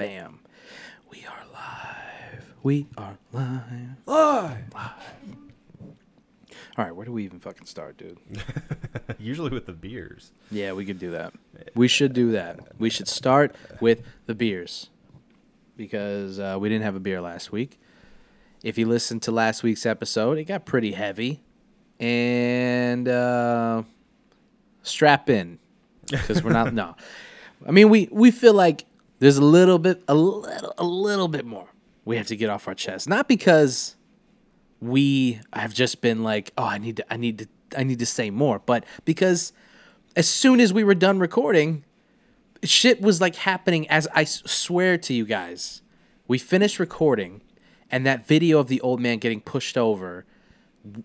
Bam. 0.00 0.38
We 1.10 1.26
are 1.26 1.44
live. 1.52 2.54
We 2.62 2.86
are 2.96 3.18
live. 3.34 3.98
Live. 4.06 4.62
Live. 4.72 5.36
All 6.78 6.84
right, 6.86 6.96
where 6.96 7.04
do 7.04 7.12
we 7.12 7.24
even 7.24 7.38
fucking 7.38 7.66
start, 7.66 7.98
dude? 7.98 8.16
Usually 9.18 9.50
with 9.50 9.66
the 9.66 9.74
beers. 9.74 10.32
Yeah, 10.50 10.72
we 10.72 10.86
could 10.86 10.98
do 10.98 11.10
that. 11.10 11.34
We 11.74 11.86
should 11.86 12.14
do 12.14 12.32
that. 12.32 12.60
We 12.78 12.88
should 12.88 13.08
start 13.08 13.54
with 13.82 14.02
the 14.24 14.34
beers 14.34 14.88
because 15.76 16.40
uh, 16.40 16.56
we 16.58 16.70
didn't 16.70 16.84
have 16.84 16.96
a 16.96 17.00
beer 17.00 17.20
last 17.20 17.52
week. 17.52 17.78
If 18.62 18.78
you 18.78 18.86
listened 18.86 19.20
to 19.24 19.32
last 19.32 19.62
week's 19.62 19.84
episode, 19.84 20.38
it 20.38 20.44
got 20.44 20.64
pretty 20.64 20.92
heavy. 20.92 21.42
And 21.98 23.06
uh, 23.06 23.82
strap 24.82 25.28
in 25.28 25.58
because 26.10 26.42
we're 26.42 26.52
not, 26.52 26.72
no. 26.82 26.96
I 27.68 27.70
mean, 27.70 27.90
we, 27.90 28.08
we 28.10 28.30
feel 28.30 28.54
like 28.54 28.86
there's 29.20 29.36
a 29.36 29.44
little 29.44 29.78
bit, 29.78 30.02
a 30.08 30.14
little, 30.14 30.74
a 30.76 30.84
little 30.84 31.28
bit 31.28 31.46
more 31.46 31.68
we 32.04 32.16
have 32.16 32.26
to 32.26 32.36
get 32.36 32.50
off 32.50 32.66
our 32.66 32.74
chest. 32.74 33.08
Not 33.08 33.28
because 33.28 33.96
we 34.80 35.40
have 35.52 35.74
just 35.74 36.00
been 36.00 36.22
like, 36.22 36.52
oh, 36.56 36.64
I 36.64 36.78
need 36.78 36.96
to, 36.96 37.12
I 37.12 37.16
need 37.16 37.38
to, 37.38 37.48
I 37.76 37.84
need 37.84 37.98
to 38.00 38.06
say 38.06 38.30
more, 38.30 38.58
but 38.58 38.84
because 39.04 39.52
as 40.16 40.28
soon 40.28 40.60
as 40.60 40.72
we 40.72 40.82
were 40.82 40.94
done 40.94 41.18
recording, 41.20 41.84
shit 42.64 43.00
was 43.00 43.20
like 43.20 43.36
happening 43.36 43.88
as 43.88 44.08
I 44.14 44.24
swear 44.24 44.98
to 44.98 45.14
you 45.14 45.24
guys. 45.24 45.82
We 46.26 46.38
finished 46.38 46.78
recording, 46.78 47.42
and 47.90 48.06
that 48.06 48.26
video 48.26 48.58
of 48.58 48.68
the 48.68 48.80
old 48.80 49.00
man 49.00 49.18
getting 49.18 49.40
pushed 49.40 49.76
over 49.76 50.24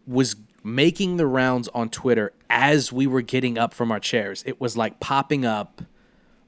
was 0.07 0.35
making 0.63 1.17
the 1.17 1.27
rounds 1.27 1.67
on 1.69 1.89
Twitter 1.89 2.33
as 2.49 2.91
we 2.91 3.05
were 3.05 3.21
getting 3.21 3.57
up 3.57 3.73
from 3.73 3.91
our 3.91 3.99
chairs. 3.99 4.43
It 4.47 4.59
was 4.59 4.75
like 4.75 4.99
popping 4.99 5.45
up 5.45 5.83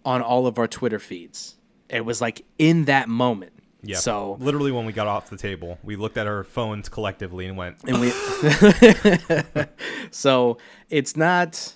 on 0.08 0.22
all 0.22 0.48
of 0.48 0.58
our 0.58 0.68
Twitter 0.68 1.00
feeds. 1.00 1.58
It 1.90 2.06
was 2.06 2.22
like 2.22 2.46
in 2.58 2.86
that 2.86 3.10
moment. 3.10 3.52
Yeah. 3.84 3.98
So 3.98 4.38
literally 4.40 4.72
when 4.72 4.86
we 4.86 4.94
got 4.94 5.08
off 5.08 5.30
the 5.30 5.38
table, 5.38 5.78
we 5.84 5.96
looked 5.98 6.18
at 6.18 6.26
our 6.28 6.44
phones 6.46 6.88
collectively 6.90 7.46
and 7.46 7.58
went, 7.58 7.78
and 7.86 8.00
we 8.02 8.10
so 10.12 10.58
it's 10.90 11.16
not 11.18 11.74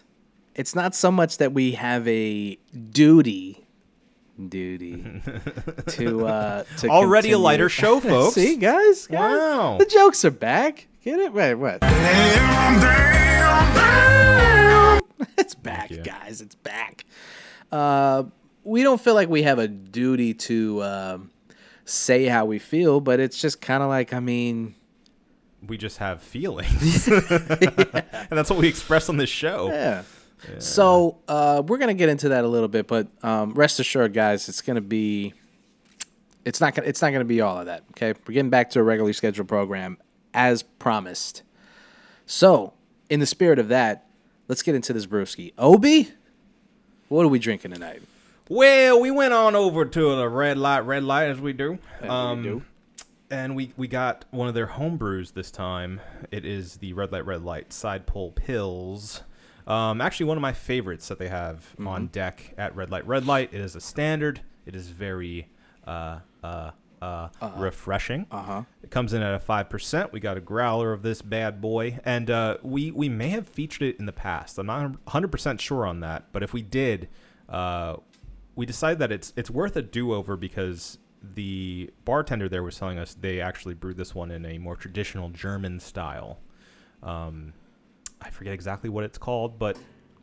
it's 0.55 0.73
not 0.75 0.95
so 0.95 1.11
much 1.11 1.37
that 1.37 1.51
we 1.53 1.73
have 1.73 2.07
a 2.07 2.57
duty 2.89 3.65
duty 4.49 5.21
to 5.87 6.25
uh 6.25 6.63
to 6.77 6.87
Already 6.89 7.31
a 7.33 7.37
lighter 7.37 7.67
show, 7.69 7.99
folks. 7.99 8.33
see 8.35 8.55
guys, 8.55 9.05
guys 9.07 9.37
Wow. 9.39 9.77
the 9.77 9.85
jokes 9.85 10.23
are 10.25 10.31
back 10.31 10.87
get 11.03 11.19
it 11.19 11.33
wait 11.33 11.53
what 11.55 11.79
it's 15.37 15.53
back 15.55 15.91
guys 16.03 16.41
it's 16.41 16.55
back 16.55 17.05
uh 17.71 18.23
we 18.63 18.83
don't 18.83 19.01
feel 19.01 19.15
like 19.15 19.29
we 19.29 19.43
have 19.43 19.59
a 19.59 19.67
duty 19.67 20.33
to 20.33 20.83
um 20.83 21.31
say 21.85 22.25
how 22.25 22.45
we 22.45 22.59
feel 22.59 22.99
but 22.99 23.19
it's 23.19 23.39
just 23.41 23.61
kind 23.61 23.81
of 23.83 23.89
like 23.89 24.13
i 24.13 24.19
mean 24.19 24.75
we 25.67 25.77
just 25.77 25.99
have 25.99 26.21
feelings. 26.21 27.07
and 27.07 28.27
that's 28.29 28.49
what 28.49 28.59
we 28.59 28.67
express 28.67 29.09
on 29.09 29.17
this 29.17 29.29
show. 29.29 29.67
Yeah. 29.67 30.03
So 30.57 31.19
uh, 31.27 31.61
we're 31.65 31.77
gonna 31.77 31.93
get 31.93 32.09
into 32.09 32.29
that 32.29 32.43
a 32.43 32.47
little 32.47 32.67
bit, 32.67 32.87
but 32.87 33.07
um, 33.21 33.53
rest 33.53 33.79
assured, 33.79 34.13
guys, 34.13 34.49
it's 34.49 34.61
gonna 34.61 34.81
be. 34.81 35.33
It's 36.45 36.59
not 36.59 36.73
gonna. 36.73 36.87
It's 36.87 37.01
not 37.01 37.11
gonna 37.11 37.25
be 37.25 37.41
all 37.41 37.59
of 37.59 37.67
that. 37.67 37.83
Okay, 37.91 38.13
we're 38.27 38.33
getting 38.33 38.49
back 38.49 38.71
to 38.71 38.79
a 38.79 38.83
regularly 38.83 39.13
scheduled 39.13 39.47
program 39.47 39.99
as 40.33 40.63
promised. 40.63 41.43
So, 42.25 42.73
in 43.07 43.19
the 43.19 43.27
spirit 43.27 43.59
of 43.59 43.67
that, 43.67 44.07
let's 44.47 44.63
get 44.63 44.73
into 44.73 44.93
this 44.93 45.05
brewski. 45.05 45.53
Obi, 45.59 46.09
what 47.11 47.25
are 47.25 47.29
we 47.29 47.39
drinking 47.39 47.71
tonight? 47.71 48.01
Well, 48.49 48.99
we 48.99 49.11
went 49.11 49.33
on 49.33 49.55
over 49.55 49.85
to 49.85 50.15
the 50.15 50.27
red 50.29 50.57
light, 50.57 50.79
red 50.81 51.03
light 51.03 51.25
as 51.29 51.39
we 51.39 51.53
do. 51.53 51.77
As 51.97 52.01
we 52.03 52.09
Um, 52.09 52.43
do. 52.43 52.61
And 53.29 53.55
we, 53.55 53.71
we 53.77 53.87
got 53.87 54.25
one 54.31 54.47
of 54.49 54.53
their 54.53 54.65
home 54.65 54.97
brews 54.97 55.31
this 55.31 55.51
time. 55.51 56.01
It 56.31 56.43
is 56.45 56.77
the 56.77 56.91
Red 56.93 57.13
Light 57.13 57.25
Red 57.25 57.43
Light 57.43 57.71
Side 57.71 58.05
Pull 58.05 58.33
Pils. 58.33 59.21
Um, 59.65 60.01
actually, 60.01 60.25
one 60.25 60.37
of 60.37 60.41
my 60.41 60.51
favorites 60.51 61.07
that 61.07 61.17
they 61.17 61.29
have 61.29 61.75
on 61.85 62.07
deck 62.07 62.53
at 62.57 62.75
Red 62.75 62.91
Light 62.91 63.07
Red 63.07 63.25
Light. 63.25 63.49
It 63.53 63.61
is 63.61 63.73
a 63.75 63.79
standard. 63.79 64.41
It 64.65 64.75
is 64.75 64.89
very 64.89 65.47
uh, 65.87 66.19
uh, 66.43 66.71
uh, 67.01 67.29
refreshing. 67.57 68.27
Uh 68.31 68.43
huh. 68.43 68.63
It 68.83 68.91
comes 68.91 69.13
in 69.13 69.21
at 69.21 69.33
a 69.33 69.39
five 69.39 69.69
percent. 69.69 70.13
We 70.13 70.19
got 70.19 70.37
a 70.37 70.41
growler 70.41 70.93
of 70.93 71.01
this 71.01 71.21
bad 71.21 71.61
boy, 71.61 71.99
and 72.05 72.29
uh, 72.29 72.57
we 72.61 72.91
we 72.91 73.09
may 73.09 73.29
have 73.29 73.47
featured 73.47 73.83
it 73.83 73.99
in 73.99 74.05
the 74.05 74.11
past. 74.11 74.57
I'm 74.57 74.67
not 74.67 74.81
100 74.81 75.31
percent 75.31 75.61
sure 75.61 75.85
on 75.85 75.99
that, 76.01 76.31
but 76.31 76.43
if 76.43 76.53
we 76.53 76.61
did, 76.61 77.09
uh, 77.49 77.97
we 78.55 78.65
decided 78.65 78.99
that 78.99 79.11
it's 79.11 79.33
it's 79.35 79.49
worth 79.49 79.75
a 79.75 79.81
do 79.81 80.13
over 80.13 80.37
because 80.37 80.97
the 81.23 81.89
bartender 82.03 82.49
there 82.49 82.63
was 82.63 82.77
telling 82.77 82.97
us 82.97 83.13
they 83.13 83.39
actually 83.39 83.75
brewed 83.75 83.97
this 83.97 84.15
one 84.15 84.31
in 84.31 84.45
a 84.45 84.57
more 84.57 84.75
traditional 84.75 85.29
German 85.29 85.79
style. 85.79 86.39
Um, 87.03 87.53
I 88.21 88.29
forget 88.29 88.53
exactly 88.53 88.89
what 88.89 89.03
it's 89.03 89.17
called, 89.17 89.57
but 89.57 89.77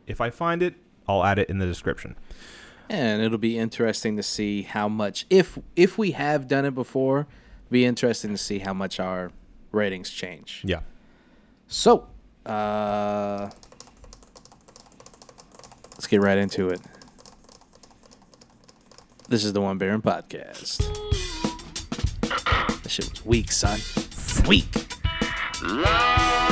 if 0.07 0.21
I 0.21 0.29
find 0.29 0.61
it, 0.61 0.75
I'll 1.07 1.23
add 1.23 1.39
it 1.39 1.49
in 1.49 1.59
the 1.59 1.65
description. 1.65 2.15
And 2.89 3.21
it'll 3.21 3.37
be 3.37 3.57
interesting 3.57 4.17
to 4.17 4.23
see 4.23 4.63
how 4.63 4.89
much, 4.89 5.27
if 5.29 5.59
if 5.75 5.97
we 5.97 6.11
have 6.11 6.47
done 6.47 6.65
it 6.65 6.73
before, 6.73 7.27
be 7.69 7.85
interesting 7.85 8.31
to 8.31 8.37
see 8.37 8.59
how 8.59 8.73
much 8.73 8.99
our 8.99 9.31
ratings 9.71 10.09
change. 10.09 10.61
Yeah. 10.65 10.79
So, 11.67 12.07
uh, 12.47 13.51
let's 15.91 16.07
get 16.07 16.19
right 16.19 16.37
into 16.37 16.69
it. 16.69 16.81
This 19.27 19.43
is 19.45 19.53
the 19.53 19.61
One 19.61 19.77
Beer 19.77 19.93
In 19.93 20.01
podcast. 20.01 20.79
That 22.81 22.89
shit 22.89 23.11
was 23.11 23.23
weak, 23.23 23.51
son. 23.51 23.79
Weak. 24.47 24.65
Lost 25.61 26.48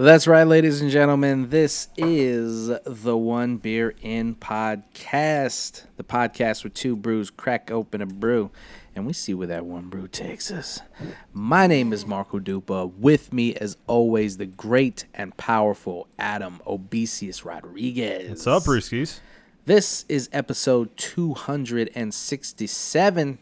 That's 0.00 0.28
right, 0.28 0.44
ladies 0.44 0.80
and 0.80 0.92
gentlemen. 0.92 1.50
This 1.50 1.88
is 1.96 2.70
the 2.84 3.16
One 3.16 3.56
Beer 3.56 3.94
In 4.00 4.36
podcast. 4.36 5.86
The 5.96 6.04
podcast 6.04 6.62
where 6.62 6.70
two 6.70 6.94
brews 6.94 7.30
crack 7.30 7.72
open 7.72 8.00
a 8.00 8.06
brew 8.06 8.52
and 8.94 9.08
we 9.08 9.12
see 9.12 9.34
where 9.34 9.48
that 9.48 9.66
one 9.66 9.88
brew 9.88 10.06
takes 10.06 10.52
us. 10.52 10.78
My 11.32 11.66
name 11.66 11.92
is 11.92 12.06
Marco 12.06 12.38
Dupa. 12.38 12.94
With 12.94 13.32
me, 13.32 13.56
as 13.56 13.76
always, 13.88 14.36
the 14.36 14.46
great 14.46 15.06
and 15.14 15.36
powerful 15.36 16.06
Adam 16.16 16.60
Obesius 16.64 17.44
Rodriguez. 17.44 18.28
What's 18.28 18.46
up, 18.46 18.62
Brewskis? 18.62 19.18
This 19.64 20.04
is 20.08 20.28
episode 20.32 20.96
267. 20.96 23.38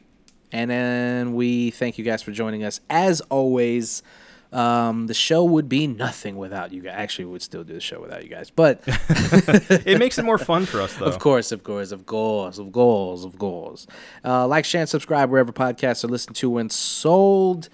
And 0.52 0.70
then 0.70 1.34
we 1.34 1.70
thank 1.72 1.98
you 1.98 2.04
guys 2.04 2.22
for 2.22 2.32
joining 2.32 2.64
us. 2.64 2.80
As 2.88 3.20
always, 3.20 4.02
um, 4.56 5.06
the 5.06 5.14
show 5.14 5.44
would 5.44 5.68
be 5.68 5.86
nothing 5.86 6.36
without 6.36 6.72
you 6.72 6.80
guys. 6.80 6.94
Actually, 6.96 7.26
we 7.26 7.32
would 7.32 7.42
still 7.42 7.62
do 7.62 7.74
the 7.74 7.80
show 7.80 8.00
without 8.00 8.22
you 8.24 8.30
guys. 8.30 8.48
But 8.48 8.82
It 9.86 9.98
makes 9.98 10.18
it 10.18 10.24
more 10.24 10.38
fun 10.38 10.64
for 10.64 10.80
us, 10.80 10.94
though. 10.94 11.04
of 11.04 11.18
course, 11.18 11.52
of 11.52 11.62
course, 11.62 11.92
of 11.92 12.06
course, 12.06 12.56
of 12.58 12.72
goals, 12.72 13.24
of 13.24 13.38
goals. 13.38 13.86
Uh, 14.24 14.46
like, 14.46 14.64
share, 14.64 14.80
and 14.80 14.88
subscribe 14.88 15.30
wherever 15.30 15.52
podcasts 15.52 16.04
are 16.04 16.08
listened 16.08 16.36
to 16.36 16.56
and 16.56 16.72
sold. 16.72 17.68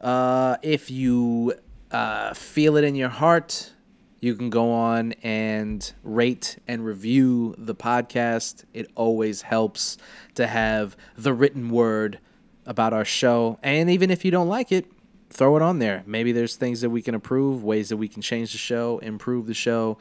Uh, 0.00 0.56
if 0.62 0.92
you 0.92 1.54
uh, 1.90 2.32
feel 2.34 2.76
it 2.76 2.84
in 2.84 2.94
your 2.94 3.08
heart, 3.08 3.72
you 4.20 4.36
can 4.36 4.48
go 4.48 4.70
on 4.70 5.14
and 5.24 5.92
rate 6.04 6.58
and 6.68 6.84
review 6.84 7.54
the 7.58 7.74
podcast. 7.74 8.64
It 8.72 8.88
always 8.94 9.42
helps 9.42 9.98
to 10.36 10.46
have 10.46 10.96
the 11.16 11.32
written 11.32 11.70
word 11.70 12.20
about 12.64 12.92
our 12.92 13.04
show. 13.04 13.58
And 13.62 13.90
even 13.90 14.10
if 14.10 14.24
you 14.24 14.30
don't 14.30 14.48
like 14.48 14.70
it, 14.70 14.86
throw 15.38 15.56
it 15.56 15.62
on 15.62 15.78
there. 15.78 16.02
Maybe 16.04 16.32
there's 16.32 16.56
things 16.56 16.80
that 16.80 16.90
we 16.90 17.00
can 17.00 17.14
improve, 17.14 17.62
ways 17.62 17.90
that 17.90 17.96
we 17.96 18.08
can 18.08 18.20
change 18.20 18.50
the 18.50 18.58
show, 18.58 18.98
improve 18.98 19.46
the 19.46 19.54
show, 19.54 19.96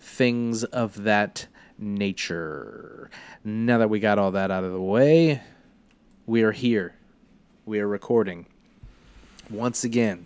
things 0.00 0.64
of 0.64 1.02
that 1.02 1.46
nature. 1.78 3.10
Now 3.44 3.76
that 3.76 3.90
we 3.90 4.00
got 4.00 4.18
all 4.18 4.30
that 4.32 4.50
out 4.50 4.64
of 4.64 4.72
the 4.72 4.80
way, 4.80 5.42
we 6.24 6.42
are 6.42 6.52
here. 6.52 6.94
We 7.66 7.78
are 7.80 7.86
recording 7.86 8.46
once 9.50 9.84
again. 9.84 10.24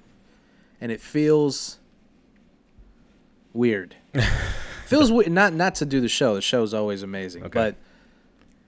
And 0.81 0.93
it 0.93 1.01
feels 1.01 1.81
weird. 3.53 3.97
feels 4.87 5.11
weird 5.11 5.33
not 5.33 5.53
not 5.53 5.75
to 5.77 5.85
do 5.87 6.01
the 6.01 6.09
show. 6.09 6.37
The 6.37 6.41
show 6.43 6.63
is 6.63 6.73
always 6.73 7.03
amazing, 7.03 7.43
Okay. 7.45 7.75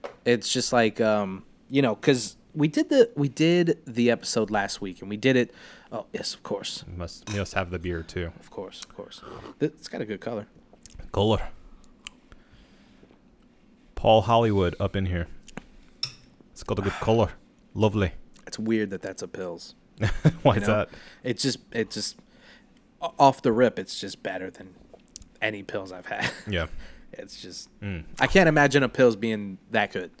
but 0.03 0.09
it's 0.25 0.51
just 0.51 0.73
like 0.73 0.99
um 0.99 1.43
you 1.69 1.81
know, 1.81 1.95
because 1.95 2.35
we 2.53 2.67
did 2.67 2.89
the 2.89 3.09
we 3.15 3.29
did 3.29 3.79
the 3.85 4.11
episode 4.11 4.49
last 4.51 4.81
week, 4.81 4.99
and 5.01 5.09
we 5.09 5.17
did 5.17 5.37
it. 5.37 5.53
Oh 5.91 6.05
yes, 6.13 6.33
of 6.33 6.43
course, 6.43 6.83
must 6.97 7.33
must 7.33 7.53
have 7.53 7.69
the 7.71 7.79
beer 7.79 8.03
too. 8.03 8.31
of 8.39 8.49
course, 8.51 8.83
of 8.83 8.93
course. 8.95 9.21
It's 9.61 9.87
got 9.87 10.01
a 10.01 10.05
good 10.05 10.19
color. 10.21 10.47
Color. 11.11 11.49
Paul 13.95 14.21
Hollywood 14.23 14.75
up 14.79 14.95
in 14.95 15.05
here. 15.07 15.27
It's 16.51 16.63
got 16.63 16.77
a 16.79 16.81
good 16.81 16.91
color. 16.93 17.29
Lovely. 17.73 18.11
It's 18.45 18.59
weird 18.59 18.89
that 18.91 19.01
that's 19.01 19.21
a 19.23 19.27
pils. 19.27 19.73
Why 20.43 20.55
you 20.55 20.61
is 20.61 20.67
know? 20.67 20.75
that? 20.77 20.89
It's 21.23 21.41
just 21.41 21.59
it's 21.71 21.95
just 21.95 22.17
off 23.01 23.41
the 23.41 23.51
rip. 23.51 23.79
It's 23.79 23.99
just 23.99 24.21
better 24.23 24.49
than 24.51 24.75
any 25.41 25.63
pils 25.63 25.91
I've 25.91 26.05
had. 26.07 26.29
Yeah. 26.47 26.67
It's 27.13 27.41
just 27.41 27.69
Mm. 27.79 28.03
I 28.19 28.27
can't 28.27 28.49
imagine 28.49 28.83
a 28.83 28.89
pils 28.89 29.19
being 29.19 29.57
that 29.71 29.93
good. 29.93 30.11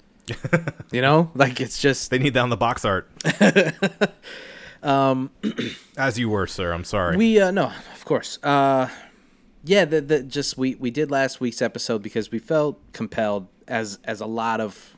you 0.91 1.01
know, 1.01 1.29
like 1.35 1.59
it's 1.61 1.79
just 1.81 2.09
They 2.09 2.17
need 2.17 2.33
that 2.33 2.39
on 2.41 2.49
the 2.49 2.57
box 2.57 2.85
art. 2.85 3.09
Um, 4.83 5.31
as 5.97 6.17
you 6.19 6.29
were, 6.29 6.47
sir. 6.47 6.71
I'm 6.71 6.83
sorry. 6.83 7.17
we 7.17 7.39
uh 7.39 7.51
no, 7.51 7.71
of 7.93 8.05
course. 8.05 8.39
Uh 8.43 8.89
yeah, 9.63 9.85
the, 9.85 10.01
the 10.01 10.23
just 10.23 10.57
we 10.57 10.75
we 10.75 10.91
did 10.91 11.11
last 11.11 11.41
week's 11.41 11.61
episode 11.61 12.01
because 12.01 12.31
we 12.31 12.39
felt 12.39 12.79
compelled 12.93 13.47
as 13.67 13.99
as 14.03 14.21
a 14.21 14.25
lot 14.25 14.61
of 14.61 14.97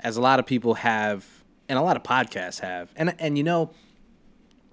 as 0.00 0.16
a 0.16 0.20
lot 0.20 0.38
of 0.38 0.46
people 0.46 0.74
have 0.74 1.26
and 1.68 1.78
a 1.78 1.82
lot 1.82 1.96
of 1.96 2.02
podcasts 2.02 2.60
have. 2.60 2.92
And 2.96 3.14
and 3.18 3.38
you 3.38 3.44
know 3.44 3.70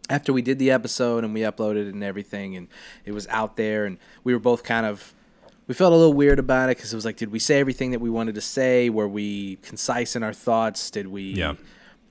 after 0.10 0.34
we 0.34 0.42
did 0.42 0.60
the 0.60 0.72
episode 0.72 1.24
and 1.24 1.34
we 1.34 1.42
uploaded 1.42 1.88
it 1.88 1.94
and 1.94 2.04
everything 2.04 2.56
and 2.56 2.68
it 3.06 3.14
was 3.14 3.28
out 3.28 3.56
there 3.56 3.86
and 3.86 3.98
we 4.24 4.34
were 4.34 4.40
both 4.40 4.64
kind 4.64 4.86
of 4.86 5.14
we 5.68 5.74
felt 5.74 5.94
a 5.94 5.96
little 5.96 6.14
weird 6.14 6.38
about 6.38 6.70
it 6.70 6.76
because 6.76 6.92
it 6.92 6.96
was 6.96 7.06
like 7.06 7.16
did 7.16 7.32
we 7.32 7.40
say 7.40 7.60
everything 7.60 7.92
that 7.92 8.02
we 8.02 8.10
wanted 8.10 8.36
to 8.36 8.42
say 8.42 8.90
were 8.90 9.08
we 9.08 9.56
concise 9.58 10.16
in 10.16 10.22
our 10.22 10.34
thoughts 10.34 10.92
did 10.92 11.08
we 11.08 11.24
yeah. 11.24 11.54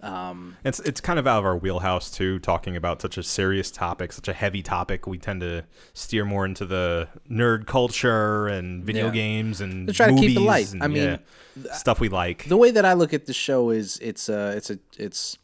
It's 0.03 0.81
it's 0.81 1.01
kind 1.01 1.19
of 1.19 1.27
out 1.27 1.41
of 1.41 1.45
our 1.45 1.57
wheelhouse 1.57 2.11
too, 2.11 2.39
talking 2.39 2.77
about 2.77 3.03
such 3.03 3.19
a 3.19 3.23
serious 3.23 3.71
topic, 3.71 4.13
such 4.13 4.29
a 4.29 4.33
heavy 4.33 4.63
topic. 4.63 5.07
We 5.07 5.19
tend 5.19 5.41
to 5.43 5.65
steer 5.93 6.25
more 6.25 6.45
into 6.47 6.65
the 6.65 7.09
nerd 7.31 7.67
culture 7.67 8.47
and 8.49 8.85
video 8.85 9.07
Yeah. 9.07 9.13
games 9.13 9.61
and 9.61 9.87
To 9.89 9.93
try 9.93 10.07
to 10.09 10.15
keep 10.15 10.31
it 10.31 10.35
movies 10.35 10.47
light. 10.47 10.73
and, 10.73 10.83
I 10.83 10.87
mean, 10.89 11.19
yeah, 11.65 11.73
stuff 11.77 12.01
we 12.01 12.09
like. 12.09 12.45
the 12.49 12.57
way 12.57 12.71
that 12.71 12.85
I 12.85 12.95
look 12.95 13.13
at 13.13 13.27
the 13.27 13.35
show 13.35 13.71
is 13.71 13.99
it's 14.01 14.29
uh 14.29 14.55
it's 14.57 14.71
a 14.71 14.79
it's 14.99 15.37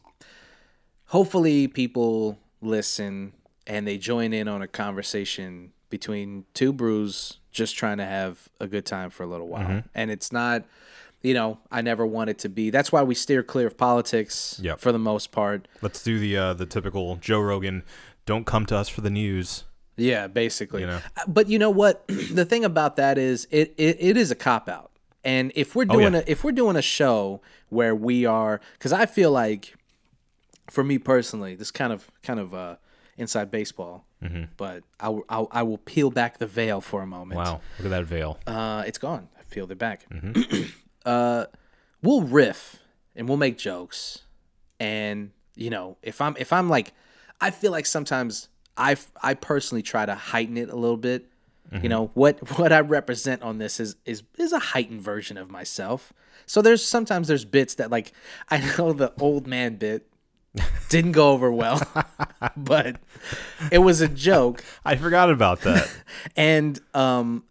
hopefully 1.07 1.67
people 1.67 2.37
listen 2.61 3.33
and 3.65 3.87
they 3.87 3.97
join 3.97 4.33
in 4.33 4.47
on 4.47 4.61
a 4.61 4.67
conversation 4.67 5.71
between 5.89 6.45
two 6.53 6.73
brews 6.73 7.39
just 7.51 7.75
trying 7.75 7.97
to 7.97 8.05
have 8.05 8.49
a 8.59 8.67
good 8.67 8.85
time 8.85 9.09
for 9.09 9.23
a 9.23 9.25
little 9.27 9.47
while. 9.47 9.63
Mm-hmm. 9.67 9.87
And 9.95 10.11
it's 10.11 10.31
not 10.31 10.65
you 11.21 11.33
know, 11.33 11.59
I 11.71 11.81
never 11.81 12.05
want 12.05 12.29
it 12.29 12.37
to 12.39 12.49
be. 12.49 12.69
That's 12.69 12.91
why 12.91 13.03
we 13.03 13.15
steer 13.15 13.43
clear 13.43 13.67
of 13.67 13.77
politics 13.77 14.59
Yep. 14.63 14.79
for 14.79 14.91
the 14.91 14.99
most 14.99 15.31
part. 15.31 15.67
Let's 15.81 16.03
do 16.03 16.19
the 16.19 16.37
uh, 16.37 16.53
the 16.53 16.65
typical 16.65 17.15
Joe 17.17 17.39
Rogan. 17.41 17.83
Don't 18.25 18.45
come 18.45 18.65
to 18.67 18.75
us 18.77 18.89
for 18.89 19.01
the 19.01 19.09
news. 19.09 19.63
Yeah, 19.95 20.27
basically. 20.27 20.81
You 20.81 20.87
know. 20.87 21.01
Uh, 21.17 21.21
But 21.27 21.49
you 21.49 21.57
know 21.59 21.69
what? 21.71 22.07
the 22.07 22.45
thing 22.45 22.63
about 22.65 22.97
that 22.97 23.17
is 23.17 23.47
it, 23.51 23.73
it, 23.77 23.97
it 23.99 24.17
is 24.17 24.29
a 24.31 24.35
cop 24.35 24.69
out. 24.69 24.91
And 25.23 25.51
if 25.55 25.75
we're 25.75 25.85
Oh, 25.89 25.93
doing 25.99 26.13
yeah. 26.13 26.19
a 26.19 26.23
if 26.31 26.43
we're 26.43 26.51
doing 26.51 26.75
a 26.75 26.81
show 26.81 27.41
where 27.69 27.95
we 27.95 28.25
are 28.25 28.61
cuz 28.79 28.93
I 28.93 29.05
feel 29.05 29.31
like 29.31 29.75
for 30.69 30.83
me 30.83 30.97
personally, 30.99 31.55
this 31.55 31.71
kind 31.71 31.91
of 31.91 32.11
kind 32.21 32.39
of 32.39 32.53
uh 32.53 32.75
inside 33.17 33.49
baseball. 33.49 34.05
Mm-hmm. 34.23 34.43
But 34.57 34.83
I, 34.99 35.09
will- 35.09 35.25
I, 35.29 35.45
I 35.59 35.63
will 35.63 35.77
peel 35.79 36.09
back 36.11 36.37
the 36.39 36.47
veil 36.47 36.81
for 36.81 37.01
a 37.01 37.07
moment. 37.07 37.37
Wow, 37.39 37.61
look 37.79 37.85
at 37.85 37.89
that 37.91 38.05
veil. 38.05 38.39
Uh, 38.47 38.83
it's 38.87 38.97
gone. 38.97 39.27
I 39.39 39.43
peeled 39.49 39.71
it 39.71 39.77
back. 39.77 40.05
Mm-hmm. 40.09 40.63
uh, 41.07 41.45
we'll 42.03 42.21
riff 42.21 42.77
and 43.15 43.27
we'll 43.27 43.37
make 43.37 43.57
jokes, 43.57 44.23
and 44.79 45.31
you 45.55 45.69
know, 45.69 45.97
if 46.03 46.21
I'm 46.21 46.35
if 46.37 46.53
I'm 46.53 46.69
like, 46.69 46.93
I 47.39 47.49
feel 47.49 47.71
like 47.71 47.85
sometimes 47.85 48.49
I 48.75 48.97
I 49.23 49.33
personally 49.33 49.81
try 49.81 50.05
to 50.05 50.15
heighten 50.15 50.57
it 50.57 50.69
a 50.69 50.75
little 50.75 50.97
bit. 50.97 51.25
Mm-hmm. 51.71 51.83
You 51.83 51.89
know 51.89 52.11
what 52.13 52.59
what 52.59 52.71
I 52.73 52.81
represent 52.81 53.41
on 53.41 53.57
this 53.57 53.79
is 53.79 53.95
is 54.05 54.23
is 54.37 54.51
a 54.51 54.59
heightened 54.59 55.01
version 55.01 55.37
of 55.37 55.49
myself. 55.49 56.13
So 56.45 56.61
there's 56.61 56.85
sometimes 56.85 57.27
there's 57.27 57.45
bits 57.45 57.75
that 57.75 57.89
like 57.89 58.11
I 58.49 58.59
know 58.77 58.93
the 58.93 59.13
old 59.19 59.47
man 59.47 59.75
bit 59.75 60.07
didn't 60.89 61.13
go 61.13 61.31
over 61.31 61.51
well, 61.51 61.81
but 62.57 62.99
it 63.71 63.79
was 63.79 64.01
a 64.01 64.07
joke 64.07 64.63
I 64.83 64.97
forgot 64.97 65.29
about 65.29 65.61
that. 65.61 65.89
and 66.35 66.79
um 66.93 67.43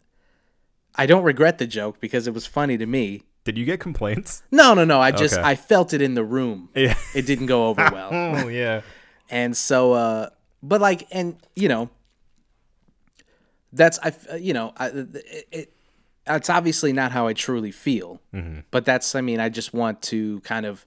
I 0.95 1.07
don't 1.07 1.25
regret 1.25 1.59
the 1.59 1.67
joke 1.67 2.01
because 2.01 2.27
it 2.27 2.35
was 2.35 2.47
funny 2.47 2.79
to 2.79 2.87
me. 2.87 3.23
Did 3.47 3.57
you 3.57 3.65
get 3.65 3.81
complaints? 3.81 4.43
No, 4.51 4.75
no, 4.75 4.85
no. 4.85 5.01
I 5.01 5.11
just 5.13 5.35
Okay. 5.39 5.43
I 5.43 5.55
felt 5.55 5.95
it 5.95 6.03
in 6.03 6.13
the 6.15 6.25
room. 6.25 6.69
Yeah. 6.75 6.97
It 7.15 7.25
didn't 7.27 7.47
go 7.47 7.69
over 7.69 7.89
well. 7.93 8.11
Oh 8.13 8.49
yeah. 8.49 8.83
and 9.31 9.57
so 9.57 9.93
uh 9.95 10.29
but 10.63 10.81
like 10.83 11.07
and 11.11 11.37
you 11.55 11.69
know 11.69 11.89
that's 13.73 13.99
I 14.03 14.09
f- 14.09 14.27
you 14.41 14.53
know, 14.53 14.73
I 14.77 14.87
it, 14.89 15.49
it 15.53 15.73
it's 16.27 16.51
obviously 16.51 16.93
not 16.93 17.13
how 17.13 17.27
I 17.29 17.33
truly 17.35 17.71
feel. 17.71 18.21
Mm-hmm. 18.35 18.61
But 18.71 18.85
that's 18.85 19.15
I 19.15 19.21
mean, 19.21 19.39
I 19.41 19.49
just 19.49 19.73
want 19.75 20.03
to 20.03 20.41
kind 20.41 20.67
of 20.67 20.85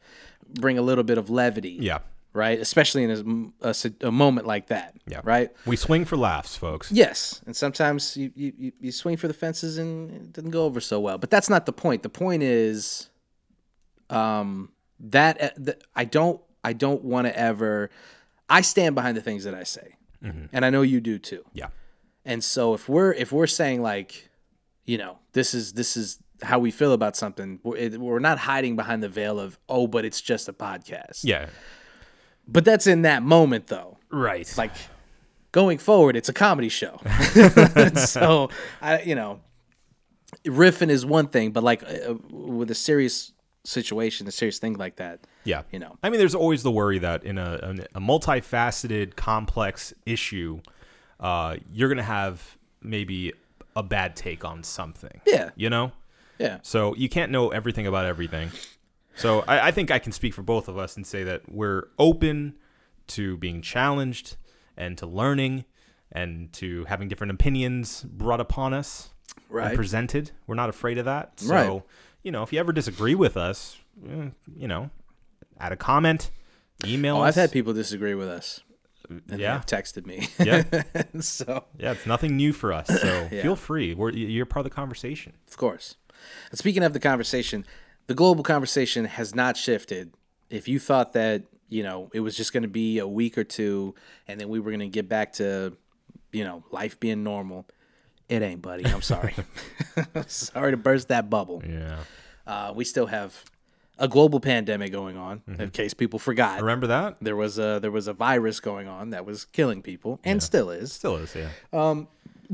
bring 0.59 0.77
a 0.77 0.81
little 0.81 1.03
bit 1.03 1.17
of 1.17 1.29
levity. 1.29 1.77
Yeah. 1.79 1.99
Right? 2.31 2.59
Especially 2.59 3.03
in 3.03 3.53
a, 3.63 3.69
a 3.69 3.75
a 4.07 4.11
moment 4.11 4.45
like 4.45 4.67
that. 4.67 4.95
Yeah. 5.07 5.21
Right? 5.23 5.49
We 5.65 5.75
swing 5.75 6.05
for 6.05 6.15
laughs, 6.15 6.55
folks. 6.55 6.91
Yes, 6.91 7.41
and 7.47 7.55
sometimes 7.55 8.15
you, 8.15 8.31
you, 8.35 8.71
you- 8.79 8.91
swing 8.91 9.17
for 9.17 9.27
the 9.27 9.33
fences 9.33 9.77
and 9.79 10.11
it 10.11 10.33
doesn't 10.33 10.51
go 10.51 10.65
over 10.65 10.79
so 10.79 10.99
well. 10.99 11.17
But 11.17 11.31
that's 11.31 11.49
not 11.49 11.65
the 11.65 11.73
point. 11.73 12.03
The 12.03 12.09
point 12.09 12.43
is, 12.43 13.09
um, 14.09 14.71
that 14.99 15.41
uh, 15.41 15.49
the, 15.57 15.77
I 15.95 16.05
don't 16.05 16.39
I 16.63 16.73
don't 16.73 17.03
want 17.03 17.27
to 17.27 17.37
ever. 17.37 17.89
I 18.49 18.61
stand 18.61 18.95
behind 18.95 19.15
the 19.17 19.21
things 19.21 19.43
that 19.43 19.53
I 19.55 19.63
say, 19.63 19.95
and 20.21 20.65
I 20.65 20.69
know 20.69 20.81
you 20.81 20.99
do 21.01 21.17
too. 21.19 21.43
Yeah. 21.53 21.67
And 22.25 22.43
so 22.43 22.73
if 22.73 22.87
we're 22.89 23.13
if 23.13 23.31
we're 23.31 23.47
saying 23.47 23.81
like, 23.81 24.29
you 24.85 24.97
know, 24.97 25.17
this 25.33 25.53
is 25.53 25.73
this 25.73 25.97
is 25.97 26.19
how 26.41 26.59
we 26.59 26.71
feel 26.71 26.93
about 26.93 27.15
something, 27.17 27.59
we're, 27.63 27.77
it, 27.77 27.99
we're 27.99 28.19
not 28.19 28.37
hiding 28.37 28.75
behind 28.75 29.01
the 29.03 29.09
veil 29.09 29.39
of 29.39 29.57
oh, 29.67 29.87
but 29.87 30.05
it's 30.05 30.21
just 30.21 30.47
a 30.47 30.53
podcast. 30.53 31.23
Yeah. 31.23 31.47
But 32.51 32.65
that's 32.65 32.87
in 32.87 33.03
that 33.03 33.21
moment 33.23 33.67
though. 33.67 33.97
Right. 34.11 34.51
like 34.57 34.71
going 35.51 35.77
forward 35.77 36.15
it's 36.15 36.29
a 36.29 36.33
comedy 36.33 36.69
show 36.69 36.99
so 37.95 38.49
i 38.81 39.01
you 39.01 39.15
know 39.15 39.39
riffing 40.45 40.89
is 40.89 41.05
one 41.05 41.27
thing 41.27 41.51
but 41.51 41.63
like 41.63 41.83
uh, 41.83 42.13
with 42.29 42.69
a 42.71 42.75
serious 42.75 43.31
situation 43.63 44.27
a 44.27 44.31
serious 44.31 44.59
thing 44.59 44.73
like 44.73 44.95
that 44.97 45.19
Yeah. 45.43 45.63
you 45.71 45.79
know. 45.79 45.97
I 46.03 46.09
mean, 46.09 46.19
there's 46.19 46.35
always 46.35 46.63
the 46.63 46.71
worry 46.71 46.99
that 46.99 47.23
in 47.23 47.37
a, 47.37 47.75
a 47.95 47.99
multifaceted, 47.99 49.15
complex 49.15 49.93
issue, 50.05 50.61
uh, 51.19 51.57
you're 51.71 51.89
going 51.89 51.97
to 51.97 52.03
have 52.03 52.57
maybe 52.81 53.33
a 53.75 53.83
bad 53.83 54.15
take 54.15 54.45
on 54.45 54.63
something. 54.63 55.21
Yeah. 55.25 55.49
You 55.55 55.69
know? 55.69 55.91
yeah 56.39 56.59
So 56.61 56.95
you 56.95 57.09
can't 57.09 57.31
know 57.31 57.49
everything 57.49 57.85
about 57.87 58.05
everything. 58.05 58.51
So 59.19 59.43
I, 59.47 59.67
I 59.67 59.71
think 59.71 59.91
I 59.91 59.99
can 59.99 60.11
speak 60.11 60.33
for 60.33 60.41
both 60.43 60.67
of 60.67 60.77
us 60.77 60.95
and 60.95 61.05
say 61.05 61.23
that 61.23 61.51
we're 61.51 61.87
open 61.97 62.57
to 63.07 63.37
being 63.37 63.61
challenged 63.61 64.37
and 64.77 64.97
to 64.97 65.05
learning 65.05 65.65
and 66.11 66.51
to 66.53 66.85
having 66.85 67.07
different 67.07 67.31
opinions 67.31 68.03
brought 68.03 68.39
upon 68.39 68.73
us 68.73 69.09
Right. 69.49 69.67
and 69.67 69.75
presented. 69.75 70.31
We're 70.47 70.55
not 70.55 70.69
afraid 70.69 70.97
of 70.97 71.05
that. 71.05 71.39
So, 71.39 71.53
Right. 71.53 71.81
you 72.23 72.31
know, 72.31 72.43
if 72.43 72.51
you 72.53 72.59
ever 72.59 72.71
disagree 72.71 73.15
with 73.15 73.35
us, 73.37 73.77
eh, 74.07 74.29
you 74.55 74.67
know, 74.67 74.89
add 75.59 75.71
a 75.71 75.75
comment, 75.77 76.31
email 76.85 77.17
oh 77.17 77.21
us. 77.23 77.29
i've 77.35 77.41
had 77.41 77.51
people 77.51 77.73
disagree 77.73 78.15
with 78.15 78.29
us 78.29 78.61
and 79.09 79.39
Yeah. 79.39 79.61
texted 79.65 80.05
me 80.05 80.27
Yeah. 80.39 80.63
so 81.19 81.65
Yeah, 81.77 81.91
it's 81.91 82.05
nothing 82.05 82.37
new 82.37 82.53
for 82.53 82.71
us. 82.73 82.87
So 82.87 83.27
Yeah. 83.31 83.41
feel 83.41 83.55
free. 83.55 83.93
We're, 83.93 84.11
you're 84.11 84.45
part 84.45 84.65
of 84.65 84.71
the 84.71 84.75
conversation. 84.75 85.33
Of 85.47 85.57
course. 85.57 85.95
And 86.51 86.57
speaking 86.59 86.83
of 86.83 86.93
the 86.93 86.99
conversation, 86.99 87.65
the 88.09 88.15
global 88.15 88.43
conversation 88.43 89.05
has 89.05 89.35
not 89.35 89.55
shifted. 89.55 90.11
If 90.49 90.67
you 90.67 90.79
thought 90.79 91.13
that, 91.13 91.43
you 91.67 91.83
know, 91.83 92.09
it 92.11 92.21
was 92.21 92.35
just 92.35 92.51
going 92.51 92.63
to 92.63 92.69
be 92.69 92.97
a 92.97 93.07
week 93.07 93.37
or 93.37 93.43
two 93.43 93.93
and 94.27 94.41
then 94.41 94.49
we 94.49 94.59
were 94.59 94.71
going 94.71 94.79
to 94.79 94.87
get 94.87 95.07
back 95.07 95.33
to, 95.33 95.77
you 96.31 96.43
know, 96.43 96.63
life 96.71 96.99
being 96.99 97.23
normal, 97.23 97.67
it 98.27 98.41
ain't, 98.41 98.63
buddy. 98.63 98.83
I'm 98.87 99.03
sorry. 99.03 99.35
sorry 100.25 100.71
to 100.71 100.77
burst 100.77 101.09
that 101.09 101.29
bubble. 101.29 101.61
Yeah. 101.63 101.99
Uh, 102.47 102.73
we 102.75 102.83
still 102.83 103.05
have 103.05 103.45
a 103.99 104.07
global 104.07 104.39
pandemic 104.39 104.91
going 104.91 105.15
on, 105.15 105.43
in 105.59 105.69
case 105.69 105.93
people 105.93 106.17
forgot. 106.17 106.61
Remember 106.61 106.87
that? 106.87 107.17
There 107.21 107.35
was 107.35 107.59
a 107.59 107.77
there 107.79 107.91
was 107.91 108.07
a 108.07 108.13
virus 108.13 108.59
going 108.59 108.87
on 108.87 109.11
that 109.11 109.23
was 109.23 109.45
killing 109.45 109.83
people 109.83 110.19
and 110.23 110.41
still 110.41 110.71
is. 110.71 110.93
Still 110.93 111.17
is, 111.17 111.35
yeah. 111.35 112.05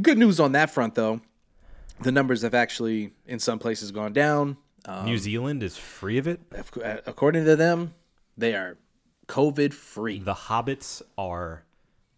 Good 0.01 0.17
news 0.17 0.41
on 0.41 0.51
that 0.51 0.69
front 0.69 0.95
though. 0.95 1.21
The 2.01 2.12
numbers 2.12 2.41
have 2.41 2.53
actually 2.53 3.13
in 3.25 3.39
some 3.39 3.57
places 3.57 3.91
gone 3.91 4.12
down. 4.12 4.57
Um, 4.86 5.06
New 5.06 5.18
Zealand 5.18 5.63
is 5.63 5.77
free 5.77 6.18
of 6.18 6.27
it. 6.27 6.42
Uh, 6.54 6.98
according 7.06 7.46
to 7.46 7.56
them, 7.56 7.94
they 8.38 8.54
are 8.54 8.77
COVID 9.27 9.74
free. 9.74 10.20
The 10.20 10.34
hobbits 10.34 11.01
are 11.18 11.63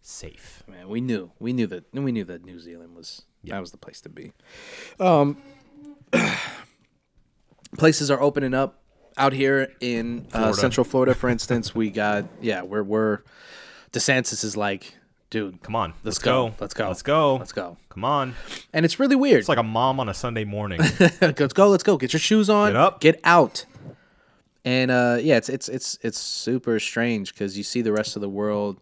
safe. 0.00 0.62
Man, 0.68 0.88
we 0.88 1.00
knew, 1.00 1.32
we 1.38 1.52
knew 1.52 1.66
that, 1.66 1.84
we 1.92 2.12
knew 2.12 2.24
that 2.24 2.44
New 2.44 2.58
Zealand 2.58 2.94
was 2.94 3.22
that 3.44 3.60
was 3.60 3.70
the 3.70 3.78
place 3.78 4.00
to 4.02 4.08
be. 4.08 4.32
Um, 5.00 5.38
places 7.78 8.10
are 8.10 8.20
opening 8.20 8.52
up 8.54 8.82
out 9.16 9.32
here 9.32 9.72
in 9.80 10.26
uh, 10.32 10.52
Central 10.52 10.84
Florida, 10.84 11.14
for 11.14 11.28
instance, 11.28 11.74
we 11.74 11.90
got 11.90 12.26
yeah, 12.40 12.62
we're 12.62 12.82
we're 12.82 13.22
DeSantis 13.92 14.44
is 14.44 14.56
like, 14.56 14.94
dude, 15.30 15.62
Come 15.62 15.76
on, 15.76 15.90
Let's 16.02 16.04
let's, 16.04 16.18
go. 16.18 16.48
go. 16.48 16.54
Let's 16.60 16.74
go. 16.74 16.88
Let's 16.88 17.02
go. 17.02 17.36
let's 17.36 17.52
go, 17.52 17.76
Come 17.90 18.04
on. 18.04 18.34
and 18.72 18.84
it's 18.84 18.98
really 19.00 19.16
weird. 19.16 19.40
It's 19.40 19.48
like 19.48 19.58
a 19.58 19.62
mom 19.62 20.00
on 20.00 20.08
a 20.08 20.14
Sunday 20.14 20.44
morning. 20.44 20.80
let's 21.20 21.52
go, 21.52 21.68
let's 21.68 21.82
go. 21.82 21.96
Get 21.96 22.12
your 22.12 22.20
shoes 22.20 22.48
on. 22.50 22.70
Get 22.70 22.76
up. 22.76 23.00
Get 23.00 23.20
out. 23.24 23.64
And 24.64 24.90
uh, 24.90 25.18
yeah, 25.20 25.36
it's 25.36 25.48
it's 25.48 25.68
it's 25.68 25.98
it's 26.02 26.18
super 26.18 26.78
strange 26.80 27.32
because 27.32 27.56
you 27.56 27.62
see 27.64 27.80
the 27.80 27.92
rest 27.92 28.16
of 28.16 28.22
the 28.22 28.28
world 28.28 28.80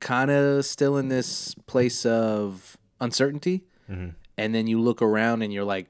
kind 0.00 0.30
of 0.30 0.64
still 0.64 0.96
in 0.96 1.08
this 1.08 1.54
place 1.66 2.04
of 2.06 2.76
uncertainty, 3.00 3.62
Mm-hmm. 3.90 4.08
and 4.38 4.54
then 4.54 4.66
you 4.66 4.80
look 4.80 5.02
around 5.02 5.42
and 5.42 5.52
you're 5.52 5.64
like, 5.64 5.86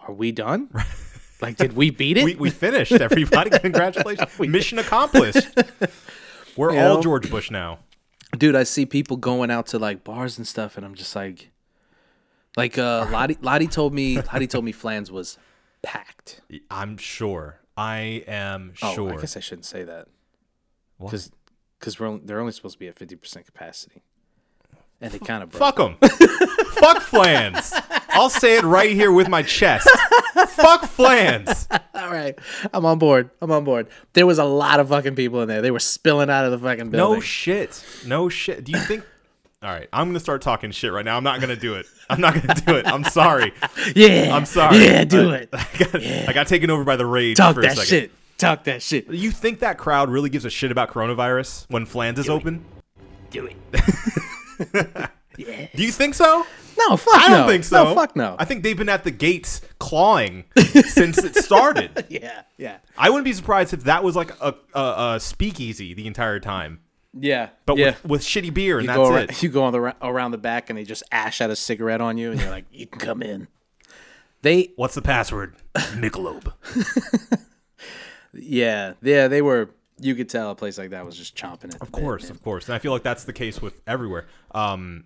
"Are 0.00 0.12
we 0.14 0.32
done? 0.32 0.70
like, 1.42 1.56
did 1.56 1.74
we 1.74 1.90
beat 1.90 2.16
it? 2.16 2.24
we, 2.24 2.34
we 2.36 2.50
finished, 2.50 2.92
everybody. 2.92 3.50
Congratulations. 3.58 4.38
Mission 4.40 4.78
accomplished. 4.78 5.46
We're 6.56 6.72
You 6.72 6.78
all 6.80 6.94
know? 6.96 7.02
George 7.02 7.30
Bush 7.30 7.50
now. 7.50 7.80
Dude 8.34 8.56
i 8.56 8.62
see 8.62 8.86
people 8.86 9.16
going 9.16 9.50
out 9.50 9.66
to 9.66 9.78
like 9.78 10.04
bars 10.04 10.38
and 10.38 10.46
stuff 10.46 10.76
and 10.76 10.84
i'm 10.84 10.94
just 10.94 11.14
like 11.14 11.50
like 12.56 12.78
uh 12.78 13.06
lottie 13.10 13.38
lottie 13.40 13.66
told 13.66 13.92
me 13.92 14.16
lottie 14.32 14.46
told 14.46 14.64
me 14.64 14.72
flans 14.72 15.10
was 15.10 15.38
packed 15.82 16.40
I'm 16.70 16.96
sure. 16.96 17.60
I 17.76 18.24
am 18.26 18.74
oh 18.82 18.94
sure. 18.94 19.14
i 19.14 19.20
guess 19.20 19.36
i 19.36 19.40
shouldn't 19.40 19.66
say 19.66 19.82
that 19.84 20.06
because 20.98 21.30
because 21.78 21.98
we're 22.00 22.06
only, 22.06 22.22
they're 22.24 22.40
only 22.40 22.52
supposed 22.52 22.76
to 22.76 22.78
be 22.78 22.88
at 22.88 22.94
50% 22.94 23.44
capacity 23.44 24.02
and 25.00 25.12
they 25.12 25.18
kind 25.18 25.42
of 25.42 25.50
broke 25.50 25.76
Fuck 25.76 25.76
them. 25.76 25.96
Fuck 26.72 27.02
flans. 27.02 27.74
I'll 28.14 28.30
say 28.30 28.56
it 28.56 28.64
right 28.64 28.90
here 28.92 29.12
with 29.12 29.28
my 29.28 29.42
chest. 29.42 29.88
Fuck 30.48 30.84
flans. 30.86 31.68
all 31.94 32.10
right 32.10 32.38
i'm 32.72 32.84
on 32.84 32.98
board 32.98 33.30
i'm 33.40 33.50
on 33.50 33.64
board 33.64 33.86
there 34.14 34.26
was 34.26 34.38
a 34.38 34.44
lot 34.44 34.78
of 34.80 34.88
fucking 34.88 35.14
people 35.14 35.40
in 35.42 35.48
there 35.48 35.62
they 35.62 35.70
were 35.70 35.78
spilling 35.78 36.28
out 36.28 36.44
of 36.44 36.50
the 36.50 36.58
fucking 36.58 36.90
building 36.90 37.16
No 37.16 37.20
shit. 37.20 37.84
No 38.06 38.28
shit. 38.28 38.64
Do 38.64 38.72
you 38.72 38.78
think? 38.78 39.04
All 39.62 39.70
right, 39.70 39.88
I'm 39.92 40.08
gonna 40.08 40.20
start 40.20 40.42
talking 40.42 40.70
shit 40.72 40.92
right 40.92 41.04
now. 41.04 41.16
I'm 41.16 41.24
not 41.24 41.40
gonna 41.40 41.56
do 41.56 41.74
it. 41.74 41.86
I'm 42.10 42.20
not 42.20 42.34
gonna 42.34 42.54
do 42.66 42.74
it. 42.76 42.86
I'm 42.86 43.04
sorry. 43.04 43.52
yeah 43.96 44.34
I'm 44.36 44.44
sorry. 44.44 44.78
yeah 44.78 45.04
do 45.04 45.30
I, 45.32 45.36
it 45.36 45.48
I 45.52 45.66
got, 45.78 45.94
I 46.28 46.32
got 46.34 46.46
taken 46.48 46.68
over 46.70 46.84
by 46.84 46.96
the 46.96 47.06
rage 47.06 47.36
talk 47.38 47.54
for 47.54 47.60
a 47.60 47.64
that 47.64 47.76
second. 47.78 47.86
shit 47.86 48.10
talk 48.36 48.64
that 48.64 48.82
shit 48.82 49.08
You 49.10 49.30
think 49.30 49.60
that 49.60 49.78
crowd 49.78 50.10
really 50.10 50.28
gives 50.30 50.44
a 50.44 50.50
shit 50.50 50.70
about 50.72 50.90
coronavirus 50.90 51.66
when 51.68 51.86
Flans 51.86 52.18
is 52.18 52.28
open? 52.28 52.64
do 53.30 53.48
it 53.48 55.10
Do 55.36 55.82
you 55.82 55.92
think 55.92 56.14
so? 56.14 56.46
no 56.76 56.96
fuck 56.96 57.14
I 57.22 57.28
don't 57.28 57.48
think 57.48 57.62
so. 57.62 57.84
no 57.84 57.94
fuck 57.94 58.16
no 58.16 58.34
I 58.36 58.44
think 58.44 58.64
they've 58.64 58.76
been 58.76 58.88
at 58.88 59.04
the 59.04 59.12
gates 59.12 59.60
clawing 59.78 60.44
since 60.56 61.18
it 61.22 61.36
started. 61.36 62.04
yeah 62.10 62.42
yeah 62.56 62.78
I 62.98 63.10
wouldn't 63.10 63.24
be 63.24 63.32
surprised 63.32 63.72
if 63.72 63.84
that 63.84 64.02
was 64.02 64.16
like 64.16 64.32
a, 64.40 64.54
a, 64.74 65.14
a 65.14 65.20
speakeasy 65.20 65.94
the 65.94 66.06
entire 66.08 66.40
time, 66.40 66.80
yeah 67.16 67.50
but 67.64 67.76
yeah 67.78 67.86
with, 68.02 68.04
with 68.04 68.22
shitty 68.22 68.52
beer, 68.52 68.78
and 68.78 68.84
You 68.84 68.88
that's 68.88 68.96
go 68.96 69.08
around, 69.14 69.30
it. 69.30 69.42
you 69.42 69.48
go 69.50 69.62
on 69.62 69.72
the 69.72 69.94
around 70.02 70.32
the 70.32 70.38
back 70.38 70.68
and 70.68 70.76
they 70.76 70.82
just 70.84 71.04
ash 71.12 71.40
out 71.40 71.50
a 71.50 71.54
cigarette 71.56 72.00
on 72.00 72.18
you 72.18 72.32
and 72.32 72.40
you're 72.40 72.50
like, 72.50 72.64
you 72.72 72.86
can 72.88 72.98
come 73.00 73.22
in. 73.22 73.46
They 74.42 74.72
What's 74.74 74.94
the 74.96 75.02
password? 75.02 75.54
Michelob. 75.74 76.52
yeah 78.32 78.94
yeah 79.02 79.28
they 79.28 79.42
were. 79.42 79.70
You 80.00 80.16
could 80.16 80.28
tell 80.28 80.50
a 80.50 80.56
place 80.56 80.76
like 80.76 80.90
that 80.90 81.06
was 81.06 81.16
just 81.16 81.36
chomping 81.36 81.66
it. 81.72 81.80
Of 81.80 81.92
course, 81.92 82.28
of 82.28 82.42
course, 82.42 82.66
and 82.66 82.74
I 82.74 82.78
feel 82.80 82.90
like 82.90 83.04
that's 83.04 83.22
the 83.22 83.32
case 83.32 83.62
with 83.62 83.80
everywhere. 83.86 84.26
Um, 84.50 85.04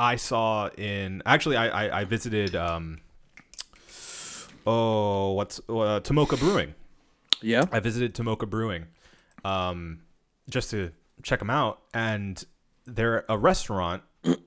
I 0.00 0.16
saw 0.16 0.70
in 0.70 1.22
actually, 1.26 1.56
I 1.56 1.68
I, 1.68 2.00
I 2.00 2.04
visited 2.04 2.56
um, 2.56 3.00
oh, 4.66 5.32
what's 5.32 5.58
uh, 5.68 6.00
Tomoka 6.02 6.38
Brewing. 6.40 6.74
Yeah. 7.42 7.66
I 7.70 7.80
visited 7.80 8.14
Tomoka 8.14 8.48
Brewing, 8.48 8.86
um, 9.44 10.00
just 10.48 10.70
to 10.70 10.92
check 11.22 11.38
them 11.38 11.50
out, 11.50 11.82
and 11.92 12.42
they're 12.86 13.26
a 13.28 13.36
restaurant, 13.36 14.02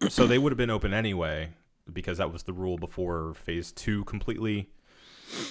so 0.10 0.26
they 0.26 0.40
would 0.40 0.52
have 0.52 0.58
been 0.58 0.72
open 0.72 0.92
anyway 0.92 1.50
because 1.92 2.18
that 2.18 2.32
was 2.32 2.44
the 2.44 2.54
rule 2.54 2.80
before 2.80 3.36
Phase 3.36 3.72
Two 3.72 4.04
completely 4.06 4.70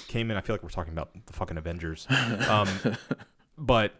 came 0.09 0.33
in. 0.33 0.37
I 0.37 0.41
feel 0.41 0.55
like 0.55 0.65
we're 0.65 0.69
talking 0.71 0.93
about 0.93 1.11
the 1.27 1.33
fucking 1.33 1.57
Avengers, 1.57 2.09
um, 2.49 2.69
but 3.57 3.93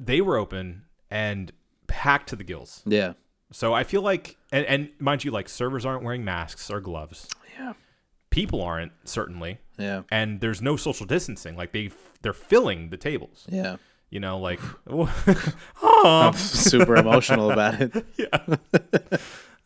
they 0.00 0.20
were 0.20 0.36
open 0.36 0.82
and 1.12 1.52
packed 1.86 2.28
to 2.30 2.36
the 2.36 2.44
gills. 2.44 2.82
Yeah. 2.86 3.12
So 3.52 3.72
I 3.74 3.84
feel 3.84 4.02
like, 4.02 4.36
and, 4.50 4.64
and 4.66 4.88
mind 4.98 5.24
you, 5.24 5.30
like 5.30 5.48
servers 5.48 5.84
aren't 5.86 6.02
wearing 6.02 6.24
masks 6.24 6.70
or 6.70 6.80
gloves. 6.80 7.28
Yeah. 7.58 7.74
People 8.30 8.62
aren't 8.62 8.92
certainly, 9.04 9.58
Yeah. 9.78 10.02
and 10.10 10.40
there's 10.40 10.62
no 10.62 10.76
social 10.76 11.04
distancing. 11.06 11.54
Like 11.56 11.72
they 11.72 11.90
they're 12.22 12.32
filling 12.32 12.88
the 12.90 12.96
tables. 12.96 13.46
Yeah. 13.48 13.76
You 14.10 14.20
know, 14.20 14.38
like 14.38 14.58
I'm 15.82 16.32
super 16.34 16.96
emotional 16.96 17.50
about 17.50 17.80
it. 17.80 18.04
Yeah. 18.16 18.56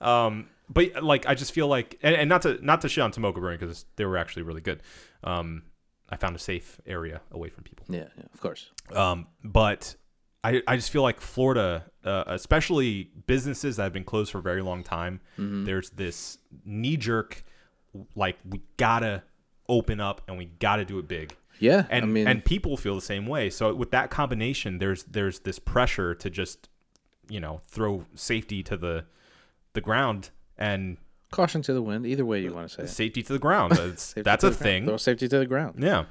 um, 0.00 0.48
but 0.68 1.02
like 1.02 1.26
I 1.26 1.34
just 1.34 1.52
feel 1.52 1.68
like, 1.68 1.98
and, 2.02 2.14
and 2.16 2.28
not 2.28 2.42
to 2.42 2.58
not 2.64 2.80
to 2.82 2.88
shit 2.88 3.02
on 3.02 3.12
Tomoka 3.12 3.34
Brewing 3.36 3.58
because 3.58 3.84
they 3.96 4.04
were 4.04 4.16
actually 4.18 4.42
really 4.42 4.60
good. 4.60 4.82
Um, 5.22 5.62
I 6.08 6.16
found 6.16 6.36
a 6.36 6.40
safe 6.40 6.80
area 6.86 7.20
away 7.30 7.48
from 7.50 7.64
people. 7.64 7.86
Yeah. 7.88 8.08
Yeah. 8.16 8.24
Of 8.34 8.40
course. 8.40 8.70
Um, 8.92 9.26
but 9.44 9.96
I, 10.44 10.62
I 10.66 10.76
just 10.76 10.90
feel 10.90 11.02
like 11.02 11.20
Florida, 11.20 11.84
uh, 12.04 12.24
especially 12.28 13.10
businesses 13.26 13.76
that 13.76 13.82
have 13.84 13.92
been 13.92 14.04
closed 14.04 14.30
for 14.30 14.38
a 14.38 14.42
very 14.42 14.62
long 14.62 14.84
time, 14.84 15.20
there's 15.36 15.90
this 15.90 16.38
knee 16.64 16.96
jerk, 16.96 17.42
like 18.14 18.36
we 18.48 18.62
gotta 18.76 19.22
open 19.68 20.00
up 20.00 20.20
and 20.28 20.38
we 20.38 20.44
gotta 20.44 20.84
do 20.84 20.98
it 20.98 21.08
big. 21.08 21.34
Yeah. 21.58 21.86
And 21.90 22.04
I 22.04 22.08
mean, 22.08 22.28
and 22.28 22.44
people 22.44 22.76
feel 22.76 22.94
the 22.94 23.00
same 23.00 23.26
way. 23.26 23.50
So 23.50 23.74
with 23.74 23.90
that 23.90 24.10
combination, 24.10 24.78
there's 24.78 25.04
there's 25.04 25.40
this 25.40 25.58
pressure 25.58 26.14
to 26.14 26.30
just, 26.30 26.68
you 27.28 27.40
know, 27.40 27.60
throw 27.66 28.04
safety 28.14 28.62
to 28.64 28.76
the 28.76 29.04
the 29.72 29.80
ground 29.80 30.30
and 30.58 30.98
caution 31.32 31.62
to 31.62 31.72
the 31.72 31.82
wind. 31.82 32.06
Either 32.06 32.24
way 32.26 32.40
you 32.42 32.52
want 32.52 32.68
to 32.68 32.74
say 32.74 32.82
it. 32.84 32.88
safety 32.88 33.22
to 33.22 33.32
the 33.32 33.38
ground. 33.38 33.72
That's 33.76 34.12
that's 34.12 34.44
a 34.44 34.50
the 34.50 34.54
ground. 34.54 34.56
thing. 34.56 34.86
Throw 34.86 34.96
safety 34.98 35.28
to 35.28 35.38
the 35.38 35.46
ground. 35.46 35.82
Yeah. 35.82 36.04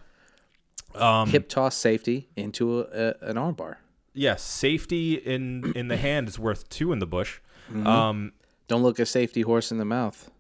Um, 0.96 1.30
Hip 1.30 1.48
toss 1.50 1.76
safety 1.76 2.30
into 2.36 2.80
a, 2.80 2.84
a, 2.84 3.14
an 3.30 3.38
arm 3.38 3.54
bar. 3.54 3.80
Yes, 4.16 4.42
safety 4.42 5.16
in 5.16 5.74
in 5.76 5.88
the 5.88 5.98
hand 5.98 6.28
is 6.28 6.40
worth 6.40 6.68
two 6.70 6.92
in 6.92 7.00
the 7.00 7.06
bush. 7.06 7.40
Mm-hmm. 7.70 7.86
Um, 7.86 8.32
Don't 8.68 8.82
look 8.82 9.00
a 9.00 9.06
safety 9.06 9.42
horse 9.42 9.72
in 9.72 9.78
the 9.78 9.86
mouth. 9.86 10.32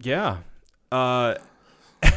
Yeah. 0.00 0.38
Uh 0.92 1.36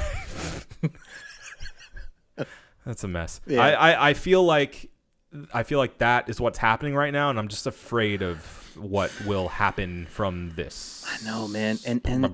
That's 2.85 3.03
a 3.03 3.07
mess. 3.07 3.41
Yeah. 3.45 3.61
I, 3.61 3.71
I, 3.71 4.09
I 4.09 4.13
feel 4.13 4.43
like 4.43 4.89
I 5.53 5.63
feel 5.63 5.79
like 5.79 5.99
that 5.99 6.29
is 6.29 6.41
what's 6.41 6.57
happening 6.57 6.95
right 6.95 7.13
now 7.13 7.29
and 7.29 7.37
I'm 7.39 7.47
just 7.47 7.67
afraid 7.67 8.21
of 8.21 8.71
what 8.75 9.11
will 9.25 9.47
happen 9.49 10.07
from 10.09 10.51
this. 10.55 11.05
I 11.07 11.23
know, 11.25 11.47
man, 11.47 11.77
and 11.85 12.01
and 12.05 12.25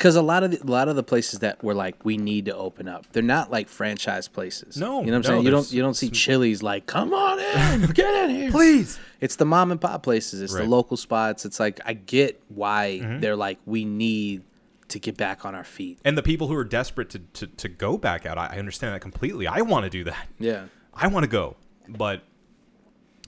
because 0.00 0.16
a 0.16 0.22
lot 0.22 0.42
of 0.42 0.50
the, 0.50 0.64
a 0.64 0.70
lot 0.70 0.88
of 0.88 0.96
the 0.96 1.02
places 1.02 1.40
that 1.40 1.62
were 1.62 1.74
like 1.74 2.06
we 2.06 2.16
need 2.16 2.46
to 2.46 2.56
open 2.56 2.88
up, 2.88 3.04
they're 3.12 3.22
not 3.22 3.50
like 3.50 3.68
franchise 3.68 4.28
places. 4.28 4.78
No, 4.78 5.00
you 5.00 5.08
know 5.08 5.12
what 5.12 5.16
I'm 5.16 5.20
no, 5.20 5.28
saying. 5.28 5.44
You 5.44 5.50
don't 5.50 5.72
you 5.72 5.82
don't 5.82 5.92
see 5.92 6.08
Chili's 6.08 6.62
like 6.62 6.86
come 6.86 7.12
on 7.12 7.38
in, 7.38 7.86
get 7.92 8.24
in 8.24 8.34
here, 8.34 8.50
Please. 8.50 8.98
It's 9.20 9.36
the 9.36 9.44
mom 9.44 9.70
and 9.70 9.78
pop 9.78 10.02
places. 10.02 10.40
It's 10.40 10.54
the 10.54 10.60
Right. 10.60 10.62
Mm-hmm. 10.62 10.72
local 10.72 10.96
spots. 10.96 11.44
It's 11.44 11.60
like 11.60 11.80
I 11.84 11.92
get 11.92 12.42
why 12.48 13.18
they're 13.20 13.36
like 13.36 13.58
we 13.66 13.84
need 13.84 14.42
to 14.88 14.98
get 14.98 15.18
back 15.18 15.44
on 15.44 15.54
our 15.54 15.64
feet. 15.64 15.98
And 16.02 16.16
the 16.16 16.22
people 16.22 16.46
who 16.48 16.54
are 16.54 16.64
desperate 16.64 17.10
to, 17.10 17.18
to, 17.18 17.46
to 17.46 17.68
go 17.68 17.98
back 17.98 18.24
out, 18.24 18.38
I, 18.38 18.54
I 18.54 18.58
understand 18.58 18.94
that 18.94 19.00
completely. 19.02 19.46
I 19.46 19.60
want 19.60 19.84
to 19.84 19.90
do 19.90 20.04
that. 20.04 20.28
Yeah, 20.38 20.64
I 20.94 21.08
want 21.08 21.24
to 21.24 21.30
go, 21.30 21.56
but 21.90 22.22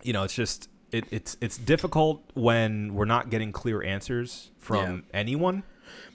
you 0.02 0.14
know, 0.14 0.22
it's 0.22 0.34
just 0.34 0.70
it, 0.90 1.04
it's 1.10 1.36
it's 1.42 1.58
difficult 1.58 2.22
when 2.32 2.94
we're 2.94 3.04
not 3.04 3.28
getting 3.28 3.52
clear 3.52 3.82
answers 3.82 4.50
from 4.58 5.04
anyone. 5.12 5.64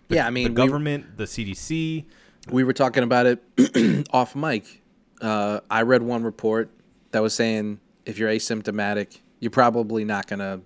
Yeah. 0.10 0.26
I 0.28 0.30
mean, 0.30 0.54
the 0.54 0.62
we- 0.62 0.68
government, 0.68 1.18
the 1.18 1.26
CDC. 1.26 2.06
we 2.52 2.64
were 2.64 2.74
talking 2.74 3.04
about 3.04 3.26
it 3.26 4.08
off 4.14 4.36
mic. 4.36 4.82
Uh, 5.22 5.60
I 5.70 5.82
read 5.82 6.02
one 6.04 6.24
report 6.24 6.70
that 7.12 7.22
was 7.22 7.34
saying 7.34 7.80
if 8.06 8.18
you're 8.18 8.30
asymptomatic, 8.30 9.20
you're 9.40 9.52
probably 9.52 10.06
not 10.06 10.28
gonna 10.28 10.62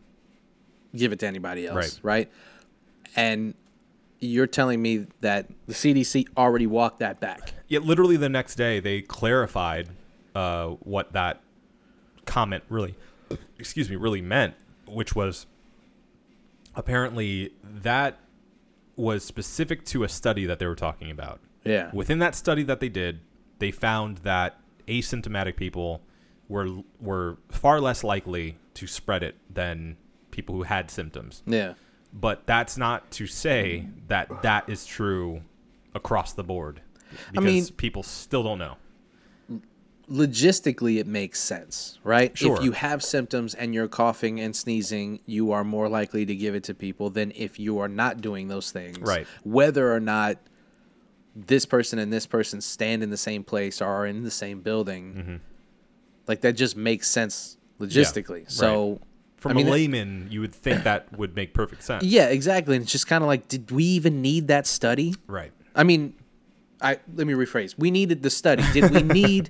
give 0.95 1.11
it 1.13 1.19
to 1.19 1.27
anybody 1.27 1.65
else, 1.67 1.99
Right. 2.03 2.27
right? 2.27 2.31
And 3.15 3.53
you're 4.19 4.47
telling 4.47 4.81
me 4.81 5.07
that 5.21 5.47
the 5.67 5.73
CDC 5.73 6.27
already 6.37 6.67
walked 6.67 6.99
that 6.99 7.19
back. 7.19 7.53
Yeah, 7.67 7.79
literally 7.79 8.17
the 8.17 8.29
next 8.29 8.55
day, 8.55 8.79
they 8.79 9.01
clarified 9.01 9.89
uh, 10.35 10.67
what 10.81 11.13
that 11.13 11.41
comment 12.25 12.63
really, 12.69 12.95
excuse 13.57 13.89
me, 13.89 13.95
really 13.95 14.21
meant, 14.21 14.53
which 14.87 15.15
was 15.15 15.47
apparently 16.75 17.53
that 17.63 18.17
was 19.01 19.25
specific 19.25 19.83
to 19.83 20.03
a 20.03 20.09
study 20.09 20.45
that 20.45 20.59
they 20.59 20.67
were 20.67 20.75
talking 20.75 21.09
about. 21.09 21.39
Yeah. 21.63 21.89
Within 21.91 22.19
that 22.19 22.35
study 22.35 22.61
that 22.63 22.79
they 22.79 22.87
did, 22.87 23.21
they 23.57 23.71
found 23.71 24.19
that 24.19 24.59
asymptomatic 24.87 25.55
people 25.55 26.01
were 26.47 26.67
were 26.99 27.37
far 27.49 27.81
less 27.81 28.03
likely 28.03 28.57
to 28.75 28.85
spread 28.85 29.23
it 29.23 29.35
than 29.49 29.97
people 30.29 30.53
who 30.53 30.63
had 30.63 30.91
symptoms. 30.91 31.41
Yeah. 31.47 31.73
But 32.13 32.45
that's 32.45 32.77
not 32.77 33.09
to 33.11 33.25
say 33.25 33.87
that 34.07 34.43
that 34.43 34.69
is 34.69 34.85
true 34.85 35.41
across 35.95 36.33
the 36.33 36.43
board. 36.43 36.81
Because 37.31 37.43
mean- 37.43 37.67
people 37.77 38.03
still 38.03 38.43
don't 38.43 38.59
know. 38.59 38.77
Logistically 40.09 40.99
it 40.99 41.07
makes 41.07 41.39
sense, 41.39 41.99
right? 42.03 42.37
Sure. 42.37 42.57
If 42.57 42.63
you 42.63 42.71
have 42.73 43.03
symptoms 43.03 43.53
and 43.53 43.73
you're 43.73 43.87
coughing 43.87 44.39
and 44.39 44.55
sneezing, 44.55 45.19
you 45.25 45.51
are 45.51 45.63
more 45.63 45.89
likely 45.89 46.25
to 46.25 46.35
give 46.35 46.55
it 46.55 46.63
to 46.65 46.73
people 46.73 47.09
than 47.09 47.31
if 47.35 47.59
you 47.59 47.79
are 47.79 47.87
not 47.87 48.21
doing 48.21 48.47
those 48.47 48.71
things. 48.71 48.99
Right. 48.99 49.27
Whether 49.43 49.93
or 49.93 49.99
not 49.99 50.37
this 51.35 51.65
person 51.65 51.99
and 51.99 52.11
this 52.11 52.27
person 52.27 52.61
stand 52.61 53.03
in 53.03 53.09
the 53.09 53.17
same 53.17 53.43
place 53.43 53.81
or 53.81 53.85
are 53.85 54.05
in 54.05 54.23
the 54.23 54.31
same 54.31 54.61
building. 54.61 55.13
Mm-hmm. 55.13 55.35
Like 56.27 56.41
that 56.41 56.53
just 56.53 56.75
makes 56.75 57.07
sense 57.07 57.57
logistically. 57.79 58.49
So 58.49 58.99
From 59.37 59.51
I 59.51 59.55
mean, 59.55 59.67
a 59.67 59.71
layman, 59.71 60.27
you 60.29 60.41
would 60.41 60.53
think 60.53 60.83
that 60.83 61.17
would 61.17 61.35
make 61.35 61.53
perfect 61.53 61.83
sense. 61.83 62.03
yeah, 62.03 62.27
exactly. 62.27 62.75
And 62.75 62.83
it's 62.83 62.91
just 62.91 63.07
kind 63.07 63.23
of 63.23 63.27
like, 63.27 63.47
did 63.47 63.71
we 63.71 63.83
even 63.83 64.21
need 64.21 64.47
that 64.47 64.67
study? 64.67 65.15
Right. 65.27 65.51
I 65.75 65.83
mean, 65.83 66.15
I 66.81 66.99
let 67.15 67.27
me 67.27 67.33
rephrase. 67.33 67.75
We 67.77 67.91
needed 67.91 68.23
the 68.23 68.29
study. 68.29 68.63
Did 68.73 68.91
we 68.91 69.01
need 69.21 69.49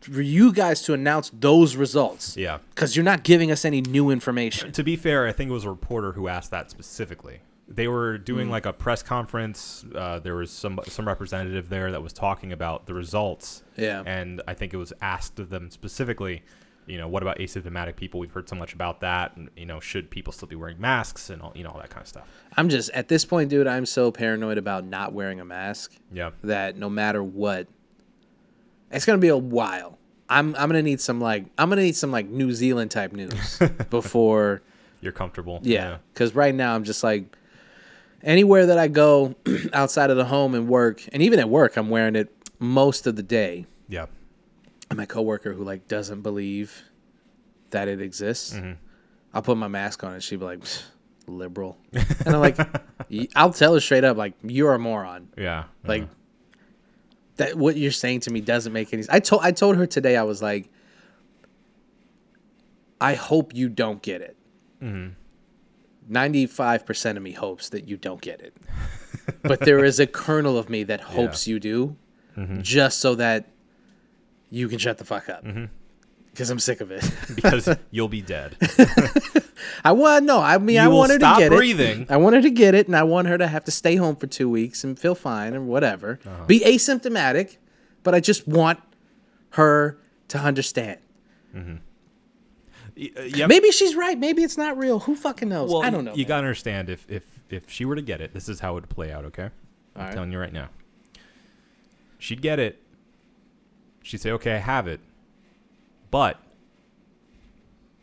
for 0.00 0.20
you 0.22 0.52
guys 0.52 0.82
to 0.82 0.94
announce 0.94 1.30
those 1.32 1.76
results? 1.76 2.36
Yeah. 2.36 2.58
Because 2.74 2.96
you're 2.96 3.04
not 3.04 3.22
giving 3.22 3.50
us 3.50 3.64
any 3.64 3.80
new 3.80 4.10
information. 4.10 4.72
To 4.72 4.84
be 4.84 4.96
fair, 4.96 5.26
I 5.26 5.32
think 5.32 5.50
it 5.50 5.52
was 5.54 5.64
a 5.64 5.70
reporter 5.70 6.12
who 6.12 6.28
asked 6.28 6.50
that 6.50 6.70
specifically. 6.70 7.40
They 7.68 7.88
were 7.88 8.16
doing 8.16 8.48
like 8.48 8.64
a 8.64 8.72
press 8.72 9.02
conference. 9.02 9.84
Uh, 9.92 10.20
there 10.20 10.36
was 10.36 10.52
some 10.52 10.78
some 10.86 11.06
representative 11.08 11.68
there 11.68 11.90
that 11.90 12.00
was 12.02 12.12
talking 12.12 12.52
about 12.52 12.86
the 12.86 12.94
results. 12.94 13.64
Yeah. 13.76 14.04
And 14.06 14.40
I 14.46 14.54
think 14.54 14.72
it 14.72 14.76
was 14.76 14.92
asked 15.02 15.40
of 15.40 15.50
them 15.50 15.72
specifically, 15.72 16.44
you 16.86 16.96
know, 16.96 17.08
what 17.08 17.22
about 17.24 17.38
asymptomatic 17.38 17.96
people? 17.96 18.20
We've 18.20 18.30
heard 18.30 18.48
so 18.48 18.54
much 18.54 18.72
about 18.72 19.00
that. 19.00 19.36
And, 19.36 19.50
you 19.56 19.66
know, 19.66 19.80
should 19.80 20.10
people 20.10 20.32
still 20.32 20.46
be 20.46 20.54
wearing 20.54 20.80
masks 20.80 21.28
and 21.28 21.42
all, 21.42 21.50
you 21.56 21.64
know, 21.64 21.70
all 21.70 21.80
that 21.80 21.90
kind 21.90 22.02
of 22.02 22.06
stuff. 22.08 22.28
I'm 22.56 22.68
just 22.68 22.88
at 22.90 23.08
this 23.08 23.24
point, 23.24 23.50
dude. 23.50 23.66
I'm 23.66 23.84
so 23.84 24.12
paranoid 24.12 24.58
about 24.58 24.84
not 24.84 25.12
wearing 25.12 25.40
a 25.40 25.44
mask 25.44 25.92
Yeah. 26.12 26.30
that 26.44 26.76
no 26.76 26.88
matter 26.88 27.24
what, 27.24 27.66
it's 28.90 29.04
gonna 29.04 29.18
be 29.18 29.28
a 29.28 29.36
while. 29.36 29.98
I'm 30.28 30.54
I'm 30.56 30.68
gonna 30.68 30.82
need 30.82 31.00
some 31.00 31.20
like 31.20 31.46
I'm 31.58 31.68
gonna 31.68 31.82
need 31.82 31.96
some 31.96 32.10
like 32.10 32.28
New 32.28 32.52
Zealand 32.52 32.90
type 32.90 33.12
news 33.12 33.58
before. 33.90 34.62
You're 35.00 35.12
comfortable. 35.12 35.60
Yeah, 35.62 35.98
because 36.12 36.34
right 36.34 36.54
now 36.54 36.74
I'm 36.74 36.84
just 36.84 37.04
like 37.04 37.36
anywhere 38.22 38.66
that 38.66 38.78
I 38.78 38.88
go 38.88 39.34
outside 39.72 40.10
of 40.10 40.16
the 40.16 40.24
home 40.24 40.54
and 40.54 40.68
work, 40.68 41.02
and 41.12 41.22
even 41.22 41.38
at 41.38 41.48
work, 41.48 41.76
I'm 41.76 41.90
wearing 41.90 42.16
it 42.16 42.32
most 42.58 43.06
of 43.06 43.16
the 43.16 43.22
day. 43.22 43.66
Yeah. 43.88 44.06
And 44.90 44.96
my 44.96 45.06
coworker 45.06 45.52
who 45.52 45.64
like 45.64 45.88
doesn't 45.88 46.22
believe 46.22 46.82
that 47.70 47.88
it 47.88 48.00
exists, 48.00 48.54
Mm-hmm. 48.54 48.72
I'll 49.34 49.42
put 49.42 49.56
my 49.58 49.68
mask 49.68 50.02
on 50.02 50.14
and 50.14 50.22
she'd 50.22 50.38
be 50.40 50.46
like, 50.46 50.60
"Pfft, 50.60 50.82
liberal, 51.26 51.76
and 51.92 52.28
I'm 52.34 52.40
like, 52.40 52.56
I'll 53.36 53.52
tell 53.52 53.74
her 53.74 53.80
straight 53.80 54.02
up 54.04 54.16
like 54.16 54.32
you're 54.42 54.72
a 54.72 54.78
moron. 54.78 55.28
Yeah. 55.36 55.64
Like 55.84 56.04
uh, 56.04 56.06
that 57.36 57.54
what 57.56 57.76
you're 57.76 57.90
saying 57.92 58.20
to 58.20 58.30
me 58.30 58.40
doesn't 58.40 58.72
make 58.72 58.92
any. 58.92 59.02
Sense. 59.02 59.14
I 59.14 59.20
told 59.20 59.42
I 59.42 59.52
told 59.52 59.76
her 59.76 59.86
today 59.86 60.16
I 60.16 60.22
was 60.22 60.40
like, 60.42 60.70
I 63.00 63.14
hope 63.14 63.54
you 63.54 63.68
don't 63.68 64.02
get 64.02 64.20
it. 64.20 64.36
Mm-hmm. 64.82 65.12
95 66.08 66.86
percent 66.86 67.18
of 67.18 67.24
me 67.24 67.32
hopes 67.32 67.68
that 67.70 67.88
you 67.88 67.96
don't 67.96 68.20
get 68.20 68.40
it, 68.40 68.54
but 69.42 69.60
there 69.60 69.84
is 69.84 69.98
a 69.98 70.06
kernel 70.06 70.56
of 70.56 70.70
me 70.70 70.84
that 70.84 71.00
hopes 71.16 71.46
you 71.48 71.58
do, 71.58 71.96
Mm-hmm. 72.36 72.60
just 72.60 72.98
so 73.00 73.14
that 73.16 73.48
you 74.50 74.68
can 74.68 74.78
shut 74.78 74.98
the 74.98 75.04
fuck 75.04 75.28
up. 75.30 75.42
Because 76.36 76.50
I'm 76.50 76.58
sick 76.58 76.82
of 76.82 76.90
it. 76.90 77.02
because 77.34 77.66
you'll 77.90 78.08
be 78.08 78.20
dead. 78.20 78.56
I 79.84 79.92
want 79.92 80.26
no. 80.26 80.38
I 80.38 80.58
mean, 80.58 80.76
You 80.76 80.82
I 80.82 80.88
will 80.88 80.98
want 80.98 81.12
her 81.12 81.18
to 81.18 81.34
get 81.38 81.50
breathing. 81.50 82.02
it. 82.02 82.10
I 82.10 82.18
want 82.18 82.36
her 82.36 82.42
to 82.42 82.50
get 82.50 82.74
it, 82.74 82.88
and 82.88 82.94
I 82.94 83.04
want 83.04 83.26
her 83.28 83.38
to 83.38 83.46
have 83.46 83.64
to 83.64 83.70
stay 83.70 83.96
home 83.96 84.16
for 84.16 84.26
two 84.26 84.50
weeks 84.50 84.84
and 84.84 84.98
feel 84.98 85.14
fine 85.14 85.54
or 85.54 85.62
whatever. 85.62 86.20
Uh-huh. 86.26 86.44
Be 86.44 86.60
asymptomatic, 86.60 87.56
but 88.02 88.14
I 88.14 88.20
just 88.20 88.46
want 88.46 88.80
her 89.52 89.96
to 90.28 90.38
understand. 90.38 90.98
Y- 91.54 91.70
uh, 93.16 93.22
yep. 93.26 93.48
Maybe 93.48 93.70
she's 93.70 93.94
right. 93.94 94.18
Maybe 94.18 94.42
it's 94.42 94.58
not 94.58 94.76
real. 94.76 95.00
Who 95.00 95.16
fucking 95.16 95.48
knows? 95.48 95.72
Well, 95.72 95.82
I 95.82 95.88
don't 95.88 96.04
know. 96.04 96.12
You 96.12 96.24
man. 96.24 96.28
gotta 96.28 96.38
understand 96.40 96.90
if 96.90 97.06
if 97.08 97.22
if 97.48 97.70
she 97.70 97.86
were 97.86 97.96
to 97.96 98.02
get 98.02 98.20
it, 98.20 98.34
this 98.34 98.46
is 98.48 98.60
how 98.60 98.72
it 98.72 98.74
would 98.74 98.88
play 98.90 99.10
out. 99.10 99.24
Okay, 99.24 99.44
I'm 99.44 99.50
Alright. 99.96 100.12
telling 100.12 100.32
you 100.32 100.38
right 100.38 100.52
now. 100.52 100.68
She'd 102.18 102.42
get 102.42 102.58
it. 102.58 102.82
She'd 104.02 104.20
say, 104.20 104.30
"Okay, 104.32 104.54
I 104.54 104.58
have 104.58 104.86
it," 104.86 105.00
but 106.16 106.38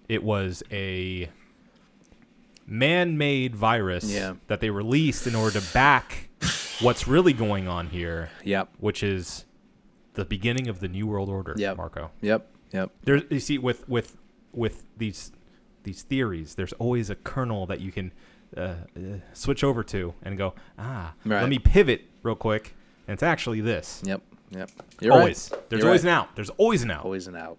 it 0.07 0.23
was 0.23 0.61
a 0.71 1.27
man-made 2.67 3.55
virus 3.55 4.03
Yeah. 4.05 4.35
that 4.45 4.59
they 4.59 4.69
released 4.69 5.25
in 5.25 5.33
order 5.33 5.59
to 5.59 5.73
back 5.73 6.29
what's 6.79 7.07
really 7.07 7.33
going 7.33 7.67
on 7.67 7.87
here, 7.87 8.29
Yep. 8.43 8.69
which 8.79 9.01
is 9.01 9.45
the 10.13 10.25
beginning 10.25 10.67
of 10.67 10.79
the 10.79 10.87
new 10.87 11.07
world 11.07 11.27
order. 11.27 11.55
Yep. 11.57 11.77
Marco. 11.77 12.11
Yep. 12.21 12.47
Yep. 12.71 12.91
There's 13.03 13.23
you 13.31 13.39
see 13.39 13.57
with 13.57 13.89
with 13.89 14.15
with 14.51 14.83
these 14.95 15.31
these 15.81 16.03
theories, 16.03 16.53
there's 16.53 16.73
always 16.73 17.09
a 17.09 17.15
kernel 17.15 17.65
that 17.65 17.81
you 17.81 17.91
can 17.91 18.11
uh, 18.55 18.59
uh, 18.61 18.75
switch 19.33 19.63
over 19.63 19.83
to 19.83 20.13
and 20.21 20.37
go, 20.37 20.53
ah, 20.77 21.13
Right. 21.25 21.41
let 21.41 21.49
me 21.49 21.57
pivot 21.57 22.01
real 22.21 22.35
quick, 22.35 22.75
and 23.07 23.13
it's 23.15 23.23
actually 23.23 23.59
this. 23.61 24.03
Yep. 24.05 24.21
Yep. 24.51 24.69
You're 25.01 25.13
always. 25.13 25.49
Right. 25.51 25.69
There's 25.69 25.79
You're 25.79 25.89
always 25.89 26.03
right. 26.05 26.11
an 26.11 26.17
out. 26.19 26.35
There's 26.35 26.51
always 26.51 26.83
an 26.83 26.91
out. 26.91 27.05
Always 27.05 27.25
an 27.27 27.35
out. 27.35 27.57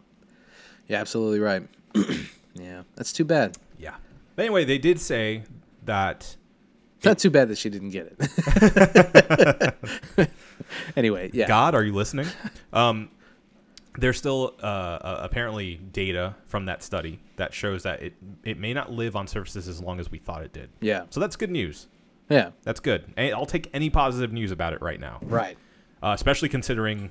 Yeah, 0.89 1.01
absolutely 1.01 1.41
right. 1.41 1.63
yeah, 2.55 2.83
that's 2.95 3.13
too 3.13 3.25
bad. 3.25 3.57
Yeah. 3.79 3.95
But 4.37 4.45
anyway, 4.47 4.65
they 4.65 4.79
did 4.79 5.01
say 5.01 5.45
that. 5.85 6.37
Not 7.05 7.19
too 7.19 7.31
bad 7.31 7.49
that 7.49 7.59
she 7.59 7.69
didn't 7.69 7.91
get 7.91 8.15
it. 8.19 9.75
anyway, 10.97 11.31
yeah. 11.33 11.47
God, 11.47 11.75
are 11.75 11.85
you 11.85 11.93
listening? 11.93 12.27
um, 12.73 13.11
there's 13.99 14.17
still 14.17 14.55
uh, 14.63 14.67
uh, 14.67 15.21
apparently 15.23 15.77
data 15.93 16.35
from 16.47 16.65
that 16.67 16.83
study 16.83 17.21
that 17.37 17.55
shows 17.55 17.83
that 17.85 18.03
it 18.03 18.15
it 18.43 18.59
may 18.59 18.73
not 18.75 18.91
live 18.91 19.15
on 19.17 19.27
surfaces 19.27 19.69
as 19.69 19.81
long 19.81 20.01
as 20.01 20.11
we 20.11 20.19
thought 20.19 20.43
it 20.43 20.53
did. 20.53 20.71
Yeah. 20.81 21.05
So 21.11 21.21
that's 21.21 21.37
good 21.37 21.51
news. 21.51 21.87
Yeah. 22.29 22.51
That's 22.63 22.81
good. 22.81 23.05
I'll 23.19 23.47
take 23.47 23.69
any 23.75 23.91
positive 23.91 24.33
news 24.33 24.51
about 24.51 24.73
it 24.73 24.81
right 24.81 24.99
now. 24.99 25.19
Right. 25.23 25.59
uh, 26.03 26.13
especially 26.15 26.49
considering 26.49 27.11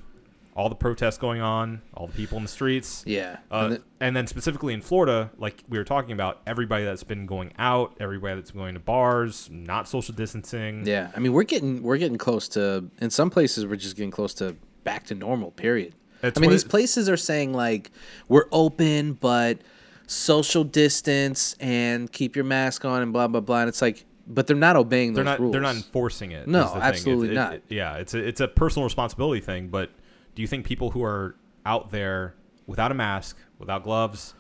all 0.56 0.70
the 0.70 0.76
protests 0.76 1.18
going 1.18 1.42
on, 1.42 1.82
all 1.96 2.06
the 2.08 2.14
people 2.14 2.38
in 2.38 2.44
the 2.44 2.50
streets. 2.50 3.04
Yeah. 3.08 3.38
Uh, 3.52 3.56
And 3.56 3.72
the- 3.74 3.82
and 4.00 4.16
then 4.16 4.28
specifically 4.28 4.74
in 4.74 4.82
Florida, 4.82 5.32
like 5.38 5.64
we 5.68 5.78
were 5.78 5.84
talking 5.84 6.12
about, 6.12 6.42
everybody 6.46 6.86
that's 6.86 7.04
been 7.04 7.26
going 7.26 7.54
out, 7.58 7.96
everybody 8.00 8.36
that's 8.36 8.52
going 8.52 8.76
to 8.76 8.80
bars, 8.80 9.50
not 9.52 9.88
social 9.88 10.14
distancing. 10.14 10.86
Yeah, 10.86 11.12
I 11.16 11.20
mean 11.20 11.34
we're 11.34 11.44
getting 11.44 11.82
we're 11.82 11.98
getting 11.98 12.18
close 12.18 12.48
to 12.50 12.86
in 13.02 13.10
some 13.10 13.30
places 13.30 13.66
we're 13.66 13.78
just 13.78 13.96
getting 13.96 14.12
close 14.12 14.34
to 14.36 14.56
back 14.84 15.06
to 15.08 15.16
normal. 15.16 15.52
Period. 15.52 15.96
That's 16.22 16.38
I 16.38 16.42
mean 16.42 16.52
these 16.52 16.64
it- 16.64 16.70
places 16.70 17.10
are 17.10 17.18
saying 17.18 17.54
like 17.54 17.90
we're 18.28 18.46
open 18.52 19.14
but 19.14 19.58
social 20.06 20.64
distance 20.64 21.56
and 21.60 22.12
keep 22.12 22.36
your 22.36 22.46
mask 22.46 22.86
on 22.86 23.02
and 23.02 23.12
blah 23.14 23.28
blah 23.28 23.42
blah. 23.42 23.62
And 23.62 23.70
it's 23.70 23.82
like, 23.82 24.06
but 24.28 24.48
they're 24.48 24.56
not 24.56 24.76
obeying 24.76 25.14
They're 25.14 25.24
those 25.24 25.32
not. 25.32 25.40
rules. 25.40 25.52
They're 25.54 25.62
not 25.62 25.76
enforcing 25.76 26.32
it. 26.32 26.48
No, 26.48 26.72
absolutely 26.76 27.30
it- 27.30 27.34
not. 27.34 27.54
it- 27.56 27.64
yeah, 27.70 27.96
it's 27.96 28.14
a 28.14 28.20
it's 28.20 28.42
a 28.42 28.48
personal 28.48 28.84
responsibility 28.84 29.42
thing. 29.42 29.70
But 29.70 29.90
do 30.36 30.42
you 30.42 30.48
think 30.48 30.66
people 30.66 30.92
who 30.92 31.04
are 31.04 31.36
out 31.66 31.92
there 31.92 32.36
without 32.68 32.92
a 32.92 32.96
mask, 32.96 33.38
without 33.60 33.84
gloves, 33.84 34.34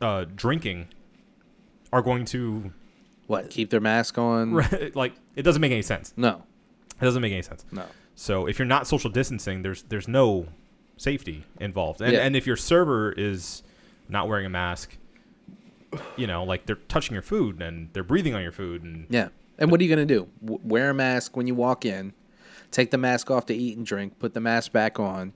uh, 0.00 0.24
drinking, 0.34 0.88
are 1.92 2.02
going 2.02 2.24
to 2.26 2.72
what 3.26 3.50
keep 3.50 3.70
their 3.70 3.80
mask 3.80 4.18
on. 4.18 4.52
like? 4.94 5.14
It 5.36 5.42
doesn't 5.42 5.60
make 5.60 5.72
any 5.72 5.82
sense. 5.82 6.12
No, 6.16 6.42
It 7.00 7.04
doesn't 7.04 7.22
make 7.22 7.32
any 7.32 7.42
sense. 7.42 7.64
no. 7.72 7.84
So 8.16 8.46
if 8.46 8.58
you're 8.60 8.66
not 8.66 8.86
social 8.86 9.10
distancing, 9.10 9.62
there's 9.62 9.82
there's 9.84 10.06
no 10.06 10.46
safety 10.96 11.44
involved. 11.60 12.00
And 12.00 12.12
Yeah. 12.12 12.20
and 12.20 12.36
if 12.36 12.46
your 12.46 12.56
server 12.56 13.10
is 13.12 13.62
not 14.08 14.28
wearing 14.28 14.46
a 14.46 14.50
mask, 14.50 14.96
you 16.16 16.26
know, 16.28 16.44
like 16.44 16.66
they're 16.66 16.76
touching 16.76 17.14
your 17.14 17.22
food 17.22 17.60
and 17.60 17.88
they're 17.92 18.04
breathing 18.04 18.34
on 18.34 18.42
your 18.42 18.52
food 18.52 18.82
and 18.84 19.06
Yeah. 19.10 19.28
And 19.58 19.70
what 19.70 19.80
are 19.80 19.84
you 19.84 19.90
gonna 19.90 20.06
do? 20.06 20.28
W- 20.44 20.60
wear 20.64 20.90
a 20.90 20.94
mask 20.94 21.36
when 21.36 21.46
you 21.48 21.54
walk 21.56 21.84
in. 21.84 22.12
Take 22.74 22.90
the 22.90 22.98
mask 22.98 23.30
off 23.30 23.46
to 23.46 23.54
eat 23.54 23.76
and 23.76 23.86
drink. 23.86 24.18
Put 24.18 24.34
the 24.34 24.40
mask 24.40 24.72
back 24.72 24.98
on. 24.98 25.32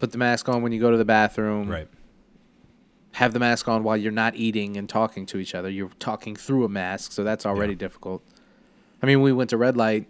Put 0.00 0.10
the 0.10 0.18
mask 0.18 0.48
on 0.48 0.60
when 0.62 0.72
you 0.72 0.80
go 0.80 0.90
to 0.90 0.96
the 0.96 1.04
bathroom. 1.04 1.70
right. 1.70 1.86
have 3.12 3.32
the 3.32 3.38
mask 3.38 3.66
on 3.68 3.82
while 3.84 3.96
you're 3.96 4.10
not 4.12 4.34
eating 4.34 4.76
and 4.76 4.88
talking 4.88 5.24
to 5.26 5.38
each 5.38 5.54
other. 5.54 5.70
You're 5.70 5.88
talking 6.00 6.34
through 6.36 6.64
a 6.64 6.68
mask, 6.68 7.12
so 7.12 7.22
that's 7.24 7.46
already 7.46 7.72
Yeah. 7.74 7.78
difficult. 7.78 8.22
I 9.02 9.06
mean, 9.06 9.22
we 9.22 9.32
went 9.32 9.48
to 9.50 9.56
Red 9.56 9.76
Light, 9.76 10.06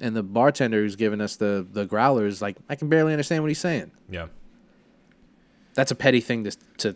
and 0.00 0.14
the 0.16 0.22
bartender 0.24 0.82
who's 0.82 0.96
giving 0.96 1.20
us 1.20 1.36
the 1.36 1.64
the 1.72 1.86
growlers, 1.86 2.42
like, 2.42 2.56
I 2.68 2.74
can 2.74 2.88
barely 2.88 3.12
understand 3.12 3.42
what 3.44 3.48
he's 3.48 3.60
saying. 3.60 3.92
Yeah. 4.10 4.26
That's 5.74 5.90
a 5.92 5.94
petty 5.94 6.20
thing 6.20 6.42
to 6.44 6.50
to 6.78 6.92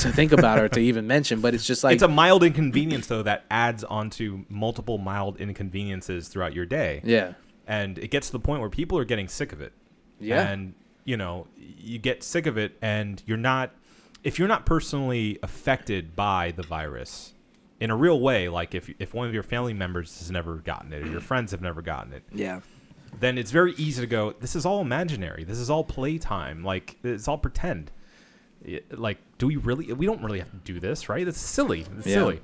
to 0.00 0.10
think 0.10 0.32
about 0.32 0.58
or 0.58 0.68
to 0.70 0.80
even 0.90 1.06
mention, 1.06 1.40
but 1.40 1.52
it's 1.54 1.66
just 1.66 1.84
like 1.84 1.94
it's 1.94 2.02
a 2.02 2.08
mild 2.08 2.42
inconvenience 2.42 3.06
though 3.06 3.22
that 3.22 3.44
adds 3.50 3.84
onto 3.84 4.44
multiple 4.48 4.96
mild 4.98 5.36
inconveniences 5.40 6.26
throughout 6.28 6.54
your 6.54 6.64
day. 6.66 7.02
yeah, 7.04 7.34
And 7.66 7.98
it 7.98 8.10
gets 8.10 8.26
to 8.28 8.32
the 8.32 8.40
point 8.40 8.60
where 8.60 8.70
people 8.70 8.98
are 8.98 9.04
getting 9.04 9.28
sick 9.28 9.52
of 9.52 9.60
it. 9.60 9.72
Yeah. 10.20 10.48
And 10.48 10.74
you 11.04 11.16
know, 11.16 11.46
you 11.56 11.98
get 11.98 12.22
sick 12.22 12.46
of 12.46 12.56
it 12.56 12.76
and 12.80 13.22
you're 13.26 13.36
not 13.36 13.72
if 14.22 14.38
you're 14.38 14.46
not 14.48 14.64
personally 14.66 15.38
affected 15.42 16.14
by 16.14 16.52
the 16.52 16.62
virus 16.62 17.34
in 17.80 17.90
a 17.90 17.96
real 17.96 18.20
way, 18.20 18.48
like 18.48 18.74
if 18.74 18.88
if 19.00 19.12
one 19.14 19.26
of 19.26 19.34
your 19.34 19.42
family 19.42 19.74
members 19.74 20.18
has 20.20 20.30
never 20.30 20.56
gotten 20.56 20.92
it 20.92 21.02
or 21.02 21.06
your 21.08 21.20
friends 21.20 21.50
have 21.50 21.60
never 21.60 21.82
gotten 21.82 22.12
it, 22.12 22.22
yeah, 22.32 22.60
then 23.18 23.36
it's 23.38 23.50
very 23.50 23.72
easy 23.74 24.00
to 24.00 24.06
go. 24.06 24.32
This 24.38 24.54
is 24.54 24.64
all 24.64 24.80
imaginary. 24.80 25.42
This 25.42 25.58
is 25.58 25.68
all 25.70 25.82
playtime. 25.82 26.62
Like 26.62 26.96
it's 27.02 27.26
all 27.26 27.38
pretend. 27.38 27.90
Like, 28.92 29.18
do 29.38 29.48
we 29.48 29.56
really? 29.56 29.92
We 29.92 30.06
don't 30.06 30.22
really 30.22 30.38
have 30.38 30.52
to 30.52 30.56
do 30.58 30.78
this, 30.78 31.08
right? 31.08 31.26
It's 31.26 31.40
silly. 31.40 31.84
It's 31.98 32.06
Yeah. 32.06 32.14
silly. 32.14 32.40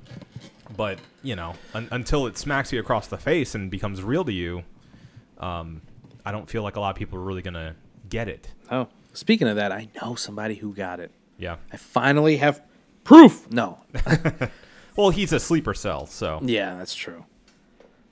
But 0.75 0.99
you 1.23 1.37
know, 1.37 1.53
un- 1.73 1.87
until 1.91 2.27
it 2.27 2.37
smacks 2.37 2.73
you 2.73 2.79
across 2.81 3.07
the 3.07 3.17
face 3.17 3.55
and 3.55 3.71
becomes 3.71 4.03
real 4.03 4.25
to 4.25 4.33
you, 4.33 4.63
um, 5.39 5.81
I 6.25 6.31
don't 6.31 6.49
feel 6.49 6.63
like 6.63 6.75
a 6.75 6.79
lot 6.79 6.91
of 6.91 6.95
people 6.95 7.19
are 7.19 7.23
really 7.23 7.41
gonna 7.41 7.75
get 8.09 8.27
it. 8.27 8.51
Oh, 8.71 8.87
speaking 9.13 9.47
of 9.47 9.55
that, 9.55 9.71
I 9.71 9.87
know 10.01 10.15
somebody 10.15 10.55
who 10.55 10.73
got 10.73 10.99
it. 10.99 11.11
Yeah. 11.37 11.57
I 11.71 11.77
finally 11.77 12.37
have 12.37 12.61
proof. 13.03 13.49
No. 13.51 13.79
Well, 14.99 15.11
he's 15.11 15.31
a 15.31 15.39
sleeper 15.39 15.73
cell, 15.73 16.07
so 16.07 16.41
yeah, 16.43 16.75
that's 16.75 16.93
true. 16.93 17.23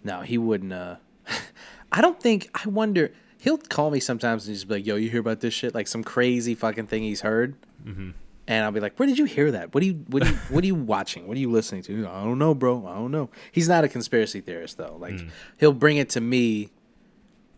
No, 0.06 0.22
he 0.22 0.38
wouldn't. 0.38 0.72
Uh, 0.72 0.96
I 1.92 2.00
don't 2.00 2.18
think. 2.18 2.50
I 2.54 2.70
wonder. 2.70 3.12
He'll 3.40 3.58
call 3.58 3.92
me 3.92 4.00
sometimes 4.00 4.48
and 4.48 4.56
just 4.56 4.70
be 4.70 4.76
like, 4.76 4.86
"Yo, 4.86 4.96
you 4.96 5.10
hear 5.10 5.20
about 5.20 5.42
this 5.42 5.54
shit? 5.54 5.76
Like 5.76 5.90
some 5.90 6.02
crazy 6.02 6.56
fucking 6.56 6.88
thing 6.88 7.04
he's 7.04 7.20
heard." 7.20 7.58
Mm-hmm. 7.84 8.12
And 8.48 8.64
I'll 8.64 8.72
be 8.72 8.80
like, 8.80 8.98
"Where 8.98 9.06
did 9.06 9.18
you 9.18 9.26
hear 9.26 9.52
that? 9.52 9.74
What 9.74 9.84
are 9.84 9.86
you? 9.86 9.96
What 10.08 10.24
are 10.24 10.30
you? 10.30 10.36
what 10.50 10.64
are 10.64 10.68
you 10.68 10.76
watching? 10.76 11.28
What 11.28 11.36
are 11.36 11.42
you 11.42 11.52
listening 11.52 11.82
to?" 11.84 12.08
I 12.08 12.24
don't 12.24 12.40
know, 12.40 12.56
bro. 12.56 12.88
I 12.88 12.94
don't 12.96 13.12
know. 13.12 13.30
He's 13.52 13.68
not 13.68 13.84
a 13.84 13.90
conspiracy 13.90 14.40
theorist 14.40 14.78
though. 14.78 14.96
Like 14.98 15.20
he'll 15.60 15.74
bring 15.74 15.98
it 15.98 16.10
to 16.12 16.22
me. 16.22 16.70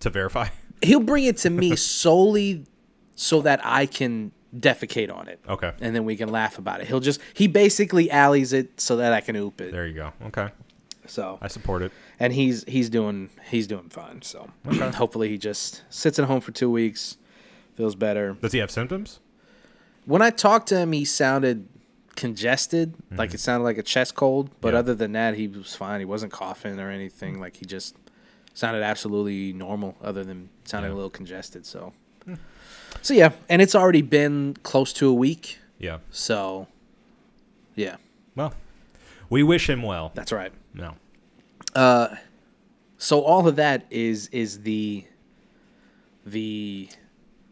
To 0.01 0.09
verify. 0.09 0.47
He'll 0.81 0.99
bring 1.01 1.25
it 1.25 1.37
to 1.37 1.49
me 1.49 1.75
solely 1.75 2.65
so 3.15 3.41
that 3.41 3.59
I 3.63 3.85
can 3.85 4.31
defecate 4.57 5.13
on 5.13 5.27
it. 5.27 5.39
Okay. 5.47 5.73
and 5.81 5.95
then 5.95 6.05
we 6.05 6.15
can 6.15 6.29
laugh 6.29 6.57
about 6.57 6.81
it. 6.81 6.87
He'll 6.87 6.99
just 7.01 7.19
he 7.33 7.47
basically 7.47 8.09
alleys 8.09 8.53
it 8.53 8.79
so 8.79 8.95
that 8.97 9.13
I 9.13 9.21
can 9.21 9.35
oop 9.35 9.61
it. 9.61 9.71
There 9.71 9.85
you 9.85 9.93
go. 9.93 10.13
Okay. 10.27 10.49
So 11.05 11.37
I 11.41 11.47
support 11.47 11.81
it. 11.81 11.91
and 12.19 12.33
he's 12.33 12.63
he's 12.65 12.89
doing 12.89 13.29
he's 13.49 13.67
doing 13.67 13.89
fine. 13.89 14.21
So 14.21 14.49
hopefully 14.65 15.29
he 15.29 15.37
just 15.37 15.83
sits 15.89 16.17
at 16.19 16.25
home 16.25 16.39
for 16.41 16.51
two 16.51 16.69
weeks, 16.71 17.17
feels 17.75 17.95
better. 17.95 18.33
Does 18.33 18.53
he 18.53 18.59
have 18.59 18.71
symptoms? 18.71 19.19
When 20.05 20.21
I 20.21 20.29
talked 20.29 20.67
to 20.69 20.77
him, 20.77 20.91
he 20.93 21.05
sounded 21.05 21.67
congested, 22.15 22.95
like 23.11 23.29
mm-hmm. 23.29 23.35
it 23.35 23.39
sounded 23.39 23.63
like 23.63 23.77
a 23.77 23.83
chest 23.83 24.15
cold. 24.15 24.49
But 24.61 24.73
Yeah. 24.73 24.79
other 24.79 24.95
than 24.95 25.11
that, 25.13 25.35
he 25.35 25.47
was 25.47 25.75
fine. 25.75 25.99
He 25.99 26.05
wasn't 26.05 26.31
coughing 26.31 26.79
or 26.79 26.89
anything. 26.89 27.39
Like 27.39 27.57
he 27.57 27.65
just 27.65 27.95
sounded 28.59 28.83
absolutely 28.83 29.53
normal, 29.53 29.95
other 30.03 30.23
than 30.23 30.49
sounding 30.65 30.91
Yeah. 30.91 30.95
a 30.95 30.97
little 30.97 31.09
congested. 31.09 31.65
So, 31.65 31.93
so 33.01 33.13
yeah, 33.13 33.31
and 33.47 33.61
it's 33.61 33.73
already 33.73 34.01
been 34.01 34.55
close 34.63 34.91
to 34.93 35.07
a 35.07 35.13
week. 35.13 35.59
Yeah. 35.77 35.99
So, 36.11 36.67
yeah, 37.75 37.95
Well, 38.35 38.53
we 39.29 39.43
wish 39.43 39.69
him 39.69 39.81
well. 39.81 40.11
that's 40.13 40.33
right. 40.33 40.51
No. 40.73 40.95
Uh, 41.73 42.15
so 42.97 43.21
all 43.21 43.47
of 43.47 43.55
that 43.55 43.85
is 43.89 44.27
is 44.33 44.61
the 44.63 45.05
the 46.25 46.89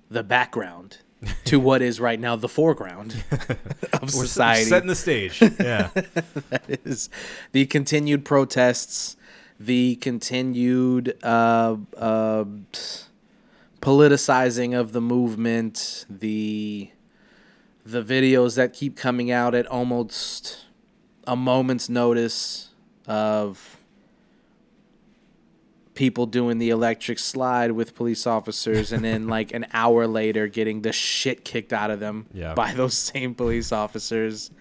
the 0.09 0.23
background 0.23 0.97
to 1.45 1.59
what 1.67 1.81
is 1.81 1.99
right 2.01 2.19
now 2.19 2.35
the 2.35 2.49
foreground 2.49 3.23
of 4.01 4.09
society 4.11 4.65
setting 4.65 4.87
the 4.89 4.95
stage. 4.95 5.41
Yeah. 5.41 5.89
that 6.49 6.63
is 6.83 7.09
the 7.53 7.65
continued 7.67 8.25
protests 8.25 9.15
the 9.59 9.95
continued 9.97 11.17
uh, 11.23 11.75
uh, 11.97 12.45
politicizing 13.81 14.77
of 14.79 14.91
the 14.91 15.01
movement 15.01 16.05
the 16.09 16.89
the 17.85 18.03
videos 18.03 18.55
that 18.55 18.73
keep 18.73 18.97
coming 18.97 19.31
out 19.31 19.55
at 19.55 19.65
almost 19.67 20.65
a 21.25 21.35
moment's 21.35 21.87
notice 21.87 22.69
of 23.07 23.77
people 25.93 26.25
doing 26.25 26.57
the 26.59 26.69
electric 26.69 27.17
slide 27.17 27.71
with 27.71 27.95
police 27.95 28.27
officers 28.27 28.91
and 28.91 29.03
then 29.03 29.27
like 29.37 29.53
an 29.53 29.65
hour 29.73 30.05
later 30.05 30.47
getting 30.47 30.81
the 30.81 30.91
shit 30.91 31.43
kicked 31.45 31.71
out 31.73 31.89
of 31.89 31.99
them 31.99 32.25
Yeah. 32.33 32.53
by 32.53 32.73
those 32.73 32.93
same 32.95 33.33
police 33.33 33.71
officers 33.71 34.51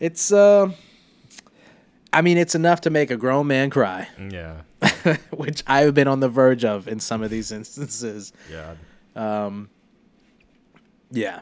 it's 0.00 0.32
uh 0.32 0.70
I 2.12 2.20
mean 2.22 2.36
it's 2.38 2.54
enough 2.54 2.80
to 2.82 2.90
make 2.90 3.10
a 3.10 3.16
grown 3.16 3.46
man 3.46 3.70
cry 3.70 4.08
yeah. 4.30 4.62
which 5.30 5.62
I've 5.66 5.94
been 5.94 6.08
on 6.08 6.20
the 6.20 6.28
verge 6.28 6.64
of 6.64 6.86
in 6.88 7.00
some 7.00 7.22
of 7.22 7.30
these 7.30 7.50
instances 7.58 8.32
Yeah. 8.50 8.74
Um, 9.16 9.70
Yeah. 11.10 11.40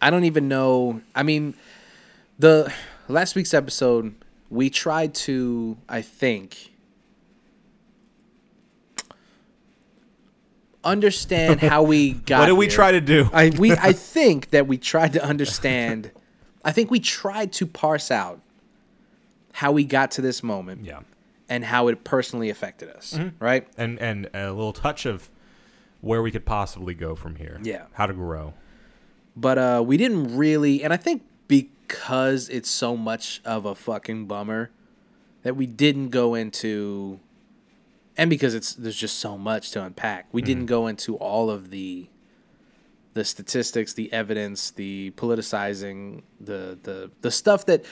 I 0.00 0.10
don't 0.10 0.24
even 0.24 0.46
know. 0.46 1.00
I 1.14 1.22
mean, 1.22 1.54
the 2.38 2.70
last 3.08 3.34
week's 3.34 3.54
episode, 3.54 4.14
we 4.50 4.68
tried 4.68 5.14
to, 5.14 5.78
I 5.88 6.02
think, 6.02 6.70
understand 10.84 11.60
how 11.60 11.82
we 11.82 12.12
got. 12.26 12.40
What 12.40 12.46
did 12.46 12.52
we 12.52 12.66
here. 12.66 12.74
try 12.74 12.92
to 12.92 13.00
do? 13.00 13.28
I 13.32 13.50
we 13.50 13.72
I 13.72 13.92
think 13.92 14.50
that 14.50 14.66
we 14.66 14.78
tried 14.78 15.12
to 15.14 15.24
understand. 15.24 16.10
I 16.64 16.72
think 16.72 16.90
we 16.90 17.00
tried 17.00 17.52
to 17.54 17.66
parse 17.66 18.10
out 18.10 18.40
how 19.56 19.72
we 19.72 19.84
got 19.84 20.10
to 20.10 20.20
this 20.20 20.42
moment 20.42 20.84
yeah. 20.84 21.00
and 21.48 21.64
how 21.64 21.88
it 21.88 22.04
personally 22.04 22.50
affected 22.50 22.90
us. 22.90 23.18
Right? 23.38 23.66
And 23.78 23.98
and 24.00 24.28
a 24.34 24.52
little 24.52 24.74
touch 24.74 25.06
of 25.06 25.30
where 26.02 26.20
we 26.20 26.30
could 26.30 26.44
possibly 26.44 26.92
go 26.94 27.14
from 27.14 27.36
here. 27.36 27.58
Yeah. 27.62 27.86
How 27.94 28.06
to 28.06 28.12
grow. 28.12 28.52
but 29.36 29.58
uh 29.58 29.82
we 29.86 29.96
didn't 29.96 30.36
really 30.36 30.82
and 30.82 30.92
i 30.92 30.96
think 30.96 31.22
because 31.46 32.48
it's 32.48 32.70
so 32.70 32.96
much 32.96 33.40
of 33.44 33.64
a 33.66 33.74
fucking 33.74 34.26
bummer 34.26 34.70
that 35.42 35.54
we 35.54 35.66
didn't 35.66 36.08
go 36.08 36.34
into 36.34 37.20
and 38.16 38.30
because 38.30 38.54
it's 38.54 38.72
there's 38.74 38.96
just 38.96 39.18
so 39.18 39.36
much 39.36 39.70
to 39.70 39.82
unpack 39.82 40.26
we 40.32 40.40
didn't 40.42 40.66
go 40.66 40.86
into 40.86 41.16
all 41.16 41.50
of 41.50 41.70
the 41.70 42.08
the 43.12 43.24
statistics 43.24 43.92
the 43.92 44.12
evidence 44.12 44.70
the 44.70 45.12
politicizing 45.16 46.22
the 46.40 46.78
the 46.82 47.10
the 47.20 47.30
stuff 47.30 47.66
that 47.66 47.84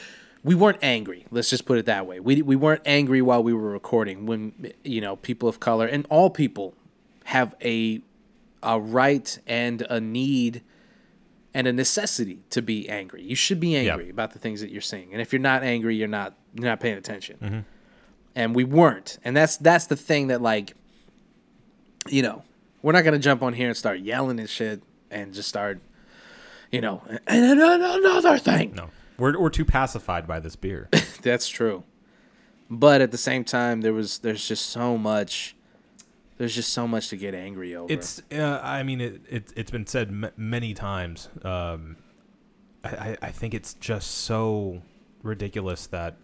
we 0.44 0.54
weren't 0.54 0.78
angry 0.82 1.26
let's 1.30 1.50
just 1.50 1.64
put 1.64 1.78
it 1.78 1.86
that 1.86 2.06
way 2.06 2.20
we, 2.20 2.42
we 2.42 2.54
weren't 2.54 2.82
angry 2.84 3.20
while 3.20 3.42
we 3.42 3.52
were 3.52 3.70
recording 3.70 4.26
when 4.26 4.72
you 4.84 5.00
know 5.00 5.16
people 5.16 5.48
of 5.48 5.58
color 5.58 5.86
and 5.86 6.06
all 6.10 6.30
people 6.30 6.74
have 7.24 7.54
a 7.64 8.00
a 8.62 8.80
right 8.80 9.38
and 9.46 9.82
a 9.82 10.00
need 10.00 10.62
and 11.52 11.68
a 11.68 11.72
necessity 11.72 12.40
to 12.50 12.60
be 12.60 12.88
angry. 12.88 13.22
You 13.22 13.36
should 13.36 13.60
be 13.60 13.76
angry 13.76 14.10
about 14.10 14.32
the 14.32 14.40
things 14.40 14.60
that 14.60 14.70
you're 14.70 14.80
seeing. 14.80 15.12
And 15.12 15.22
if 15.22 15.32
you're 15.32 15.40
not 15.40 15.62
angry, 15.62 15.94
you're 15.94 16.08
not 16.08 16.34
you're 16.54 16.68
not 16.68 16.80
paying 16.80 16.96
attention. 16.96 17.38
Mm-hmm. 17.40 17.58
And 18.34 18.54
we 18.56 18.64
weren't. 18.64 19.18
And 19.24 19.36
that's 19.36 19.56
that's 19.58 19.86
the 19.86 19.96
thing 19.96 20.26
that 20.28 20.42
like 20.42 20.74
you 22.08 22.22
know, 22.22 22.42
we're 22.82 22.92
not 22.92 23.02
going 23.02 23.14
to 23.14 23.20
jump 23.20 23.42
on 23.42 23.52
here 23.52 23.68
and 23.68 23.76
start 23.76 24.00
yelling 24.00 24.40
and 24.40 24.50
shit 24.50 24.82
and 25.10 25.32
just 25.32 25.48
start 25.48 25.80
you 26.72 26.80
know, 26.80 27.02
and 27.28 27.60
another 27.60 28.36
thing. 28.38 28.74
No. 28.74 28.90
We're 29.18 29.38
we're 29.38 29.50
too 29.50 29.64
pacified 29.64 30.26
by 30.26 30.40
this 30.40 30.56
beer. 30.56 30.88
That's 31.22 31.48
true. 31.48 31.84
But 32.70 33.00
at 33.00 33.10
the 33.10 33.18
same 33.18 33.44
time 33.44 33.80
there 33.82 33.92
was 33.92 34.18
there's 34.18 34.46
just 34.48 34.66
so 34.66 34.96
much 34.98 35.54
there's 36.36 36.54
just 36.54 36.72
so 36.72 36.88
much 36.88 37.08
to 37.10 37.16
get 37.16 37.32
angry 37.34 37.76
over. 37.76 37.92
It's. 37.92 38.20
Uh, 38.32 38.60
I 38.62 38.82
mean, 38.82 39.00
it, 39.00 39.20
it. 39.30 39.52
It's 39.54 39.70
been 39.70 39.86
said 39.86 40.08
m- 40.08 40.30
many 40.36 40.74
times. 40.74 41.28
Um, 41.44 41.96
I, 42.82 42.88
I- 42.88 43.16
I 43.22 43.30
think 43.30 43.54
it's 43.54 43.74
just 43.74 44.10
so 44.10 44.82
ridiculous 45.22 45.86
that 45.86 46.16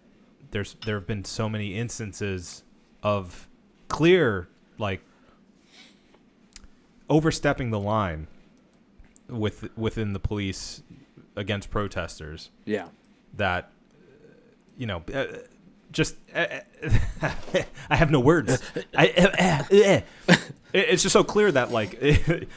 there's 0.51 0.75
there 0.85 0.95
have 0.95 1.07
been 1.07 1.23
so 1.23 1.47
many 1.47 1.75
instances 1.75 2.63
of 3.03 3.47
clear 3.87 4.49
like 4.77 5.01
overstepping 7.09 7.71
the 7.71 7.79
line 7.79 8.27
with 9.29 9.69
within 9.77 10.13
the 10.13 10.19
police 10.19 10.83
against 11.35 11.69
protesters 11.71 12.49
yeah. 12.65 12.87
that 13.35 13.71
you 14.77 14.85
know 14.85 15.03
uh, 15.13 15.25
just 15.91 16.15
uh, 16.33 16.45
I 17.89 17.95
have 17.95 18.11
no 18.11 18.19
words. 18.19 18.61
I, 18.97 19.09
uh, 19.09 19.21
uh, 19.39 19.63
uh. 19.73 20.35
It- 20.73 20.87
it's 20.89 21.03
just 21.03 21.11
so 21.11 21.23
clear 21.25 21.51
that 21.51 21.69
like 21.71 22.01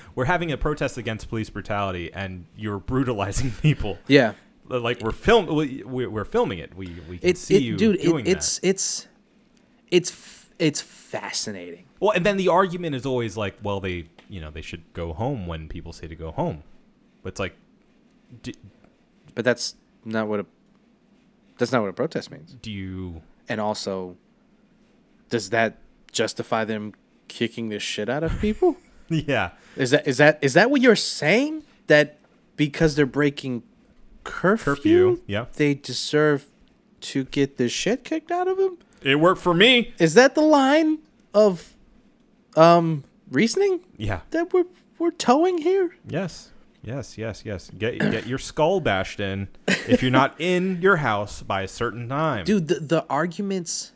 we're 0.15 0.27
having 0.27 0.53
a 0.53 0.57
protest 0.57 0.97
against 0.99 1.29
police 1.29 1.51
brutality 1.51 2.13
and 2.13 2.47
you're 2.57 2.79
brutalizing 2.79 3.51
people. 3.63 3.99
Yeah. 4.07 4.35
Like 4.69 5.01
we're 5.01 5.11
film 5.11 5.47
we, 5.55 5.83
we're 5.85 6.25
filming 6.25 6.59
it. 6.61 6.75
We 6.77 6.87
we 7.09 7.19
can 7.19 7.29
It's 7.31 7.41
see 7.41 7.57
it, 7.57 7.63
you 7.63 7.77
dude, 7.77 7.97
it, 7.97 8.03
doing 8.03 8.27
it's 8.27 8.61
that. 8.61 8.69
it's 8.69 9.09
it's 9.91 10.11
f- 10.13 10.49
it's 10.61 10.81
fascinating. 10.81 11.85
Well, 12.01 12.13
and 12.13 12.25
then 12.25 12.37
the 12.37 12.49
argument 12.49 12.95
is 12.95 13.05
always 13.05 13.37
like, 13.37 13.57
well, 13.65 13.81
they 13.81 14.07
you 14.29 14.41
know 14.41 14.51
they 14.51 14.63
should 14.63 14.85
go 14.93 15.13
home 15.13 15.47
when 15.49 15.69
people 15.69 15.93
say 15.93 16.07
to 16.07 16.15
go 16.15 16.31
home. 16.31 16.63
But 17.23 17.31
it's 17.31 17.41
like, 17.41 17.57
do, 18.43 18.53
But 19.35 19.45
that's 19.45 19.77
not 20.05 20.29
what 20.29 20.41
a 20.41 20.47
that's 21.59 21.71
not 21.73 21.83
what 21.83 21.89
a 21.91 21.93
protest 21.93 22.31
means. 22.31 22.57
do 22.61 22.71
you? 22.71 23.23
And 23.49 23.61
also, 23.61 24.17
does 25.29 25.51
that 25.51 25.79
justify 26.13 26.65
them 26.65 26.95
kicking 27.29 27.69
the 27.69 27.79
shit 27.79 28.09
out 28.09 28.25
of 28.25 28.39
people? 28.41 28.77
Yeah, 29.09 29.51
is 29.77 29.91
that 29.91 30.07
is 30.09 30.17
that 30.19 30.39
is 30.43 30.55
that 30.55 30.71
what 30.71 30.81
you're 30.81 30.97
saying? 30.97 31.63
That 31.87 32.19
because 32.57 32.95
they're 32.97 33.05
breaking 33.07 33.63
curfew, 34.25 34.75
Curfew, 34.75 35.21
yeah. 35.27 35.47
they 35.57 35.75
deserve 35.75 36.47
to 37.03 37.25
get 37.25 37.59
the 37.59 37.69
shit 37.69 38.05
kicked 38.05 38.31
out 38.31 38.49
of 38.49 38.57
them? 38.57 38.79
it 39.03 39.17
worked 39.17 39.43
for 39.43 39.53
me. 39.53 39.93
Is 39.99 40.15
that 40.15 40.35
the 40.35 40.41
line 40.41 40.99
of 41.35 41.75
um 42.57 43.05
reasoning 43.31 43.81
Yeah. 43.99 44.21
that 44.31 44.53
we're 44.55 44.65
we're 44.99 45.11
towing 45.11 45.59
here? 45.59 45.95
Yes. 46.09 46.51
Yes, 46.85 47.17
yes, 47.19 47.43
yes. 47.45 47.71
Get 47.77 47.99
get 47.99 48.27
your 48.27 48.39
skull 48.39 48.81
bashed 48.81 49.19
in 49.21 49.49
if 49.67 50.03
you're 50.03 50.11
not 50.11 50.35
in 50.39 50.81
your 50.83 50.97
house 50.97 51.43
by 51.43 51.63
a 51.63 51.69
certain 51.69 52.09
time. 52.09 52.45
Dude, 52.45 52.69
the, 52.69 52.75
the 52.81 53.07
arguments 53.09 53.93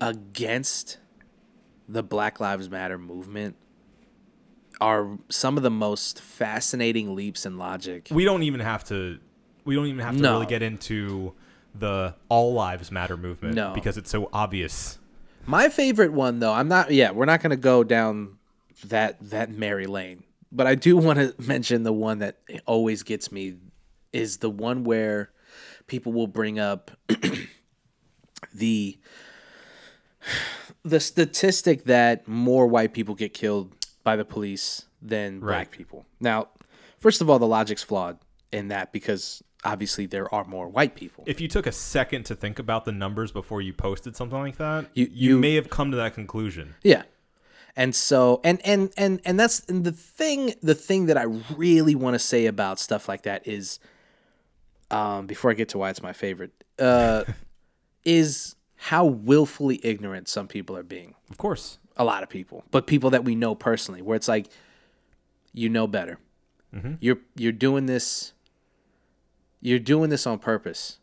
against 0.00 0.98
the 1.88 2.02
Black 2.02 2.40
Lives 2.40 2.70
Matter 2.70 2.98
movement 2.98 3.56
are 4.80 5.18
some 5.28 5.56
of 5.56 5.62
the 5.62 5.70
most 5.70 6.20
fascinating 6.22 7.14
leaps 7.14 7.44
in 7.44 7.58
logic. 7.58 8.08
we 8.10 8.24
don't 8.24 8.42
even 8.42 8.60
have 8.60 8.84
to 8.84 9.18
we 9.64 9.74
don't 9.74 9.86
even 9.86 10.00
have 10.00 10.16
to 10.16 10.22
No. 10.22 10.32
really 10.34 10.46
get 10.46 10.62
into 10.62 11.34
the 11.74 12.14
all 12.30 12.54
lives 12.54 12.90
matter 12.90 13.16
movement 13.16 13.54
No. 13.54 13.72
because 13.74 13.96
it's 13.98 14.10
so 14.10 14.30
obvious. 14.32 14.98
My 15.46 15.68
favorite 15.68 16.12
one 16.12 16.38
though, 16.38 16.52
I'm 16.52 16.68
not 16.68 16.90
yeah, 16.92 17.10
we're 17.10 17.26
not 17.26 17.42
going 17.42 17.50
to 17.50 17.56
go 17.56 17.84
down 17.84 18.38
that 18.86 19.18
that 19.30 19.50
Mary 19.50 19.86
Lane. 19.86 20.22
But 20.52 20.66
I 20.66 20.74
do 20.74 20.96
want 21.06 21.18
to 21.18 21.34
mention 21.40 21.82
the 21.82 21.92
one 21.92 22.18
that 22.18 22.38
always 22.66 23.02
gets 23.02 23.30
me 23.32 23.56
is 24.12 24.38
the 24.38 24.50
one 24.50 24.84
where 24.84 25.30
people 25.86 26.12
will 26.12 26.26
bring 26.26 26.58
up 26.58 26.90
the 28.54 28.98
the 30.82 31.00
statistic 31.00 31.84
that 31.84 32.26
more 32.26 32.66
white 32.66 32.92
people 32.92 33.14
get 33.14 33.34
killed 33.34 33.74
by 34.02 34.16
the 34.16 34.24
police 34.24 34.86
than 35.02 35.40
black 35.40 35.70
people. 35.70 36.06
Now, 36.20 36.48
first 36.98 37.20
of 37.20 37.28
all, 37.30 37.38
the 37.38 37.46
logic's 37.46 37.82
flawed 37.82 38.18
in 38.52 38.68
that 38.68 38.92
because 38.92 39.42
obviously 39.64 40.06
there 40.06 40.32
are 40.34 40.44
more 40.44 40.68
white 40.68 40.96
people. 40.96 41.24
If 41.26 41.40
you 41.40 41.48
took 41.48 41.66
a 41.66 41.72
second 41.72 42.24
to 42.24 42.34
think 42.34 42.58
about 42.58 42.84
the 42.86 42.92
numbers 42.92 43.30
before 43.30 43.60
you 43.62 43.72
posted 43.72 44.16
something 44.16 44.38
like 44.38 44.56
that, 44.56 44.86
You- 44.94 45.06
you, 45.12 45.34
you- 45.34 45.38
may 45.38 45.54
have 45.54 45.68
come 45.70 45.90
to 45.90 45.96
that 45.98 46.14
conclusion. 46.14 46.74
Yeah. 46.82 47.02
And 47.80 47.94
so 47.94 48.42
and 48.44 48.60
and 48.62 48.92
and 48.98 49.22
and 49.24 49.40
that's 49.40 49.60
and 49.60 49.84
the 49.84 49.92
thing 49.92 50.52
the 50.62 50.74
thing 50.74 51.06
that 51.06 51.16
I 51.16 51.22
really 51.56 51.94
want 51.94 52.12
to 52.14 52.18
say 52.18 52.44
about 52.44 52.78
stuff 52.78 53.08
like 53.08 53.22
that 53.22 53.48
is 53.48 53.78
um 54.90 55.26
before 55.26 55.50
I 55.50 55.54
get 55.54 55.70
to 55.70 55.78
why 55.78 55.88
it's 55.88 56.02
my 56.02 56.12
favorite 56.12 56.52
uh 56.78 57.24
is 58.04 58.54
how 58.76 59.06
willfully 59.06 59.80
ignorant 59.82 60.28
some 60.28 60.46
people 60.46 60.76
are 60.76 60.82
being. 60.82 61.14
Of 61.30 61.38
course. 61.38 61.78
A 61.96 62.04
lot 62.04 62.22
of 62.22 62.28
people, 62.28 62.64
but 62.70 62.86
people 62.86 63.08
that 63.10 63.24
we 63.24 63.34
know 63.34 63.54
personally 63.54 64.02
where 64.02 64.16
it's 64.16 64.28
like 64.28 64.48
you 65.54 65.70
know 65.70 65.86
better. 65.86 66.18
You're 67.00 67.20
you're 67.34 67.52
doing 67.52 67.86
this 67.86 68.34
you're 69.62 69.78
doing 69.78 70.10
this 70.10 70.26
on 70.26 70.38
purpose. 70.38 70.98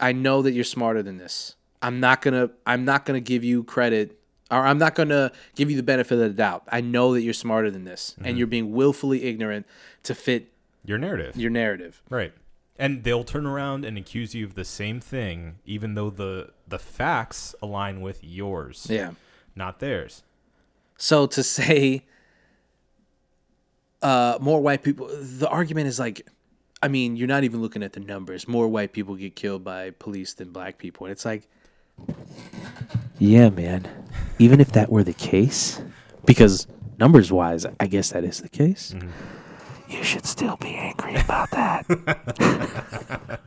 I 0.00 0.10
know 0.10 0.42
that 0.42 0.52
you're 0.52 0.64
smarter 0.64 1.04
than 1.04 1.18
this. 1.18 1.54
I'm 1.80 2.00
not 2.00 2.20
to 2.22 2.50
I'm 2.66 2.84
not 2.84 3.06
going 3.06 3.16
to 3.16 3.24
give 3.24 3.44
you 3.44 3.62
credit 3.62 4.19
or 4.50 4.66
I'm 4.66 4.78
not 4.78 4.94
going 4.94 5.10
to 5.10 5.30
give 5.54 5.70
you 5.70 5.76
the 5.76 5.82
benefit 5.82 6.14
of 6.14 6.20
the 6.20 6.28
doubt. 6.30 6.64
I 6.70 6.80
know 6.80 7.14
that 7.14 7.22
you're 7.22 7.32
smarter 7.34 7.70
than 7.70 7.84
this 7.84 8.16
and 8.22 8.36
you're 8.36 8.46
being 8.46 8.72
willfully 8.72 9.24
ignorant 9.24 9.66
to 10.02 10.14
fit 10.14 10.52
Your 10.84 10.98
narrative. 10.98 11.36
your 11.36 11.50
narrative. 11.50 12.02
Right. 12.10 12.32
And 12.78 13.04
they'll 13.04 13.24
turn 13.24 13.46
around 13.46 13.84
and 13.84 13.98
accuse 13.98 14.34
you 14.34 14.44
of 14.46 14.54
the 14.54 14.64
same 14.64 15.00
thing, 15.00 15.56
even 15.66 15.94
though 15.94 16.10
the 16.10 16.50
the 16.66 16.78
facts 16.78 17.54
align 17.62 18.00
with 18.00 18.24
yours, 18.24 18.86
Yeah. 18.88 19.12
not 19.54 19.80
theirs. 19.80 20.22
So 20.96 21.26
to 21.26 21.42
say 21.42 22.04
uh 24.02 24.38
more 24.40 24.60
white 24.60 24.82
people 24.82 25.08
the 25.20 25.48
argument 25.48 25.86
is 25.88 25.98
like 25.98 26.26
I 26.82 26.88
mean, 26.88 27.14
you're 27.16 27.28
not 27.28 27.44
even 27.44 27.60
looking 27.60 27.82
at 27.82 27.92
the 27.92 28.00
numbers. 28.00 28.48
More 28.48 28.66
white 28.66 28.94
people 28.94 29.14
get 29.14 29.36
killed 29.36 29.62
by 29.62 29.90
police 29.90 30.32
than 30.32 30.50
black 30.50 30.78
people. 30.78 31.04
And 31.04 31.12
it's 31.12 31.26
like 31.26 31.46
Yeah, 33.18 33.50
man. 33.50 33.88
Even 34.38 34.60
if 34.60 34.72
that 34.72 34.90
were 34.90 35.04
the 35.04 35.12
case, 35.12 35.82
because 36.24 36.66
numbers 36.98 37.30
wise, 37.30 37.66
I 37.78 37.86
guess 37.86 38.10
that 38.12 38.24
is 38.24 38.40
the 38.40 38.48
case. 38.48 38.94
Mm-hmm. 38.96 39.10
You 39.90 40.04
should 40.04 40.24
still 40.24 40.56
be 40.56 40.74
angry 40.74 41.16
about 41.16 41.50
that. 41.50 41.84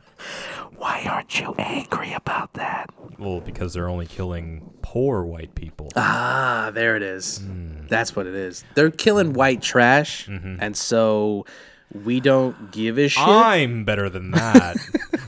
Why 0.76 1.06
aren't 1.10 1.40
you 1.40 1.54
angry 1.58 2.12
about 2.12 2.52
that? 2.54 2.90
Well, 3.18 3.40
because 3.40 3.72
they're 3.72 3.88
only 3.88 4.06
killing 4.06 4.70
poor 4.82 5.24
white 5.24 5.54
people. 5.54 5.90
Ah, 5.96 6.70
there 6.74 6.96
it 6.96 7.02
is. 7.02 7.38
Hmm. 7.38 7.86
That's 7.88 8.14
what 8.14 8.26
it 8.26 8.34
is. 8.34 8.64
They're 8.74 8.90
killing 8.90 9.32
white 9.32 9.62
trash, 9.62 10.26
mm-hmm. 10.26 10.56
and 10.60 10.76
so 10.76 11.46
we 11.94 12.20
don't 12.20 12.70
give 12.72 12.98
a 12.98 13.08
shit. 13.08 13.22
I'm 13.26 13.84
better 13.84 14.08
than 14.10 14.32
that. 14.32 14.76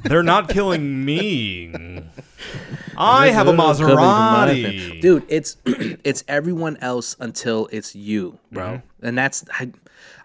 they're 0.02 0.22
not 0.22 0.48
killing 0.48 1.04
me. 1.04 1.72
I 2.98 3.28
have 3.28 3.46
a 3.46 3.54
Coming 3.56 3.74
from 3.76 3.94
my 3.96 4.46
thing. 4.52 4.64
Maserati. 4.64 5.00
dude. 5.00 5.24
It's 5.28 5.56
it's 5.66 6.24
everyone 6.28 6.76
else 6.78 7.14
until 7.20 7.68
it's 7.70 7.94
you, 7.94 8.38
bro. 8.50 8.64
Mm-hmm. 8.64 9.06
And 9.06 9.18
that's 9.18 9.44
I, 9.52 9.70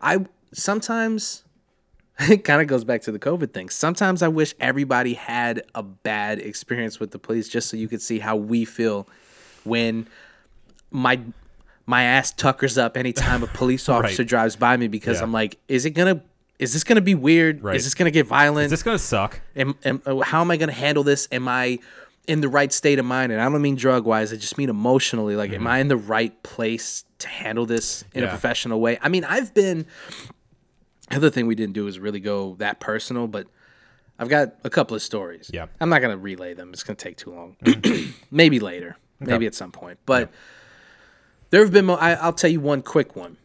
I 0.02 0.26
sometimes 0.54 1.44
it 2.20 2.44
kind 2.44 2.62
of 2.62 2.68
goes 2.68 2.84
back 2.84 3.02
to 3.04 3.12
the 3.12 3.20
COVID 3.20 3.54
thing. 3.54 3.70
Sometimes 3.70 4.22
I 4.22 4.28
wish 4.30 4.54
everybody 4.60 5.14
had 5.16 5.64
a 5.76 5.84
bad 5.84 6.40
experience 6.40 7.00
with 7.00 7.12
the 7.12 7.20
police, 7.20 7.50
just 7.50 7.70
so 7.70 7.76
you 7.78 7.88
could 7.88 8.02
see 8.02 8.20
how 8.20 8.36
we 8.36 8.64
feel 8.66 9.08
when 9.64 10.08
my 10.92 11.20
my 11.86 12.04
ass 12.04 12.32
tuckers 12.32 12.78
up 12.78 12.96
anytime 12.96 13.44
a 13.44 13.48
police 13.48 13.90
officer 13.90 14.22
Right. 14.24 14.30
drives 14.30 14.56
by 14.56 14.78
me 14.78 14.88
because. 14.88 15.20
I'm 15.22 15.34
like, 15.34 15.58
is 15.68 15.86
it 15.86 15.92
gonna 15.92 16.22
is 16.62 16.74
this 16.74 16.84
gonna 16.84 17.02
be 17.02 17.16
weird? 17.16 17.64
Right. 17.64 17.76
Is 17.76 17.84
this 17.84 17.96
gonna 17.96 18.12
get 18.12 18.28
violent? 18.28 18.66
Is 18.66 18.72
this 18.72 18.84
gonna 18.84 19.00
suck? 19.00 19.42
am, 19.56 19.76
am, 19.84 20.02
uh, 20.06 20.20
how 20.20 20.42
am 20.42 20.52
I 20.52 20.58
going 20.58 20.70
to 20.70 20.76
handle 20.76 21.04
this? 21.04 21.28
Am 21.32 21.48
I 21.48 21.80
in 22.28 22.42
the 22.42 22.48
right 22.50 22.72
state 22.72 23.00
of 23.00 23.06
mind? 23.06 23.32
And 23.32 23.42
I 23.42 23.50
don't 23.50 23.62
mean 23.62 23.76
drug 23.76 24.06
wise. 24.06 24.32
I 24.32 24.36
just 24.36 24.58
mean 24.58 24.70
emotionally. 24.70 25.36
Like, 25.36 25.52
am 25.52 25.66
I 25.66 25.80
in 25.80 25.88
the 25.88 25.98
right 25.98 26.42
place 26.44 27.04
to 27.20 27.28
handle 27.28 27.66
this 27.66 28.06
in 28.14 28.24
a 28.24 28.28
professional 28.28 28.80
way? 28.80 29.00
I 29.02 29.10
mean, 29.10 29.24
I've 29.24 29.54
been. 29.54 29.86
The 31.10 31.18
other 31.18 31.30
thing 31.30 31.46
we 31.46 31.56
didn't 31.56 31.74
do 31.74 31.88
is 31.88 32.00
really 32.00 32.22
go 32.22 32.56
that 32.60 32.80
personal, 32.80 33.28
but 33.28 33.48
I've 34.18 34.30
got 34.30 34.54
a 34.64 34.70
couple 34.70 34.96
of 34.96 35.02
stories. 35.02 35.50
Yeah. 35.52 35.66
I'm 35.82 35.90
not 35.90 36.00
going 36.00 36.16
to 36.16 36.18
relay 36.18 36.54
them. 36.54 36.70
It's 36.72 36.84
going 36.84 36.96
to 36.96 37.04
take 37.04 37.18
too 37.18 37.32
long. 37.32 37.58
maybe 38.32 38.60
later. 38.60 38.98
Maybe 39.20 39.46
at 39.46 39.54
some 39.54 39.72
point. 39.72 40.00
But 40.06 40.32
there 41.50 41.62
have 41.64 41.74
been. 41.74 41.86
Mo- 41.86 41.96
I, 41.96 42.14
I'll 42.14 42.34
tell 42.34 42.50
you 42.50 42.62
one 42.62 42.82
quick 42.82 43.16
one. 43.16 43.38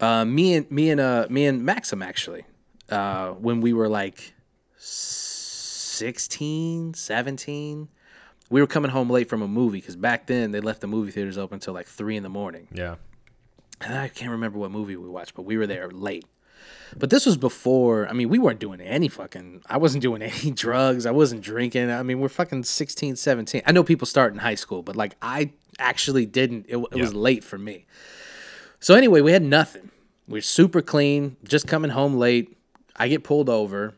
Uh, 0.00 0.24
me 0.24 0.54
and 0.54 0.70
me 0.70 0.90
and 0.90 1.00
uh 1.00 1.26
me 1.30 1.46
and 1.46 1.64
Maxim 1.64 2.02
actually, 2.02 2.44
uh, 2.90 3.30
when 3.30 3.60
we 3.60 3.72
were 3.72 3.88
like 3.88 4.34
16, 5.94 6.94
17. 6.94 7.88
We 8.50 8.60
were 8.60 8.66
coming 8.66 8.90
home 8.90 9.08
late 9.08 9.28
from 9.28 9.42
a 9.42 9.48
movie 9.48 9.78
because 9.78 9.96
back 9.96 10.26
then 10.26 10.50
they 10.50 10.60
left 10.60 10.80
the 10.80 10.86
movie 10.86 11.10
theaters 11.10 11.38
open 11.38 11.54
until 11.56 11.72
like 11.72 11.86
three 11.86 12.16
in 12.16 12.22
the 12.22 12.28
morning. 12.28 12.68
Yeah. 12.72 12.96
And 13.80 13.96
I 13.96 14.08
can't 14.08 14.30
remember 14.32 14.58
what 14.58 14.70
movie 14.70 14.96
we 14.96 15.08
watched, 15.08 15.34
but 15.34 15.42
we 15.42 15.56
were 15.56 15.66
there 15.66 15.88
late. 15.90 16.24
But 16.96 17.10
this 17.10 17.26
was 17.26 17.36
before, 17.36 18.08
I 18.08 18.12
mean, 18.12 18.28
we 18.28 18.38
weren't 18.38 18.60
doing 18.60 18.80
any 18.80 19.08
fucking, 19.08 19.62
I 19.66 19.78
wasn't 19.78 20.02
doing 20.02 20.22
any 20.44 20.50
drugs. 20.50 21.06
I 21.06 21.10
wasn't 21.10 21.42
drinking. 21.42 21.90
I 21.90 22.02
mean, 22.02 22.20
we're 22.20 22.28
fucking 22.28 22.64
16, 22.64 23.16
17. 23.16 23.62
I 23.64 23.72
know 23.72 23.82
people 23.84 24.06
start 24.06 24.32
in 24.32 24.40
high 24.40 24.54
school, 24.56 24.82
but 24.82 24.96
like 24.96 25.16
I 25.22 25.52
actually 25.78 26.26
didn't. 26.26 26.66
It, 26.68 26.76
it 26.76 26.96
was 27.00 27.14
late 27.14 27.44
for 27.44 27.58
me. 27.58 27.86
So 28.80 28.94
anyway, 28.94 29.20
we 29.20 29.32
had 29.32 29.42
nothing. 29.42 29.90
We 30.26 30.38
are 30.38 30.42
super 30.42 30.82
clean, 30.82 31.36
just 31.44 31.66
coming 31.66 31.90
home 31.90 32.16
late. 32.16 32.56
I 32.96 33.08
get 33.08 33.24
pulled 33.24 33.48
over, 33.48 33.94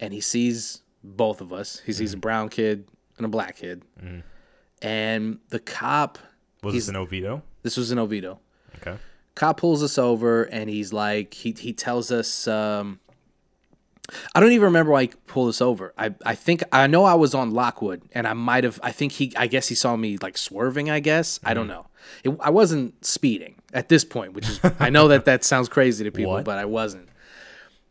and 0.00 0.12
he 0.12 0.20
sees 0.20 0.82
both 1.02 1.40
of 1.40 1.52
us. 1.52 1.80
He 1.84 1.92
sees 1.92 2.12
a 2.12 2.16
mm-hmm. 2.16 2.20
brown 2.20 2.48
kid 2.48 2.88
and 3.16 3.26
a 3.26 3.28
black 3.28 3.56
kid. 3.56 3.82
Mm-hmm. 4.02 4.20
And 4.82 5.38
the 5.48 5.58
cop, 5.58 6.18
Was 6.62 6.74
this 6.74 6.88
an 6.88 6.96
Oviedo? 6.96 7.42
this 7.62 7.76
was 7.76 7.90
an 7.90 7.98
Oviedo 7.98 8.38
Okay. 8.76 8.96
cop 9.34 9.56
pulls 9.56 9.82
us 9.82 9.98
over 9.98 10.44
and 10.44 10.68
he's 10.70 10.92
like 10.92 11.34
he 11.34 11.52
he 11.58 11.72
tells 11.72 12.12
us 12.12 12.46
um 12.46 13.00
I 14.34 14.40
don't 14.40 14.52
even 14.52 14.66
remember 14.66 14.92
why 14.92 15.02
he 15.02 15.08
pulled 15.26 15.48
us 15.48 15.60
over. 15.60 15.92
I, 15.98 16.14
I 16.24 16.36
think 16.36 16.62
I 16.70 16.86
know 16.86 17.04
I 17.04 17.14
was 17.14 17.34
on 17.34 17.50
Lockwood 17.50 18.02
and 18.12 18.28
I 18.28 18.34
might 18.34 18.62
have 18.62 18.78
I 18.82 18.92
think 18.92 19.12
he 19.12 19.32
I 19.36 19.46
guess 19.48 19.66
he 19.68 19.74
saw 19.74 19.96
me 19.96 20.18
like 20.18 20.38
swerving 20.38 20.90
I 20.90 21.00
guess 21.00 21.40
I 21.44 21.54
don't 21.54 21.66
mm-hmm. 21.66 21.72
know 21.72 22.34
it, 22.34 22.38
I 22.40 22.50
wasn't 22.50 23.04
speeding 23.04 23.56
at 23.76 23.88
this 23.88 24.04
point 24.04 24.32
which 24.32 24.48
is 24.48 24.58
I 24.80 24.90
know 24.90 25.06
that 25.08 25.24
that 25.26 25.44
sounds 25.44 25.68
crazy 25.68 26.02
to 26.04 26.10
people 26.10 26.32
What? 26.32 26.44
but 26.44 26.58
I 26.58 26.64
wasn't 26.64 27.08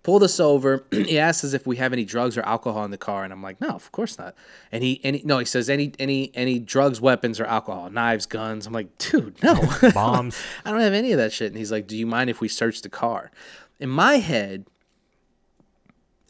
pulled 0.04 0.22
us 0.24 0.40
over 0.40 0.86
he 0.92 1.18
asked 1.18 1.44
us 1.46 1.54
if 1.54 1.66
we 1.66 1.78
have 1.78 1.94
any 1.94 2.04
drugs 2.06 2.38
or 2.38 2.42
alcohol 2.42 2.84
in 2.86 2.92
the 2.92 2.98
car 2.98 3.24
and 3.24 3.32
I'm 3.32 3.42
like 3.42 3.62
no 3.62 3.70
of 3.70 3.92
course 3.92 4.18
not 4.20 4.36
and 4.72 4.84
he 4.84 5.00
he, 5.04 5.22
no 5.24 5.40
he 5.40 5.46
says 5.46 5.70
any 5.70 5.94
any 6.00 6.32
any 6.36 6.60
drugs 6.60 7.00
weapons 7.00 7.40
or 7.40 7.46
alcohol 7.46 7.90
knives 7.90 8.26
guns 8.26 8.68
I'm 8.68 8.74
like 8.74 8.98
dude 8.98 9.42
no 9.44 9.56
Bombs. 9.94 10.38
I 10.66 10.72
don't 10.72 10.82
have 10.82 10.94
any 10.94 11.12
of 11.12 11.18
that 11.18 11.32
shit. 11.34 11.48
And 11.48 11.58
he's 11.58 11.72
like, 11.72 11.88
Do 11.88 11.96
you 11.98 12.06
mind 12.06 12.30
if 12.30 12.42
we 12.42 12.48
search 12.48 12.82
the 12.82 12.90
car? 12.90 13.32
In 13.80 13.90
my 13.90 14.16
head, 14.18 14.66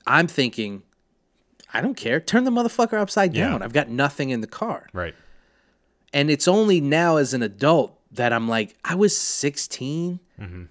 I'm 0.08 0.28
thinking, 0.28 0.84
I 1.74 1.82
don't 1.82 1.96
care. 1.96 2.20
Turn 2.20 2.44
the 2.44 2.52
motherfucker 2.52 3.00
upside 3.00 3.36
Yeah. 3.36 3.50
down. 3.50 3.62
I've 3.62 3.74
got 3.74 3.90
nothing 3.90 4.30
in 4.30 4.42
the 4.42 4.48
car. 4.48 4.88
right. 4.94 5.16
And 6.14 6.30
it's 6.32 6.48
only 6.48 6.80
now 6.80 7.18
as 7.18 7.34
an 7.34 7.44
adult 7.44 7.95
that 8.16 8.34
I'm 8.34 8.48
like, 8.48 8.76
I 8.84 8.96
was 8.96 9.16
16. 9.18 10.20
Mm-hmm. 10.40 10.64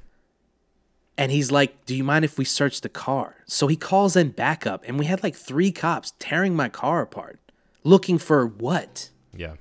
And 1.16 1.30
he's 1.33 1.50
like, 1.52 1.85
Do 1.87 1.94
you 1.94 2.02
mind 2.04 2.24
if 2.24 2.38
we 2.38 2.44
search 2.44 2.80
the 2.80 2.88
car? 2.88 3.37
So 3.46 3.66
he 3.68 3.76
calls 3.76 4.16
in 4.16 4.30
backup. 4.30 4.85
And 4.87 4.98
we 4.98 5.04
had 5.04 5.22
like 5.22 5.37
three 5.37 5.70
cops 5.70 6.12
tearing 6.18 6.57
my 6.57 6.68
car 6.68 7.02
apart, 7.02 7.38
looking 7.85 8.18
for 8.18 8.46
what? 8.46 9.11
Yeah. 9.37 9.54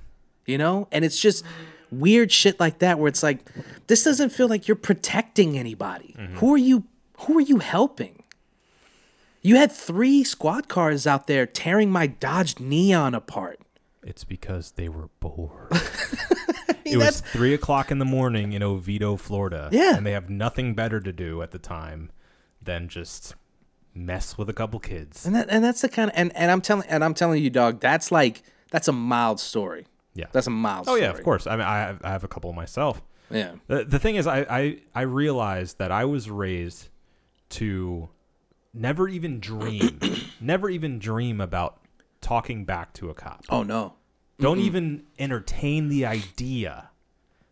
you 0.46 0.56
know 0.56 0.86
and 0.92 1.04
it's 1.04 1.18
just 1.20 1.44
weird 1.90 2.30
shit 2.30 2.60
like 2.60 2.78
that 2.78 2.98
where 2.98 3.08
it's 3.08 3.22
like 3.24 3.40
this 3.88 4.04
doesn't 4.04 4.30
feel 4.30 4.46
like 4.48 4.68
you're 4.68 4.76
protecting 4.76 5.58
anybody. 5.58 6.14
Mm-hmm. 6.18 6.36
Who 6.36 6.54
are 6.54 6.58
you 6.58 6.84
who 7.20 7.38
are 7.38 7.42
you 7.42 7.58
helping? 7.58 8.22
You 9.42 9.56
had 9.56 9.70
three 9.72 10.24
squad 10.24 10.68
cars 10.68 11.06
out 11.06 11.26
there 11.26 11.44
tearing 11.46 11.90
my 11.90 12.06
Dodge 12.06 12.58
Neon 12.58 13.14
apart. 13.14 13.60
It's 14.02 14.24
because 14.24 14.72
they 14.72 14.88
were 14.88 15.08
bored. 15.20 15.70
mean, 16.84 16.94
it 16.94 16.96
was 16.96 17.20
three 17.20 17.54
o'clock 17.54 17.90
in 17.90 17.98
the 17.98 18.04
morning 18.04 18.52
in 18.52 18.62
Oviedo, 18.62 19.16
Florida. 19.16 19.68
Yeah. 19.72 19.96
And 19.96 20.06
they 20.06 20.12
have 20.12 20.30
nothing 20.30 20.74
better 20.74 21.00
to 21.00 21.12
do 21.12 21.42
at 21.42 21.50
the 21.50 21.58
time 21.58 22.10
than 22.62 22.88
just 22.88 23.34
mess 23.94 24.36
with 24.36 24.48
a 24.48 24.52
couple 24.52 24.80
kids. 24.80 25.24
And 25.26 25.34
that 25.34 25.48
and 25.50 25.64
that's 25.64 25.80
the 25.82 25.88
kind 25.88 26.10
of 26.10 26.16
and, 26.16 26.34
and 26.36 26.50
I'm 26.50 26.60
telling 26.60 26.88
and 26.88 27.04
I'm 27.04 27.14
telling 27.14 27.42
you, 27.42 27.50
dog, 27.50 27.80
that's 27.80 28.10
like 28.10 28.42
that's 28.70 28.88
a 28.88 28.92
mild 28.92 29.40
story. 29.40 29.86
Yeah. 30.14 30.26
That's 30.32 30.46
a 30.46 30.50
mild 30.50 30.88
Oh 30.88 30.92
story. 30.92 31.02
yeah, 31.02 31.10
of 31.10 31.22
course. 31.22 31.46
I 31.46 31.52
mean, 31.52 31.66
I 31.66 31.78
have, 31.78 32.00
I 32.04 32.10
have 32.10 32.24
a 32.24 32.28
couple 32.28 32.52
myself. 32.52 33.02
Yeah. 33.30 33.52
The, 33.66 33.84
the 33.84 33.98
thing 33.98 34.16
is, 34.16 34.26
I, 34.26 34.40
I 34.48 34.78
I 34.94 35.02
realized 35.02 35.78
that 35.78 35.90
I 35.90 36.04
was 36.04 36.30
raised 36.30 36.88
to 37.50 38.08
never 38.72 39.08
even 39.08 39.40
dream, 39.40 40.00
never 40.40 40.68
even 40.70 40.98
dream 40.98 41.40
about 41.40 41.80
talking 42.20 42.64
back 42.64 42.92
to 42.94 43.10
a 43.10 43.14
cop. 43.14 43.44
Oh 43.48 43.62
no. 43.62 43.94
Don't 44.38 44.58
even 44.58 45.04
entertain 45.18 45.88
the 45.88 46.06
idea 46.06 46.90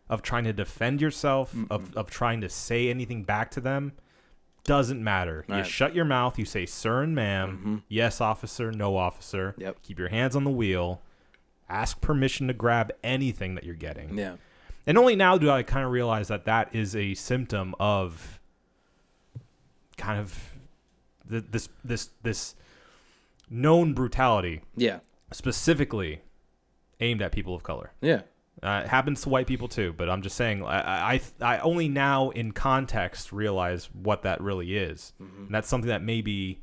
of 0.09 0.21
trying 0.21 0.43
to 0.43 0.53
defend 0.53 1.01
yourself, 1.01 1.55
of, 1.69 1.95
of 1.95 2.09
trying 2.09 2.41
to 2.41 2.49
say 2.49 2.89
anything 2.89 3.23
back 3.23 3.51
to 3.51 3.61
them. 3.61 3.93
Doesn't 4.63 5.03
matter. 5.03 5.43
You 5.49 5.63
shut 5.63 5.93
your 5.93 6.05
mouth. 6.05 6.39
You 6.39 6.45
say, 6.45 6.65
sir 6.65 7.01
and 7.01 7.15
madam 7.15 7.57
mm-hmm. 7.57 7.75
yes, 7.89 8.21
officer, 8.21 8.71
no, 8.71 8.95
officer. 8.95 9.55
Yep. 9.57 9.81
Keep 9.81 9.99
your 9.99 10.09
hands 10.09 10.35
on 10.35 10.43
the 10.43 10.49
wheel. 10.49 11.01
Ask 11.69 11.99
permission 11.99 12.47
to 12.47 12.53
grab 12.53 12.91
anything 13.03 13.55
that 13.55 13.63
you're 13.63 13.75
getting. 13.75 14.17
Yeah. 14.17 14.35
And 14.85 14.97
only 14.97 15.15
now 15.15 15.37
do 15.37 15.49
I 15.49 15.63
kind 15.63 15.85
of 15.85 15.91
realize 15.91 16.27
that 16.27 16.45
that 16.45 16.73
is 16.75 16.95
a 16.95 17.13
symptom 17.13 17.73
of 17.79 18.39
kind 19.97 20.19
of 20.19 20.55
th- 21.29 21.45
this 21.49 21.69
this 21.83 22.09
this 22.21 22.55
known 23.49 23.93
brutality 23.93 24.61
Yeah. 24.75 24.99
specifically 25.31 26.21
aimed 27.03 27.21
at 27.21 27.31
people 27.31 27.53
of 27.55 27.63
color. 27.63 27.91
Yeah. 28.01 28.21
Uh, 28.61 28.81
it 28.85 28.89
happens 28.89 29.21
to 29.21 29.29
white 29.29 29.47
people 29.47 29.67
too, 29.67 29.93
but 29.97 30.09
I'm 30.09 30.21
just 30.21 30.37
saying 30.37 30.63
I, 30.63 31.15
I 31.15 31.21
I 31.41 31.57
only 31.59 31.89
now 31.89 32.29
in 32.29 32.51
context 32.53 33.31
realize 33.33 33.89
what 33.93 34.21
that 34.23 34.39
really 34.41 34.77
is, 34.77 35.13
and 35.19 35.49
that's 35.53 35.67
something 35.67 35.89
that 35.89 36.01
maybe 36.01 36.61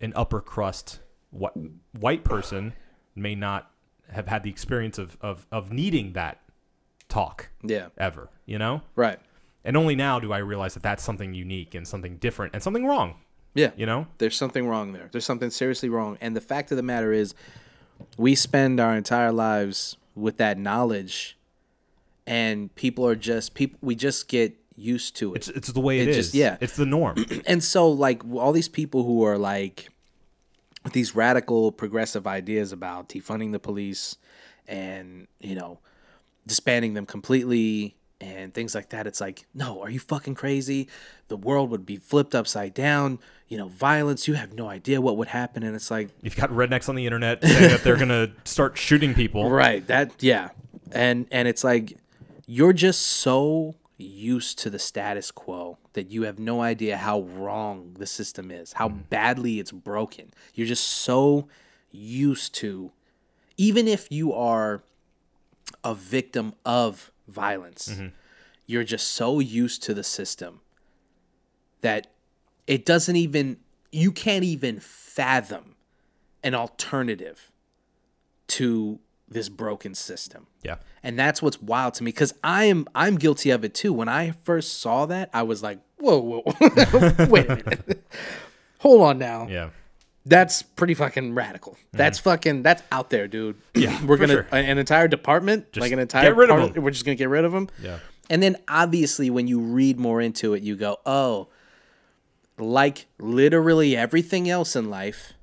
an 0.00 0.12
upper 0.16 0.40
crust 0.40 1.00
what 1.30 1.54
white 2.00 2.24
person 2.24 2.72
may 3.14 3.34
not 3.34 3.70
have 4.10 4.26
had 4.26 4.42
the 4.42 4.50
experience 4.50 4.98
of 4.98 5.16
of 5.20 5.46
of 5.52 5.72
needing 5.72 6.14
that 6.14 6.40
talk 7.08 7.50
Yeah. 7.62 7.88
ever, 7.98 8.30
you 8.46 8.58
know. 8.58 8.82
Right. 8.96 9.20
And 9.64 9.76
only 9.76 9.94
now 9.94 10.18
do 10.20 10.32
I 10.32 10.38
realize 10.38 10.74
that 10.74 10.82
that's 10.82 11.02
something 11.04 11.32
unique 11.34 11.74
and 11.74 11.86
something 11.86 12.16
different 12.16 12.54
and 12.54 12.62
something 12.62 12.86
wrong, 12.86 13.16
Yeah. 13.54 13.70
you 13.76 13.86
know. 13.86 14.06
There's 14.18 14.36
something 14.36 14.66
wrong 14.66 14.92
there. 14.92 15.08
There's 15.12 15.24
something 15.24 15.50
seriously 15.50 15.88
wrong. 15.88 16.18
And 16.20 16.34
the 16.34 16.40
fact 16.40 16.70
of 16.70 16.76
the 16.76 16.82
matter 16.82 17.12
is, 17.12 17.34
we 18.16 18.34
spend 18.34 18.80
our 18.80 18.94
entire 18.96 19.32
lives 19.32 19.96
with 20.14 20.36
that 20.38 20.58
knowledge, 20.58 21.36
and 22.26 22.74
people 22.74 23.06
are 23.06 23.16
just 23.16 23.54
people. 23.54 23.78
We 23.82 23.94
just 23.94 24.28
get 24.28 24.54
used 24.76 25.16
to 25.16 25.34
it. 25.34 25.36
It's 25.36 25.48
it's 25.48 25.68
the 25.72 25.80
way 25.80 26.00
It 26.00 26.08
it 26.08 26.10
is. 26.10 26.16
just- 26.16 26.34
yeah. 26.34 26.56
it's 26.60 26.76
the 26.76 26.86
norm. 26.86 27.24
and 27.46 27.62
so, 27.62 27.88
like 27.90 28.22
all 28.32 28.52
these 28.52 28.68
people 28.68 29.04
who 29.04 29.24
are 29.24 29.38
like 29.38 29.88
with 30.84 30.92
these 30.92 31.14
radical 31.14 31.72
progressive 31.72 32.26
ideas 32.26 32.72
about 32.72 33.08
defunding 33.08 33.52
the 33.52 33.58
police 33.58 34.16
and 34.68 35.26
you 35.40 35.54
know 35.54 35.78
disbanding 36.46 36.94
them 36.94 37.06
completely 37.06 37.96
and 38.24 38.54
things 38.54 38.74
like 38.74 38.90
that. 38.90 39.06
It's 39.06 39.20
like 39.20 39.46
no 39.54 39.82
are 39.82 39.90
you 39.90 40.00
fucking 40.00 40.34
crazy? 40.34 40.88
The 41.28 41.36
world 41.36 41.70
would 41.70 41.86
be 41.86 41.96
flipped 41.96 42.34
upside 42.34 42.74
down. 42.74 43.18
You 43.48 43.58
know 43.58 43.68
violence 43.68 44.26
you 44.26 44.34
have 44.34 44.52
no 44.52 44.68
idea 44.68 45.00
what 45.00 45.16
would 45.16 45.28
happen. 45.28 45.62
And 45.62 45.76
it's 45.76 45.90
like 45.90 46.08
You've 46.22 46.36
got 46.36 46.50
rednecks 46.50 46.88
on 46.88 46.94
the 46.94 47.06
internet 47.06 47.44
saying 47.44 47.70
that 47.70 47.82
they're 47.84 47.96
gonna 47.96 48.32
start 48.44 48.78
shooting 48.78 49.14
people. 49.14 49.50
right 49.50 49.86
that 49.86 50.12
yeah. 50.22 50.50
And 50.92 51.26
and 51.30 51.48
it's 51.48 51.64
like 51.64 51.96
you're 52.46 52.72
just 52.72 53.02
so 53.02 53.74
used 53.96 54.58
to 54.58 54.70
the 54.70 54.78
status 54.78 55.30
quo 55.30 55.78
that 55.92 56.10
you 56.10 56.22
have 56.22 56.38
no 56.38 56.60
idea 56.60 56.96
how 56.96 57.20
wrong 57.20 57.94
the 57.98 58.06
system 58.06 58.50
is 58.50 58.72
how 58.74 58.88
mm. 58.88 59.08
badly 59.08 59.60
it's 59.60 59.72
broken. 59.72 60.32
You're 60.54 60.66
just 60.66 60.86
so 60.86 61.48
used 61.90 62.54
to 62.56 62.92
even 63.56 63.86
if 63.86 64.10
you 64.10 64.32
are 64.32 64.82
a 65.84 65.94
victim 65.94 66.54
of 66.64 67.12
violence 67.28 67.88
mm-hmm. 67.88 68.08
you're 68.66 68.84
just 68.84 69.08
so 69.08 69.40
used 69.40 69.82
to 69.82 69.94
the 69.94 70.04
system 70.04 70.60
that 71.80 72.08
it 72.66 72.84
doesn't 72.84 73.16
even 73.16 73.58
you 73.92 74.10
can't 74.10 74.44
even 74.44 74.80
fathom 74.80 75.76
an 76.42 76.54
alternative 76.54 77.52
to 78.48 78.98
this 79.28 79.48
broken 79.48 79.94
system. 79.94 80.46
Yeah. 80.62 80.76
And 81.02 81.18
that's 81.18 81.42
what's 81.42 81.60
wild 81.60 81.94
to 81.94 82.04
me 82.04 82.10
because 82.10 82.34
I 82.42 82.64
am 82.64 82.86
I'm 82.94 83.16
guilty 83.16 83.50
of 83.50 83.64
it 83.64 83.74
too. 83.74 83.92
When 83.92 84.08
I 84.08 84.32
first 84.42 84.80
saw 84.80 85.06
that, 85.06 85.30
I 85.32 85.42
was 85.42 85.62
like, 85.62 85.78
whoa, 85.98 86.18
whoa, 86.18 86.42
wait 87.28 87.46
a 87.48 87.56
minute. 87.56 88.04
Hold 88.80 89.02
on 89.02 89.18
now. 89.18 89.46
Yeah. 89.48 89.70
That's 90.26 90.62
pretty 90.62 90.94
fucking 90.94 91.34
radical. 91.34 91.72
Mm-hmm. 91.72 91.96
That's 91.98 92.18
fucking 92.18 92.62
that's 92.62 92.82
out 92.90 93.10
there, 93.10 93.28
dude. 93.28 93.56
Yeah, 93.74 94.02
We're 94.06 94.16
gonna 94.16 94.32
sure. 94.32 94.46
an 94.52 94.78
entire 94.78 95.08
department, 95.08 95.72
Just 95.72 95.82
like 95.82 95.92
an 95.92 95.98
entire 95.98 96.24
get 96.24 96.36
rid 96.36 96.50
of 96.50 96.74
them. 96.74 96.82
We're 96.82 96.90
just 96.90 97.04
gonna 97.04 97.14
get 97.16 97.28
rid 97.28 97.44
of 97.44 97.52
them. 97.52 97.68
Yeah. 97.82 97.98
And 98.30 98.42
then 98.42 98.56
obviously 98.68 99.28
when 99.28 99.46
you 99.48 99.60
read 99.60 99.98
more 99.98 100.20
into 100.22 100.54
it, 100.54 100.62
you 100.62 100.76
go, 100.76 100.98
oh, 101.04 101.48
like 102.58 103.06
literally 103.18 103.96
everything 103.96 104.48
else 104.48 104.74
in 104.74 104.88
life, 104.88 105.34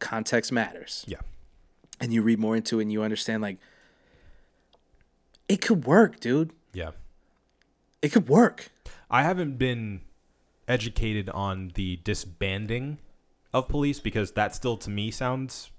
context 0.00 0.52
matters 0.52 1.04
Yeah. 1.08 1.18
and 2.00 2.12
you 2.12 2.20
read 2.20 2.38
more 2.38 2.54
into 2.56 2.78
it 2.78 2.82
and 2.82 2.92
you 2.92 3.02
understand 3.02 3.40
like 3.42 3.56
it 5.48 5.60
could 5.62 5.84
work, 5.86 6.20
dude. 6.20 6.50
Yeah. 6.74 6.90
It 8.02 8.10
could 8.12 8.28
work. 8.28 8.70
I 9.10 9.22
haven't 9.22 9.56
been 9.58 10.02
educated 10.68 11.30
on 11.30 11.70
the 11.74 11.96
disbanding 12.04 12.98
of 13.58 13.68
police 13.68 14.00
because 14.00 14.32
that 14.32 14.54
still 14.54 14.76
to 14.78 14.90
me 14.90 15.10
sounds 15.10 15.70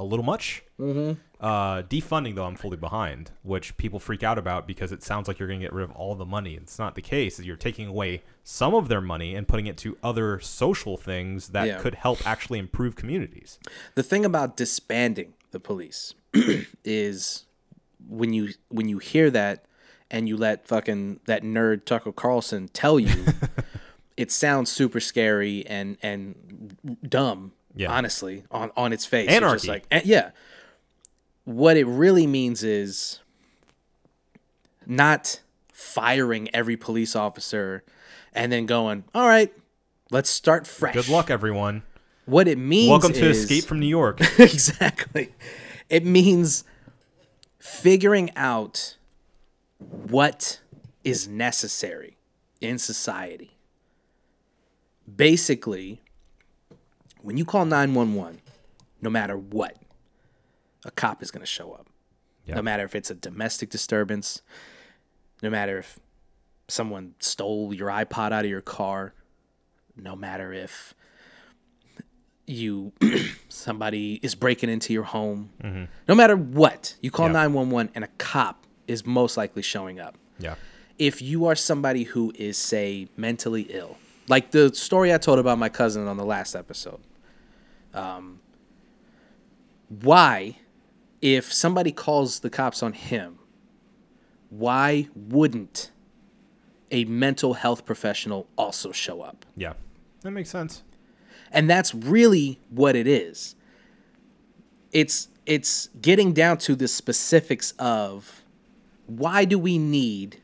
a 0.00 0.04
little 0.04 0.24
much. 0.24 0.64
Mm-hmm. 0.80 1.20
Uh, 1.40 1.82
defunding 1.82 2.34
though, 2.34 2.44
I'm 2.44 2.56
fully 2.56 2.76
behind, 2.76 3.30
which 3.42 3.76
people 3.76 3.98
freak 3.98 4.22
out 4.22 4.38
about 4.38 4.66
because 4.66 4.90
it 4.92 5.02
sounds 5.02 5.28
like 5.28 5.38
you're 5.38 5.48
going 5.48 5.60
to 5.60 5.64
get 5.64 5.72
rid 5.72 5.84
of 5.84 5.90
all 5.92 6.14
the 6.14 6.24
money. 6.24 6.54
It's 6.54 6.78
not 6.78 6.94
the 6.94 7.02
case. 7.02 7.38
You're 7.40 7.56
taking 7.56 7.88
away 7.88 8.22
some 8.44 8.74
of 8.74 8.88
their 8.88 9.00
money 9.00 9.34
and 9.34 9.46
putting 9.46 9.66
it 9.66 9.76
to 9.78 9.96
other 10.02 10.40
social 10.40 10.96
things 10.96 11.48
that 11.48 11.66
Yeah. 11.66 11.78
could 11.78 11.94
help 11.96 12.24
actually 12.26 12.58
improve 12.58 12.96
communities. 12.96 13.58
The 13.94 14.02
thing 14.02 14.24
about 14.24 14.56
disbanding 14.56 15.34
the 15.50 15.60
police 15.60 16.14
is 16.84 17.44
when 18.08 18.32
you 18.32 18.50
when 18.68 18.88
you 18.88 18.98
hear 18.98 19.30
that 19.30 19.64
and 20.10 20.28
you 20.28 20.36
let 20.36 20.66
fucking 20.66 21.20
that 21.26 21.42
nerd 21.42 21.84
Tucker 21.84 22.12
Carlson 22.12 22.68
tell 22.68 22.98
you 23.00 23.24
it 24.16 24.30
sounds 24.30 24.70
super 24.70 25.00
scary 25.00 25.64
and 25.66 25.96
and 26.02 26.76
dumb 27.08 27.52
Yeah. 27.74 27.90
honestly 27.92 28.44
on 28.50 28.70
on 28.76 28.92
its 28.92 29.04
face 29.06 29.26
It's 29.28 29.34
just 29.40 29.42
Anarchy. 29.42 29.68
like 29.68 29.84
eh, 29.90 30.02
yeah 30.04 30.30
what 31.44 31.76
it 31.76 31.86
really 31.86 32.26
means 32.26 32.62
is 32.62 33.20
not 34.86 35.40
firing 35.72 36.48
every 36.54 36.76
police 36.76 37.16
officer 37.16 37.82
and 38.32 38.52
then 38.52 38.66
going 38.66 39.04
all 39.14 39.26
right 39.26 39.52
let's 40.10 40.30
start 40.30 40.66
fresh 40.66 40.94
Good 40.94 41.08
luck, 41.08 41.30
everyone. 41.30 41.82
what 42.26 42.48
it 42.48 42.58
means 42.58 42.90
Welcome 42.90 43.12
to 43.12 43.28
is, 43.30 43.38
Escape 43.44 43.64
from 43.64 43.80
New 43.80 43.86
York. 43.86 44.20
exactly. 44.38 45.34
It 45.88 46.04
means 46.04 46.64
figuring 47.58 48.30
out 48.36 48.96
what 49.78 50.60
is 51.04 51.26
necessary 51.26 52.16
in 52.60 52.78
society. 52.78 53.56
Basically, 55.14 56.00
when 57.20 57.36
you 57.36 57.44
call 57.44 57.64
911, 57.64 58.40
no 59.00 59.10
matter 59.10 59.36
what, 59.36 59.76
a 60.84 60.90
cop 60.90 61.22
is 61.22 61.30
going 61.30 61.40
to 61.42 61.46
show 61.46 61.72
up. 61.72 61.86
Yeah. 62.46 62.56
No 62.56 62.62
matter 62.62 62.84
if 62.84 62.94
it's 62.94 63.10
a 63.10 63.14
domestic 63.14 63.70
disturbance, 63.70 64.42
no 65.42 65.50
matter 65.50 65.78
if 65.78 66.00
someone 66.68 67.14
stole 67.20 67.72
your 67.72 67.88
iPod 67.88 68.32
out 68.32 68.44
of 68.44 68.50
your 68.50 68.60
car, 68.60 69.14
no 69.96 70.16
matter 70.16 70.52
if 70.52 70.94
you 72.46 72.92
somebody 73.48 74.18
is 74.22 74.34
breaking 74.34 74.68
into 74.68 74.92
your 74.92 75.04
home 75.04 75.50
mm-hmm. 75.62 75.84
no 76.08 76.14
matter 76.14 76.36
what 76.36 76.96
you 77.00 77.10
call 77.10 77.26
Yeah. 77.26 77.32
911 77.32 77.92
and 77.94 78.04
a 78.04 78.08
cop 78.18 78.66
is 78.88 79.06
most 79.06 79.36
likely 79.36 79.62
showing 79.62 80.00
up 80.00 80.16
yeah. 80.38 80.56
if 80.98 81.22
you 81.22 81.46
are 81.46 81.54
somebody 81.54 82.02
who 82.02 82.32
is 82.34 82.58
say 82.58 83.08
mentally 83.16 83.62
ill 83.70 83.96
like 84.28 84.50
the 84.50 84.72
story 84.74 85.12
i 85.12 85.18
told 85.18 85.38
about 85.38 85.58
my 85.58 85.68
cousin 85.68 86.06
on 86.06 86.16
the 86.16 86.24
last 86.24 86.54
episode 86.54 87.00
um, 87.94 88.40
why 89.88 90.56
if 91.20 91.52
somebody 91.52 91.92
calls 91.92 92.40
the 92.40 92.50
cops 92.50 92.82
on 92.82 92.92
him 92.92 93.38
why 94.48 95.08
wouldn't 95.14 95.90
a 96.92 97.04
mental 97.06 97.54
health 97.54 97.86
professional 97.86 98.46
also 98.56 98.92
show 98.92 99.22
up? 99.22 99.46
Yeah, 99.56 99.72
that 100.20 100.30
makes 100.30 100.50
sense. 100.50 100.82
And 101.50 101.68
that's 101.68 101.94
really 101.94 102.60
what 102.68 102.94
it 102.94 103.06
is. 103.06 103.56
It's 104.92 105.28
it's 105.46 105.88
getting 106.00 106.32
down 106.32 106.58
to 106.58 106.76
the 106.76 106.86
specifics 106.86 107.72
of 107.78 108.44
why 109.06 109.44
do 109.44 109.58
we 109.58 109.78
need 109.78 110.40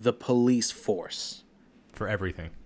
the 0.00 0.12
police 0.12 0.70
force? 0.70 1.44
For 1.92 2.08
everything, 2.08 2.50
A- 2.50 2.57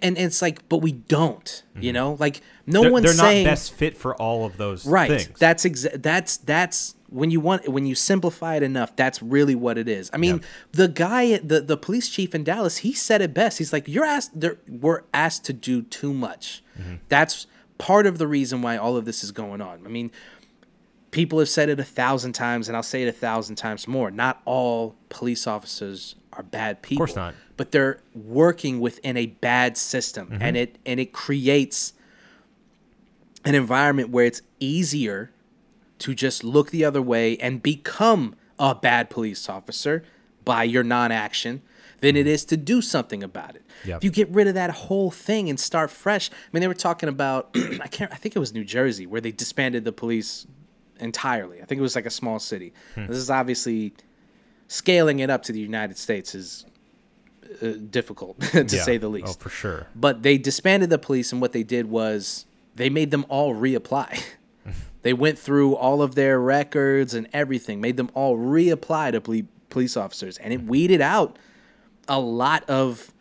And 0.00 0.16
it's 0.18 0.42
like, 0.42 0.68
but 0.68 0.78
we 0.78 0.92
don't, 0.92 1.62
you 1.78 1.92
know? 1.92 2.16
Like 2.18 2.40
no 2.66 2.82
they're, 2.82 2.92
one's 2.92 3.04
they're 3.04 3.14
saying 3.14 3.44
not 3.44 3.50
best 3.50 3.72
fit 3.72 3.96
for 3.96 4.14
all 4.16 4.44
of 4.44 4.56
those 4.56 4.86
right. 4.86 5.08
things. 5.22 5.38
That's 5.38 5.64
exa- 5.64 6.02
that's 6.02 6.36
that's 6.38 6.94
when 7.08 7.30
you 7.30 7.40
want 7.40 7.68
when 7.68 7.86
you 7.86 7.94
simplify 7.94 8.56
it 8.56 8.62
enough, 8.62 8.96
that's 8.96 9.22
really 9.22 9.54
what 9.54 9.78
it 9.78 9.88
is. 9.88 10.10
I 10.12 10.16
mean, 10.16 10.36
Yep. 10.36 10.44
the 10.72 10.88
guy 10.88 11.38
the 11.38 11.60
the 11.60 11.76
police 11.76 12.08
chief 12.08 12.34
in 12.34 12.44
Dallas, 12.44 12.78
he 12.78 12.92
said 12.92 13.20
it 13.20 13.34
best. 13.34 13.58
He's 13.58 13.72
like, 13.72 13.86
"You're 13.86 14.04
asked 14.04 14.32
we're 14.68 15.02
asked 15.12 15.44
to 15.44 15.52
do 15.52 15.82
too 15.82 16.14
much." 16.14 16.62
Mm-hmm. 16.80 16.96
That's 17.08 17.46
part 17.78 18.06
of 18.06 18.18
the 18.18 18.26
reason 18.26 18.62
why 18.62 18.76
all 18.76 18.96
of 18.96 19.04
this 19.04 19.22
is 19.22 19.32
going 19.32 19.60
on. 19.60 19.84
I 19.84 19.88
mean, 19.88 20.10
people 21.10 21.38
have 21.38 21.48
said 21.48 21.68
it 21.68 21.78
a 21.78 21.84
thousand 21.84 22.32
times, 22.32 22.68
and 22.68 22.76
I'll 22.76 22.82
say 22.82 23.02
it 23.02 23.08
a 23.08 23.12
thousand 23.12 23.56
times 23.56 23.86
more. 23.86 24.10
Not 24.10 24.40
all 24.44 24.94
police 25.08 25.46
officers 25.46 26.14
are 26.34 26.42
bad 26.42 26.82
people. 26.82 27.04
Of 27.04 27.08
course 27.10 27.16
not. 27.16 27.34
But 27.56 27.72
they're 27.72 28.00
working 28.14 28.80
within 28.80 29.16
a 29.16 29.26
bad 29.26 29.76
system, 29.76 30.28
Mm-hmm. 30.28 30.42
and 30.42 30.56
it 30.56 30.78
and 30.86 30.98
it 31.00 31.12
creates 31.12 31.92
an 33.44 33.54
environment 33.54 34.10
where 34.10 34.24
it's 34.24 34.42
easier 34.60 35.30
to 35.98 36.14
just 36.14 36.44
look 36.44 36.70
the 36.70 36.84
other 36.84 37.02
way 37.02 37.36
and 37.38 37.62
become 37.62 38.34
a 38.58 38.74
bad 38.74 39.10
police 39.10 39.48
officer 39.48 40.04
by 40.44 40.64
your 40.64 40.82
non-action 40.82 41.62
than 42.00 42.16
it 42.16 42.26
is 42.26 42.44
to 42.44 42.56
do 42.56 42.80
something 42.82 43.22
about 43.22 43.54
it. 43.54 43.62
Yep. 43.84 43.98
If 43.98 44.04
you 44.04 44.10
get 44.10 44.28
rid 44.30 44.48
of 44.48 44.54
that 44.54 44.70
whole 44.70 45.10
thing 45.10 45.48
and 45.48 45.58
start 45.58 45.90
fresh, 45.90 46.30
I 46.30 46.34
mean, 46.52 46.60
they 46.60 46.68
were 46.68 46.74
talking 46.74 47.08
about 47.08 47.50
I 47.80 47.86
can't 47.88 48.12
I 48.12 48.16
think 48.16 48.34
it 48.34 48.38
was 48.40 48.52
New 48.52 48.64
Jersey 48.64 49.06
where 49.06 49.20
they 49.20 49.32
disbanded 49.32 49.84
the 49.84 49.92
police 49.92 50.46
entirely. 51.00 51.60
I 51.62 51.64
think 51.64 51.78
it 51.78 51.82
was 51.82 51.94
like 51.96 52.06
a 52.06 52.10
small 52.10 52.38
city. 52.38 52.72
This 52.96 53.16
is 53.16 53.30
obviously 53.30 53.92
scaling 54.72 55.18
it 55.20 55.28
up 55.30 55.42
to 55.44 55.52
the 55.52 55.60
United 55.60 55.98
States 55.98 56.34
is 56.34 56.64
uh, 57.62 57.72
difficult 57.90 58.40
to 58.52 58.58
Yeah. 58.68 58.82
say 58.82 58.96
the 58.96 59.08
least. 59.08 59.36
Oh, 59.38 59.42
for 59.42 59.50
sure. 59.50 59.86
But 59.94 60.22
they 60.22 60.38
disbanded 60.38 60.90
the 60.90 60.98
police, 60.98 61.32
and 61.32 61.40
what 61.40 61.52
they 61.52 61.62
did 61.62 61.90
was 61.90 62.46
they 62.74 62.88
made 62.88 63.10
them 63.10 63.26
all 63.28 63.54
reapply. 63.54 64.22
they 65.02 65.12
went 65.12 65.38
through 65.38 65.74
all 65.76 66.00
of 66.00 66.14
their 66.14 66.40
records 66.40 67.12
and 67.14 67.28
everything, 67.32 67.80
made 67.80 67.96
them 67.96 68.10
all 68.14 68.38
reapply 68.38 69.12
to 69.12 69.20
ple- 69.20 69.42
police 69.68 69.96
officers, 69.96 70.38
and 70.38 70.52
it 70.52 70.62
weeded 70.62 71.00
out 71.02 71.38
a 72.08 72.18
lot 72.18 72.68
of, 72.68 73.12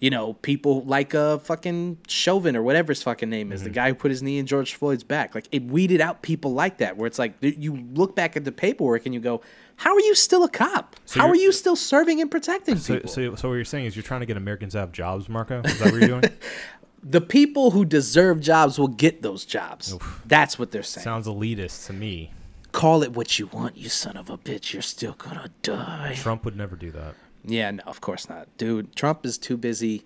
you 0.00 0.10
know, 0.10 0.32
people 0.34 0.82
like 0.84 1.14
uh, 1.14 1.38
fucking 1.38 1.96
Chauvin 2.08 2.56
or 2.56 2.62
whatever 2.62 2.90
his 2.92 3.02
fucking 3.02 3.30
name 3.30 3.52
is, 3.52 3.62
the 3.62 3.70
guy 3.70 3.88
who 3.88 3.94
put 3.94 4.10
his 4.10 4.22
knee 4.22 4.38
in 4.38 4.46
George 4.46 4.74
Floyd's 4.74 5.04
back. 5.04 5.34
Like 5.34 5.48
it 5.52 5.62
weeded 5.64 6.00
out 6.00 6.22
people 6.22 6.52
like 6.52 6.78
that, 6.78 6.96
where 6.96 7.06
it's 7.06 7.18
like 7.18 7.34
you 7.40 7.76
look 7.94 8.16
back 8.16 8.36
at 8.36 8.44
the 8.44 8.52
paperwork 8.52 9.06
and 9.06 9.14
you 9.14 9.20
go, 9.20 9.42
"How 9.76 9.94
are 9.94 10.00
you 10.00 10.14
still 10.14 10.44
a 10.44 10.48
cop? 10.48 10.96
So 11.04 11.20
How 11.20 11.28
are 11.28 11.36
you're- 11.36 11.52
still 11.52 11.76
serving 11.76 12.20
and 12.20 12.30
protecting 12.30 12.76
So, 12.76 12.94
people?" 12.94 13.10
so, 13.10 13.34
so 13.34 13.48
what 13.48 13.54
you're 13.54 13.64
saying 13.64 13.86
is 13.86 13.96
you're 13.96 14.02
trying 14.02 14.20
to 14.20 14.26
get 14.26 14.36
Americans 14.36 14.72
to 14.72 14.78
have 14.80 14.92
jobs, 14.92 15.28
Marco? 15.28 15.60
Is 15.62 15.78
that 15.78 15.92
what 15.92 16.00
you're 16.00 16.08
doing? 16.08 16.24
the 17.02 17.20
people 17.20 17.70
who 17.70 17.84
deserve 17.84 18.40
jobs 18.40 18.78
will 18.78 18.88
get 18.88 19.22
those 19.22 19.44
jobs. 19.44 19.96
That's 20.24 20.58
what 20.58 20.72
they're 20.72 20.82
saying. 20.82 21.04
Sounds 21.04 21.26
elitist 21.26 21.86
to 21.86 21.92
me. 21.92 22.32
Call 22.72 23.02
it 23.02 23.12
what 23.12 23.38
you 23.38 23.46
want, 23.46 23.76
you 23.76 23.88
son 23.88 24.16
of 24.16 24.28
a 24.28 24.36
bitch. 24.36 24.72
You're 24.72 24.82
still 24.82 25.12
gonna 25.12 25.50
die. 25.62 26.14
Trump 26.16 26.44
would 26.44 26.56
never 26.56 26.76
do 26.76 26.90
that. 26.90 27.14
Yeah, 27.44 27.70
no, 27.70 27.82
of 27.86 28.00
course 28.00 28.28
not. 28.28 28.48
Dude, 28.58 28.94
Trump 28.96 29.24
is 29.24 29.38
too 29.38 29.56
busy 29.56 30.04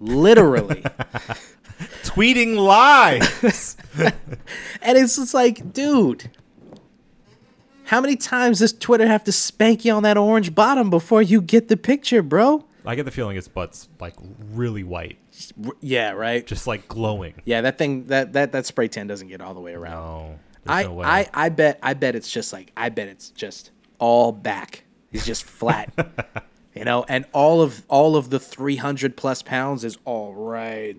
literally. 0.00 0.84
Tweeting 2.02 2.56
lies. 2.56 3.76
and 4.82 4.98
it's 4.98 5.16
just 5.16 5.32
like, 5.34 5.72
dude, 5.72 6.30
how 7.88 8.00
many 8.00 8.16
times 8.16 8.60
does 8.60 8.72
Twitter 8.72 9.06
have 9.06 9.24
to 9.24 9.32
spank 9.32 9.84
you 9.84 9.92
on 9.92 10.02
that 10.04 10.16
orange 10.16 10.54
bottom 10.54 10.90
before 10.90 11.22
you 11.22 11.40
get 11.42 11.68
the 11.68 11.76
picture, 11.76 12.22
bro? 12.22 12.64
I 12.86 12.94
get 12.94 13.04
the 13.04 13.10
feeling 13.10 13.36
his 13.36 13.48
butt's 13.48 13.88
like 14.00 14.14
really 14.52 14.84
white, 14.84 15.18
Yeah, 15.80 16.12
right. 16.12 16.46
just 16.46 16.66
like 16.66 16.88
glowing. 16.88 17.34
yeah, 17.44 17.60
that 17.62 17.76
thing 17.78 18.06
that 18.06 18.32
that 18.34 18.52
that 18.52 18.66
spray 18.66 18.88
tan 18.88 19.06
doesn't 19.06 19.28
get 19.28 19.40
all 19.40 19.52
the 19.54 19.60
way 19.60 19.74
around. 19.74 20.38
No, 20.64 20.72
I, 20.72 20.82
no 20.84 20.92
way. 20.94 21.04
I 21.06 21.28
I 21.34 21.48
bet 21.50 21.78
I 21.82 21.94
bet 21.94 22.14
it's 22.14 22.30
just 22.30 22.52
like 22.52 22.72
I 22.76 22.88
bet 22.88 23.08
it's 23.08 23.30
just 23.30 23.70
all 23.98 24.32
back. 24.32 24.84
He's 25.10 25.26
just 25.26 25.44
flat. 25.44 25.92
you 26.74 26.84
know, 26.84 27.04
and 27.08 27.24
all 27.32 27.60
of 27.62 27.84
all 27.88 28.16
of 28.16 28.30
the 28.30 28.38
300 28.38 29.16
plus 29.16 29.42
pounds 29.42 29.84
is 29.84 29.98
all 30.04 30.32
right. 30.34 30.98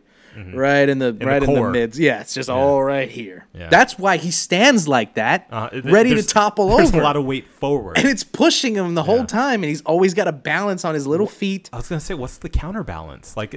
Right 0.53 0.87
in 0.87 0.99
the 0.99 1.13
right 1.13 1.43
in 1.43 1.53
the 1.53 1.69
mids. 1.69 1.99
Yeah, 1.99 2.21
it's 2.21 2.33
just 2.33 2.49
all 2.49 2.81
right 2.83 3.09
here. 3.09 3.45
Yeah. 3.53 3.69
That's 3.69 3.97
why 3.99 4.17
he 4.17 4.31
stands 4.31 4.87
like 4.87 5.15
that, 5.15 5.47
Uh, 5.51 5.69
th- 5.69 5.83
ready 5.85 6.15
to 6.15 6.23
topple 6.23 6.69
There's 6.77 6.89
over. 6.89 7.01
a 7.01 7.03
lot 7.03 7.15
of 7.17 7.25
weight 7.25 7.47
forward. 7.47 7.97
and 7.97 8.07
it's 8.07 8.23
pushing 8.23 8.75
him 8.75 8.95
the 8.95 9.03
whole 9.03 9.25
time, 9.25 9.63
and 9.63 9.69
he's 9.69 9.81
always 9.81 10.13
got 10.13 10.27
a 10.27 10.31
balance 10.31 10.85
on 10.85 10.93
his 10.93 11.05
little 11.07 11.27
feet. 11.27 11.69
I 11.73 11.77
was 11.77 11.87
gonna 11.89 11.99
say, 11.99 12.13
what's 12.13 12.37
the 12.37 12.49
counterbalance? 12.49 13.35
Like, 13.35 13.53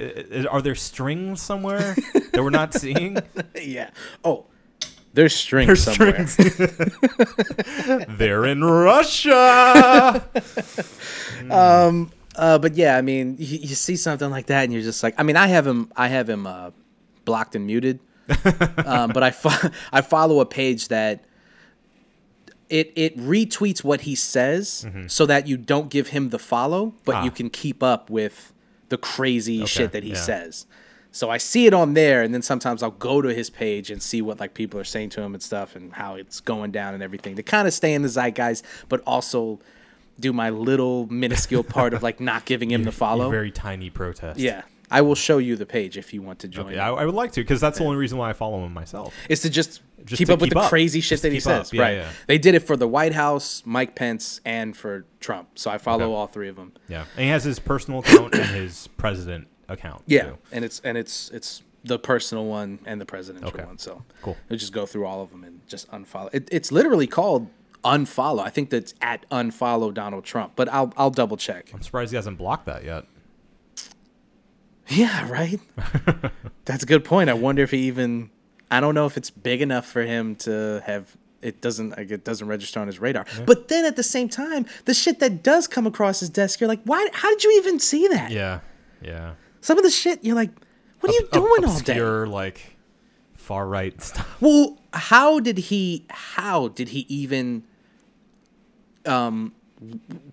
are 0.51 0.61
there 0.63 0.75
strings 0.75 1.41
somewhere 1.41 1.95
that 2.33 2.43
we're 2.43 2.51
not 2.51 2.75
seeing? 2.75 3.19
yeah. 3.61 3.91
Oh, 4.25 4.47
there's 5.15 5.35
strings 5.37 5.67
There's 5.67 5.83
somewhere. 5.85 6.27
strings. 6.27 6.97
They're 8.19 8.47
in 8.47 8.65
Russia. 8.65 10.25
Uh, 12.37 12.59
but 12.59 12.75
yeah, 12.75 12.97
I 12.97 13.03
mean, 13.03 13.37
you, 13.39 13.59
you 13.59 13.75
see 13.75 13.97
something 13.97 14.31
like 14.31 14.47
that, 14.47 14.65
and 14.65 14.73
you're 14.73 14.83
just 14.83 15.03
like, 15.03 15.15
I 15.19 15.23
mean, 15.23 15.37
I 15.37 15.47
have 15.49 15.67
him, 15.67 15.93
I 15.97 16.09
have 16.09 16.29
him 16.29 16.47
uh, 16.47 16.71
blocked 17.25 17.55
and 17.55 17.67
muted, 17.67 18.01
um, 18.87 19.11
but 19.13 19.23
I 19.23 19.31
fo- 19.31 19.69
I 19.93 20.01
follow 20.01 20.41
a 20.41 20.47
page 20.47 20.89
that 20.89 21.25
it 22.69 22.93
it 22.97 23.17
retweets 23.19 23.85
what 23.85 24.03
he 24.03 24.15
says 24.15 24.87
so 25.07 25.27
that 25.27 25.47
you 25.47 25.57
don't 25.57 25.91
give 25.91 26.09
him 26.09 26.31
the 26.31 26.39
follow, 26.39 26.95
but 27.05 27.17
Ah. 27.17 27.25
you 27.25 27.31
can 27.31 27.51
keep 27.51 27.83
up 27.83 28.09
with 28.09 28.53
the 28.89 28.97
crazy 28.97 29.65
shit 29.67 29.93
that 29.93 30.03
he 30.03 30.11
yeah. 30.11 30.17
says. 30.17 30.67
So 31.15 31.29
I 31.29 31.37
see 31.37 31.67
it 31.67 31.75
on 31.75 31.93
there, 31.93 32.23
and 32.23 32.33
then 32.33 32.41
sometimes 32.41 32.83
I'll 32.83 32.91
go 32.93 33.21
to 33.21 33.35
his 33.35 33.51
page 33.51 33.91
and 33.91 34.03
see 34.03 34.23
what 34.23 34.41
like 34.41 34.55
people 34.55 34.81
are 34.81 34.85
saying 34.85 35.11
to 35.11 35.21
him 35.21 35.35
and 35.35 35.43
stuff, 35.43 35.77
and 35.77 35.93
how 35.93 36.15
it's 36.15 36.41
going 36.41 36.71
down 36.71 36.95
and 36.95 37.03
everything 37.03 37.37
to 37.37 37.43
kind 37.43 37.69
of 37.69 37.75
stay 37.75 37.93
in 37.93 38.01
the 38.01 38.09
zeitgeist, 38.09 38.65
but 38.89 39.03
also 39.07 39.59
do 40.23 40.33
my 40.33 40.49
little 40.51 41.07
minuscule 41.09 41.63
part 41.63 41.93
of 41.93 42.03
like 42.03 42.21
not 42.33 42.47
giving 42.47 42.71
him 42.71 42.85
the 42.85 42.93
follow. 42.93 43.29
Very 43.31 43.51
tiny 43.51 43.91
protest. 43.91 44.41
Yeah, 44.41 44.63
I 44.91 45.03
will 45.03 45.15
show 45.15 45.37
you 45.39 45.57
the 45.57 45.67
page 45.67 45.99
if 45.99 46.15
you 46.15 46.23
want 46.23 46.39
to 46.41 46.49
join. 46.49 46.67
Okay, 46.69 46.79
I, 46.79 46.91
I 46.91 47.05
would 47.05 47.15
like 47.15 47.33
to 47.33 47.41
because 47.43 47.61
that's 47.61 47.79
the 47.79 47.85
only 47.85 47.97
reason 47.97 48.17
why 48.19 48.31
I 48.31 48.33
follow 48.33 48.65
him 48.65 48.73
myself. 48.73 49.15
Is 49.29 49.41
to 49.43 49.51
just, 49.51 49.83
Just 50.05 50.19
keep 50.19 50.29
to 50.29 50.35
up 50.35 50.41
with 50.41 50.49
keep 50.51 50.55
the 50.55 50.61
up. 50.61 50.71
crazy 50.71 51.01
shit 51.01 51.11
Just 51.11 51.23
that 51.25 51.33
he 51.33 51.41
says. 51.41 51.73
Yeah, 51.73 51.83
right. 51.83 51.97
yeah. 51.99 52.11
They 52.27 52.39
did 52.39 52.55
it 52.55 52.61
for 52.61 52.77
the 52.77 52.89
White 52.89 53.13
House, 53.13 53.63
Mike 53.67 53.95
Pence, 53.95 54.41
and 54.45 54.77
for 54.77 55.05
Trump. 55.21 55.59
So 55.59 55.71
I 55.71 55.79
follow 55.79 56.05
Okay. 56.05 56.13
all 56.15 56.27
three 56.27 56.49
of 56.49 56.57
them. 56.57 56.73
Yeah, 56.89 57.05
and 57.17 57.25
he 57.25 57.29
has 57.29 57.45
his 57.45 57.59
personal 57.59 58.01
account 58.01 58.35
and 58.35 58.47
his 58.47 58.87
president 58.97 59.49
account. 59.69 60.03
Yeah, 60.07 60.23
too. 60.31 60.39
and 60.53 60.65
it's 60.65 60.81
and 60.81 60.97
it's 60.99 61.31
it's 61.31 61.63
the 61.85 61.99
personal 61.99 62.45
one 62.47 62.79
and 62.87 63.01
the 63.01 63.05
presidential 63.05 63.49
Okay. 63.49 63.65
one. 63.65 63.77
So 63.77 64.05
Cool. 64.23 64.37
Just 64.51 64.73
go 64.73 64.87
through 64.87 65.05
all 65.05 65.21
of 65.21 65.31
them 65.31 65.43
and 65.43 65.61
just 65.67 65.91
unfollow. 65.91 66.29
It, 66.33 66.49
it's 66.53 66.71
literally 66.71 67.09
called 67.09 67.49
unfollow. 67.85 68.41
I 68.41 68.51
think 68.51 68.71
that's 68.71 68.95
at 69.01 69.29
unfollow 69.31 69.93
Donald 69.93 70.25
Trump, 70.25 70.53
but 70.57 70.69
I'll 70.69 70.93
I'll 70.97 71.11
double 71.11 71.37
check. 71.37 71.71
I'm 71.75 71.83
surprised 71.83 72.11
he 72.13 72.17
hasn't 72.17 72.39
blocked 72.39 72.67
that 72.67 72.85
yet. 72.85 73.05
Yeah, 74.89 75.29
right. 75.31 75.61
That's 76.65 76.83
a 76.83 76.87
good 76.87 77.05
point. 77.05 77.31
I 77.31 77.35
wonder 77.35 77.63
if 77.63 77.71
he 77.71 77.79
even. 77.87 78.31
I 78.71 78.81
don't 78.81 78.95
know 78.95 79.07
if 79.07 79.17
it's 79.17 79.31
big 79.31 79.63
enough 79.63 79.87
for 79.87 80.03
him 80.03 80.35
to 80.37 80.83
have. 80.85 81.17
It 81.41 81.61
doesn't. 81.61 81.91
Like, 81.97 82.11
it 82.11 82.25
doesn't 82.25 82.47
register 82.47 82.81
on 82.81 82.89
his 82.89 82.99
radar. 83.01 83.25
But 83.47 83.69
then 83.69 83.85
at 83.85 83.97
the 83.97 84.03
same 84.03 84.29
time, 84.29 84.67
the 84.85 84.93
shit 84.95 85.19
that 85.21 85.43
does 85.43 85.67
come 85.67 85.87
across 85.87 86.21
his 86.21 86.29
desk, 86.31 86.61
you're 86.61 86.69
like, 86.69 86.83
why? 86.85 87.09
How 87.13 87.31
did 87.31 87.45
you 87.45 87.53
even 87.59 87.79
see 87.81 88.07
that? 88.09 88.33
Yeah, 88.33 88.61
yeah. 89.01 89.35
Some 89.61 89.79
of 89.79 89.85
the 89.85 89.91
shit, 89.91 90.23
you're 90.25 90.35
like, 90.37 90.51
what 91.01 91.11
are 91.11 91.15
you 91.15 91.25
Ob- 91.27 91.31
doing 91.33 91.65
all 91.65 91.79
day? 91.79 91.93
obscure, 91.93 92.27
like 92.27 92.77
far 93.35 93.67
right 93.67 94.01
stuff. 94.03 94.41
Well, 94.41 94.79
how 94.93 95.41
did 95.41 95.59
he? 95.59 96.07
How 96.11 96.69
did 96.69 96.91
he 96.91 97.07
even? 97.09 97.65
Um, 99.07 99.55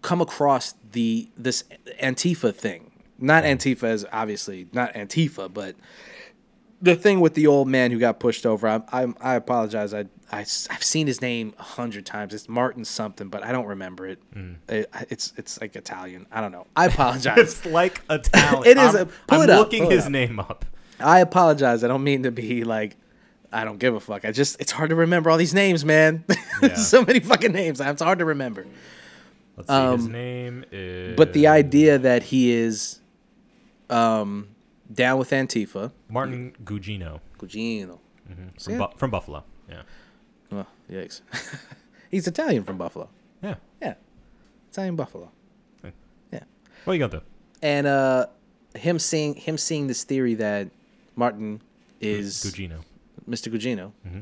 come 0.01 0.21
across 0.21 0.73
the 0.91 1.29
this 1.37 1.63
Antifa 2.01 2.53
thing? 2.53 2.91
Not 3.17 3.43
Antifa 3.43 3.83
as 3.83 4.05
obviously 4.11 4.67
not 4.73 4.93
Antifa, 4.93 5.51
but 5.53 5.75
the 6.81 6.95
thing 6.95 7.19
with 7.19 7.33
the 7.33 7.47
old 7.47 7.67
man 7.67 7.91
who 7.91 7.99
got 7.99 8.19
pushed 8.19 8.45
over. 8.45 8.67
I 8.67 8.81
I, 8.91 9.07
I 9.19 9.35
apologize. 9.35 9.93
I, 9.93 10.05
I 10.31 10.39
have 10.69 10.83
seen 10.83 11.07
his 11.07 11.21
name 11.21 11.53
a 11.59 11.63
hundred 11.63 12.05
times. 12.05 12.33
It's 12.33 12.47
Martin 12.47 12.85
something, 12.85 13.27
but 13.29 13.43
I 13.43 13.51
don't 13.51 13.65
remember 13.65 14.05
it. 14.07 14.19
It- 14.69 14.89
it's 15.09 15.33
it's 15.35 15.59
like 15.59 15.75
Italian. 15.75 16.27
I 16.31 16.39
don't 16.41 16.51
know. 16.51 16.67
I 16.75 16.85
apologize. 16.85 17.37
It's 17.37 17.65
like 17.65 18.01
Italian. 18.09 18.63
It 18.67 18.77
is 18.77 18.95
I'm, 18.95 19.01
a- 19.01 19.05
pull 19.05 19.39
I'm 19.39 19.43
it 19.43 19.49
up, 19.49 19.59
looking 19.59 19.83
pull 19.83 19.91
his 19.91 20.05
up. 20.05 20.11
name 20.11 20.39
up. 20.39 20.65
I 20.99 21.19
apologize. 21.21 21.83
I 21.83 21.87
don't 21.87 22.03
mean 22.03 22.23
to 22.23 22.31
be 22.31 22.63
like, 22.63 22.95
I 23.51 23.63
don't 23.63 23.79
give 23.79 23.95
a 23.95 23.99
fuck. 23.99 24.25
I 24.25 24.31
just, 24.31 24.59
it's 24.61 24.71
hard 24.71 24.89
to 24.89 24.95
remember 24.95 25.29
all 25.29 25.37
these 25.37 25.53
names, 25.53 25.83
man. 25.85 26.23
Yeah. 26.61 26.75
so 26.75 27.05
many 27.05 27.21
fucking 27.21 27.53
names. 27.53 27.79
It's 27.79 28.01
hard 28.01 28.19
to 28.19 28.25
remember. 28.25 28.65
Let's 29.55 29.69
see. 29.69 29.91
his 29.93 30.05
Um, 30.07 30.11
name 30.11 30.65
is. 30.73 31.15
But 31.15 31.31
the 31.31 31.47
idea 31.47 31.97
that 31.97 32.23
he 32.23 32.51
is 32.51 32.99
um, 33.89 34.49
down 34.91 35.17
with 35.19 35.29
Antifa, 35.31 35.91
Martin 36.09 36.53
Gugino 36.65 37.21
Gugino. 37.37 37.99
from, 38.61 38.77
Bu- 38.77 38.97
from 38.97 39.09
Buffalo. 39.11 39.43
Yeah. 39.69 39.81
Oh, 40.51 40.65
yikes. 40.91 41.21
He's 42.11 42.27
Italian 42.27 42.63
from 42.65 42.77
Buffalo. 42.77 43.07
Yeah. 43.41 43.55
Yeah. 43.81 43.93
Italian 44.71 44.97
Buffalo. 44.97 45.31
Okay. 45.83 45.93
Yeah. 46.33 46.43
What 46.83 46.93
you 46.93 46.99
gonna 46.99 47.19
do? 47.19 47.21
And 47.61 47.87
uh 47.87 48.25
him 48.75 48.99
seeing 48.99 49.35
him 49.35 49.57
seeing 49.57 49.87
this 49.87 50.03
theory 50.03 50.33
that 50.35 50.67
Martin 51.15 51.61
is 52.01 52.35
Gugino. 52.43 52.79
Mr. 53.29 53.51
Gugino, 53.53 53.91
Mm-hmm. 54.07 54.21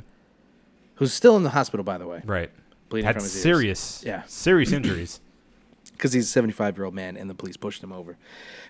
who's 0.95 1.13
still 1.13 1.35
in 1.37 1.43
the 1.43 1.51
hospital 1.51 1.83
by 1.83 1.97
the 1.97 2.07
way, 2.07 2.21
Right. 2.25 2.51
bleeding 2.89 3.05
Had 3.05 3.15
from 3.15 3.23
his 3.23 3.35
ears. 3.35 3.43
serious, 3.43 4.03
Yeah. 4.05 4.23
serious 4.27 4.71
injuries. 4.71 5.19
because 5.93 6.13
he's 6.13 6.25
a 6.25 6.31
75 6.31 6.77
year 6.77 6.85
old 6.85 6.93
man 6.93 7.17
and 7.17 7.27
the 7.29 7.33
police 7.33 7.57
pushed 7.57 7.81
him 7.83 7.91
over. 7.91 8.17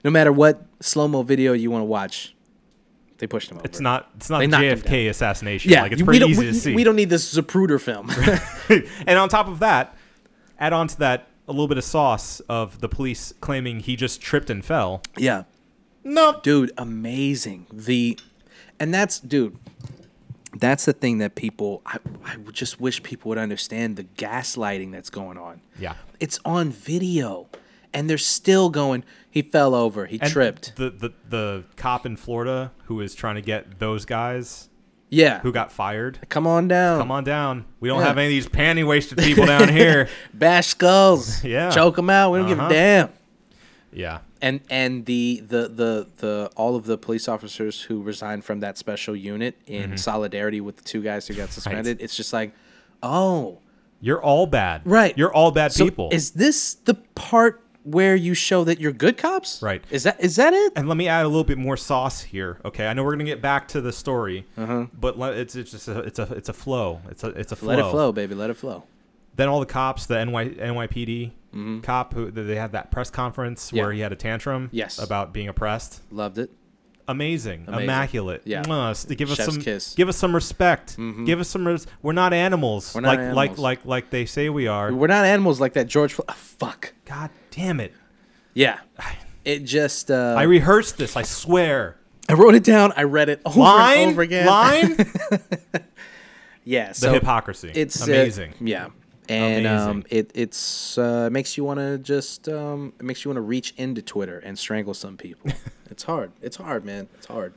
No 0.03 0.11
matter 0.11 0.31
what 0.31 0.65
slow 0.79 1.07
mo 1.09 1.23
video 1.23 1.51
you 1.53 1.69
want 1.69 1.81
to 1.81 1.85
watch, 1.85 2.33
they 3.17 3.27
pushed 3.27 3.51
him 3.51 3.57
over. 3.57 3.65
It's 3.65 3.79
not. 3.81 4.09
It's 4.15 4.29
not 4.29 4.39
They 4.39 4.47
JFK 4.47 5.09
assassination. 5.09 5.71
Yeah, 5.71 5.81
Like 5.81 5.91
it's 5.91 6.01
pretty 6.03 6.25
easy 6.25 6.39
we, 6.39 6.45
to 6.45 6.53
see. 6.53 6.75
we 6.75 6.83
don't 6.85 6.95
need 6.95 7.09
this 7.09 7.33
Zapruder 7.35 7.81
film. 7.81 8.09
and 9.07 9.19
on 9.19 9.27
top 9.27 9.47
of 9.47 9.59
that, 9.59 9.97
add 10.59 10.71
on 10.71 10.87
to 10.87 10.97
that 10.99 11.27
a 11.47 11.51
little 11.51 11.67
bit 11.67 11.77
of 11.77 11.83
sauce 11.83 12.39
of 12.47 12.79
the 12.79 12.87
police 12.89 13.33
claiming 13.41 13.79
he 13.81 13.95
just 13.95 14.21
tripped 14.21 14.49
and 14.49 14.63
fell. 14.63 15.01
yeah, 15.17 15.43
No. 16.03 16.39
dude, 16.43 16.71
amazing. 16.77 17.65
The 17.73 18.17
and 18.79 18.93
that's 18.93 19.19
dude. 19.19 19.57
That's 20.59 20.85
the 20.85 20.93
thing 20.93 21.17
that 21.19 21.35
people. 21.35 21.81
I, 21.85 21.97
I 22.25 22.35
just 22.51 22.79
wish 22.79 23.03
people 23.03 23.29
would 23.29 23.37
understand 23.37 23.95
the 23.95 24.03
gaslighting 24.03 24.91
that's 24.91 25.09
going 25.09 25.37
on. 25.37 25.61
Yeah. 25.79 25.93
It's 26.19 26.39
on 26.45 26.69
video, 26.71 27.47
and 27.93 28.09
they're 28.09 28.17
still 28.17 28.69
going. 28.69 29.03
He 29.29 29.41
fell 29.41 29.75
over. 29.75 30.05
He 30.07 30.19
And 30.19 30.31
tripped. 30.31 30.75
The, 30.75 30.89
the 30.89 31.13
the 31.29 31.63
cop 31.75 32.05
in 32.05 32.15
Florida 32.17 32.71
who 32.85 33.01
is 33.01 33.13
trying 33.13 33.35
to 33.35 33.41
get 33.41 33.79
those 33.79 34.03
guys 34.05 34.69
Yeah. 35.09 35.39
who 35.41 35.51
got 35.51 35.71
fired. 35.71 36.19
Come 36.29 36.47
on 36.47 36.67
down. 36.67 36.99
Come 36.99 37.11
on 37.11 37.23
down. 37.23 37.65
We 37.79 37.89
don't 37.89 37.99
Yeah. 37.99 38.07
have 38.07 38.17
any 38.17 38.27
of 38.27 38.31
these 38.31 38.47
panty 38.47 38.85
wasted 38.87 39.19
people 39.19 39.45
down 39.45 39.69
here. 39.73 40.09
Bash 40.33 40.67
skulls. 40.67 41.43
Yeah. 41.43 41.69
Choke 41.69 41.97
them 41.97 42.09
out. 42.09 42.31
We 42.31 42.39
don't 42.39 42.47
give 42.47 42.57
a 42.59 42.61
Uh-huh. 42.63 42.71
damn. 42.71 43.09
Yeah. 43.93 44.19
and 44.41 44.59
and 44.69 45.05
the, 45.05 45.41
the 45.47 45.67
the 45.69 46.07
the 46.17 46.51
all 46.55 46.75
of 46.75 46.85
the 46.85 46.97
police 46.97 47.27
officers 47.27 47.83
who 47.83 48.01
resigned 48.03 48.43
from 48.45 48.59
that 48.59 48.77
special 48.77 49.15
unit 49.15 49.55
in 49.65 49.83
Mm-hmm. 49.89 49.95
solidarity 49.95 50.61
with 50.61 50.77
the 50.77 50.83
two 50.83 51.01
guys 51.01 51.27
who 51.27 51.33
got 51.33 51.49
suspended 51.51 51.97
it's 52.01 52.15
just 52.15 52.33
like 52.33 52.51
oh 53.01 53.59
You're 54.01 54.21
all 54.21 54.45
bad. 54.47 54.81
right 54.85 55.17
You're 55.17 55.33
all 55.33 55.51
bad 55.51 55.71
so 55.71 55.85
people. 55.85 56.09
is 56.11 56.31
this 56.31 56.73
the 56.73 56.95
part 57.15 57.61
where 57.83 58.17
you 58.17 58.33
show 58.33 58.65
that 58.65 58.81
you're 58.81 58.91
good 58.91 59.17
cops 59.17 59.61
Right. 59.61 59.81
is 59.89 60.03
that 60.03 60.19
is 60.19 60.35
that 60.35 60.53
it 60.53 60.73
and 60.75 60.87
let 60.89 60.97
me 60.97 61.07
add 61.07 61.23
a 61.25 61.29
little 61.29 61.45
bit 61.45 61.57
more 61.57 61.77
sauce 61.77 62.21
here. 62.23 62.59
Okay, 62.65 62.85
I 62.87 62.93
know 62.93 63.03
we're 63.05 63.13
gonna 63.13 63.23
get 63.23 63.41
back 63.41 63.69
to 63.69 63.79
the 63.81 63.93
story, 63.93 64.45
uh-huh. 64.57 64.87
but 64.93 65.17
le- 65.17 65.31
it's 65.31 65.55
it's 65.55 65.71
just 65.71 65.87
a, 65.87 65.99
it's 66.01 66.19
a 66.19 66.23
it's 66.33 66.49
a 66.49 66.53
flow. 66.53 66.99
It's 67.09 67.23
a 67.23 67.27
it's 67.29 67.53
a 67.53 67.55
flow. 67.55 67.69
let 67.69 67.79
it 67.79 67.89
flow 67.89 68.11
baby 68.11 68.35
let 68.35 68.49
it 68.49 68.55
flow 68.57 68.83
Then 69.37 69.47
all 69.47 69.61
the 69.61 69.65
cops, 69.65 70.05
the 70.05 70.23
NY, 70.25 70.49
NYPD 70.55 71.31
cop, 71.83 72.13
who 72.13 72.31
they 72.31 72.55
had 72.55 72.71
that 72.73 72.91
press 72.91 73.09
conference 73.09 73.67
Mm-hmm. 73.67 73.75
Yeah. 73.77 73.83
where 73.83 73.91
he 73.93 73.99
had 74.01 74.11
a 74.11 74.15
tantrum. 74.15 74.69
Yes. 74.71 74.99
about 74.99 75.33
being 75.33 75.47
oppressed. 75.47 76.01
loved 76.11 76.37
it 76.37 76.51
Amazing, 77.09 77.63
Amazing. 77.67 77.83
immaculate. 77.85 78.41
Yeah. 78.43 78.63
Mwah, 78.63 78.89
s- 78.91 79.05
give 79.05 79.31
us 79.31 79.37
Chef's 79.37 79.53
some 79.53 79.61
kiss. 79.61 79.87
Mm-hmm. 79.91 79.95
give 79.95 80.09
us 80.09 80.17
some 80.17 80.35
respect. 80.35 80.97
Give 81.25 81.39
us 81.39 81.47
some. 81.47 81.65
Res- 81.65 81.87
we're 82.01 82.11
not 82.11 82.33
animals. 82.33 82.93
We're 82.93 82.99
not 82.99 83.09
like 83.09 83.19
like 83.19 83.29
animals. 83.51 83.59
like 83.59 83.85
like 83.85 84.09
they 84.09 84.25
say 84.25 84.49
we 84.49 84.67
are. 84.67 84.93
we're 84.93 85.07
not 85.07 85.23
animals 85.23 85.61
like 85.61 85.71
that 85.73 85.87
george 85.87 86.19
ah, 86.27 86.33
fuck 86.33 86.91
God 87.05 87.29
damn 87.51 87.79
it! 87.79 87.93
yeah 88.53 88.79
it 89.45 89.59
just 89.63 90.11
uh 90.11 90.35
I 90.37 90.43
rehearsed 90.43 90.97
this. 90.97 91.15
I 91.15 91.21
swear. 91.21 91.95
I 92.27 92.33
wrote 92.33 92.55
it 92.55 92.65
down 92.65 92.91
i 92.97 93.03
read 93.03 93.29
it 93.29 93.41
over 93.45 93.57
Line 93.57 93.97
and 93.99 94.11
over 94.11 94.21
again 94.23 94.45
line. 94.45 94.97
yeah 96.65 96.91
the 96.91 97.13
hypocrisy. 97.13 97.71
it's 97.73 98.01
uh, 98.01 98.11
amazing. 98.11 98.53
yeah, 98.59 98.87
and 99.29 99.67
um, 99.67 100.03
it 100.09 100.31
it's 100.33 100.97
uh, 100.97 101.29
makes 101.31 101.57
you 101.57 101.63
want 101.63 101.79
to 101.79 101.97
just 101.97 102.47
um, 102.49 102.93
it 102.99 103.05
makes 103.05 103.23
you 103.23 103.29
want 103.29 103.37
to 103.37 103.41
reach 103.41 103.73
into 103.77 104.01
Twitter 104.01 104.39
and 104.39 104.57
strangle 104.57 104.93
some 104.93 105.17
people. 105.17 105.51
it's 105.91 106.03
hard. 106.03 106.31
It's 106.41 106.57
hard, 106.57 106.85
man. 106.85 107.07
It's 107.15 107.25
hard. 107.27 107.53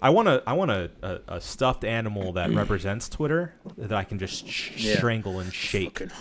I 0.00 0.10
want 0.10 0.28
a 0.28 0.42
I 0.46 0.52
want 0.54 0.70
a, 0.70 0.90
a, 1.02 1.36
a 1.36 1.40
stuffed 1.40 1.84
animal 1.84 2.32
that 2.32 2.50
represents 2.54 3.08
Twitter 3.08 3.54
that 3.78 3.92
I 3.92 4.04
can 4.04 4.18
just 4.18 4.46
sh- 4.48 4.72
Yeah. 4.84 4.96
strangle 4.96 5.38
and 5.38 5.52
shake. 5.52 6.02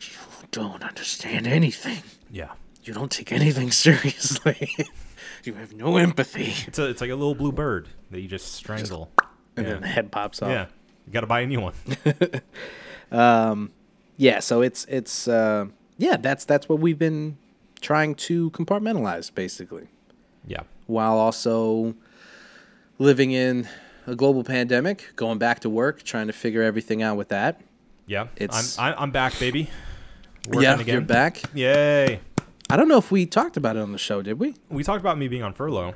You 0.00 0.62
don't 0.64 0.82
understand 0.82 1.46
anything. 1.46 2.02
Yeah. 2.30 2.52
You 2.82 2.94
don't 2.94 3.10
take 3.10 3.32
anything 3.32 3.70
seriously. 3.70 4.70
you 5.44 5.52
have 5.54 5.74
no 5.74 5.98
empathy. 5.98 6.54
It's 6.66 6.78
a 6.78 6.88
it's 6.88 7.00
like 7.02 7.10
a 7.10 7.14
little 7.14 7.34
blue 7.34 7.52
bird 7.52 7.88
that 8.10 8.20
you 8.20 8.28
just 8.28 8.54
strangle. 8.54 9.10
And 9.56 9.66
yeah. 9.66 9.72
then 9.74 9.82
the 9.82 9.88
head 9.88 10.10
pops 10.10 10.40
off. 10.40 10.50
yeah. 10.50 10.66
You 11.06 11.12
got 11.12 11.20
to 11.20 11.26
buy 11.26 11.40
a 11.40 11.46
new 11.46 11.60
one. 11.60 11.74
Yeah. 14.18 14.40
So 14.40 14.60
it's 14.60 14.84
it's 14.84 15.26
uh, 15.26 15.66
yeah. 15.96 16.16
That's 16.18 16.44
that's 16.44 16.68
what 16.68 16.80
we've 16.80 16.98
been 16.98 17.38
trying 17.80 18.14
to 18.16 18.50
compartmentalize, 18.50 19.32
basically. 19.34 19.86
yeah. 20.46 20.62
while 20.86 21.16
also 21.16 21.94
living 22.98 23.30
in 23.32 23.68
a 24.06 24.16
global 24.16 24.42
pandemic, 24.42 25.12
going 25.16 25.38
back 25.38 25.60
to 25.60 25.70
work, 25.70 26.02
trying 26.02 26.26
to 26.26 26.32
figure 26.32 26.62
everything 26.62 27.02
out 27.02 27.16
with 27.16 27.28
that. 27.28 27.60
Yeah. 28.06 28.26
It's- 28.36 28.76
I'm 28.78 28.94
I'm 28.98 29.10
back, 29.12 29.38
baby. 29.38 29.70
Working 30.46 30.62
yeah, 30.62 30.80
again. 30.80 30.92
you're 30.94 31.02
back. 31.02 31.42
Yay. 31.54 32.20
I 32.70 32.76
don't 32.76 32.88
know 32.88 32.98
if 32.98 33.10
we 33.10 33.26
talked 33.26 33.56
about 33.56 33.76
it 33.76 33.80
on 33.80 33.92
the 33.92 33.98
show, 33.98 34.20
did 34.22 34.38
we? 34.38 34.54
We 34.70 34.82
talked 34.82 35.00
about 35.00 35.18
me 35.18 35.28
being 35.28 35.42
on 35.42 35.52
furlough. 35.54 35.94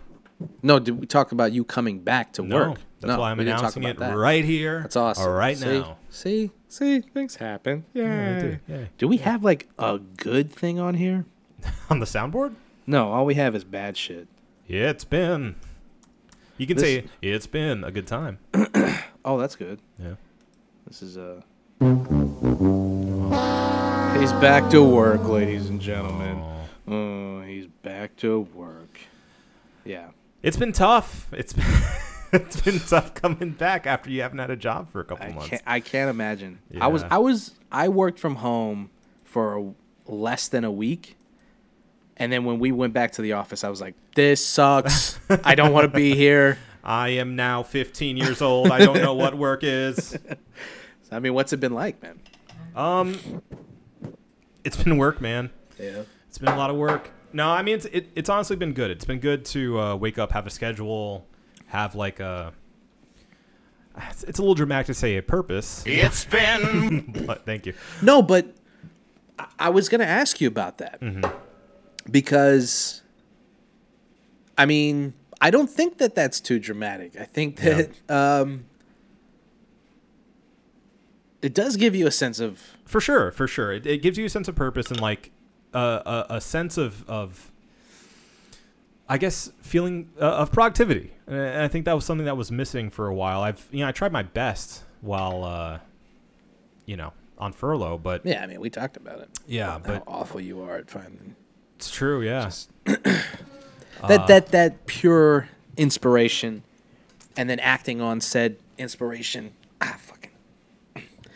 No, 0.62 0.78
did 0.78 0.98
we 1.00 1.06
talk 1.06 1.32
about 1.32 1.52
you 1.52 1.64
coming 1.64 2.00
back 2.00 2.32
to 2.34 2.42
No, 2.42 2.56
work? 2.56 2.80
that's 3.00 3.12
no, 3.12 3.20
why 3.20 3.30
I'm 3.30 3.38
we 3.38 3.44
didn't 3.44 3.56
talk 3.56 3.62
announcing 3.76 3.84
it 3.84 3.96
about 3.96 4.10
that. 4.10 4.16
right 4.16 4.44
here. 4.44 4.80
That's 4.82 4.96
awesome. 4.96 5.30
Right 5.32 5.56
see, 5.56 5.66
now. 5.80 5.96
See, 6.10 6.50
see, 6.68 7.00
things 7.00 7.36
happen. 7.36 7.84
Yeah. 7.94 8.40
do, 8.40 8.58
yeah. 8.68 8.84
Do 8.98 9.08
we 9.08 9.18
have 9.18 9.42
like 9.44 9.68
a 9.78 9.98
good 9.98 10.52
thing 10.52 10.78
on 10.78 10.94
here? 10.94 11.24
On 11.90 12.00
the 12.00 12.06
soundboard? 12.06 12.54
No, 12.86 13.12
all 13.12 13.24
we 13.24 13.34
have 13.34 13.54
is 13.54 13.62
bad 13.64 13.96
shit. 13.96 14.26
Yeah, 14.66 14.90
it's 14.90 15.04
been. 15.04 15.54
You 16.58 16.66
can 16.66 16.76
This- 16.76 16.84
say 16.84 17.04
it's 17.22 17.46
been 17.46 17.84
a 17.84 17.90
good 17.90 18.06
time. 18.06 18.38
Oh, 19.24 19.38
that's 19.38 19.54
good. 19.54 19.78
Yeah. 20.00 20.14
This 20.88 21.00
is 21.00 21.16
uh 21.16 21.42
He's 24.18 24.32
back 24.34 24.68
to 24.70 24.82
work, 24.84 25.24
ladies 25.28 25.68
and 25.68 25.80
gentlemen. 25.80 26.42
Oh, 26.88 27.40
he's 27.42 27.66
back 27.66 28.16
to 28.16 28.40
work. 28.54 28.98
Yeah. 29.84 30.08
It's 30.42 30.56
been 30.56 30.72
tough. 30.72 31.28
It's 31.32 31.52
been 31.52 31.66
it's 32.32 32.60
been 32.60 32.80
tough 32.80 33.14
coming 33.14 33.50
back 33.50 33.86
after 33.86 34.10
you 34.10 34.22
haven't 34.22 34.38
had 34.38 34.50
a 34.50 34.56
job 34.56 34.90
for 34.90 35.00
a 35.00 35.04
couple 35.04 35.26
I 35.26 35.30
months. 35.30 35.48
can't 35.48 35.62
I 35.66 35.80
can't 35.80 36.10
imagine. 36.10 36.58
I 36.80 36.88
was 36.88 37.04
I 37.04 37.18
was 37.18 37.54
I 37.70 37.88
worked 37.88 38.18
from 38.18 38.36
home 38.36 38.90
for 39.24 39.74
less 40.06 40.48
than 40.48 40.64
a 40.64 40.72
week. 40.72 41.16
And 42.16 42.30
then 42.30 42.44
when 42.44 42.58
we 42.58 42.72
went 42.72 42.92
back 42.92 43.12
to 43.12 43.22
the 43.22 43.32
office, 43.32 43.64
I 43.64 43.70
was 43.70 43.80
like, 43.80 43.94
"This 44.14 44.44
sucks. 44.44 45.18
I 45.44 45.54
don't 45.54 45.72
want 45.72 45.84
to 45.90 45.96
be 45.96 46.14
here." 46.14 46.58
I 46.84 47.10
am 47.10 47.36
now 47.36 47.62
15 47.62 48.16
years 48.16 48.42
old. 48.42 48.70
I 48.70 48.78
don't 48.78 49.00
know 49.00 49.14
what 49.14 49.36
work 49.36 49.62
is. 49.62 50.16
I 51.12 51.20
mean, 51.20 51.32
what's 51.32 51.52
it 51.52 51.60
been 51.60 51.74
like, 51.74 52.02
man? 52.02 52.20
Um, 52.74 53.42
it's 54.64 54.82
been 54.82 54.96
work, 54.98 55.20
man. 55.20 55.50
Yeah. 55.78 56.02
It's 56.28 56.38
been 56.38 56.48
a 56.48 56.56
lot 56.56 56.70
of 56.70 56.76
work. 56.76 57.10
No, 57.32 57.50
I 57.50 57.62
mean 57.62 57.76
it's 57.76 57.86
it, 57.86 58.10
it's 58.14 58.28
honestly 58.28 58.56
been 58.56 58.72
good. 58.72 58.90
It's 58.90 59.04
been 59.04 59.20
good 59.20 59.44
to 59.46 59.78
uh, 59.80 59.96
wake 59.96 60.18
up, 60.18 60.32
have 60.32 60.46
a 60.46 60.50
schedule, 60.50 61.26
have 61.66 61.94
like 61.94 62.20
a. 62.20 62.52
It's, 64.10 64.24
it's 64.24 64.38
a 64.38 64.42
little 64.42 64.54
dramatic 64.54 64.86
to 64.86 64.94
say 64.94 65.16
a 65.16 65.22
purpose, 65.22 65.82
It's 65.86 66.24
been 66.36 67.24
but 67.26 67.44
thank 67.44 67.66
you. 67.66 67.74
No, 68.00 68.22
but 68.22 68.54
I- 69.38 69.46
I 69.58 69.68
was 69.68 69.88
going 69.90 70.00
to 70.00 70.06
ask 70.06 70.40
you 70.40 70.48
about 70.48 70.78
that 70.78 71.00
because, 72.10 73.02
I 74.56 74.64
mean, 74.66 75.12
I 75.42 75.50
don't 75.50 75.68
think 75.68 75.98
that 75.98 76.14
that's 76.14 76.40
too 76.40 76.58
dramatic. 76.58 77.16
I 77.20 77.24
think 77.24 77.56
that 77.56 77.90
um, 78.08 78.64
it 81.42 81.52
does 81.54 81.76
give 81.76 81.94
you 81.94 82.06
a 82.06 82.10
sense 82.10 82.40
of 82.40 82.62
For 82.86 83.00
sure, 83.00 83.30
for 83.30 83.46
sure. 83.46 83.72
It, 83.72 83.86
it 83.86 84.02
gives 84.02 84.16
you 84.18 84.24
a 84.24 84.28
sense 84.30 84.48
of 84.48 84.54
purpose 84.54 84.90
and 84.90 85.00
like 85.00 85.32
uh, 85.74 86.24
a, 86.28 86.36
a 86.36 86.40
sense 86.40 86.78
of 86.78 87.08
of 87.08 87.50
I 89.08 89.18
guess 89.18 89.52
feeling 89.60 90.10
uh, 90.20 90.24
of 90.24 90.52
productivity. 90.52 91.12
And 91.26 91.62
I 91.62 91.68
think 91.68 91.84
that 91.84 91.94
was 91.94 92.04
something 92.04 92.26
that 92.26 92.36
was 92.36 92.50
missing 92.50 92.90
for 92.90 93.06
a 93.08 93.14
while. 93.14 93.42
I've 93.42 93.66
you 93.70 93.80
know 93.80 93.88
I 93.88 93.92
tried 93.92 94.12
my 94.12 94.22
best 94.22 94.84
while 95.00 95.44
uh, 95.44 95.78
you 96.86 96.96
know 96.96 97.12
on 97.38 97.52
furlough, 97.52 97.98
but 97.98 98.24
yeah. 98.24 98.42
I 98.42 98.46
mean, 98.46 98.60
we 98.60 98.70
talked 98.70 98.96
about 98.96 99.20
it. 99.20 99.28
yeah, 99.46 99.72
How 99.72 99.78
but 99.78 100.04
awful 100.06 100.40
you 100.40 100.62
are 100.62 100.76
at 100.76 100.90
finding 100.90 101.34
it's 101.82 101.90
true. 101.90 102.22
Yeah, 102.22 102.48
that 102.86 104.28
that 104.28 104.46
that 104.52 104.86
pure 104.86 105.48
inspiration, 105.76 106.62
and 107.36 107.50
then 107.50 107.58
acting 107.58 108.00
on 108.00 108.20
said 108.20 108.56
inspiration. 108.78 109.52
Ah, 109.80 109.96
fucking. 109.98 110.21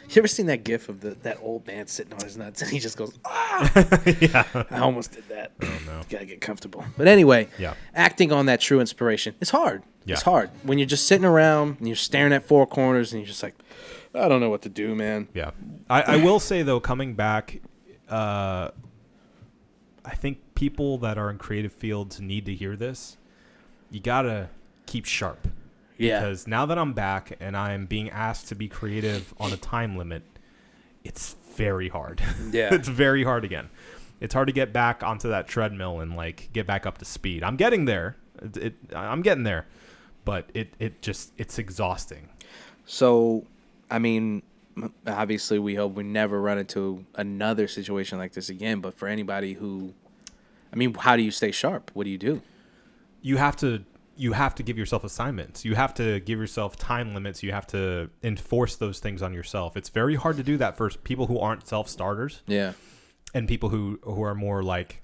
You 0.08 0.20
ever 0.20 0.28
seen 0.28 0.46
that 0.46 0.64
gif 0.64 0.88
of 0.88 1.00
the 1.00 1.10
that 1.22 1.38
old 1.42 1.66
man 1.66 1.86
sitting 1.86 2.12
on 2.14 2.20
his 2.20 2.36
nuts 2.36 2.62
and 2.62 2.70
he 2.70 2.78
just 2.78 2.96
goes, 2.96 3.18
ah! 3.24 3.70
yeah. 4.20 4.44
I 4.70 4.78
almost 4.78 5.12
did 5.12 5.28
that. 5.28 5.52
Oh 5.62 5.78
no. 5.86 6.00
Gotta 6.08 6.24
get 6.26 6.40
comfortable. 6.40 6.84
But 6.96 7.08
anyway, 7.08 7.48
Yeah. 7.58 7.74
acting 7.94 8.32
on 8.32 8.46
that 8.46 8.60
true 8.60 8.80
inspiration 8.80 9.34
it's 9.40 9.50
hard. 9.50 9.82
It's 10.06 10.22
hard 10.22 10.50
when 10.62 10.78
you're 10.78 10.86
just 10.86 11.06
sitting 11.08 11.24
around 11.24 11.78
and 11.78 11.88
you're 11.88 11.96
staring 11.96 12.32
at 12.32 12.46
four 12.46 12.64
corners 12.66 13.12
and 13.12 13.20
you're 13.20 13.26
just 13.26 13.42
like, 13.42 13.54
I 14.14 14.28
don't 14.28 14.40
know 14.40 14.50
what 14.50 14.62
to 14.62 14.68
do, 14.68 14.94
man. 14.94 15.26
Yeah. 15.34 15.50
I, 15.90 16.02
I 16.02 16.16
will 16.18 16.38
say 16.38 16.62
though, 16.62 16.78
coming 16.78 17.14
back, 17.14 17.60
uh, 18.08 18.70
I 20.04 20.14
think 20.14 20.38
people 20.54 20.98
that 20.98 21.18
are 21.18 21.28
in 21.28 21.38
creative 21.38 21.72
fields 21.72 22.20
need 22.20 22.46
to 22.46 22.54
hear 22.54 22.76
this. 22.76 23.16
You 23.90 23.98
gotta 24.00 24.48
keep 24.86 25.04
sharp. 25.04 25.48
Yeah. 25.98 26.20
Because 26.20 26.46
now 26.46 26.66
that 26.66 26.78
I'm 26.78 26.92
back 26.92 27.36
and 27.40 27.56
I'm 27.56 27.86
being 27.86 28.10
asked 28.10 28.48
to 28.48 28.54
be 28.54 28.68
creative 28.68 29.34
on 29.38 29.52
a 29.52 29.56
time 29.56 29.96
limit, 29.96 30.22
it's 31.04 31.36
very 31.56 31.88
hard. 31.88 32.22
Yeah. 32.52 32.74
it's 32.74 32.88
very 32.88 33.24
hard 33.24 33.44
again. 33.44 33.70
It's 34.20 34.34
hard 34.34 34.46
to 34.48 34.52
get 34.52 34.72
back 34.72 35.02
onto 35.02 35.28
that 35.28 35.46
treadmill 35.46 36.00
and 36.00 36.16
like 36.16 36.50
get 36.52 36.66
back 36.66 36.86
up 36.86 36.98
to 36.98 37.04
speed. 37.04 37.42
I'm 37.42 37.56
getting 37.56 37.84
there. 37.84 38.16
It, 38.42 38.56
it 38.56 38.74
I'm 38.94 39.22
getting 39.22 39.44
there, 39.44 39.66
but 40.24 40.50
it 40.54 40.74
it 40.78 41.02
just 41.02 41.32
it's 41.36 41.58
exhausting. 41.58 42.28
So, 42.86 43.46
I 43.90 43.98
mean, 43.98 44.42
obviously, 45.06 45.58
we 45.58 45.74
hope 45.74 45.94
we 45.94 46.04
never 46.04 46.40
run 46.40 46.58
into 46.58 47.04
another 47.14 47.68
situation 47.68 48.16
like 48.16 48.32
this 48.32 48.48
again. 48.48 48.80
But 48.80 48.94
for 48.94 49.08
anybody 49.08 49.54
who, 49.54 49.92
I 50.72 50.76
mean, 50.76 50.94
how 50.94 51.16
do 51.16 51.22
you 51.22 51.30
stay 51.30 51.50
sharp? 51.50 51.90
What 51.94 52.04
do 52.04 52.10
you 52.10 52.18
do? 52.18 52.42
you 53.26 53.36
have 53.38 53.56
to 53.56 53.82
you 54.16 54.32
have 54.32 54.54
to 54.56 54.62
give 54.62 54.78
yourself 54.78 55.04
assignments. 55.04 55.64
You 55.64 55.74
have 55.74 55.92
to 55.94 56.20
give 56.20 56.38
yourself 56.38 56.76
time 56.76 57.12
limits. 57.14 57.42
You 57.42 57.52
have 57.52 57.66
to 57.68 58.08
enforce 58.22 58.76
those 58.76 58.98
things 58.98 59.20
on 59.22 59.32
yourself. 59.34 59.76
It's 59.76 59.88
very 59.90 60.14
hard 60.14 60.36
to 60.38 60.42
do 60.42 60.56
that 60.56 60.76
for 60.76 60.88
people 60.90 61.26
who 61.26 61.38
aren't 61.38 61.66
self 61.68 61.88
starters 61.88 62.42
Yeah. 62.46 62.72
and 63.34 63.46
people 63.46 63.68
who 63.68 63.98
who 64.02 64.22
are 64.22 64.34
more 64.34 64.62
like 64.62 65.02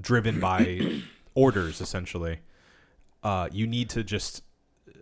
driven 0.00 0.40
by 0.40 1.02
orders 1.34 1.80
essentially. 1.80 2.40
Uh, 3.22 3.48
you 3.50 3.66
need 3.66 3.90
to 3.90 4.04
just 4.04 4.42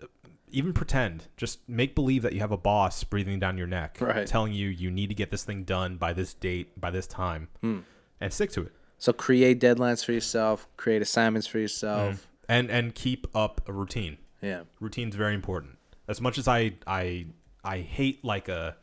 uh, 0.02 0.06
even 0.50 0.72
pretend, 0.72 1.24
just 1.36 1.58
make 1.68 1.94
believe 1.94 2.22
that 2.22 2.32
you 2.32 2.40
have 2.40 2.52
a 2.52 2.56
boss 2.56 3.04
breathing 3.04 3.38
down 3.38 3.58
your 3.58 3.66
neck, 3.66 3.98
Right. 4.00 4.26
telling 4.26 4.52
you 4.54 4.68
you 4.68 4.90
need 4.90 5.08
to 5.08 5.14
get 5.14 5.30
this 5.30 5.44
thing 5.44 5.64
done 5.64 5.96
by 5.96 6.12
this 6.14 6.32
date, 6.32 6.80
by 6.80 6.90
this 6.90 7.06
time, 7.06 7.48
and 7.62 8.32
stick 8.32 8.50
to 8.52 8.62
it. 8.62 8.72
So 8.98 9.12
create 9.12 9.60
deadlines 9.60 10.02
for 10.04 10.12
yourself. 10.12 10.66
Create 10.78 11.02
assignments 11.02 11.46
for 11.46 11.58
yourself. 11.58 12.26
And 12.48 12.70
and 12.70 12.94
keep 12.94 13.26
up 13.34 13.60
a 13.68 13.72
routine. 13.72 14.18
Yeah. 14.40 14.62
Routine's 14.80 15.14
very 15.14 15.34
important. 15.34 15.78
As 16.08 16.20
much 16.20 16.38
as 16.38 16.48
I 16.48 16.74
I 16.86 17.26
I 17.64 17.78
hate 17.78 18.24
like 18.24 18.48
a 18.48 18.76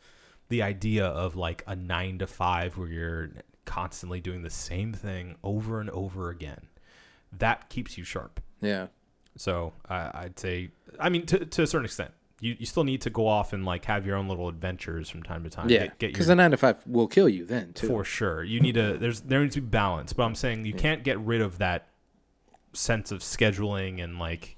the 0.50 0.64
idea 0.64 1.06
of 1.06 1.36
like 1.36 1.64
a 1.66 1.76
9 1.76 2.18
to 2.20 2.28
5 2.28 2.78
where 2.78 2.88
you're 2.90 3.30
constantly 3.64 4.20
doing 4.20 4.42
the 4.42 4.50
same 4.50 4.92
thing 4.92 5.38
over 5.44 5.80
and 5.80 5.90
over 5.92 6.30
again. 6.30 6.68
That 7.38 7.70
keeps 7.70 7.98
you 7.98 8.04
sharp. 8.04 8.42
Yeah. 8.60 8.88
So, 9.38 9.72
I 9.88 10.12
I'd 10.14 10.40
say 10.40 10.72
I 11.00 11.10
mean 11.10 11.26
to 11.28 11.46
to 11.46 11.64
a 11.64 11.68
certain 11.68 11.86
extent. 11.86 12.12
You, 12.42 12.56
you 12.58 12.66
still 12.66 12.84
need 12.84 13.02
to 13.02 13.12
go 13.12 13.28
off 13.28 13.54
and 13.54 13.66
like 13.66 13.86
have 13.86 14.04
your 14.04 14.16
own 14.16 14.28
little 14.28 14.50
adventures 14.50 15.10
from 15.10 15.22
time 15.22 15.44
to 15.44 15.50
time. 15.50 15.70
Yeah. 15.70 15.90
Because 16.00 16.26
the 16.26 16.36
nine 16.36 16.50
to 16.52 16.58
five 16.58 16.78
will 16.88 17.08
kill 17.08 17.30
you 17.30 17.46
then 17.46 17.72
too. 17.74 17.88
for 17.88 18.04
sure. 18.04 18.44
You 18.44 18.60
need 18.60 18.74
to 18.74 18.98
there's 18.98 19.22
there 19.22 19.42
needs 19.42 19.54
to 19.56 19.62
be 19.62 19.68
balance, 19.68 20.12
but 20.12 20.24
I'm 20.24 20.34
saying 20.36 20.66
you 20.66 20.74
can't 20.74 21.04
get 21.04 21.20
rid 21.20 21.42
of 21.42 21.60
that 21.60 21.88
sense 22.74 23.12
of 23.12 23.20
scheduling 23.20 24.04
and 24.04 24.18
like 24.20 24.58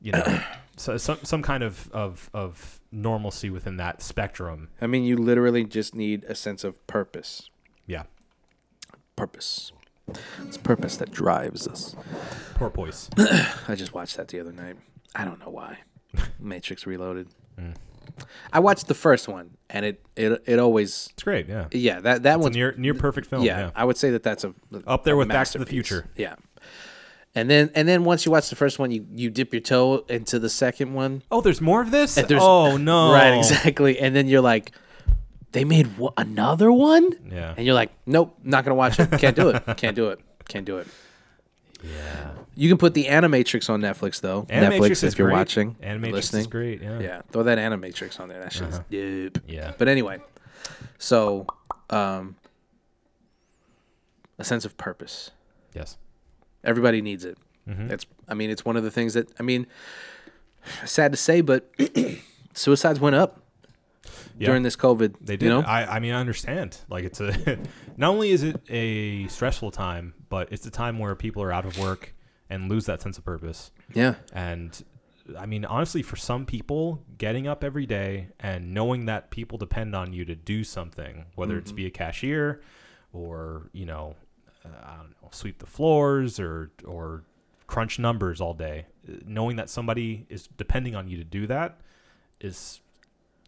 you 0.00 0.12
know 0.12 0.40
so, 0.76 0.96
some 0.96 1.18
some 1.22 1.42
kind 1.42 1.62
of, 1.62 1.90
of 1.92 2.30
of 2.34 2.80
normalcy 2.90 3.50
within 3.50 3.76
that 3.76 4.02
spectrum. 4.02 4.68
I 4.80 4.86
mean, 4.86 5.04
you 5.04 5.16
literally 5.16 5.64
just 5.64 5.94
need 5.94 6.24
a 6.24 6.34
sense 6.34 6.64
of 6.64 6.84
purpose. 6.86 7.50
Yeah. 7.86 8.04
Purpose. 9.16 9.72
It's 10.46 10.56
purpose 10.58 10.96
that 10.96 11.10
drives 11.10 11.66
us. 11.68 11.94
Porpoise. 12.54 13.08
I 13.68 13.74
just 13.74 13.94
watched 13.94 14.16
that 14.16 14.28
the 14.28 14.40
other 14.40 14.52
night. 14.52 14.76
I 15.14 15.24
don't 15.24 15.38
know 15.38 15.50
why. 15.50 15.78
Matrix 16.40 16.86
Reloaded. 16.86 17.28
Mm. 17.58 17.74
I 18.52 18.58
watched 18.58 18.88
the 18.88 18.94
first 18.94 19.28
one, 19.28 19.56
and 19.70 19.86
it 19.86 20.04
it 20.16 20.42
it 20.46 20.58
always 20.58 21.10
It's 21.14 21.22
great, 21.22 21.48
yeah. 21.48 21.68
yeah 21.70 22.00
that 22.00 22.24
that 22.24 22.40
one's 22.40 22.56
near 22.56 22.74
near 22.76 22.94
perfect 22.94 23.28
film. 23.28 23.44
yeah, 23.44 23.58
Yeah. 23.60 23.70
I 23.74 23.84
would 23.84 23.96
say 23.96 24.10
that 24.10 24.22
that's 24.22 24.44
a 24.44 24.54
Up 24.86 25.04
there 25.04 25.16
with 25.16 25.28
Back 25.28 25.48
to 25.48 25.58
the. 25.58 25.66
Future. 25.66 26.10
Yeah. 26.16 26.34
And 27.34 27.48
then 27.48 27.70
and 27.74 27.88
then 27.88 28.04
once 28.04 28.26
you 28.26 28.32
watch 28.32 28.50
the 28.50 28.56
first 28.56 28.78
one, 28.78 28.90
you 28.90 29.06
you 29.14 29.30
dip 29.30 29.52
your 29.54 29.60
toe 29.62 30.04
into 30.08 30.38
the 30.38 30.50
second 30.50 30.92
one. 30.92 31.22
Oh, 31.30 31.40
there's 31.40 31.60
more 31.62 31.80
of 31.80 31.90
this? 31.90 32.18
Oh 32.30 32.76
no. 32.80 33.12
Right, 33.12 33.38
exactly. 33.38 33.98
And 33.98 34.14
then 34.14 34.26
you're 34.28 34.42
like, 34.42 34.72
they 35.52 35.64
made 35.64 35.88
another 36.18 36.70
one, 36.70 37.12
Yeah. 37.30 37.54
and 37.56 37.64
you're 37.64 37.74
like, 37.74 37.90
nope, 38.06 38.36
not 38.44 38.64
gonna 38.64 38.74
watch 38.74 38.98
it. 39.00 39.10
Can't 39.18 39.34
do 39.36 39.48
it. 39.50 39.62
Can't 39.78 39.96
do 39.96 40.08
it. 40.10 40.20
Can't 40.46 40.66
do 40.66 40.76
it. 40.78 40.86
Yeah. 41.82 42.32
You 42.54 42.68
can 42.68 42.76
put 42.76 42.92
the 42.92 43.04
Animatrix 43.06 43.70
on 43.70 43.80
Netflix 43.80 44.20
though. 44.20 44.42
Animatrix 44.50 44.78
Netflix, 44.90 45.04
if 45.04 45.18
you're 45.18 45.28
great. 45.28 45.36
watching, 45.38 45.74
Animatrix 45.82 46.12
listening. 46.12 46.40
is 46.42 46.46
great, 46.48 46.82
yeah. 46.82 46.98
Yeah, 47.00 47.22
throw 47.30 47.44
that 47.44 47.56
Animatrix 47.56 48.20
on 48.20 48.28
there. 48.28 48.40
That 48.42 48.52
shit's 48.52 48.76
Uh-huh. 48.76 48.82
dope. 48.90 49.38
Yeah. 49.48 49.72
But 49.78 49.88
anyway, 49.88 50.20
so 50.98 51.46
um, 51.88 52.36
a 54.38 54.44
sense 54.44 54.64
of 54.66 54.76
purpose. 54.76 55.30
Yes. 55.74 55.96
Everybody 56.64 57.02
needs 57.02 57.24
it. 57.24 57.38
Mm-hmm. 57.68 57.90
It's. 57.92 58.06
I 58.28 58.34
mean, 58.34 58.50
it's 58.50 58.64
one 58.64 58.76
of 58.76 58.82
the 58.84 58.90
things 58.90 59.14
that. 59.14 59.28
I 59.38 59.42
mean, 59.42 59.66
sad 60.84 61.12
to 61.12 61.18
say, 61.18 61.40
but 61.40 61.70
suicides 62.54 63.00
went 63.00 63.16
up 63.16 63.40
Yeah. 64.38 64.46
during 64.48 64.62
this 64.62 64.76
COVID. 64.76 65.16
They 65.20 65.36
did. 65.36 65.46
You 65.46 65.50
know? 65.50 65.60
I, 65.60 65.96
I 65.96 65.98
mean, 66.00 66.12
I 66.12 66.20
understand. 66.20 66.78
Like, 66.88 67.04
it's 67.04 67.20
a 67.20 67.58
not 67.96 68.10
only 68.10 68.30
is 68.30 68.42
it 68.42 68.60
a 68.68 69.26
stressful 69.28 69.70
time, 69.70 70.14
but 70.28 70.52
it's 70.52 70.66
a 70.66 70.70
time 70.70 70.98
where 70.98 71.14
people 71.14 71.42
are 71.42 71.52
out 71.52 71.64
of 71.66 71.78
work 71.78 72.14
and 72.50 72.68
lose 72.68 72.86
that 72.86 73.00
sense 73.00 73.16
of 73.18 73.24
purpose. 73.24 73.70
yeah. 73.94 74.14
And 74.32 74.82
I 75.38 75.46
mean, 75.46 75.64
honestly, 75.64 76.02
for 76.02 76.16
some 76.16 76.44
people, 76.46 77.04
getting 77.16 77.46
up 77.46 77.62
every 77.62 77.86
day 77.86 78.28
and 78.40 78.74
knowing 78.74 79.06
that 79.06 79.30
people 79.30 79.56
depend 79.56 79.94
on 79.94 80.12
you 80.12 80.24
to 80.24 80.34
do 80.34 80.64
something, 80.64 81.26
whether 81.36 81.56
it's 81.56 81.70
be 81.70 81.86
a 81.86 81.90
cashier 81.90 82.60
or 83.12 83.70
you 83.72 83.86
know, 83.86 84.16
uh, 84.64 84.68
I 84.84 84.96
don't 84.96 85.14
know, 85.21 85.21
sweep 85.32 85.58
the 85.58 85.66
floors 85.66 86.38
or 86.38 86.70
or 86.84 87.24
crunch 87.66 87.98
numbers 87.98 88.40
all 88.40 88.54
day, 88.54 88.86
knowing 89.24 89.56
that 89.56 89.68
somebody 89.70 90.26
is 90.28 90.46
depending 90.56 90.94
on 90.94 91.08
you 91.08 91.16
to 91.16 91.24
do 91.24 91.46
that 91.46 91.80
is 92.40 92.80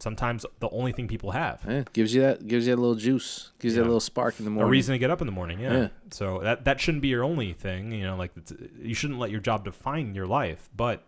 sometimes 0.01 0.45
the 0.61 0.68
only 0.70 0.93
thing 0.93 1.07
people 1.09 1.30
have. 1.30 1.64
Yeah, 1.68 1.85
gives 1.93 2.14
you 2.14 2.22
that 2.22 2.47
gives 2.49 2.66
you 2.66 2.74
a 2.74 2.76
little 2.76 2.95
juice, 2.95 3.53
gives 3.59 3.74
you 3.74 3.80
Yeah. 3.80 3.87
a 3.87 3.89
little 3.89 4.01
spark 4.01 4.39
in 4.39 4.45
the 4.45 4.51
morning. 4.51 4.68
a 4.68 4.70
reason 4.70 4.93
to 4.95 4.99
get 4.99 5.11
up 5.11 5.20
in 5.20 5.26
the 5.26 5.32
morning. 5.32 5.61
Yeah. 5.61 5.72
Yeah. 5.72 5.89
So 6.11 6.41
that 6.41 6.64
that 6.64 6.80
shouldn't 6.80 7.03
be 7.03 7.09
your 7.09 7.22
only 7.24 7.53
thing. 7.53 7.93
You 7.93 8.05
know, 8.05 8.16
like 8.16 8.32
you 8.80 8.95
shouldn't 8.95 9.18
let 9.20 9.30
your 9.30 9.41
job 9.41 9.64
define 9.64 10.14
your 10.14 10.26
life, 10.26 10.68
but 10.76 11.05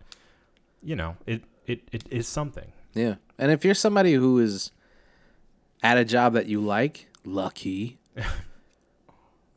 you 0.81 0.95
know, 0.95 1.17
it 1.25 1.43
it, 1.65 1.81
it 1.91 2.03
is 2.11 2.27
something. 2.27 2.71
Yeah, 2.93 3.15
and 3.37 3.51
if 3.51 3.65
you're 3.65 3.75
somebody 3.75 4.13
who 4.13 4.39
is 4.39 4.71
at 5.83 5.97
a 5.97 6.05
job 6.05 6.33
that 6.33 6.47
you 6.47 6.59
like, 6.61 7.07
lucky, 7.25 7.99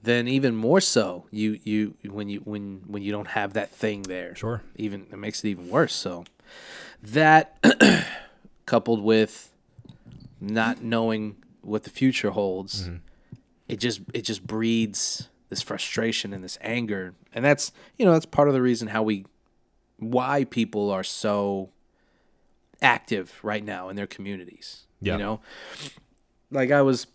then 0.03 0.29
even 0.29 0.55
more 0.55 0.81
so. 0.81 1.27
You 1.31 1.59
you 1.65 1.95
when 2.05 2.29
you 2.29 2.41
when 2.41 2.83
when 2.87 3.03
you 3.03 3.13
don't 3.13 3.29
have 3.29 3.53
that 3.55 3.71
thing 3.71 4.03
there, 4.03 4.35
Sure. 4.35 4.63
even 4.77 5.07
it 5.11 5.19
makes 5.19 5.45
it 5.45 5.49
even 5.49 5.69
worse. 5.69 5.95
So 5.95 6.25
that 7.03 7.59
coupled 8.67 9.03
with 9.03 9.53
not 10.41 10.83
knowing 10.83 11.37
what 11.63 11.85
the 11.85 11.91
future 11.91 12.31
holds, 12.31 12.85
mm-hmm. 12.85 12.97
it 13.69 13.79
just 13.79 14.01
it 14.15 14.23
just 14.23 14.47
breeds 14.47 15.29
this 15.49 15.63
frustration 15.63 16.33
and 16.33 16.43
this 16.43 16.57
anger, 16.61 17.15
and 17.35 17.45
that's 17.45 17.73
you 17.97 18.05
know 18.05 18.13
that's 18.13 18.27
part 18.27 18.49
of 18.49 18.55
the 18.55 18.63
reason 18.63 18.89
how 18.89 19.03
we 19.03 19.27
why 19.99 20.45
people 20.45 20.91
are 20.91 21.05
so 21.05 21.71
active 22.83 23.39
right 23.43 23.65
now 23.65 23.89
in 23.89 23.97
their 23.97 24.07
communities. 24.07 24.87
Yeah. 25.01 25.15
You 25.15 25.19
know, 25.19 25.41
like 26.51 26.71
I 26.71 26.83
was, 26.83 27.07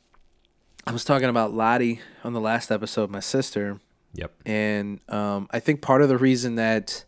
I 0.87 0.91
was 0.91 1.03
talking 1.03 1.29
about 1.29 1.53
Lottie 1.53 1.99
on 2.23 2.33
the 2.33 2.39
last 2.41 2.71
episode, 2.71 3.09
my 3.09 3.19
sister, 3.19 3.79
Yep. 4.13 4.31
and 4.45 4.99
um, 5.09 5.47
I 5.51 5.59
think 5.59 5.81
part 5.81 6.01
of 6.01 6.09
the 6.09 6.17
reason 6.17 6.55
that 6.55 7.03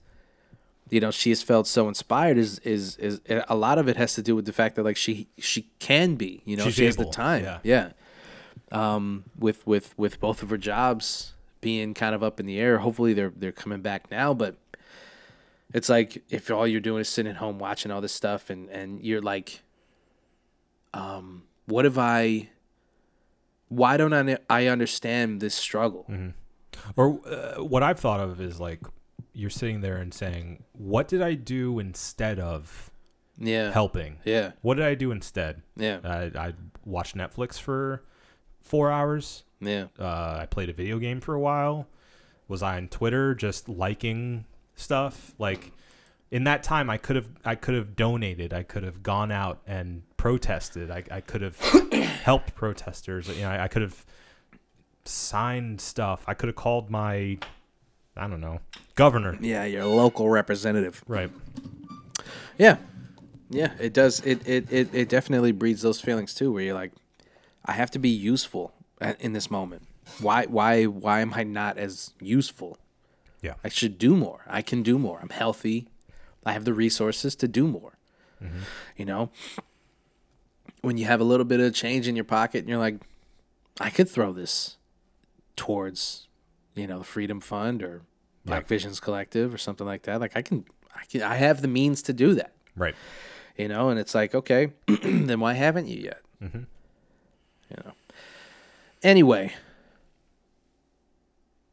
you 0.90 1.00
know 1.00 1.12
she 1.12 1.30
has 1.30 1.42
felt 1.44 1.68
so 1.68 1.88
inspired 1.88 2.38
is 2.38 2.60
is 2.60 2.96
is 2.98 3.22
a 3.48 3.56
lot 3.56 3.78
of 3.78 3.88
it 3.88 3.96
has 3.98 4.14
to 4.16 4.22
do 4.22 4.36
with 4.36 4.46
the 4.46 4.54
fact 4.54 4.76
that 4.76 4.84
like 4.84 4.98
she 4.98 5.28
she 5.38 5.70
can 5.80 6.16
be 6.16 6.42
you 6.46 6.56
know 6.58 6.66
She's 6.66 6.76
she 6.76 6.86
has 6.86 6.96
the 6.96 7.04
able, 7.04 7.12
time 7.12 7.44
yeah. 7.44 7.60
yeah 7.64 7.92
um 8.72 9.26
with 9.38 9.66
with 9.68 9.98
with 9.98 10.20
both 10.20 10.42
of 10.44 10.50
her 10.50 10.58
jobs 10.58 11.34
being 11.62 11.94
kind 11.94 12.16
of 12.16 12.24
up 12.24 12.40
in 12.40 12.46
the 12.46 12.58
air 12.60 12.78
hopefully 12.80 13.14
they're 13.14 13.34
they're 13.36 13.52
coming 13.52 13.82
back 13.82 14.10
now 14.12 14.34
but 14.34 14.56
it's 15.74 15.90
like 15.90 16.24
if 16.30 16.50
all 16.50 16.66
you're 16.66 16.80
doing 16.82 17.02
is 17.02 17.10
sitting 17.10 17.30
at 17.32 17.38
home 17.38 17.60
watching 17.60 17.92
all 17.92 18.00
this 18.02 18.14
stuff 18.14 18.50
and 18.50 18.70
and 18.70 19.04
you're 19.04 19.22
like 19.22 19.62
um 20.94 21.44
what 21.66 21.84
have 21.84 21.98
i 21.98 22.48
why 23.70 23.98
don't 23.98 24.14
i 24.14 24.38
i 24.50 24.68
understand 24.68 25.40
this 25.42 25.56
struggle 25.56 26.06
Mm-hmm. 26.10 26.30
Or 26.96 27.20
uh, 27.28 27.64
what 27.64 27.82
I've 27.82 28.00
thought 28.00 28.20
of 28.20 28.40
is 28.40 28.60
like 28.60 28.82
you're 29.34 29.50
sitting 29.50 29.82
there 29.82 29.98
and 29.98 30.14
saying, 30.14 30.64
"What 30.74 31.08
did 31.08 31.24
I 31.24 31.34
do 31.34 31.80
instead 31.80 32.40
of 32.40 32.92
Yeah. 33.40 33.72
helping. 33.72 34.20
Yeah. 34.26 34.52
What 34.62 34.76
did 34.76 34.86
I 34.86 34.94
do 34.94 35.12
instead? 35.12 35.64
Yeah. 35.76 36.00
I, 36.04 36.32
I 36.48 36.54
watched 36.86 37.16
Netflix 37.18 37.60
for 37.60 38.04
four 38.62 38.92
hours. 38.92 39.44
Yeah. 39.60 39.88
Uh, 40.00 40.38
I 40.42 40.46
played 40.46 40.70
a 40.70 40.74
video 40.74 41.00
game 41.00 41.20
for 41.20 41.34
a 41.34 41.40
while. 41.40 41.88
Was 42.48 42.62
I 42.62 42.78
on 42.78 42.90
Twitter 42.90 43.34
just 43.34 43.68
liking 43.68 44.46
stuff? 44.76 45.34
Like 45.40 45.72
in 46.30 46.44
that 46.44 46.62
time, 46.62 46.92
I 46.92 46.98
could 46.98 47.16
have 47.16 47.30
I 47.44 47.56
could 47.56 47.74
have 47.74 47.96
donated. 47.96 48.54
I 48.54 48.62
could 48.62 48.84
have 48.84 49.02
gone 49.02 49.32
out 49.32 49.62
and 49.66 50.04
protested. 50.18 50.92
I, 50.92 51.04
I 51.10 51.22
could 51.22 51.42
have 51.42 51.60
helped 52.24 52.56
protesters. 52.56 53.28
You 53.30 53.44
know, 53.44 53.52
I, 53.52 53.64
I 53.64 53.68
could 53.68 53.82
have 53.82 54.06
signed 55.06 55.80
stuff. 55.80 56.24
I 56.28 56.34
could 56.34 56.48
have 56.48 56.56
called 56.56 56.90
my 56.90 57.38
I 58.18 58.28
don't 58.28 58.42
know 58.42 58.60
governor. 58.96 59.38
Yeah, 59.40 59.64
your 59.66 59.86
local 59.86 60.30
representative. 60.30 61.04
Right. 61.08 61.32
Yeah. 62.58 62.78
Yeah, 63.50 63.72
it 63.80 63.94
does. 63.94 64.20
It, 64.22 64.46
it, 64.46 64.72
it, 64.72 64.94
it 64.94 65.10
definitely 65.10 65.54
breeds 65.54 65.82
those 65.82 66.02
feelings 66.02 66.34
too, 66.34 66.52
where 66.52 66.64
you're 66.64 66.74
like, 66.74 66.92
I 67.64 67.74
have 67.74 67.92
to 67.92 68.00
be 68.00 68.10
useful 68.10 68.74
at, 69.00 69.22
in 69.22 69.34
this 69.34 69.50
moment. 69.50 69.84
Why, 70.20 70.46
why, 70.46 70.84
why 70.86 71.22
am 71.22 71.34
I 71.34 71.44
not 71.44 71.78
as 71.78 72.14
useful? 72.20 72.78
Yeah. 73.42 73.54
I 73.64 73.70
should 73.70 73.98
do 73.98 74.18
more. 74.18 74.44
I 74.48 74.62
can 74.62 74.84
do 74.84 74.98
more. 74.98 75.20
I'm 75.22 75.30
healthy. 75.30 75.88
I 76.46 76.54
have 76.54 76.66
the 76.66 76.74
resources 76.74 77.36
to 77.38 77.48
do 77.48 77.68
more. 77.68 77.98
Mm-hmm. 78.44 78.60
You 78.98 79.06
know, 79.06 79.30
when 80.82 80.98
you 80.98 81.06
have 81.06 81.20
a 81.20 81.24
little 81.24 81.46
bit 81.46 81.60
of 81.60 81.74
change 81.74 82.08
in 82.08 82.16
your 82.16 82.26
pocket 82.26 82.60
and 82.60 82.70
you're 82.70 82.78
like, 82.78 82.96
I 83.80 83.90
could 83.90 84.10
throw 84.10 84.32
this 84.34 84.78
towards, 85.56 86.28
you 86.76 86.88
know, 86.88 87.00
the 87.00 87.04
Freedom 87.06 87.40
Fund 87.40 87.84
or 87.84 88.02
Black 88.46 88.68
Visions 88.68 89.00
Collective 89.00 89.54
or 89.54 89.58
something 89.58 89.86
like 89.86 90.04
that. 90.04 90.20
Like 90.22 90.36
I 90.36 90.42
can, 90.42 90.66
I 90.96 91.04
can, 91.06 91.22
I 91.22 91.36
have 91.36 91.62
the 91.62 91.68
means 91.68 92.02
to 92.04 92.14
do 92.14 92.34
that. 92.36 92.54
Right. 92.76 92.96
you 93.58 93.68
know 93.68 93.90
and 93.90 94.00
it's 94.00 94.14
like 94.14 94.36
okay 94.36 94.72
then 95.02 95.40
why 95.40 95.54
haven't 95.54 95.88
you 95.88 96.00
yet? 96.00 96.22
Mm-hmm. 96.42 96.60
You 97.70 97.78
know. 97.84 97.92
Anyway 99.02 99.54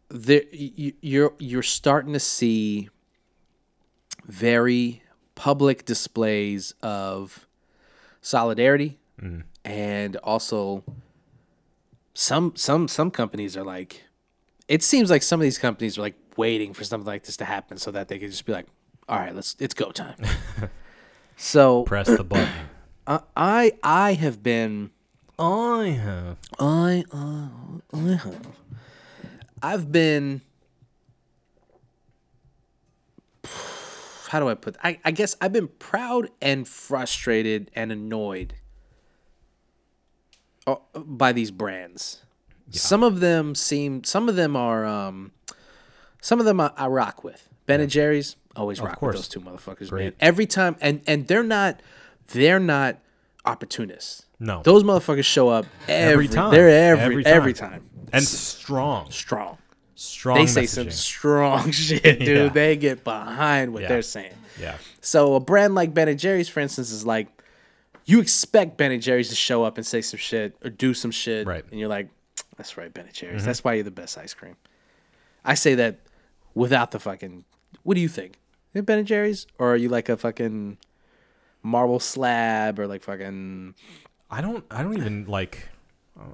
there 0.09 0.43
you, 0.53 0.95
you're 1.01 1.35
you're 1.39 1.63
starting 1.63 2.13
to 2.13 2.21
see 2.21 2.89
very 4.25 5.03
public 5.35 5.85
displays 5.85 6.73
of 6.83 7.44
solidarity 8.25 8.99
and 9.67 10.17
also 10.17 10.83
some 12.15 12.57
some 12.57 12.89
some 12.89 13.11
companies 13.11 13.55
are 13.55 13.65
like 13.65 14.05
it 14.67 14.83
seems 14.83 15.11
like 15.11 15.23
some 15.23 15.41
of 15.41 15.43
these 15.43 15.59
companies 15.59 15.99
are 15.99 16.01
like 16.01 16.15
waiting 16.37 16.73
for 16.73 16.85
something 16.85 17.07
like 17.07 17.25
this 17.25 17.37
to 17.37 17.45
happen 17.45 17.77
so 17.77 17.91
that 17.91 18.09
they 18.09 18.19
could 18.19 18.31
just 18.31 18.47
be 18.47 18.53
like 18.53 18.67
all 19.09 19.19
right 19.19 19.35
let's 19.35 19.57
it's 19.61 19.75
go 19.75 19.91
time 19.91 20.17
so 21.37 21.83
Press 21.85 22.07
the 22.07 22.25
button. 22.25 22.49
I 23.07 23.21
I 23.37 23.73
I 23.83 24.13
have 24.15 24.43
been 24.43 24.91
I 25.39 25.99
have. 26.03 26.39
I 26.59 27.05
uh, 27.13 27.49
I 27.93 28.17
have 28.17 28.47
I've 29.63 29.93
been 29.93 30.41
how 34.35 34.41
do 34.41 34.49
I 34.49 34.55
put 34.55 34.77
I, 34.83 34.99
I 35.05 35.13
guess 35.13 35.37
I've 35.41 35.53
been 35.53 35.69
proud 35.69 36.29
and 36.43 36.67
frustrated 36.67 37.71
and 37.73 37.93
annoyed 37.93 38.55
uh, 40.67 40.75
by 40.97 41.31
these 41.31 41.53
brands. 41.53 42.23
Some 42.71 43.05
of 43.05 43.21
them 43.21 43.55
seem 43.55 44.03
some 44.03 44.29
of 44.29 44.35
them 44.35 44.57
are 44.57 44.85
um 44.85 45.31
some 46.21 46.41
of 46.41 46.47
them 46.47 46.61
I, 46.61 46.73
I 46.77 46.89
rock 46.89 47.23
with. 47.23 47.49
Ben 47.67 47.81
and 47.81 47.89
Jerry's 47.89 48.35
always 48.57 48.81
rock 48.81 48.99
course. 48.99 49.15
with 49.15 49.23
those 49.23 49.29
two 49.29 49.41
motherfuckers, 49.41 49.93
man. 49.93 50.15
Every 50.19 50.47
time 50.47 50.75
and 50.81 51.01
and 51.07 51.29
they're 51.29 51.45
not 51.45 51.81
they're 52.33 52.59
not 52.59 52.99
opportunists. 53.45 54.27
No. 54.41 54.63
Those 54.65 54.83
motherfuckers 54.83 55.27
show 55.27 55.49
up 55.49 55.65
every, 55.87 56.27
time. 56.27 56.51
They're 56.51 56.91
every 56.91 57.23
Every 57.23 57.27
every 57.27 57.53
time. 57.53 57.71
time. 57.71 57.91
And 58.13 58.25
strong. 58.25 59.13
Strong. 59.13 59.59
Strong. 59.97 60.39
They 60.39 60.47
say 60.47 60.67
some 60.67 60.91
strong 60.91 61.71
shit, 61.73 62.03
dude. 62.21 62.23
Yeah. 62.27 62.49
They 62.49 62.77
get 62.77 63.05
behind 63.05 63.73
what 63.73 63.83
Yeah. 63.83 63.89
they're 63.89 64.03
saying. 64.03 64.35
Yeah. 64.61 64.77
So 65.01 65.35
a 65.35 65.41
brand 65.41 65.75
like 65.75 65.95
Ben 65.95 66.09
and 66.09 66.19
Jerry's, 66.19 66.49
for 66.49 66.61
instance, 66.61 66.91
is 66.91 67.05
like 67.07 67.29
you 68.05 68.21
expect 68.21 68.77
Ben 68.77 68.93
and 68.93 69.03
Jerry's 69.03 69.29
to 69.31 69.35
show 69.35 69.65
up 69.65 69.79
and 69.79 69.87
say 69.87 70.01
some 70.01 70.19
shit 70.19 70.57
or 70.65 70.71
do 70.71 70.95
some 70.95 71.11
shit, 71.11 71.47
Right. 71.47 71.63
Mm-hmm. 71.65 71.71
And 71.73 71.81
you're 71.81 71.89
like, 71.89 72.09
"That's 72.57 72.77
right, 72.77 72.93
Ben 72.93 73.07
and 73.07 73.15
Jerry's. 73.15 73.45
That's 73.45 73.63
why 73.65 73.75
you're 73.75 73.85
the 73.85 73.91
best 73.91 74.19
ice 74.19 74.35
cream." 74.35 74.57
I 75.45 75.55
say 75.55 75.75
that 75.77 76.01
without 76.55 76.91
the 76.91 76.99
fucking. 76.99 77.45
What 77.83 77.95
do 77.95 78.01
you 78.01 78.09
think? 78.09 78.39
Ben 78.73 78.99
and 78.99 79.07
Jerry's, 79.07 79.47
or 79.59 79.73
are 79.73 79.77
you 79.77 79.89
like 79.89 80.09
a 80.09 80.17
fucking 80.17 80.79
marble 81.63 82.01
slab, 82.01 82.79
or 82.81 82.87
like 82.87 83.03
fucking? 83.03 83.75
I 84.31 84.41
don't. 84.41 84.65
I 84.71 84.83
don't 84.83 84.97
even 84.97 85.27
like. 85.27 85.69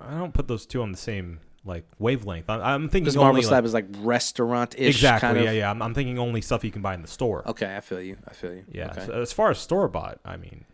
I 0.03 0.17
don't 0.19 0.33
put 0.35 0.49
those 0.49 0.67
two 0.67 0.83
on 0.83 0.93
the 0.93 0.99
same 0.99 1.41
like 1.65 1.85
wavelength. 1.99 2.49
I, 2.49 2.57
I'm 2.75 2.89
thinking 2.89 3.05
Because 3.05 3.17
only 3.17 3.25
marble 3.27 3.37
like- 3.39 3.45
slab 3.47 3.65
is 3.65 3.75
like 3.75 3.87
restaurant 3.99 4.75
ish. 4.79 4.97
exactly. 4.97 5.27
Kind 5.29 5.39
of. 5.39 5.45
yeah, 5.45 5.51
yeah. 5.53 5.71
I'm, 5.71 5.83
I'm 5.83 5.95
thinking 5.95 6.19
only 6.19 6.41
stuff 6.41 6.65
you 6.65 6.71
can 6.71 6.83
buy 6.83 6.95
in 6.95 7.03
the 7.03 7.09
store. 7.09 7.43
Okay, 7.49 7.77
I 7.77 7.81
feel 7.81 8.01
you. 8.01 8.17
I 8.27 8.33
feel 8.33 8.53
you. 8.55 8.65
Yeah. 8.71 8.91
Okay. 8.93 9.07
so 9.07 9.13
as 9.21 9.33
far 9.33 9.51
as 9.51 9.59
store 9.59 9.89
bought, 9.89 10.19
I 10.25 10.37
mean, 10.37 10.65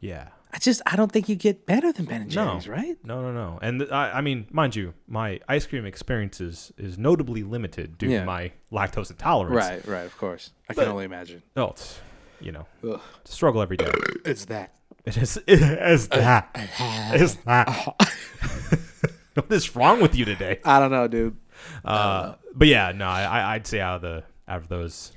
yeah. 0.00 0.28
I 0.52 0.58
just 0.58 0.82
I 0.86 0.94
don't 0.94 1.10
think 1.10 1.28
you 1.28 1.34
get 1.34 1.66
better 1.66 1.92
than 1.92 2.04
Ben 2.04 2.22
and 2.22 2.34
No. 2.36 2.44
Jerry's, 2.46 2.68
right? 2.68 2.96
No, 3.02 3.22
no, 3.22 3.32
no. 3.32 3.58
And 3.60 3.80
th- 3.80 3.90
I, 3.90 4.12
I 4.12 4.20
mean, 4.20 4.46
mind 4.52 4.76
you, 4.76 4.94
my 5.08 5.40
ice 5.48 5.66
cream 5.66 5.84
experience 5.84 6.40
is, 6.40 6.72
is 6.78 6.96
notably 6.96 7.42
limited 7.42 7.98
due 7.98 8.08
Yeah. 8.10 8.20
to 8.20 8.24
my 8.26 8.52
lactose 8.70 9.10
intolerance. 9.10 9.56
Right, 9.56 9.84
right. 9.88 10.06
Of 10.06 10.16
course, 10.16 10.52
I 10.70 10.74
can 10.74 10.84
only 10.84 11.06
imagine. 11.06 11.42
Oh, 11.56 11.70
it's, 11.70 11.98
you 12.40 12.52
know, 12.52 12.66
Ugh. 12.88 13.00
struggle 13.24 13.62
every 13.62 13.76
day. 13.76 13.90
It's 14.24 14.44
that. 14.44 14.72
It 15.04 15.16
is. 15.16 15.38
It 15.48 15.60
is 15.60 16.08
uh, 16.12 16.16
that. 16.18 16.50
Uh, 16.54 17.14
it 17.16 17.20
is 17.20 17.34
that. 17.46 17.68
Uh, 18.00 18.76
what 19.46 19.52
is 19.52 19.74
wrong 19.76 20.00
with 20.00 20.14
you 20.14 20.24
today? 20.24 20.60
I 20.64 20.78
don't 20.80 20.90
know, 20.90 21.08
dude. 21.08 21.36
Uh, 21.84 22.34
but 22.54 22.68
yeah, 22.68 22.92
no, 22.92 23.06
I, 23.06 23.54
I'd 23.54 23.66
say 23.66 23.80
out 23.80 23.96
of 23.96 24.02
the 24.02 24.24
out 24.48 24.58
of 24.58 24.68
those, 24.68 25.12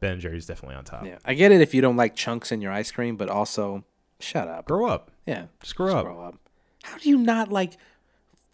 Ben 0.00 0.12
and 0.12 0.20
Jerry's 0.20 0.46
definitely 0.46 0.76
on 0.76 0.84
top. 0.84 1.04
Yeah, 1.04 1.18
I 1.24 1.34
get 1.34 1.52
it 1.52 1.60
if 1.60 1.74
you 1.74 1.80
don't 1.80 1.96
like 1.96 2.14
chunks 2.14 2.52
in 2.52 2.60
your 2.60 2.72
ice 2.72 2.90
cream, 2.90 3.16
but 3.16 3.28
also, 3.28 3.84
shut 4.20 4.48
up. 4.48 4.66
Grow 4.66 4.86
up. 4.86 5.10
Yeah, 5.26 5.46
Just 5.62 5.76
grow 5.76 5.96
up. 5.96 6.04
grow 6.04 6.20
up. 6.20 6.36
How 6.84 6.98
do 6.98 7.08
you 7.08 7.18
not 7.18 7.50
like 7.50 7.76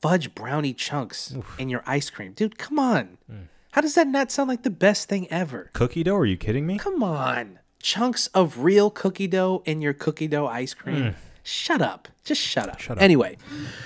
fudge 0.00 0.34
brownie 0.34 0.72
chunks 0.72 1.34
in 1.58 1.68
your 1.68 1.82
ice 1.86 2.08
cream, 2.10 2.32
dude? 2.32 2.58
Come 2.58 2.78
on. 2.78 3.18
Mm. 3.30 3.48
How 3.72 3.80
does 3.80 3.94
that 3.94 4.06
not 4.06 4.30
sound 4.30 4.48
like 4.48 4.62
the 4.62 4.70
best 4.70 5.08
thing 5.08 5.26
ever? 5.30 5.70
Cookie 5.74 6.02
dough? 6.02 6.16
Are 6.16 6.26
you 6.26 6.36
kidding 6.36 6.66
me? 6.66 6.78
Come 6.78 7.02
on, 7.02 7.58
chunks 7.80 8.26
of 8.28 8.58
real 8.58 8.90
cookie 8.90 9.26
dough 9.26 9.62
in 9.66 9.80
your 9.82 9.92
cookie 9.92 10.28
dough 10.28 10.46
ice 10.46 10.74
cream. 10.74 11.14
Shut 11.42 11.82
up. 11.82 12.08
Just 12.24 12.40
shut 12.40 12.68
up. 12.68 12.78
Shut 12.78 12.98
up. 12.98 13.02
Anyway, 13.02 13.36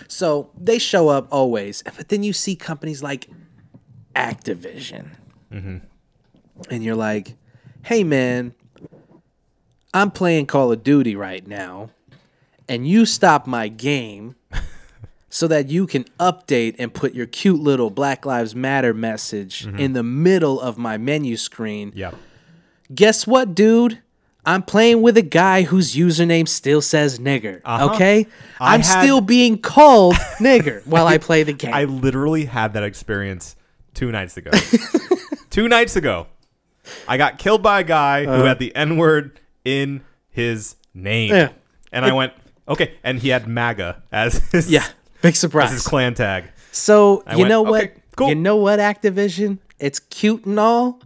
so 0.08 0.50
they 0.60 0.78
show 0.78 1.08
up 1.08 1.26
always, 1.30 1.82
but 1.96 2.08
then 2.10 2.22
you 2.22 2.32
see 2.32 2.54
companies 2.56 3.02
like 3.02 3.28
Activision. 4.14 5.10
Mm-hmm. 5.52 5.78
And 6.70 6.84
you're 6.84 6.96
like, 6.96 7.36
hey, 7.84 8.04
man, 8.04 8.54
I'm 9.94 10.10
playing 10.10 10.46
Call 10.46 10.72
of 10.72 10.82
Duty 10.82 11.16
right 11.16 11.46
now, 11.46 11.90
and 12.68 12.86
you 12.86 13.06
stop 13.06 13.46
my 13.46 13.68
game 13.68 14.36
so 15.30 15.46
that 15.48 15.68
you 15.68 15.86
can 15.86 16.04
update 16.18 16.76
and 16.78 16.92
put 16.92 17.14
your 17.14 17.26
cute 17.26 17.60
little 17.60 17.90
Black 17.90 18.24
Lives 18.26 18.54
Matter 18.54 18.92
message 18.94 19.64
Mm-hmm. 19.66 19.78
in 19.78 19.92
the 19.92 20.02
middle 20.02 20.60
of 20.60 20.76
my 20.78 20.96
menu 20.98 21.36
screen 21.36 21.92
Yeah. 21.94 22.12
guess 22.94 23.26
what, 23.26 23.54
dude? 23.54 24.00
I'm 24.46 24.62
playing 24.62 25.02
with 25.02 25.16
a 25.16 25.22
guy 25.22 25.62
whose 25.62 25.94
username 25.96 26.46
still 26.48 26.80
says 26.80 27.18
nigger. 27.18 27.60
Uh-huh. 27.64 27.94
Okay? 27.94 28.26
I 28.60 28.74
I'm 28.74 28.80
had- 28.80 29.02
still 29.02 29.20
being 29.20 29.58
called 29.58 30.14
nigger 30.38 30.86
while 30.86 31.06
I 31.06 31.18
play 31.18 31.42
the 31.42 31.52
game. 31.62 31.74
I 31.74 31.84
literally 31.84 32.44
had 32.44 32.72
that 32.74 32.84
experience 32.84 33.56
two 33.92 34.12
nights 34.12 34.36
ago. 34.36 34.52
two 35.50 35.68
nights 35.68 35.96
ago, 35.96 36.28
I 37.08 37.16
got 37.16 37.38
killed 37.38 37.62
by 37.62 37.80
a 37.80 37.84
guy 37.84 38.24
who 38.24 38.44
had 38.44 38.58
the 38.58 38.74
N 38.76 38.96
word 38.96 39.40
in 39.64 40.02
his 40.30 40.76
name, 40.94 41.32
Uh-huh. 41.32 41.40
Yeah. 41.40 41.48
and 41.92 42.04
I 42.04 42.12
went 42.12 42.32
okay, 42.68 42.94
and 43.02 43.18
he 43.18 43.30
had 43.30 43.48
MAGA 43.48 44.02
as 44.12 44.38
his 44.50 44.70
yeah, 44.70 44.86
big 45.22 45.30
as 45.30 45.34
his 45.34 45.40
surprise. 45.40 45.82
clan 45.84 46.14
tag. 46.14 46.44
So, 46.72 47.24
you 47.32 47.38
went, 47.38 47.48
know 47.48 47.62
what? 47.62 47.82
"Okay, 47.84 47.92
cool." 48.16 48.28
You 48.28 48.34
know 48.36 48.56
what, 48.56 48.78
Activision? 48.78 49.58
It's 49.78 49.98
cute 49.98 50.44
and 50.44 50.60
all, 50.60 51.00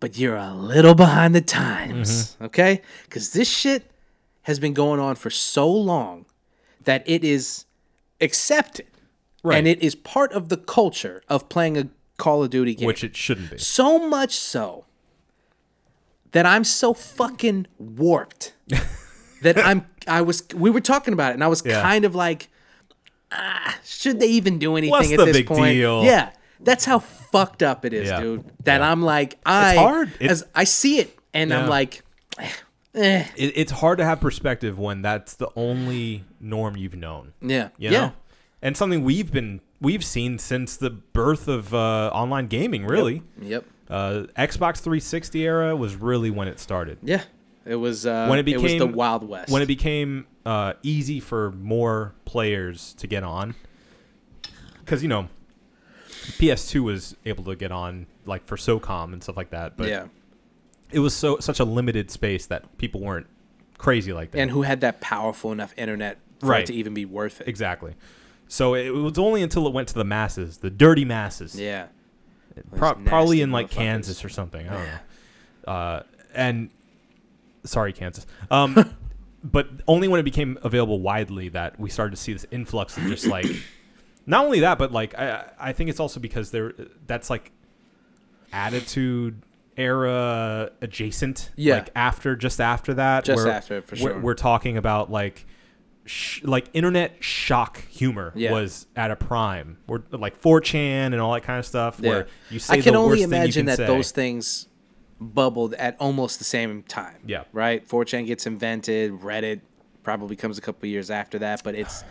but 0.00 0.18
you're 0.18 0.36
a 0.36 0.52
little 0.54 0.94
behind 0.94 1.34
the 1.34 1.40
times, 1.40 2.34
Mm-hmm. 2.34 2.44
okay? 2.46 2.82
Because 3.04 3.30
this 3.32 3.48
shit 3.48 3.90
has 4.42 4.58
been 4.58 4.72
going 4.74 4.98
on 5.00 5.14
for 5.16 5.30
so 5.30 5.70
long 5.70 6.24
that 6.84 7.02
it 7.06 7.22
is 7.22 7.66
accepted. 8.20 8.86
Right. 9.42 9.58
And 9.58 9.66
it 9.68 9.82
is 9.82 9.94
part 9.94 10.32
of 10.32 10.48
the 10.48 10.56
culture 10.56 11.22
of 11.28 11.48
playing 11.48 11.76
a 11.78 11.88
Call 12.18 12.42
of 12.42 12.50
Duty 12.50 12.74
game. 12.74 12.86
Which 12.86 13.02
it 13.04 13.16
shouldn't 13.16 13.50
be. 13.50 13.58
So 13.58 13.98
much 14.08 14.32
so 14.34 14.84
that 16.32 16.44
I'm 16.46 16.64
so 16.64 16.92
fucking 16.94 17.66
warped 17.78 18.52
that 19.42 19.58
I'm 19.58 19.86
I 20.06 20.20
was 20.22 20.44
we 20.54 20.70
were 20.70 20.80
talking 20.82 21.12
about 21.14 21.30
it 21.30 21.34
and 21.34 21.44
I 21.44 21.48
was 21.48 21.62
Yeah. 21.64 21.80
kind 21.82 22.04
of 22.04 22.14
like 22.14 22.48
ah, 23.32 23.78
should 23.84 24.20
they 24.20 24.28
even 24.28 24.58
do 24.58 24.76
anything 24.76 24.90
What's 24.90 25.12
at 25.12 25.18
the 25.18 25.24
this 25.26 25.36
big 25.38 25.46
point? 25.46 25.72
deal? 25.74 26.04
Yeah. 26.04 26.30
That's 26.62 26.84
how 26.84 26.98
fucked 26.98 27.62
up 27.62 27.84
it 27.84 27.92
is, 27.92 28.08
Yeah. 28.08 28.20
dude. 28.20 28.44
That 28.64 28.80
Yeah. 28.80 28.90
I'm 28.90 29.02
like 29.02 29.38
I 29.46 29.70
it's 29.72 29.78
hard. 29.80 30.12
It- 30.20 30.30
as 30.30 30.44
I 30.54 30.64
see 30.64 30.98
it 30.98 31.16
and 31.32 31.52
I'm 31.54 31.68
like 31.68 32.02
"Eh, 32.38 32.48
eh. 32.94 33.24
it, 33.36 33.52
it's 33.56 33.72
hard 33.72 33.98
to 33.98 34.04
have 34.04 34.20
perspective 34.20 34.78
when 34.78 35.02
that's 35.02 35.34
the 35.34 35.48
only 35.56 36.24
norm 36.40 36.76
you've 36.76 36.96
known. 36.96 37.32
Yeah. 37.40 37.68
You 37.78 37.90
yeah. 37.90 38.10
And 38.62 38.76
something 38.76 39.04
we've 39.04 39.32
been 39.32 39.60
we've 39.80 40.04
seen 40.04 40.38
since 40.38 40.76
the 40.76 40.90
birth 40.90 41.48
of 41.48 41.72
uh, 41.74 42.10
online 42.12 42.46
gaming. 42.48 42.84
Really, 42.84 43.22
Yep. 43.40 43.64
uh, 43.88 44.24
Xbox 44.36 44.80
360 44.80 45.42
era 45.46 45.74
was 45.74 45.96
really 45.96 46.30
when 46.30 46.46
it 46.48 46.60
started. 46.60 46.98
Yeah. 47.02 47.22
It 47.64 47.76
was 47.76 48.04
uh, 48.06 48.26
When 48.26 48.38
it 48.38 48.60
was 48.60 48.76
the 48.76 48.86
Wild 48.86 49.26
West. 49.26 49.50
When 49.52 49.62
it 49.62 49.66
became 49.66 50.26
uh, 50.44 50.74
easy 50.82 51.20
for 51.20 51.52
more 51.52 52.14
players 52.24 52.94
to 52.98 53.06
get 53.06 53.22
on, 53.22 53.54
because 54.80 55.02
you 55.02 55.08
know, 55.08 55.28
PS2 56.38 56.80
was 56.82 57.16
able 57.24 57.44
to 57.44 57.56
get 57.56 57.72
on 57.72 58.06
like 58.26 58.46
for 58.46 58.56
SOCOM 58.56 59.12
and 59.12 59.22
stuff 59.22 59.36
like 59.36 59.50
that, 59.50 59.76
but 59.76 59.88
yeah. 59.88 60.06
it 60.92 61.00
was 61.00 61.14
so 61.14 61.38
such 61.38 61.60
a 61.60 61.64
limited 61.64 62.10
space 62.10 62.46
that 62.46 62.78
people 62.78 63.00
weren't 63.00 63.26
crazy 63.78 64.12
like 64.12 64.30
that. 64.32 64.38
And 64.40 64.50
who 64.50 64.62
had 64.62 64.80
that 64.82 65.00
powerful 65.00 65.52
enough 65.52 65.74
internet 65.76 66.18
for 66.40 66.46
Right. 66.46 66.62
it 66.62 66.66
to 66.66 66.74
even 66.74 66.94
be 66.94 67.04
worth 67.04 67.40
it? 67.40 67.48
exactly. 67.48 67.94
So 68.48 68.74
it 68.74 68.90
was 68.90 69.18
only 69.18 69.42
until 69.42 69.66
it 69.66 69.72
went 69.72 69.88
to 69.88 69.94
the 69.94 70.04
masses, 70.04 70.58
the 70.58 70.70
dirty 70.70 71.04
masses. 71.04 71.58
Yeah. 71.58 71.86
Pro- 72.76 72.94
probably 72.94 73.42
in 73.42 73.52
like. 73.52 73.70
Kansas 73.70 74.24
or 74.24 74.28
something. 74.28 74.68
I 74.68 74.72
don't 74.72 74.84
know. 74.86 75.72
Uh, 75.72 76.02
and 76.34 76.70
sorry, 77.64 77.92
Kansas. 77.92 78.26
Um, 78.50 78.96
but 79.44 79.68
only 79.86 80.08
when 80.08 80.18
it 80.18 80.24
became 80.24 80.58
available 80.62 81.00
widely 81.00 81.48
that 81.50 81.78
we 81.78 81.90
started 81.90 82.10
to 82.10 82.16
see 82.20 82.32
this 82.32 82.44
influx 82.50 82.96
of 82.96 83.04
just 83.04 83.26
like, 83.26 83.46
not 84.26 84.44
only 84.44 84.60
that, 84.60 84.78
but 84.78 84.92
like 84.92 85.18
I, 85.18 85.50
I 85.58 85.72
think 85.72 85.90
it's 85.90 86.00
also 86.00 86.20
because 86.20 86.50
there 86.50 86.72
that's 87.06 87.30
like 87.30 87.52
attitude 88.52 89.42
era 89.76 90.70
adjacent. 90.80 91.50
Yeah. 91.56 91.74
Like 91.76 91.90
after, 91.94 92.36
just 92.36 92.60
after 92.60 92.94
that. 92.94 93.24
Just 93.24 93.44
where 93.44 93.52
after 93.54 93.78
it, 93.78 93.84
for 93.84 93.96
we're- 93.96 94.14
sure. 94.14 94.20
We're 94.20 94.34
talking 94.34 94.76
about 94.76 95.10
like. 95.10 95.46
Sh- 96.06 96.42
like 96.42 96.64
internet 96.72 97.22
shock 97.22 97.84
humor 97.88 98.32
Yeah. 98.34 98.50
was 98.52 98.86
at 98.96 99.10
a 99.12 99.16
prime, 99.16 99.76
or 99.86 100.02
like 100.10 100.40
4chan 100.40 100.74
and 100.78 101.20
all 101.20 101.34
that 101.34 101.42
kind 101.42 101.58
of 101.58 101.66
stuff. 101.66 102.00
Where 102.00 102.26
you 102.50 102.58
say 102.58 102.78
I 102.78 102.80
can 102.80 102.96
only 102.96 103.20
worst 103.20 103.22
thing 103.24 103.30
you 103.32 103.36
imagine 103.36 103.60
can 103.60 103.66
that 103.66 103.76
say. 103.76 103.86
those 103.86 104.10
things 104.10 104.66
bubbled 105.20 105.74
at 105.74 105.96
almost 106.00 106.38
the 106.38 106.44
same 106.44 106.82
time. 106.84 107.18
Yeah. 107.26 107.44
Right? 107.52 107.86
4chan 107.86 108.26
gets 108.26 108.46
invented, 108.46 109.12
Reddit 109.20 109.60
probably 110.02 110.34
comes 110.36 110.56
a 110.58 110.62
couple 110.62 110.88
years 110.88 111.10
after 111.10 111.38
that, 111.40 111.62
but 111.62 111.74
it's 111.76 112.02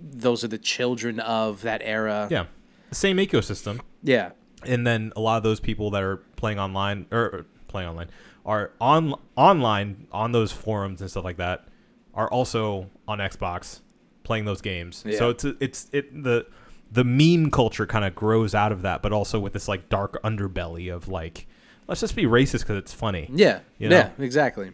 those 0.00 0.44
are 0.44 0.48
the 0.48 0.58
children 0.58 1.20
of 1.20 1.62
that 1.62 1.80
era. 1.84 2.28
Yeah, 2.30 2.46
same 2.90 3.16
ecosystem, 3.18 3.80
Yeah. 4.02 4.30
and 4.64 4.86
then 4.86 5.12
a 5.16 5.20
lot 5.20 5.36
of 5.38 5.42
those 5.42 5.60
people 5.60 5.90
that 5.90 6.02
are 6.02 6.16
playing 6.36 6.58
online 6.58 7.06
or, 7.10 7.46
playing 7.68 7.88
online 7.88 8.08
are 8.44 8.72
on 8.80 9.14
online 9.36 10.06
on 10.12 10.32
those 10.32 10.52
forums 10.52 11.00
and 11.00 11.10
stuff 11.10 11.24
like 11.24 11.36
that 11.38 11.66
are 12.14 12.28
also 12.28 12.90
on 13.08 13.18
Xbox 13.18 13.80
playing 14.24 14.44
those 14.44 14.60
games. 14.60 15.02
Yeah. 15.06 15.18
So 15.18 15.30
it's 15.30 15.44
it's 15.44 15.86
it 15.92 16.22
the 16.22 16.46
the 16.90 17.04
meme 17.04 17.50
culture 17.50 17.86
kind 17.86 18.04
of 18.04 18.14
grows 18.14 18.54
out 18.54 18.70
of 18.72 18.82
that, 18.82 19.00
but 19.00 19.12
also 19.12 19.40
with 19.40 19.54
this 19.54 19.66
like 19.68 19.88
dark 19.88 20.22
underbelly 20.22 20.94
of 20.94 21.08
like 21.08 21.46
let's 21.88 22.02
just 22.02 22.14
be 22.14 22.24
racist 22.24 22.60
because 22.60 22.76
it's 22.76 22.92
funny. 22.92 23.30
Yeah. 23.32 23.60
You 23.78 23.88
Yeah, 23.90 24.10
exactly. 24.18 24.72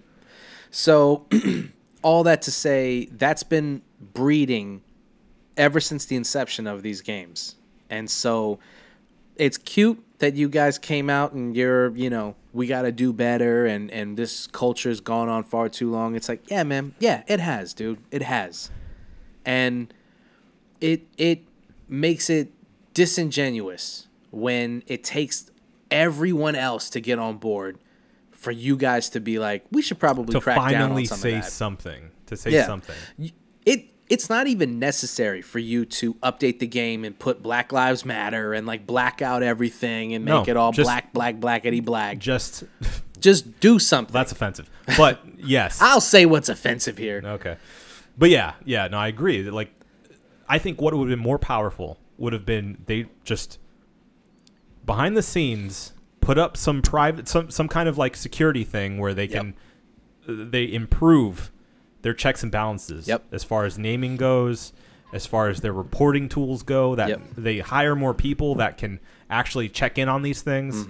So 0.71 1.27
all 2.03 2.25
that 2.25 2.43
to 2.43 2.51
say 2.51 3.07
that's 3.13 3.43
been 3.45 3.83
breeding 4.01 4.83
ever 5.59 5.81
since 5.81 6.07
the 6.07 6.17
inception 6.17 6.67
of 6.67 6.83
these 6.83 7.01
games. 7.03 7.57
And 7.91 8.09
so 8.11 8.59
it's 9.37 9.59
cute 9.59 10.03
that 10.19 10.35
you 10.35 10.49
guys 10.49 10.79
came 10.79 11.11
out 11.11 11.33
and 11.33 11.55
you're, 11.57 11.95
you 11.97 12.09
know, 12.11 12.35
we 12.53 12.67
got 12.67 12.83
to 12.83 12.93
do 12.93 13.13
better 13.13 13.67
and 13.67 13.91
and 13.91 14.17
this 14.17 14.47
culture's 14.47 15.01
gone 15.01 15.29
on 15.29 15.43
far 15.45 15.69
too 15.69 15.91
long. 15.91 16.15
It's 16.17 16.29
like, 16.29 16.51
yeah, 16.51 16.63
man. 16.65 16.95
Yeah, 16.99 17.23
it 17.27 17.41
has, 17.41 17.75
dude. 17.75 17.99
It 18.11 18.23
has. 18.23 18.71
And 19.45 19.93
it 20.81 21.03
it 21.17 21.43
makes 21.89 22.31
it 22.31 22.53
disingenuous 22.95 24.07
when 24.31 24.83
it 24.87 25.03
takes 25.05 25.51
everyone 25.91 26.55
else 26.55 26.91
to 26.91 27.01
get 27.01 27.19
on 27.19 27.37
board 27.39 27.79
for 28.31 28.51
you 28.51 28.77
guys 28.77 29.09
to 29.11 29.21
be 29.21 29.39
like, 29.39 29.65
we 29.73 29.83
should 29.83 29.99
probably 29.99 30.33
To 30.33 30.41
crack 30.41 30.57
down 30.57 30.67
on 30.83 30.89
finally 30.89 31.05
some 31.07 31.19
say 31.19 31.41
something, 31.41 32.11
to 32.27 32.37
say 32.37 32.51
Yeah. 32.51 32.67
something. 32.67 32.95
It 33.71 33.91
it's 34.09 34.31
not 34.31 34.47
even 34.47 34.79
necessary 34.79 35.43
for 35.43 35.59
you 35.59 35.85
to 35.85 36.15
update 36.15 36.61
the 36.61 36.67
game 36.67 37.05
and 37.05 37.19
put 37.19 37.43
Black 37.43 37.73
Lives 37.73 38.05
Matter 38.07 38.55
and 38.55 38.67
like 38.67 38.87
black 38.87 39.21
out 39.21 39.43
everything 39.43 40.15
and 40.15 40.25
make 40.25 40.33
No, 40.33 40.45
it 40.51 40.57
all 40.57 40.73
just- 40.73 40.87
black, 40.87 41.13
black, 41.13 41.37
blackety 41.41 41.85
black. 41.85 42.19
Just 42.19 42.65
Just 43.21 43.59
do 43.61 43.79
something. 43.81 44.13
that's 44.13 44.31
offensive, 44.33 44.71
but 44.97 45.21
yes, 45.39 45.81
I'll 45.83 46.01
say 46.01 46.25
what's 46.25 46.49
offensive 46.49 46.97
here. 46.97 47.21
Okay. 47.25 47.57
But 48.17 48.31
yeah, 48.31 48.53
yeah, 48.65 48.87
no, 48.89 48.97
I 48.99 49.09
agree. 49.09 49.43
Like, 49.51 49.73
I 50.49 50.59
think 50.59 50.81
what 50.81 50.95
would 50.95 51.09
have 51.11 51.17
been 51.19 51.23
more 51.23 51.39
powerful 51.39 51.99
would 52.17 52.33
have 52.33 52.47
been 52.47 52.79
they 52.87 53.07
just 53.25 53.59
behind 54.87 55.17
the 55.17 55.23
scenes 55.23 55.93
put 56.21 56.39
up 56.39 56.57
some 56.57 56.81
private, 56.81 57.27
some 57.29 57.51
some 57.51 57.67
kind 57.69 57.89
of 57.89 57.99
like 57.99 58.17
security 58.17 58.63
thing 58.65 58.99
where 58.99 59.13
they 59.15 59.27
can 59.29 59.55
uh, 60.29 60.33
they 60.51 60.73
improve 60.73 61.51
their 62.03 62.15
checks 62.15 62.43
and 62.43 62.51
balances. 62.53 63.07
Yep. 63.09 63.25
As 63.33 63.45
far 63.45 63.65
as 63.65 63.79
naming 63.79 64.17
goes, 64.17 64.73
as 65.13 65.27
far 65.27 65.49
as 65.49 65.61
their 65.61 65.73
reporting 65.73 66.29
tools 66.29 66.63
go, 66.63 66.95
that 66.95 67.09
Yep. 67.09 67.21
they 67.37 67.59
hire 67.59 67.97
more 67.97 68.15
people 68.15 68.55
that 68.57 68.77
can 68.79 69.01
actually 69.31 69.69
check 69.69 69.99
in 69.99 70.09
on 70.09 70.23
these 70.23 70.43
things. 70.43 70.87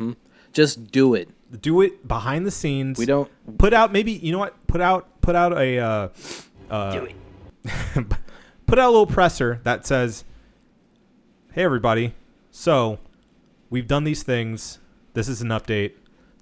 Just 0.52 0.90
do 0.90 1.14
it. 1.14 1.28
Do 1.62 1.80
it 1.80 2.06
behind 2.06 2.46
the 2.46 2.50
scenes. 2.50 2.98
We 2.98 3.06
don't 3.06 3.30
put 3.59 3.72
out 3.72 3.92
maybe 3.92 4.12
you 4.12 4.32
know 4.32 4.38
what 4.38 4.66
put 4.66 4.80
out 4.80 5.20
put 5.22 5.34
out 5.36 5.56
a 5.56 5.78
uh, 5.78 6.09
uh, 6.70 7.06
put 8.66 8.78
out 8.78 8.86
a 8.88 8.90
little 8.90 9.06
presser 9.06 9.61
that 9.64 9.86
says 9.86 10.24
hey 11.52 11.64
everybody 11.64 12.14
so 12.50 12.98
we've 13.70 13.86
done 13.86 14.04
these 14.04 14.22
things 14.22 14.78
this 15.14 15.28
is 15.28 15.40
an 15.40 15.48
update 15.48 15.92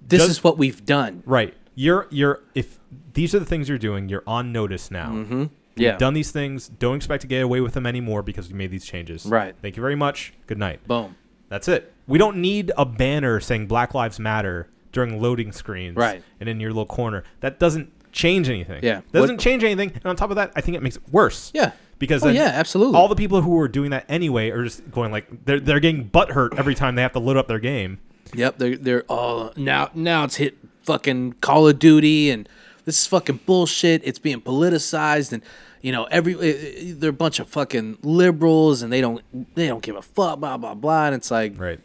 this 0.05 0.19
Just- 0.19 0.29
is 0.31 0.43
what 0.43 0.57
we've 0.57 0.85
done. 0.85 1.23
right 1.25 1.53
you're 1.79 2.07
you're 2.09 2.41
if 2.55 2.79
these 3.13 3.33
are 3.35 3.39
the 3.39 3.45
things 3.45 3.69
you're 3.69 3.77
doing 3.77 4.09
you're 4.09 4.23
on 4.27 4.51
notice 4.51 4.89
now 4.91 5.09
Mm-hmm. 5.11 5.43
Yeah. 5.75 5.95
done 5.95 6.15
these 6.15 6.31
things 6.31 6.69
don't 6.69 6.95
expect 6.95 7.21
to 7.21 7.27
get 7.27 7.43
away 7.43 7.61
with 7.61 7.73
them 7.75 7.85
anymore 7.85 8.23
because 8.23 8.47
we 8.49 8.55
made 8.55 8.71
these 8.71 8.83
changes 8.85 9.25
Right. 9.27 9.53
thank 9.61 9.77
you 9.77 9.81
very 9.81 9.95
much 9.95 10.33
good 10.47 10.57
night 10.57 10.85
Boom. 10.87 11.15
that's 11.49 11.67
it 11.67 11.93
we 12.07 12.17
don't 12.17 12.37
need 12.37 12.71
a 12.77 12.83
banner 12.85 13.39
saying 13.39 13.67
black 13.67 13.93
lives 13.93 14.19
matter 14.19 14.69
during 14.91 15.21
loading 15.21 15.51
screens 15.51 15.95
Right. 15.95 16.23
and 16.39 16.49
in 16.49 16.59
your 16.59 16.71
little 16.71 16.87
corner 16.87 17.23
that 17.41 17.59
doesn't 17.59 17.91
change 18.11 18.49
anything 18.49 18.79
Yeah. 18.83 19.01
doesn't 19.13 19.35
What- 19.35 19.39
change 19.39 19.63
anything 19.63 19.91
and 19.93 20.03
on 20.05 20.15
top 20.15 20.31
of 20.31 20.35
that 20.37 20.51
i 20.55 20.61
think 20.61 20.75
it 20.75 20.81
makes 20.81 20.95
it 20.95 21.03
worse 21.11 21.51
Yeah. 21.53 21.73
because 21.99 22.25
Oh 22.25 22.29
yeah, 22.29 22.45
absolutely. 22.55 22.95
all 22.97 23.07
the 23.07 23.15
people 23.15 23.41
who 23.43 23.59
are 23.59 23.67
doing 23.67 23.91
that 23.91 24.05
anyway 24.09 24.49
are 24.49 24.63
just 24.63 24.89
going 24.89 25.11
like 25.11 25.27
they're 25.45 25.59
they're 25.59 25.79
getting 25.79 26.05
butt 26.05 26.31
hurt 26.31 26.57
every 26.57 26.73
time 26.73 26.95
they 26.95 27.03
have 27.03 27.13
to 27.13 27.19
load 27.19 27.37
up 27.37 27.47
their 27.47 27.59
game. 27.59 27.99
Yep, 28.33 28.57
they're 28.57 28.75
they're 28.77 29.03
all 29.03 29.53
now 29.55 29.89
now 29.93 30.23
it's 30.25 30.35
hit 30.35 30.57
fucking 30.87 31.33
Call 31.41 31.67
of 31.67 31.77
Duty 31.79 32.31
and 32.31 32.47
this 32.85 32.97
is 33.01 33.05
fucking 33.07 33.41
bullshit. 33.45 34.01
It's 34.05 34.19
being 34.19 34.41
politicized 34.41 35.31
and 35.33 35.43
you 35.81 35.91
know 35.91 36.05
every 36.05 36.33
eh, 36.35 36.53
eh, 36.89 36.93
they're 36.97 37.11
a 37.11 37.13
bunch 37.25 37.39
of 37.39 37.47
fucking 37.49 37.97
liberals 38.01 38.81
and 38.81 38.91
they 38.91 39.01
don't 39.01 39.21
they 39.55 39.67
don't 39.67 39.83
give 39.83 39.95
a 39.95 40.01
fuck 40.01 40.39
blah 40.39 40.57
blah 40.57 40.73
blah 40.73 41.05
and 41.07 41.15
it's 41.15 41.29
like 41.29 41.53
Right. 41.59 41.79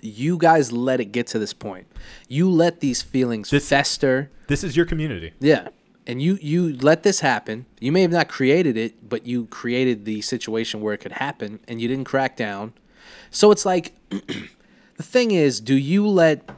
you 0.00 0.38
guys 0.38 0.70
let 0.72 1.00
it 1.00 1.06
get 1.12 1.26
to 1.28 1.38
this 1.38 1.52
point. 1.52 1.86
You 2.28 2.48
let 2.50 2.80
these 2.80 3.02
feelings 3.02 3.50
This- 3.50 3.68
fester. 3.68 4.30
This 4.46 4.62
is 4.64 4.76
your 4.76 4.86
community. 4.86 5.32
Yeah. 5.40 5.68
And 6.06 6.22
you 6.22 6.38
you 6.40 6.74
let 6.90 7.02
this 7.02 7.20
happen. 7.20 7.66
You 7.80 7.92
may 7.92 8.00
have 8.02 8.12
not 8.12 8.28
created 8.28 8.76
it, 8.78 9.08
but 9.08 9.26
you 9.26 9.44
created 9.46 10.04
the 10.06 10.22
situation 10.22 10.80
where 10.80 10.94
it 10.94 10.98
could 10.98 11.12
happen 11.26 11.58
and 11.68 11.80
you 11.82 11.88
didn't 11.88 12.06
crack 12.06 12.36
down. 12.36 12.72
So 13.30 13.50
it's 13.50 13.66
like 13.66 13.92
the 14.10 15.02
thing 15.02 15.32
is, 15.32 15.60
do 15.60 15.74
you 15.76 16.06
let 16.08 16.48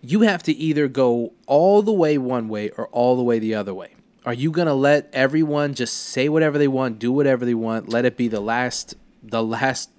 you 0.00 0.22
have 0.22 0.42
to 0.44 0.52
either 0.52 0.88
go 0.88 1.32
all 1.46 1.82
the 1.82 1.92
way 1.92 2.18
one 2.18 2.48
way 2.48 2.70
or 2.70 2.88
all 2.88 3.16
the 3.16 3.22
way 3.22 3.38
the 3.38 3.54
other 3.54 3.74
way. 3.74 3.94
Are 4.24 4.34
you 4.34 4.50
going 4.50 4.66
to 4.66 4.74
let 4.74 5.08
everyone 5.12 5.74
just 5.74 5.94
say 5.94 6.28
whatever 6.28 6.58
they 6.58 6.68
want, 6.68 6.98
do 6.98 7.10
whatever 7.12 7.44
they 7.44 7.54
want, 7.54 7.88
let 7.88 8.04
it 8.04 8.16
be 8.16 8.28
the 8.28 8.40
last 8.40 8.94
the 9.22 9.42
last 9.42 9.90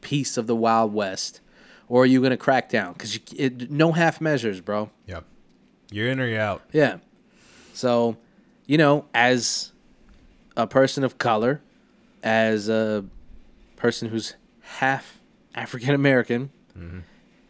piece 0.00 0.36
of 0.36 0.46
the 0.46 0.56
wild 0.56 0.92
west? 0.92 1.40
Or 1.88 2.02
are 2.02 2.06
you 2.06 2.20
going 2.20 2.30
to 2.30 2.36
crack 2.36 2.68
down 2.68 2.94
cuz 2.94 3.18
no 3.70 3.92
half 3.92 4.20
measures, 4.20 4.60
bro. 4.60 4.90
Yep. 5.06 5.24
You're 5.90 6.08
in 6.08 6.20
or 6.20 6.26
you're 6.26 6.40
out. 6.40 6.62
Yeah. 6.72 6.98
So, 7.72 8.16
you 8.66 8.76
know, 8.76 9.06
as 9.14 9.72
a 10.56 10.66
person 10.66 11.04
of 11.04 11.16
color, 11.16 11.62
as 12.22 12.68
a 12.68 13.04
person 13.76 14.08
who's 14.08 14.34
half 14.60 15.18
African 15.54 15.94
American, 15.94 16.50
Mm-hmm. 16.78 17.00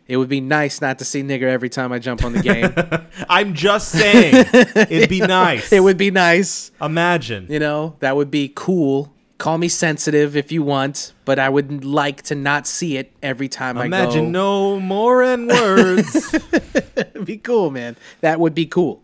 It 0.08 0.16
would 0.16 0.28
be 0.28 0.40
nice 0.40 0.80
not 0.80 0.98
to 0.98 1.04
see 1.04 1.22
nigger 1.22 1.42
every 1.44 1.68
time 1.68 1.92
I 1.92 1.98
jump 1.98 2.24
on 2.24 2.32
the 2.32 2.40
game. 2.42 2.72
I'm 3.28 3.54
just 3.54 3.90
saying, 3.90 4.46
it'd 4.54 5.10
be 5.10 5.20
nice. 5.42 5.70
it 5.72 5.80
would 5.80 5.98
be 5.98 6.10
nice, 6.10 6.72
Imagine. 6.80 7.46
you 7.50 7.58
know, 7.58 7.94
that 8.00 8.16
would 8.16 8.30
be 8.30 8.50
cool. 8.54 9.12
Call 9.36 9.58
me 9.58 9.68
sensitive 9.68 10.36
if 10.36 10.50
you 10.50 10.64
want, 10.64 11.12
but 11.24 11.38
I 11.38 11.48
would 11.48 11.84
like 11.84 12.22
to 12.22 12.34
not 12.34 12.66
see 12.66 12.96
it 12.96 13.12
every 13.22 13.46
time 13.48 13.78
I 13.78 13.82
go. 13.82 13.86
Imagine 13.86 14.32
no 14.32 14.80
more 14.80 15.22
N 15.22 15.46
words. 15.46 16.34
Be 17.24 17.36
cool, 17.36 17.70
man. 17.70 17.94
That 18.20 18.40
would 18.40 18.52
be 18.54 18.66
cool. 18.66 19.00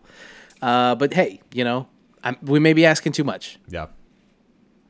Uh, 0.61 0.95
but 0.95 1.13
hey, 1.13 1.39
you 1.53 1.63
know, 1.63 1.87
I'm, 2.21 2.35
we 2.41 2.59
may 2.59 2.73
be 2.73 2.85
asking 2.85 3.13
too 3.13 3.23
much. 3.23 3.59
Yeah. 3.69 3.87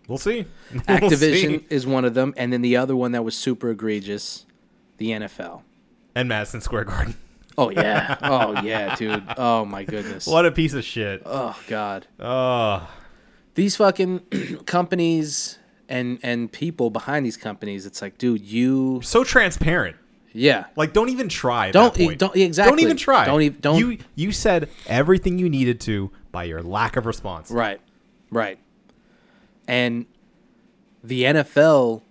We'll 0.07 0.18
see. 0.18 0.45
We'll 0.72 0.82
Activision 0.84 1.59
see. 1.59 1.66
is 1.70 1.86
one 1.86 2.05
of 2.05 2.13
them, 2.16 2.34
and 2.38 2.51
then 2.53 2.61
the 2.63 2.78
other 2.78 2.95
one 2.95 3.11
that 3.11 3.24
was 3.24 3.36
super 3.38 3.70
egregious, 3.70 4.45
the 4.97 5.09
NFL. 5.11 5.61
And 6.16 6.28
Madison 6.30 6.61
Square 6.61 6.86
Garden. 6.86 7.16
Oh 7.57 7.70
yeah, 7.70 8.18
oh 8.22 8.61
yeah, 8.63 8.95
dude. 8.97 9.24
Oh 9.38 9.63
my 9.63 9.86
goodness. 9.86 10.28
What 10.28 10.45
a 10.45 10.51
piece 10.51 10.74
of 10.74 10.84
shit. 10.84 11.22
Oh 11.26 11.57
god. 11.70 12.05
Oh, 12.20 12.86
These 13.53 13.78
fucking 13.78 14.20
companies 14.66 15.57
and 15.88 16.20
and 16.22 16.51
people 16.51 16.89
behind 16.89 17.26
these 17.26 17.38
companies. 17.38 17.86
It's 17.86 18.01
like, 18.01 18.18
dude, 18.18 18.41
you 18.41 18.99
so 19.03 19.24
transparent. 19.24 19.95
yeah. 20.34 20.66
Like, 20.76 20.91
don't 20.91 21.07
even 21.07 21.30
try. 21.30 21.72
Don't 21.72 21.95
don't- 22.18 22.36
exactly. 22.36 22.72
Don't 22.72 22.80
even 22.82 22.97
try. 22.97 23.24
Don't 23.26 23.41
even 23.41 23.61
don't- 23.61 23.80
You 23.80 23.99
you 24.16 24.34
said 24.34 24.68
everything 24.86 25.39
you 25.39 25.47
needed 25.47 25.80
to 25.82 26.11
by 26.34 26.43
your 26.43 26.61
lack 26.61 26.97
of 26.97 27.05
response. 27.05 27.49
Right. 27.51 27.80
Right. 28.32 28.59
And 29.66 30.07
the 31.01 31.24
NFL 31.24 32.01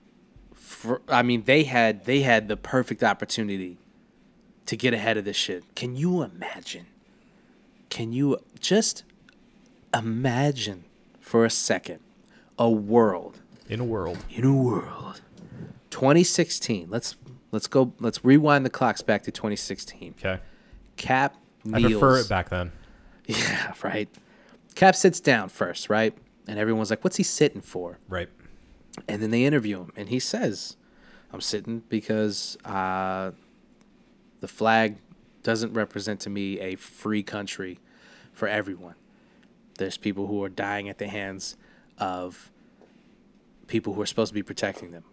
for, 0.55 1.03
I 1.07 1.23
mean 1.23 1.43
they 1.45 1.65
had 1.65 2.07
they 2.07 2.21
had 2.21 2.49
the 2.49 2.57
perfect 2.57 3.03
opportunity 3.03 3.77
to 4.67 4.77
get 4.77 4.95
ahead 4.95 5.17
of 5.17 5.25
this 5.25 5.37
shit. 5.37 5.63
Can 5.75 5.97
you 5.97 6.23
imagine? 6.23 6.87
Can 7.91 8.13
you 8.13 8.39
just 8.59 9.05
imagine 9.93 10.85
for 11.21 11.45
a 11.45 11.51
second 11.51 12.01
a 12.59 12.69
world 12.71 13.41
In 13.69 13.81
a 13.81 13.85
world. 13.85 14.19
in 14.31 14.45
a 14.45 14.55
world 14.55 15.21
2016. 15.91 16.89
Let's 16.91 17.17
let's 17.53 17.67
go 17.69 17.93
let's 18.01 18.25
rewind 18.25 18.67
the 18.67 18.71
clocks 18.71 19.03
back 19.03 19.23
to 19.25 19.31
2016. 19.31 20.15
Okay. 20.19 20.41
Cap 20.97 21.37
I 21.73 21.81
prefer 21.81 22.19
it 22.19 22.29
back 22.29 22.49
then. 22.51 22.73
Yeah, 23.27 23.73
right. 23.83 24.09
Cap 24.75 24.95
sits 24.97 25.19
down 25.21 25.49
first, 25.49 25.89
right? 25.89 26.13
And 26.47 26.59
everyone's 26.59 26.91
like, 26.91 27.03
"What's 27.05 27.17
he 27.17 27.23
sitting 27.23 27.63
for?" 27.63 27.99
Right. 28.09 28.29
And 29.09 29.23
then 29.23 29.31
they 29.31 29.45
interview 29.47 29.81
him, 29.81 29.93
and 29.97 30.11
he 30.11 30.19
says, 30.19 30.77
"I'm 31.33 31.41
sitting 31.41 31.85
because 31.89 32.59
uh, 32.67 33.31
the 34.45 34.49
flag 34.49 34.99
doesn't 35.43 35.73
represent 35.73 36.21
to 36.21 36.29
me 36.29 36.61
a 36.61 36.77
free 36.77 37.23
country 37.23 37.79
for 38.35 38.47
everyone. 38.47 38.95
There's 39.79 39.97
people 39.97 40.27
who 40.27 40.45
are 40.45 40.51
dying 40.51 40.87
at 40.91 40.99
the 40.99 41.09
hands 41.09 41.57
of 41.97 42.51
people 43.67 43.95
who 43.95 44.03
are 44.03 44.07
supposed 44.07 44.29
to 44.29 44.35
be 44.35 44.43
protecting 44.43 44.91
them, 44.91 45.05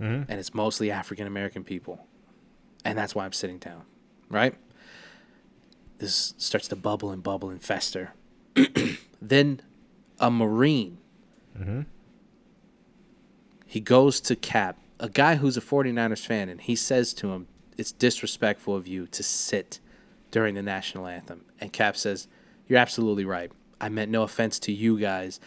mm-hmm. 0.00 0.30
and 0.30 0.38
it's 0.38 0.54
mostly 0.54 0.92
African 0.92 1.26
American 1.26 1.64
people, 1.64 2.06
and 2.84 2.96
that's 2.96 3.12
why 3.12 3.24
I'm 3.24 3.32
sitting 3.32 3.58
down, 3.58 3.82
right?" 4.30 4.54
This 5.98 6.34
starts 6.38 6.68
to 6.68 6.76
bubble 6.76 7.10
and 7.10 7.24
bubble 7.24 7.50
and 7.50 7.60
fester. 7.60 8.12
then 9.20 9.62
a 10.20 10.30
Marine 10.30 10.98
mm-hmm. 11.58 11.80
he 13.66 13.80
goes 13.80 14.20
to 14.20 14.36
Cap, 14.36 14.78
a 15.00 15.08
guy 15.08 15.34
who's 15.34 15.56
a 15.56 15.60
49ers 15.60 16.24
fan, 16.24 16.48
and 16.48 16.60
he 16.60 16.76
says 16.76 17.12
to 17.14 17.32
him, 17.32 17.48
It's 17.76 17.92
disrespectful 17.92 18.74
of 18.74 18.86
you 18.86 19.06
to 19.08 19.22
sit 19.22 19.80
during 20.30 20.54
the 20.54 20.62
national 20.62 21.06
anthem. 21.06 21.44
And 21.60 21.72
Cap 21.72 21.96
says, 21.96 22.28
You're 22.66 22.78
absolutely 22.78 23.24
right. 23.24 23.50
I 23.80 23.88
meant 23.88 24.10
no 24.10 24.22
offense 24.22 24.58
to 24.60 24.72
you 24.72 24.98
guys. 24.98 25.40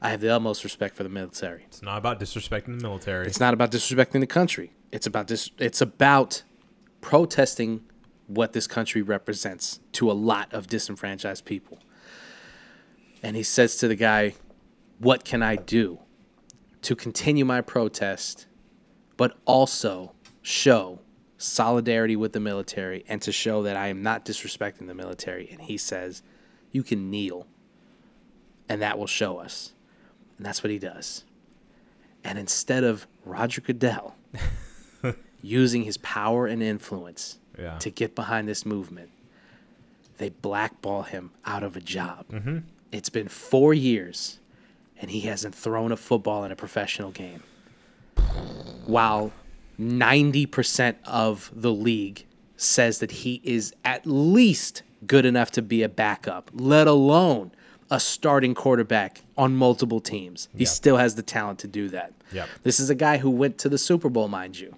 I 0.00 0.10
have 0.10 0.20
the 0.20 0.28
utmost 0.28 0.62
respect 0.62 0.94
for 0.94 1.02
the 1.02 1.08
military. 1.08 1.64
It's 1.66 1.82
not 1.82 1.98
about 1.98 2.20
disrespecting 2.20 2.78
the 2.78 2.82
military. 2.82 3.26
It's 3.26 3.40
not 3.40 3.54
about 3.54 3.70
disrespecting 3.70 4.20
the 4.20 4.26
country. 4.26 4.72
It's 4.92 5.06
about 5.06 5.26
dis- 5.26 5.50
it's 5.58 5.80
about 5.80 6.42
protesting 7.00 7.84
what 8.26 8.52
this 8.52 8.66
country 8.66 9.02
represents 9.02 9.80
to 9.92 10.10
a 10.10 10.14
lot 10.14 10.52
of 10.52 10.66
disenfranchised 10.66 11.44
people. 11.44 11.78
And 13.22 13.36
he 13.36 13.42
says 13.42 13.76
to 13.78 13.88
the 13.88 13.94
guy, 13.94 14.34
"What 14.98 15.24
can 15.24 15.42
I 15.42 15.56
do 15.56 16.00
to 16.82 16.94
continue 16.94 17.44
my 17.44 17.60
protest 17.60 18.46
but 19.16 19.36
also 19.46 20.12
show 20.42 21.00
solidarity 21.38 22.16
with 22.16 22.32
the 22.32 22.40
military 22.40 23.04
and 23.08 23.20
to 23.22 23.32
show 23.32 23.62
that 23.62 23.76
I 23.76 23.88
am 23.88 24.02
not 24.02 24.24
disrespecting 24.24 24.86
the 24.86 24.94
military?" 24.94 25.48
And 25.50 25.62
he 25.62 25.76
says, 25.76 26.22
"You 26.72 26.82
can 26.82 27.10
kneel. 27.10 27.46
And 28.68 28.82
that 28.82 28.98
will 28.98 29.06
show 29.06 29.38
us." 29.38 29.72
And 30.36 30.44
that's 30.46 30.62
what 30.62 30.70
he 30.70 30.78
does. 30.78 31.24
And 32.24 32.38
instead 32.38 32.82
of 32.84 33.06
Roger 33.24 33.60
Goodell 33.60 34.16
using 35.42 35.82
his 35.84 35.96
power 35.98 36.46
and 36.46 36.62
influence 36.62 37.38
Yeah. 37.58 37.78
to 37.78 37.90
get 37.90 38.14
behind 38.14 38.48
this 38.48 38.66
movement, 38.66 39.10
they 40.18 40.30
blackball 40.30 41.02
him 41.04 41.30
out 41.44 41.62
of 41.62 41.76
a 41.76 41.80
job. 41.80 42.26
Mm-hmm. 42.30 42.58
It's 42.90 43.08
been 43.10 43.28
four 43.28 43.72
years, 43.72 44.40
and 44.98 45.10
he 45.10 45.20
hasn't 45.20 45.54
thrown 45.54 45.92
a 45.92 45.96
football 45.96 46.42
in 46.44 46.50
a 46.52 46.56
professional 46.56 47.10
game. 47.12 47.42
While 48.86 49.32
90% 49.80 50.96
of 51.04 51.50
the 51.54 51.72
league 51.72 52.24
says 52.56 52.98
that 53.00 53.10
he 53.10 53.40
is 53.44 53.74
at 53.84 54.06
least 54.06 54.82
good 55.06 55.24
enough 55.26 55.50
to 55.52 55.62
be 55.62 55.82
a 55.82 55.88
backup, 55.88 56.50
let 56.54 56.86
alone 56.86 57.50
a 57.90 58.00
starting 58.00 58.54
quarterback 58.54 59.22
on 59.36 59.54
multiple 59.54 60.00
teams. 60.00 60.48
He 60.56 60.64
Yeah. 60.64 60.70
still 60.70 60.96
has 60.96 61.14
the 61.14 61.22
talent 61.22 61.58
to 61.60 61.68
do 61.68 61.88
that. 61.90 62.12
Yep. 62.32 62.48
This 62.62 62.80
is 62.80 62.90
a 62.90 62.94
guy 62.94 63.18
who 63.18 63.30
went 63.30 63.58
to 63.58 63.68
the 63.68 63.78
Super 63.78 64.08
Bowl, 64.08 64.26
mind 64.28 64.58
you. 64.58 64.74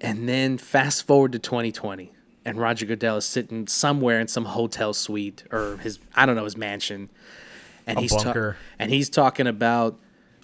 And 0.00 0.28
then 0.28 0.58
fast 0.58 1.06
forward 1.06 1.32
to 1.32 1.38
2020, 1.38 2.12
and 2.44 2.58
Roger 2.58 2.84
Goodell 2.84 3.16
is 3.16 3.24
sitting 3.24 3.66
somewhere 3.66 4.20
in 4.20 4.28
some 4.28 4.44
hotel 4.44 4.92
suite 4.92 5.44
or 5.50 5.78
his 5.78 5.98
I 6.14 6.26
don't 6.26 6.36
know 6.36 6.44
his 6.44 6.56
mansion, 6.56 7.08
and 7.86 7.96
A 7.98 8.02
he's 8.02 8.14
ta- 8.14 8.54
and 8.78 8.90
he's 8.90 9.08
talking 9.08 9.46
about 9.46 9.98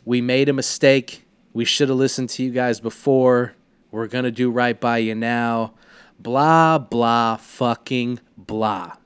we 0.05 0.21
made 0.23 0.49
a 0.49 0.53
mistake. 0.55 1.22
We 1.53 1.65
should 1.65 1.89
have 1.89 1.99
listened 1.99 2.31
to 2.31 2.43
you 2.43 2.51
guys 2.51 2.81
before. 2.81 3.55
We're 3.91 4.07
gonna 4.07 4.31
do 4.31 4.51
right 4.51 4.79
by 4.79 4.99
you 4.99 5.15
now. 5.15 5.75
Blah 6.19 6.79
blah 6.79 7.37
fucking 7.37 8.21
blah. 8.37 8.97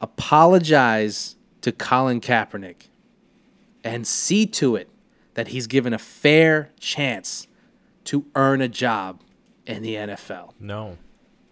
Apologize 0.00 1.36
to 1.60 1.70
Colin 1.70 2.20
Kaepernick 2.20 2.88
and 3.84 4.06
see 4.06 4.46
to 4.46 4.74
it 4.76 4.88
that 5.34 5.48
he's 5.48 5.66
given 5.66 5.92
a 5.92 5.98
fair 5.98 6.70
chance 6.80 7.46
to 8.04 8.26
earn 8.34 8.60
a 8.60 8.68
job 8.68 9.20
in 9.66 9.82
the 9.82 9.94
NFL. 9.94 10.52
no. 10.58 10.98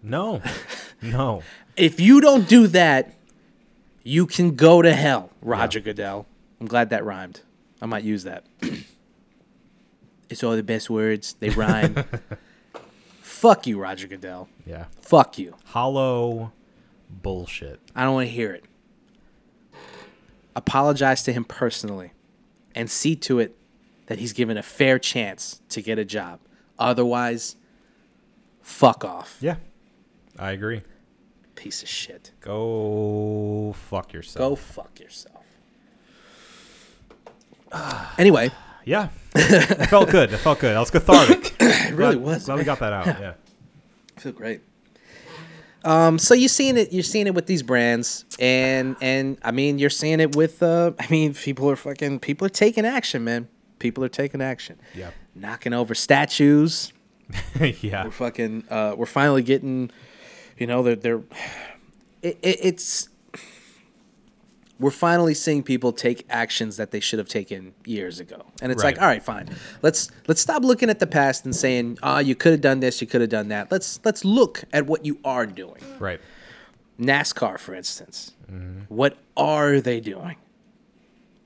No. 0.02 0.40
no. 1.02 1.42
If 1.76 2.00
you 2.00 2.20
don't 2.22 2.48
do 2.48 2.66
that, 2.68 3.14
you 4.02 4.26
can 4.26 4.54
go 4.56 4.80
to 4.80 4.92
hell, 4.94 5.30
Roger 5.42 5.78
Goodell. 5.80 6.26
I'm 6.58 6.66
glad 6.66 6.88
that 6.90 7.04
rhymed. 7.04 7.40
I 7.82 7.86
might 7.86 8.02
use 8.04 8.24
that. 8.24 8.46
it's 10.30 10.42
all 10.42 10.56
the 10.56 10.62
best 10.62 10.88
words. 10.88 11.34
They 11.34 11.50
rhyme. 11.50 12.04
Fuck 13.20 13.66
you, 13.66 13.78
Roger 13.78 14.06
Goodell. 14.06 14.48
Yeah. 14.64 14.86
Fuck 15.02 15.38
you. 15.38 15.56
Hollow 15.66 16.52
bullshit. 17.10 17.80
I 17.94 18.04
don't 18.04 18.14
want 18.14 18.28
to 18.28 18.32
hear 18.32 18.52
it. 18.52 18.64
Apologize 20.54 21.22
to 21.24 21.32
him 21.32 21.44
personally 21.44 22.12
and 22.74 22.90
see 22.90 23.16
to 23.16 23.38
it 23.38 23.56
that 24.06 24.18
he's 24.18 24.32
given 24.32 24.56
a 24.56 24.62
fair 24.62 24.98
chance 24.98 25.60
to 25.70 25.82
get 25.82 25.98
a 25.98 26.04
job. 26.04 26.40
Otherwise, 26.78 27.56
fuck 28.62 29.04
off. 29.04 29.38
Yeah. 29.40 29.56
I 30.38 30.52
agree. 30.52 30.82
Piece 31.54 31.82
of 31.82 31.88
shit. 31.88 32.32
Go 32.40 33.74
fuck 33.76 34.12
yourself. 34.12 34.48
Go 34.50 34.56
fuck 34.56 34.98
yourself. 34.98 35.44
anyway, 38.18 38.50
Yeah. 38.84 39.08
it 39.34 39.88
felt 39.88 40.10
good. 40.10 40.32
It 40.32 40.38
felt 40.38 40.58
good. 40.58 40.74
That 40.74 40.80
was 40.80 40.90
cathartic. 40.90 41.54
it 41.60 41.94
really 41.94 42.16
glad, 42.16 42.24
was. 42.24 42.44
Glad 42.46 42.58
we 42.58 42.64
got 42.64 42.80
that 42.80 42.92
out. 42.92 43.06
Yeah. 43.06 43.34
I 44.16 44.20
feel 44.20 44.32
great. 44.32 44.62
Um, 45.84 46.18
so 46.18 46.34
you're 46.34 46.48
seeing 46.48 46.76
it. 46.76 46.92
You're 46.92 47.02
seeing 47.02 47.26
it 47.26 47.34
with 47.34 47.46
these 47.46 47.62
brands, 47.62 48.24
and 48.38 48.96
and 49.00 49.38
I 49.42 49.50
mean, 49.50 49.78
you're 49.78 49.90
seeing 49.90 50.20
it 50.20 50.36
with. 50.36 50.62
Uh, 50.62 50.92
I 50.98 51.06
mean, 51.08 51.34
people 51.34 51.70
are 51.70 51.76
fucking. 51.76 52.20
People 52.20 52.46
are 52.46 52.50
taking 52.50 52.84
action, 52.84 53.24
man. 53.24 53.48
People 53.78 54.04
are 54.04 54.10
taking 54.10 54.42
action. 54.42 54.78
Yeah. 54.94 55.10
Knocking 55.34 55.72
over 55.72 55.94
statues. 55.94 56.92
yeah. 57.80 58.04
We're 58.04 58.10
fucking. 58.10 58.64
Uh, 58.68 58.94
we're 58.96 59.06
finally 59.06 59.42
getting. 59.42 59.90
You 60.58 60.66
know, 60.66 60.82
they're 60.82 60.96
they're. 60.96 61.22
It, 62.22 62.38
it, 62.42 62.58
it's. 62.60 63.08
We're 64.80 64.90
finally 64.90 65.34
seeing 65.34 65.62
people 65.62 65.92
take 65.92 66.24
actions 66.30 66.76
that 66.78 66.90
they 66.90 66.98
should 67.00 67.18
have 67.20 67.28
taken 67.28 67.74
years 67.84 68.18
ago, 68.18 68.46
and 68.62 68.72
it's 68.72 68.82
like, 68.82 68.98
all 69.00 69.06
right, 69.06 69.22
fine. 69.22 69.48
Let's 69.82 70.10
let's 70.26 70.40
stop 70.40 70.64
looking 70.64 70.88
at 70.90 70.98
the 70.98 71.06
past 71.06 71.44
and 71.44 71.54
saying, 71.54 71.98
ah, 72.02 72.18
you 72.18 72.34
could 72.34 72.52
have 72.52 72.60
done 72.62 72.80
this, 72.80 73.00
you 73.02 73.06
could 73.06 73.20
have 73.20 73.28
done 73.30 73.48
that. 73.48 73.70
Let's 73.70 74.00
let's 74.04 74.24
look 74.24 74.64
at 74.72 74.86
what 74.86 75.04
you 75.04 75.18
are 75.24 75.44
doing. 75.46 75.82
Right. 75.98 76.20
NASCAR, 76.98 77.58
for 77.58 77.74
instance, 77.74 78.32
what 78.88 79.16
are 79.36 79.80
they 79.80 80.00
doing? 80.00 80.36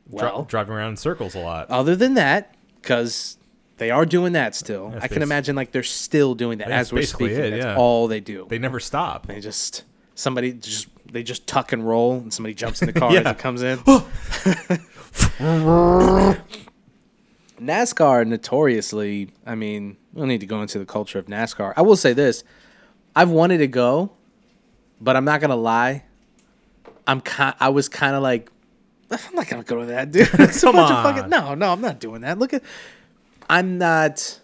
Dri- 0.09 0.19
Well, 0.23 0.45
driving 0.45 0.75
around 0.75 0.91
in 0.91 0.97
circles 0.97 1.35
a 1.35 1.41
lot. 1.41 1.71
other 1.71 1.97
than 1.97 2.15
that, 2.15 2.55
because 2.81 3.37
they 3.79 3.91
are 3.91 4.07
doing 4.07 4.33
that 4.35 4.55
still. 4.55 4.91
That's 4.91 5.05
I 5.05 5.09
can 5.09 5.23
imagine 5.23 5.57
like 5.57 5.73
they're 5.73 5.83
still 5.83 6.35
doing 6.35 6.59
that 6.59 6.69
That's 6.69 6.89
as 6.89 6.93
we're 6.93 7.03
speaking. 7.03 7.37
it, 7.37 7.51
That's 7.51 7.65
yeah. 7.65 7.77
all 7.77 8.07
they 8.09 8.21
do. 8.21 8.47
They 8.49 8.59
never 8.59 8.79
stop. 8.81 9.27
They 9.27 9.41
just 9.41 9.83
somebody 10.15 10.53
just 10.53 10.89
they 11.11 11.23
just 11.23 11.47
tuck 11.47 11.73
and 11.73 11.87
roll, 11.87 12.15
and 12.15 12.33
somebody 12.33 12.55
jumps 12.55 12.83
in 12.83 12.87
the 12.87 12.93
car 12.93 13.11
as 13.17 13.27
it 13.27 13.39
comes 13.39 13.63
in. 13.63 13.79
NASCAR 17.61 18.27
notoriously, 18.27 19.31
I 19.47 19.55
mean, 19.55 19.97
we 20.13 20.21
don't 20.21 20.29
need 20.29 20.41
to 20.41 20.47
go 20.47 20.61
into 20.61 20.79
the 20.79 20.87
culture 20.87 21.19
of 21.19 21.27
NASCAR. 21.27 21.73
I 21.77 21.83
will 21.83 21.97
say 21.97 22.13
this. 22.13 22.43
I've 23.17 23.31
wanted 23.31 23.59
to 23.59 23.69
go, 23.69 24.13
but 25.01 25.17
I'm 25.17 25.25
not 25.25 25.41
gonna 25.41 25.57
lie. 25.57 26.05
I'm 27.07 27.21
kind 27.21 27.55
I 27.61 27.69
was 27.69 27.89
kinda 27.89 28.19
like 28.21 28.51
I'm 29.11 29.35
not 29.35 29.49
gonna 29.49 29.63
go 29.63 29.81
to 29.81 29.87
that, 29.87 30.11
dude. 30.11 30.29
It's 30.41 30.63
Come 30.63 30.77
much 30.77 30.91
of 30.91 30.97
on. 30.97 31.15
fucking 31.15 31.31
no, 31.31 31.55
no, 31.55 31.71
I'm 31.71 31.81
not 31.81 32.01
doing 32.01 32.23
that. 32.23 32.39
Look 32.39 32.53
at 32.53 32.63
I'm 33.49 33.79
not 33.79 34.41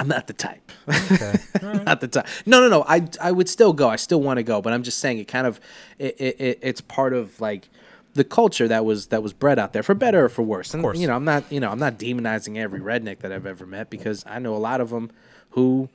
I'm 0.00 0.08
not 0.08 0.26
the 0.26 0.32
type. 0.32 0.70
not 0.86 2.00
the 2.00 2.08
type. 2.08 2.26
No, 2.46 2.60
no, 2.60 2.68
no. 2.68 2.84
I 2.86 3.06
I 3.20 3.32
would 3.32 3.48
still 3.48 3.72
go. 3.72 3.88
I 3.88 3.96
still 3.96 4.20
want 4.20 4.38
to 4.38 4.42
go, 4.42 4.60
but 4.62 4.72
I'm 4.72 4.82
just 4.82 4.98
saying 4.98 5.18
it 5.18 5.26
kind 5.28 5.46
of 5.46 5.60
it, 5.98 6.16
it, 6.20 6.40
it 6.40 6.58
it's 6.62 6.80
part 6.80 7.12
of 7.12 7.40
like 7.40 7.68
the 8.14 8.24
culture 8.24 8.68
that 8.68 8.84
was 8.84 9.08
that 9.08 9.22
was 9.22 9.32
bred 9.32 9.58
out 9.58 9.72
there 9.72 9.82
for 9.82 9.94
better 9.94 10.24
or 10.24 10.28
for 10.28 10.42
worse. 10.42 10.72
And 10.74 10.82
course. 10.82 10.98
you 10.98 11.06
know, 11.06 11.14
I'm 11.14 11.24
not 11.24 11.50
you 11.50 11.60
know 11.60 11.70
I'm 11.70 11.78
not 11.78 11.98
demonizing 11.98 12.56
every 12.56 12.80
redneck 12.80 13.18
that 13.20 13.32
I've 13.32 13.46
ever 13.46 13.66
met 13.66 13.90
because 13.90 14.24
I 14.26 14.38
know 14.38 14.54
a 14.54 14.58
lot 14.58 14.80
of 14.80 14.90
them 14.90 15.10
who 15.50 15.88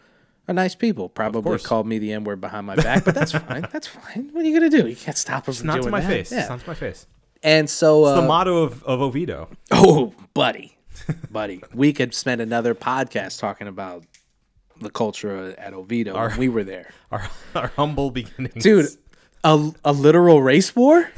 are 0.48 0.54
nice 0.54 0.76
people. 0.76 1.08
Probably 1.08 1.58
called 1.60 1.88
me 1.88 1.98
the 2.00 2.12
N 2.12 2.24
word 2.26 2.42
behind 2.42 2.68
my 2.68 2.76
back, 2.76 3.06
but 3.06 3.16
that's 3.16 3.32
fine. 3.48 3.68
That's 3.72 3.88
fine. 3.88 4.30
What 4.34 4.44
are 4.44 4.48
you 4.48 4.54
gonna 4.60 4.70
do? 4.70 4.88
You 4.88 4.96
can't 4.96 5.18
stop 5.18 5.46
them 5.46 5.54
from 5.56 5.68
Not 5.68 5.74
doing 5.76 5.86
to 5.86 5.92
my 5.92 6.02
that. 6.02 6.08
face. 6.08 6.32
Yeah. 6.32 6.40
It's 6.42 6.50
not 6.50 6.60
to 6.60 6.68
my 6.68 6.76
face. 6.76 7.08
And 7.42 7.70
so 7.70 8.06
It's 8.08 8.18
uh, 8.18 8.22
the 8.22 8.28
motto 8.28 8.58
of, 8.64 8.84
of 8.84 9.02
Oviedo. 9.02 9.50
Oh, 9.72 10.14
buddy, 10.34 10.78
buddy, 11.32 11.62
we 11.74 11.94
could 11.94 12.14
spend 12.14 12.42
another 12.42 12.74
podcast 12.76 13.40
talking 13.40 13.68
about 13.68 14.04
the 14.82 14.90
culture 14.90 15.56
at 15.58 15.74
Oviedo 15.74 16.14
Our- 16.16 16.30
when 16.30 16.40
we 16.40 16.50
were 16.50 16.64
there, 16.64 16.92
Our, 17.12 17.28
our 17.56 17.68
humble 17.76 18.12
beginnings. 18.12 18.64
dude. 18.64 18.88
A, 19.44 19.72
a 19.84 19.92
literal 19.92 20.42
race 20.42 20.74
war, 20.76 21.10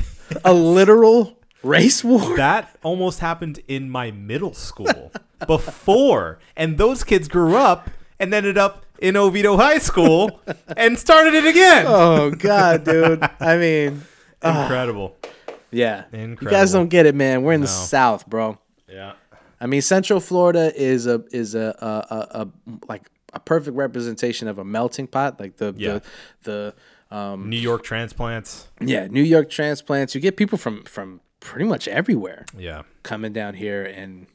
a 0.44 0.54
literal 0.54 1.38
race 1.64 2.04
war. 2.04 2.36
that 2.38 2.76
almost 2.84 3.20
happened 3.20 3.60
in 3.68 3.90
my 3.90 4.10
middle 4.12 4.54
school 4.56 5.12
before. 5.48 6.40
And 6.56 6.78
those 6.78 7.04
kids 7.04 7.28
grew 7.28 7.56
up 7.56 7.90
and 8.20 8.34
ended 8.34 8.58
up 8.58 8.84
in 9.00 9.16
Oviedo 9.16 9.58
High 9.58 9.78
School 9.78 10.42
and 10.76 10.98
started 10.98 11.34
it 11.36 11.46
again. 11.46 11.86
Oh 11.88 12.32
God, 12.32 12.84
dude. 12.84 13.22
I 13.40 13.58
mean, 13.58 14.02
Incredible. 14.44 15.16
Ah. 15.24 15.54
yeah, 15.72 16.06
you 16.14 16.36
guys 16.36 16.72
don't 16.72 16.90
get 16.90 17.06
it, 17.06 17.14
man. 17.16 17.44
We're 17.44 17.54
in 17.54 17.62
the 17.62 17.68
South, 17.68 18.26
bro. 18.28 18.58
Yeah. 18.90 19.14
I 19.62 19.68
mean, 19.68 19.82
Central 19.82 20.20
Florida 20.20 20.72
is 20.76 21.08
a 21.08 21.24
is 21.32 21.56
a 21.56 21.76
a, 21.80 22.16
a, 22.16 22.42
a 22.42 22.48
like 22.88 23.10
a 23.34 23.40
perfect 23.40 23.76
representation 23.78 24.48
of 24.48 24.58
a 24.60 24.64
melting 24.66 25.08
pot, 25.08 25.40
like 25.40 25.58
the 25.58 25.74
Yeah. 25.78 26.00
the 26.44 26.74
the 27.10 27.16
um 27.16 27.50
New 27.50 27.58
York 27.60 27.84
transplants. 27.84 28.68
yeah 28.82 29.08
New 29.08 29.24
York 29.24 29.50
transplants. 29.50 30.16
You 30.16 30.22
get 30.22 30.38
people 30.38 30.58
from 30.58 30.84
from 30.84 31.22
pretty 31.40 31.66
much 31.66 31.88
everywhere. 31.88 32.46
Yeah. 32.58 32.84
coming 33.04 33.32
down 33.34 33.54
here 33.54 33.84
and 33.84 34.28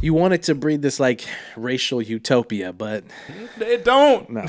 you 0.00 0.14
wanted 0.14 0.42
to 0.44 0.54
breed 0.54 0.80
this 0.82 0.98
like 1.00 1.24
racial 1.56 2.00
utopia, 2.00 2.72
but 2.72 3.04
It 3.60 3.84
don't. 3.84 4.30
no. 4.30 4.46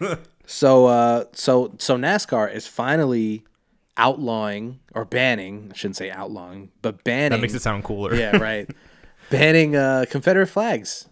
so 0.46 0.86
uh 0.86 1.24
so 1.32 1.74
so 1.78 1.96
NASCAR 1.96 2.52
is 2.52 2.66
finally 2.66 3.44
outlawing 4.00 4.80
or 4.94 5.04
banning, 5.04 5.68
I 5.72 5.76
shouldn't 5.76 5.96
say 5.96 6.10
outlawing, 6.10 6.70
but 6.82 7.04
banning 7.04 7.30
That 7.36 7.40
makes 7.42 7.54
it 7.54 7.62
sound 7.62 7.84
cooler. 7.84 8.14
Yeah, 8.14 8.36
right. 8.38 8.68
banning 9.30 9.76
uh 9.76 10.06
Confederate 10.10 10.46
flags. 10.48 11.06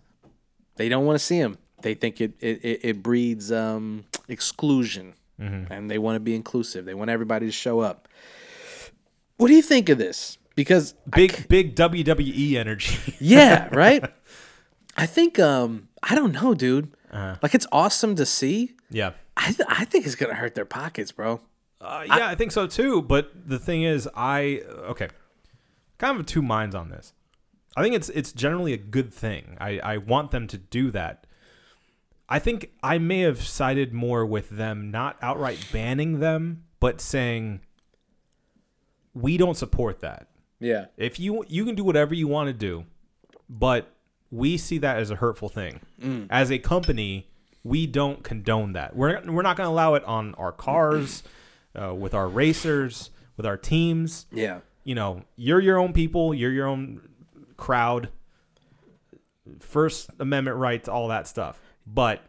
They 0.76 0.88
don't 0.88 1.04
want 1.04 1.18
to 1.18 1.24
see 1.24 1.40
them. 1.40 1.58
They 1.82 1.94
think 1.94 2.20
it 2.20 2.32
it, 2.40 2.80
it, 2.82 3.02
breeds 3.02 3.52
um 3.52 4.04
exclusion. 4.28 5.14
And 5.40 5.88
they 5.88 5.98
want 5.98 6.16
to 6.16 6.20
be 6.20 6.34
inclusive. 6.34 6.84
They 6.84 6.94
want 6.94 7.10
everybody 7.10 7.46
to 7.46 7.52
show 7.52 7.78
up. 7.78 8.08
What 9.36 9.46
do 9.46 9.54
you 9.54 9.62
think 9.62 9.88
of 9.88 9.96
this? 9.96 10.36
Because 10.56 10.94
Big 11.14 11.46
big 11.48 11.76
WWE 11.76 12.54
energy. 12.56 13.14
yeah, 13.20 13.68
right. 13.72 14.04
I 14.96 15.06
think 15.06 15.38
um 15.38 15.88
I 16.02 16.14
don't 16.16 16.32
know, 16.32 16.54
dude. 16.54 16.90
Uh-huh. 17.12 17.36
Like 17.42 17.54
it's 17.54 17.66
awesome 17.70 18.16
to 18.16 18.26
see. 18.26 18.72
yeah. 18.90 19.12
I 19.36 19.52
th- 19.52 19.68
I 19.68 19.84
think 19.84 20.04
it's 20.06 20.16
gonna 20.16 20.34
hurt 20.34 20.56
their 20.56 20.64
pockets, 20.64 21.12
bro. 21.12 21.40
Uh, 21.80 22.04
yeah, 22.06 22.28
I, 22.28 22.34
think 22.34 22.50
so 22.50 22.66
too. 22.66 23.02
But 23.02 23.30
the 23.48 23.58
thing 23.58 23.84
is, 23.84 24.08
I 24.14 24.62
okay, 24.68 25.08
kind 25.98 26.18
of 26.18 26.26
two 26.26 26.42
minds 26.42 26.74
on 26.74 26.90
this. 26.90 27.12
I 27.76 27.82
think 27.82 27.94
it's 27.94 28.08
it's 28.08 28.32
generally 28.32 28.72
a 28.72 28.78
good 28.78 29.12
thing. 29.12 29.56
I 29.60 29.78
I 29.78 29.96
want 29.98 30.30
them 30.32 30.46
to 30.48 30.58
do 30.58 30.90
that. 30.90 31.26
I 32.28 32.38
think 32.38 32.72
I 32.82 32.98
may 32.98 33.20
have 33.20 33.42
sided 33.42 33.94
more 33.94 34.26
with 34.26 34.50
them 34.50 34.90
not 34.90 35.16
outright 35.22 35.64
banning 35.72 36.20
them, 36.20 36.64
but 36.80 37.00
saying 37.00 37.60
we 39.14 39.36
don't 39.36 39.56
support 39.56 40.00
that. 40.00 40.28
Yeah. 40.60 40.86
If 40.96 41.20
you 41.20 41.44
you 41.48 41.64
can 41.64 41.74
do 41.74 41.84
whatever 41.84 42.14
you 42.14 42.28
want 42.28 42.48
to 42.48 42.52
do, 42.52 42.84
but 43.48 43.92
we 44.30 44.56
see 44.56 44.78
that 44.78 44.98
as 44.98 45.10
a 45.10 45.16
hurtful 45.16 45.48
thing. 45.48 45.80
As 46.30 46.50
a 46.50 46.58
company, 46.58 47.30
we 47.64 47.86
don't 47.86 48.22
condone 48.22 48.72
that. 48.72 48.94
We're 48.96 49.20
we're 49.26 49.42
not 49.42 49.56
going 49.56 49.66
to 49.66 49.70
allow 49.70 49.94
it 49.94 50.04
on 50.04 50.34
our 50.34 50.52
cars, 50.52 51.22
uh, 51.80 51.94
with 51.94 52.14
our 52.14 52.28
racers, 52.28 53.10
with 53.36 53.46
our 53.46 53.56
teams. 53.56 54.26
Yeah. 54.32 54.60
You 54.84 54.94
know, 54.94 55.22
you're 55.36 55.60
your 55.60 55.78
own 55.78 55.92
people. 55.92 56.34
You're 56.34 56.52
your 56.52 56.66
own 56.66 57.00
crowd. 57.56 58.08
First 59.60 60.10
Amendment 60.18 60.56
rights, 60.56 60.88
all 60.88 61.08
that 61.08 61.26
stuff. 61.26 61.60
But 61.86 62.22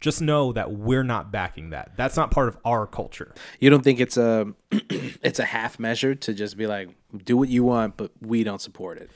just 0.00 0.20
know 0.20 0.52
that 0.52 0.72
we're 0.72 1.02
not 1.02 1.32
backing 1.32 1.70
that. 1.70 1.92
That's 1.96 2.16
not 2.16 2.30
part 2.30 2.48
of 2.48 2.58
our 2.64 2.86
culture. 2.86 3.34
You 3.60 3.70
don't 3.70 3.82
think 3.82 3.98
it's 3.98 4.16
a 4.16 4.52
it's 4.70 5.38
a 5.38 5.44
half 5.44 5.78
measure 5.78 6.14
to 6.14 6.34
just 6.34 6.56
be 6.56 6.66
like 6.66 6.90
do 7.24 7.36
what 7.36 7.48
you 7.48 7.64
want, 7.64 7.96
but 7.96 8.12
we 8.20 8.44
don't 8.44 8.60
support 8.60 8.98
it. 8.98 9.10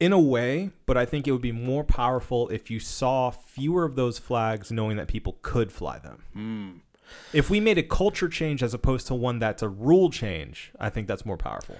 in 0.00 0.12
a 0.12 0.20
way, 0.20 0.70
but 0.86 0.96
I 0.96 1.04
think 1.06 1.26
it 1.26 1.32
would 1.32 1.40
be 1.42 1.52
more 1.52 1.82
powerful 1.84 2.48
if 2.50 2.70
you 2.70 2.78
saw 2.80 3.30
fewer 3.30 3.84
of 3.84 3.96
those 3.96 4.18
flags, 4.18 4.70
knowing 4.70 4.96
that 4.96 5.08
people 5.08 5.38
could 5.42 5.72
fly 5.72 5.98
them. 5.98 6.82
If 7.32 7.50
we 7.50 7.60
made 7.60 7.78
a 7.78 7.82
culture 7.82 8.28
change 8.28 8.62
as 8.62 8.74
opposed 8.74 9.06
to 9.08 9.14
one 9.14 9.38
that's 9.38 9.62
a 9.62 9.68
rule 9.68 10.10
change, 10.10 10.72
I 10.80 10.90
think 10.90 11.08
that's 11.08 11.24
more 11.26 11.36
powerful. 11.36 11.76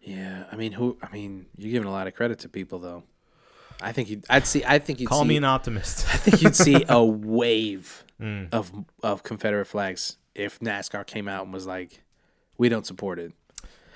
Yeah. 0.00 0.44
I 0.52 0.56
mean, 0.56 0.72
who? 0.72 0.98
I 1.02 1.12
mean, 1.12 1.46
you're 1.56 1.72
giving 1.72 1.88
a 1.88 1.92
lot 1.92 2.06
of 2.06 2.14
credit 2.14 2.38
to 2.40 2.48
people, 2.48 2.78
though. 2.78 3.04
I 3.80 3.92
think 3.92 4.08
you'd. 4.10 4.24
I'd 4.30 4.46
see. 4.46 4.62
I 4.66 4.78
think 4.78 5.00
you'd 5.00 5.08
Call 5.08 5.22
see, 5.22 5.28
me 5.28 5.36
an 5.36 5.44
optimist. 5.44 6.06
I 6.12 6.16
think 6.16 6.42
you'd 6.42 6.56
see 6.56 6.84
a 6.88 7.04
wave 7.04 8.04
Hmm. 8.18 8.44
of 8.52 8.70
of 9.02 9.22
Confederate 9.24 9.64
flags 9.66 10.16
if 10.34 10.60
NASCAR 10.60 11.04
came 11.06 11.26
out 11.26 11.44
and 11.44 11.52
was 11.52 11.66
like, 11.66 12.02
"We 12.58 12.68
don't 12.68 12.86
support 12.86 13.18
it." 13.18 13.32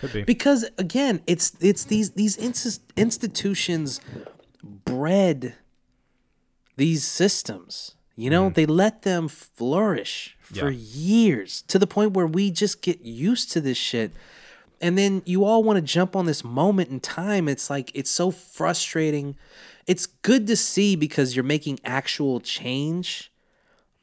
Could 0.00 0.12
be. 0.12 0.24
because 0.24 0.68
again 0.76 1.22
it's 1.26 1.52
it's 1.60 1.84
these 1.84 2.10
these 2.12 2.36
inst- 2.36 2.82
institutions 2.98 3.98
bred 4.84 5.54
these 6.76 7.02
systems 7.06 7.94
you 8.16 8.30
know 8.30 8.46
mm-hmm. 8.46 8.54
they 8.54 8.66
let 8.66 9.02
them 9.02 9.28
flourish 9.28 10.36
for 10.40 10.70
Yeah. 10.70 10.78
years 10.78 11.62
to 11.68 11.78
the 11.78 11.86
point 11.86 12.12
where 12.12 12.26
we 12.26 12.50
just 12.50 12.82
get 12.82 13.02
used 13.02 13.52
to 13.52 13.60
this 13.60 13.78
shit. 13.78 14.12
And 14.80 14.98
then 14.98 15.22
you 15.24 15.44
all 15.44 15.62
want 15.62 15.78
to 15.78 15.82
jump 15.82 16.14
on 16.14 16.26
this 16.26 16.44
moment 16.44 16.90
in 16.90 17.00
time. 17.00 17.48
It's 17.48 17.70
like 17.70 17.90
it's 17.94 18.10
so 18.10 18.30
frustrating. 18.30 19.36
It's 19.86 20.06
good 20.06 20.46
to 20.48 20.56
see 20.56 20.96
because 20.96 21.34
you're 21.34 21.44
making 21.44 21.80
actual 21.84 22.40
change 22.40 23.30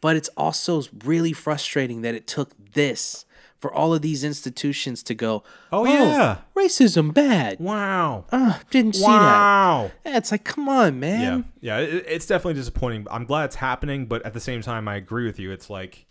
but 0.03 0.17
it's 0.17 0.27
also 0.35 0.83
really 1.05 1.31
frustrating 1.31 2.01
that 2.01 2.13
it 2.13 2.27
took 2.27 2.51
this 2.73 3.25
for 3.63 3.73
all 3.73 3.93
of 3.93 4.01
these 4.01 4.25
institutions 4.25 5.01
to 5.03 5.13
go 5.15 5.41
Oh, 5.71 5.85
yeah. 5.85 6.39
racism 6.53 7.13
bad 7.13 7.61
wow. 7.61 8.25
uh, 8.29 8.59
didn't 8.69 8.95
see 8.95 9.01
that 9.03 9.07
Wow. 9.09 9.91
yeah, 10.05 10.17
it's 10.17 10.31
like 10.33 10.43
come 10.43 10.67
on 10.67 10.99
man 10.99 11.45
Yeah. 11.61 11.77
It, 11.79 12.03
it's 12.07 12.25
definitely 12.25 12.55
disappointing. 12.55 13.07
I'm 13.09 13.23
glad 13.23 13.45
it's 13.45 13.55
happening, 13.55 14.05
but 14.05 14.21
at 14.25 14.33
the 14.33 14.41
same 14.41 14.61
time, 14.61 14.89
I 14.89 14.95
agree 14.97 15.25
with 15.25 15.39
you. 15.39 15.49
It's 15.51 15.69
like, 15.69 16.05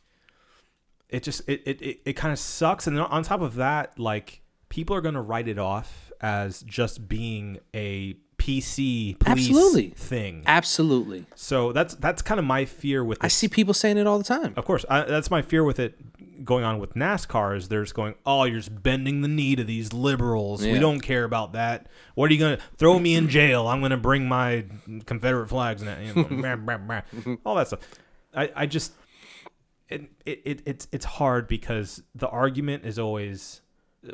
it 1.10 1.22
just, 1.22 1.46
it, 1.46 1.60
it, 1.66 1.82
it, 1.82 2.00
it 2.06 2.12
kind 2.14 2.32
of 2.32 2.38
sucks. 2.38 2.86
And 2.86 2.98
on 2.98 3.22
top 3.22 3.42
of 3.42 3.56
that, 3.56 3.98
like, 3.98 4.40
people 4.70 4.96
are 4.96 5.02
going 5.02 5.14
to 5.14 5.20
write 5.20 5.46
it 5.46 5.58
off 5.58 6.10
as 6.22 6.62
just 6.62 7.06
being 7.06 7.58
a 7.74 8.16
PC 8.42 9.18
police 9.20 9.48
Absolutely. 9.48 9.88
thing. 9.90 10.42
absolutely 10.46 11.26
So 11.36 11.72
that's 11.72 11.94
that's 11.94 12.22
kind 12.22 12.40
of 12.40 12.44
my 12.44 12.64
fear 12.64 13.04
with 13.04 13.18
i 13.20 13.28
see 13.28 13.46
people 13.46 13.72
saying 13.72 13.98
it 13.98 14.06
all 14.08 14.18
the 14.18 14.24
time 14.24 14.52
Of 14.56 14.64
course, 14.64 14.84
I, 14.90 15.02
that's 15.02 15.30
my 15.30 15.42
fear 15.42 15.62
with 15.62 15.78
it 15.78 15.94
going 16.44 16.64
on 16.64 16.80
with 16.80 16.94
NASCAR. 16.94 17.56
Is 17.56 17.68
there's 17.68 17.92
going, 17.92 18.14
oh, 18.26 18.42
you're 18.44 18.58
just 18.58 18.82
bending 18.82 19.20
the 19.20 19.28
knee 19.28 19.54
to 19.54 19.62
these 19.62 19.92
liberals. 19.92 20.62
We 20.62 20.80
don't 20.80 20.98
care 21.00 21.22
about 21.22 21.52
that. 21.52 21.86
What 22.16 22.30
are 22.30 22.34
you 22.34 22.40
gonna 22.40 22.58
throw 22.76 22.98
me 22.98 23.14
in 23.14 23.28
jail? 23.28 23.68
I'm 23.68 23.80
gonna 23.80 23.96
bring 23.96 24.26
my 24.26 24.64
Confederate 25.06 25.46
flags 25.48 25.82
and 25.82 26.06
you 26.06 26.14
know, 26.14 27.38
all 27.46 27.54
that 27.54 27.68
stuff. 27.68 27.80
I, 28.34 28.50
I 28.56 28.66
just 28.66 28.92
it, 29.88 30.10
it 30.26 30.62
it's 30.66 30.88
it's 30.90 31.04
hard 31.04 31.46
because 31.46 32.02
the 32.14 32.28
argument 32.28 32.84
is 32.84 32.98
always 32.98 33.60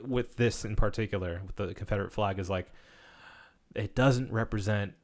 with 0.03 0.37
this 0.37 0.67
in 0.67 0.77
particular 0.77 1.41
with 1.47 1.57
the 1.57 1.73
Confederate 1.73 2.13
flag 2.13 2.39
is 2.39 2.51
like 2.51 2.71
it 3.75 3.95
doesn't 3.95 4.33
represent 4.33 4.95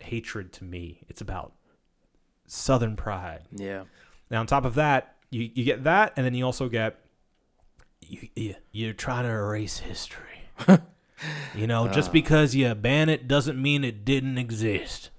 hatred 0.00 0.52
to 0.54 0.64
me. 0.64 1.00
It's 1.08 1.20
about 1.20 1.52
Southern 2.46 2.96
pride. 2.96 3.42
yeah 3.52 3.84
Now, 4.30 4.40
on 4.40 4.46
top 4.46 4.64
of 4.64 4.74
that, 4.76 5.16
You 5.30 5.50
you 5.54 5.64
get 5.64 5.84
that, 5.84 6.12
and 6.16 6.24
then 6.24 6.34
you 6.34 6.44
also 6.44 6.68
get 6.68 6.98
you, 8.00 8.28
you 8.34 8.54
you're 8.72 8.92
trying 8.94 9.24
to 9.24 9.30
erase 9.30 9.78
history. 9.78 10.42
you 11.54 11.66
know, 11.66 11.88
just 11.88 12.08
uh. 12.10 12.12
because 12.12 12.54
you 12.54 12.74
ban 12.74 13.08
it 13.08 13.28
doesn't 13.28 13.60
mean 13.60 13.84
it 13.84 14.04
didn't 14.04 14.38
exist. 14.38 15.10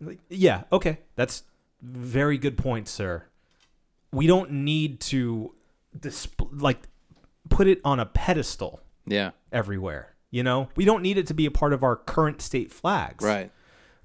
Like, 0.00 0.18
yeah, 0.28 0.64
okay, 0.72 0.98
that's 1.14 1.44
very 1.80 2.38
good 2.38 2.56
point, 2.58 2.88
sir. 2.88 3.24
We 4.12 4.26
don't 4.26 4.50
need 4.50 5.00
to 5.12 5.54
disp- 5.98 6.48
like 6.52 6.88
put 7.48 7.66
it 7.68 7.80
on 7.84 8.00
a 8.00 8.06
pedestal 8.06 8.80
Yeah. 9.06 9.30
everywhere. 9.52 10.13
You 10.34 10.42
know, 10.42 10.68
we 10.74 10.84
don't 10.84 11.00
need 11.02 11.16
it 11.16 11.28
to 11.28 11.34
be 11.34 11.46
a 11.46 11.50
part 11.52 11.72
of 11.72 11.84
our 11.84 11.94
current 11.94 12.42
state 12.42 12.72
flags. 12.72 13.24
Right. 13.24 13.52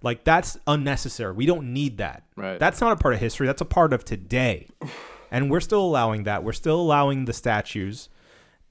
Like 0.03 0.23
that's 0.23 0.59
unnecessary. 0.67 1.33
We 1.33 1.47
don't 1.47 1.73
need 1.73 1.97
that. 1.97 2.21
Right. 2.35 2.59
That's 2.59 2.79
not 2.81 2.91
a 2.91 2.95
part 2.97 3.15
of 3.15 3.19
history. 3.19 3.47
That's 3.47 3.61
a 3.61 3.65
part 3.65 3.93
of 3.93 4.05
today. 4.05 4.67
And 5.31 5.51
we're 5.51 5.59
still 5.59 5.81
allowing 5.83 6.23
that. 6.23 6.43
We're 6.43 6.53
still 6.53 6.81
allowing 6.81 7.25
the 7.25 7.33
statues 7.33 8.09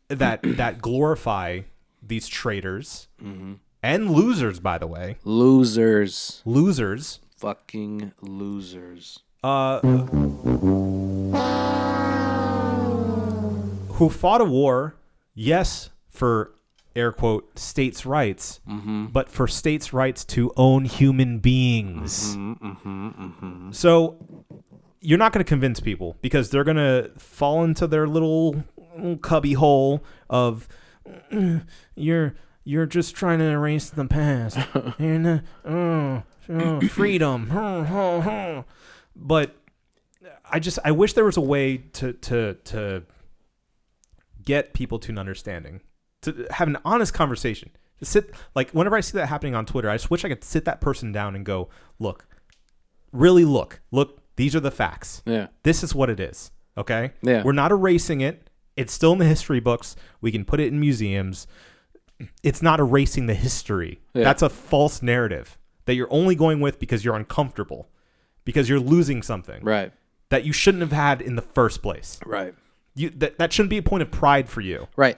that 0.09 0.41
that 0.45 0.81
glorify 0.83 1.61
these 2.03 2.27
traitors 2.29 3.07
Mm-hmm. 3.23 3.55
and 3.83 4.11
losers, 4.11 4.59
by 4.61 4.77
the 4.79 4.89
way. 4.89 5.19
Losers. 5.25 6.43
Losers. 6.45 7.21
Fucking 7.37 8.13
losers. 8.21 9.21
Uh, 9.45 9.79
who 13.93 14.09
fought 14.11 14.41
a 14.41 14.45
war, 14.45 14.97
yes, 15.35 15.91
for 16.09 16.53
air 16.99 17.13
quote 17.13 17.59
states' 17.59 18.05
rights, 18.05 18.61
mm-hmm. 18.69 19.07
but 19.07 19.31
for 19.31 19.47
states' 19.47 19.93
rights 19.93 20.25
to 20.27 20.53
own 20.57 20.85
human 20.85 21.39
beings. 21.39 22.37
Mm-hmm, 22.37 23.09
mm-hmm, 23.09 23.73
so 23.73 24.45
you're 25.01 25.19
not 25.19 25.33
going 25.33 25.45
to 25.45 25.49
convince 25.49 25.81
people 25.81 26.17
because 26.21 26.51
they're 26.51 26.65
going 26.65 26.77
to 26.77 27.11
fall 27.17 27.65
into 27.65 27.87
their 27.87 28.07
little 28.07 28.65
cubby 29.23 29.53
hole 29.55 30.05
of 30.29 30.69
"Mm, 31.33 31.67
you're 31.95 32.35
you're 32.65 32.87
just 32.87 33.15
trying 33.15 33.39
to 33.39 33.47
erase 33.47 33.89
the 33.91 34.05
past. 34.05 34.57
Not, 34.99 35.45
uh, 35.65 35.69
oh, 35.69 36.23
oh, 36.51 36.81
freedom. 36.89 37.49
but 39.17 39.57
I 40.51 40.59
just 40.59 40.79
I 40.85 40.91
wish 40.91 41.13
there 41.15 41.25
was 41.25 41.37
a 41.37 41.43
way 41.43 41.79
to 41.95 42.13
to 42.13 42.55
to 42.65 43.03
get 44.45 44.73
people 44.73 44.99
to 44.99 45.13
an 45.13 45.19
understanding, 45.19 45.81
to 46.23 46.47
have 46.51 46.69
an 46.69 46.79
honest 46.85 47.15
conversation. 47.15 47.71
To 47.99 48.05
sit 48.05 48.33
like 48.55 48.71
whenever 48.71 48.97
I 48.97 49.01
see 49.01 49.19
that 49.19 49.27
happening 49.27 49.55
on 49.55 49.67
Twitter, 49.67 49.91
I 49.91 49.95
just 49.97 50.11
wish 50.11 50.25
I 50.25 50.29
could 50.29 50.45
sit 50.45 50.65
that 50.67 50.81
person 50.81 51.11
down 51.13 51.35
and 51.35 51.45
go, 51.45 51.69
look, 51.99 52.27
really 53.13 53.45
look, 53.45 53.81
look, 53.91 54.23
these 54.37 54.55
are 54.55 54.61
the 54.61 54.71
facts. 54.71 55.23
Yeah. 55.27 55.49
This 55.65 55.83
is 55.83 55.95
what 55.95 56.09
it 56.11 56.21
is. 56.21 56.51
Okay. 56.77 57.13
Yeah. 57.23 57.43
We're 57.43 57.53
not 57.53 57.73
erasing 57.73 58.21
it. 58.21 58.49
It's 58.77 58.93
still 58.93 59.13
in 59.13 59.19
the 59.19 59.25
history 59.25 59.59
books. 59.59 59.97
We 60.21 60.31
can 60.31 60.45
put 60.45 60.61
it 60.61 60.69
in 60.69 60.79
museums. 60.79 61.49
It's 62.45 62.63
not 62.63 62.79
erasing 62.79 63.27
the 63.27 63.35
history. 63.35 64.01
Yeah. 64.15 64.25
That's 64.25 64.43
a 64.43 64.49
false 64.49 65.03
narrative 65.03 65.59
that 65.87 65.95
you're 65.95 66.13
only 66.13 66.37
going 66.37 66.61
with 66.61 66.79
because 66.79 67.05
you're 67.05 67.17
uncomfortable, 67.17 67.89
because 68.45 68.69
you're 68.69 68.79
losing 68.79 69.23
something 69.23 69.65
Right. 69.65 69.93
that 70.29 70.45
you 70.45 70.53
shouldn't 70.53 70.83
have 70.83 70.93
had 70.93 71.21
in 71.21 71.35
the 71.35 71.43
first 71.43 71.83
place. 71.83 72.21
Right. 72.25 72.55
You 72.95 73.11
that, 73.11 73.39
that 73.39 73.53
shouldn't 73.53 73.71
be 73.71 73.79
a 73.79 73.83
point 73.83 74.03
of 74.03 74.11
pride 74.13 74.49
for 74.49 74.61
you. 74.61 74.87
Right. 74.97 75.17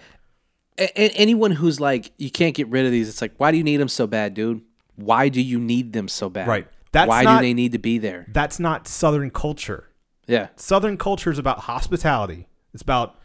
A- 0.80 1.10
anyone 1.16 1.50
who's 1.52 1.78
like, 1.80 2.12
you 2.18 2.30
can't 2.30 2.54
get 2.54 2.68
rid 2.68 2.86
of 2.86 2.92
these, 2.92 3.08
it's 3.08 3.20
like, 3.22 3.34
why 3.36 3.50
do 3.50 3.56
you 3.58 3.64
need 3.64 3.76
them 3.78 3.88
so 3.88 4.06
bad, 4.06 4.34
dude? 4.34 4.62
Why 4.96 5.28
do 5.28 5.40
you 5.40 5.58
need 5.58 5.92
them 5.92 6.08
so 6.08 6.28
bad? 6.28 6.48
Right. 6.48 6.66
That's 6.92 7.08
why 7.08 7.22
not- 7.22 7.40
do 7.40 7.46
they 7.46 7.54
need 7.54 7.72
to 7.72 7.78
be 7.78 7.98
there? 7.98 8.26
That's 8.32 8.58
not 8.58 8.88
Southern 8.88 9.30
culture. 9.30 9.88
Yeah. 10.26 10.48
Southern 10.56 10.96
culture 10.96 11.30
is 11.30 11.38
about 11.38 11.60
hospitality. 11.60 12.48
It's 12.72 12.82
about 12.82 13.16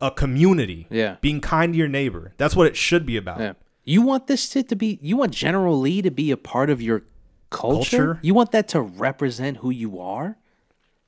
a 0.00 0.10
community. 0.10 0.86
Yeah. 0.90 1.16
Being 1.20 1.40
kind 1.40 1.72
to 1.72 1.78
your 1.78 1.88
neighbor. 1.88 2.34
That's 2.36 2.56
what 2.56 2.66
it 2.66 2.76
should 2.76 3.04
be 3.06 3.16
about. 3.16 3.40
Yeah. 3.40 3.52
You 3.84 4.02
want 4.02 4.26
this 4.26 4.50
shit 4.50 4.68
to 4.70 4.76
be, 4.76 4.98
you 5.02 5.16
want 5.16 5.32
General 5.32 5.78
Lee 5.78 6.00
to 6.02 6.10
be 6.10 6.30
a 6.30 6.36
part 6.36 6.70
of 6.70 6.80
your 6.80 7.04
culture? 7.50 7.96
Culture? 7.96 8.18
You 8.22 8.34
want 8.34 8.50
that 8.52 8.66
to 8.68 8.80
represent 8.80 9.58
who 9.58 9.70
you 9.70 10.00
are? 10.00 10.36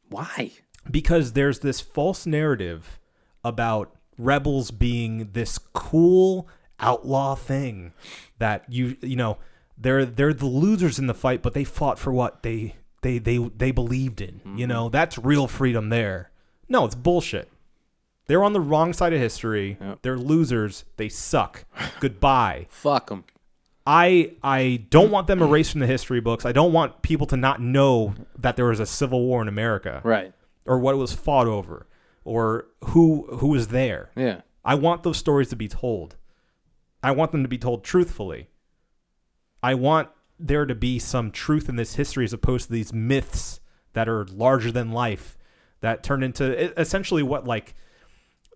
Why? 0.09 0.53
because 0.89 1.33
there's 1.33 1.59
this 1.61 1.81
false 1.81 2.27
narrative 2.27 3.01
about 3.43 3.96
rebels 4.19 4.71
being 4.71 5.31
this 5.33 5.59
cool 5.73 6.49
outlaw 6.79 7.35
thing 7.35 7.93
that 8.39 8.65
you 8.69 8.97
you 9.01 9.17
know 9.17 9.39
they're 9.79 10.05
they're 10.05 10.35
the 10.35 10.47
losers 10.47 10.99
in 10.99 11.07
the 11.07 11.15
fight 11.15 11.43
but 11.43 11.55
they 11.55 11.65
fought 11.65 11.99
for 11.99 12.13
what 12.13 12.43
they 12.43 12.75
they 13.03 13.19
they 13.19 13.39
they 13.57 13.71
believed 13.71 14.21
in 14.21 14.41
you 14.45 14.51
mm-hmm. 14.51 14.69
know? 14.69 14.89
That's 14.89 15.19
real 15.19 15.47
freedom 15.47 15.91
there. 15.91 16.31
No 16.69 16.85
it's 16.85 16.95
bullshit. 16.95 17.51
They're 18.27 18.43
on 18.43 18.53
the 18.53 18.61
wrong 18.61 18.93
side 18.93 19.13
of 19.13 19.21
history. 19.21 19.79
They're 20.03 20.19
losers. 20.19 20.85
They 20.97 21.09
suck. 21.09 21.65
Goodbye. 22.01 22.67
Fuck 22.69 23.11
them. 23.11 23.25
I 23.87 24.33
I 24.43 24.85
don't 24.91 25.13
want 25.13 25.29
them 25.29 25.41
erased 25.41 25.71
from 25.71 25.81
the 25.81 25.87
history 25.87 26.21
books. 26.21 26.45
I 26.45 26.51
don't 26.51 26.73
want 26.73 27.03
people 27.03 27.27
to 27.29 27.37
not 27.37 27.61
know 27.61 28.15
that 28.37 28.57
there 28.57 28.65
was 28.65 28.81
a 28.81 28.87
civil 28.87 29.25
war 29.25 29.41
in 29.43 29.49
America. 29.49 30.01
Right. 30.03 30.33
or 30.65 30.79
what 30.79 30.95
it 30.95 30.99
was 30.99 31.13
fought 31.13 31.47
over 31.47 31.87
or 32.27 32.67
who 32.87 33.27
who 33.37 33.49
was 33.49 33.69
there. 33.69 34.11
Yeah. 34.17 34.41
I 34.65 34.75
want 34.75 35.03
those 35.05 35.17
stories 35.17 35.49
to 35.51 35.57
be 35.57 35.69
told. 35.69 36.17
I 37.03 37.13
want 37.13 37.33
them 37.33 37.43
to 37.43 37.49
be 37.49 37.59
told 37.59 37.85
truthfully. 37.85 38.49
I 39.63 39.75
want 39.75 40.09
there 40.39 40.67
to 40.67 40.75
be 40.75 40.99
some 40.99 41.31
truth 41.31 41.69
in 41.69 41.77
this 41.77 41.95
history 41.95 42.25
as 42.25 42.33
opposed 42.33 42.67
to 42.67 42.73
these 42.73 42.93
myths 42.93 43.61
that 43.95 44.09
are 44.09 44.27
larger 44.27 44.71
than 44.71 44.91
life 44.93 45.39
that 45.81 46.03
turn 46.03 46.23
into 46.23 46.79
essentially 46.79 47.23
what 47.23 47.47
like 47.47 47.75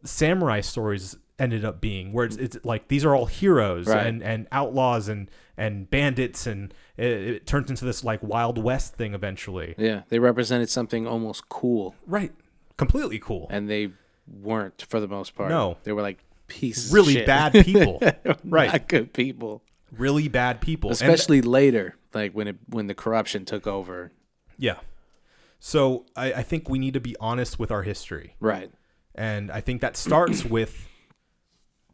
samurai 0.05 0.60
stories 0.60 1.16
ended 1.38 1.64
up 1.64 1.80
being 1.80 2.12
where 2.12 2.26
it's, 2.26 2.36
it's 2.36 2.59
like 2.64 2.88
these 2.88 3.05
are 3.05 3.14
all 3.14 3.26
heroes 3.26 3.86
Right. 3.86 4.06
and, 4.06 4.22
and 4.22 4.47
outlaws 4.52 5.09
and 5.09 5.30
and 5.56 5.88
bandits 5.90 6.47
and 6.47 6.74
it, 6.98 7.06
it 7.06 7.47
turns 7.47 7.70
into 7.70 7.84
this 7.86 8.05
like 8.05 8.22
wild 8.22 8.59
west 8.59 8.94
thing 8.97 9.14
eventually 9.14 9.74
Yeah. 9.78 10.02
They 10.09 10.18
represented 10.18 10.68
something 10.70 11.06
almost 11.06 11.48
cool, 11.48 11.94
right 12.06 12.32
completely 12.81 13.19
cool 13.19 13.47
and 13.51 13.69
they 13.70 13.90
weren't 14.27 14.85
for 14.89 14.98
the 15.01 15.09
most 15.09 15.35
part. 15.35 15.51
No. 15.51 15.77
They 15.85 15.93
were 15.93 16.02
like 16.02 16.19
pieces 16.48 16.93
really 16.93 17.24
bad 17.24 17.52
people 17.65 18.01
right 18.44 18.73
Not 18.73 18.89
good 18.89 19.12
people. 19.12 19.62
really 19.97 20.27
bad 20.28 20.61
people 20.61 20.90
Especially 20.90 21.40
later, 21.43 21.94
like 22.12 22.32
when 22.32 22.48
it 22.48 22.57
when 22.66 22.86
the 22.89 22.94
corruption 22.94 23.44
took 23.44 23.66
over. 23.69 24.11
yeah 24.59 24.78
so 25.62 26.07
I, 26.16 26.32
I 26.40 26.43
think 26.43 26.69
we 26.69 26.78
need 26.78 26.94
to 26.94 27.01
be 27.01 27.15
honest 27.20 27.59
with 27.61 27.70
our 27.70 27.82
history 27.82 28.35
Right. 28.40 28.70
and 29.15 29.51
i 29.52 29.61
think 29.61 29.81
that 29.82 29.97
starts 29.97 30.44
with 30.57 30.89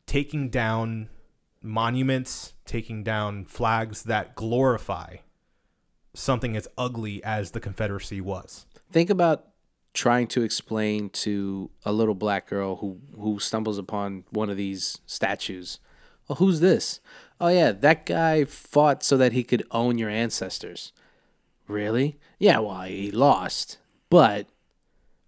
taking 0.07 0.49
down 0.51 1.09
monuments 1.63 2.55
taking 2.65 3.03
down 3.03 3.45
flags 3.45 4.05
that 4.05 4.35
glorify 4.37 5.17
something 6.15 6.57
as 6.57 6.67
ugly 6.79 7.23
as 7.25 7.51
the 7.51 7.61
confederacy 7.61 8.21
was 8.21 8.67
Think 8.93 9.11
about 9.11 9.45
trying 9.97 10.27
to 10.29 10.43
explain 10.43 11.09
to 11.11 11.71
a 11.85 11.93
little 11.93 12.15
black 12.15 12.49
girl 12.49 12.77
who 12.77 13.01
who 13.19 13.41
stumbles 13.41 13.79
upon 13.79 14.25
one 14.31 14.51
of 14.51 14.57
these 14.57 14.99
statues. 15.07 15.81
Oh, 16.29 16.35
who's 16.35 16.61
this? 16.61 17.01
Oh 17.41 17.49
yeah, 17.49 17.73
that 17.73 18.07
guy 18.07 18.45
fought 18.45 19.03
so 19.03 19.17
that 19.17 19.33
he 19.33 19.43
could 19.43 19.65
own 19.71 19.99
your 19.99 20.11
ancestors. 20.11 20.93
Really? 21.67 22.19
Yeah, 22.39 22.59
well, 22.61 22.83
he 22.83 23.11
lost. 23.11 23.79
But 24.11 24.47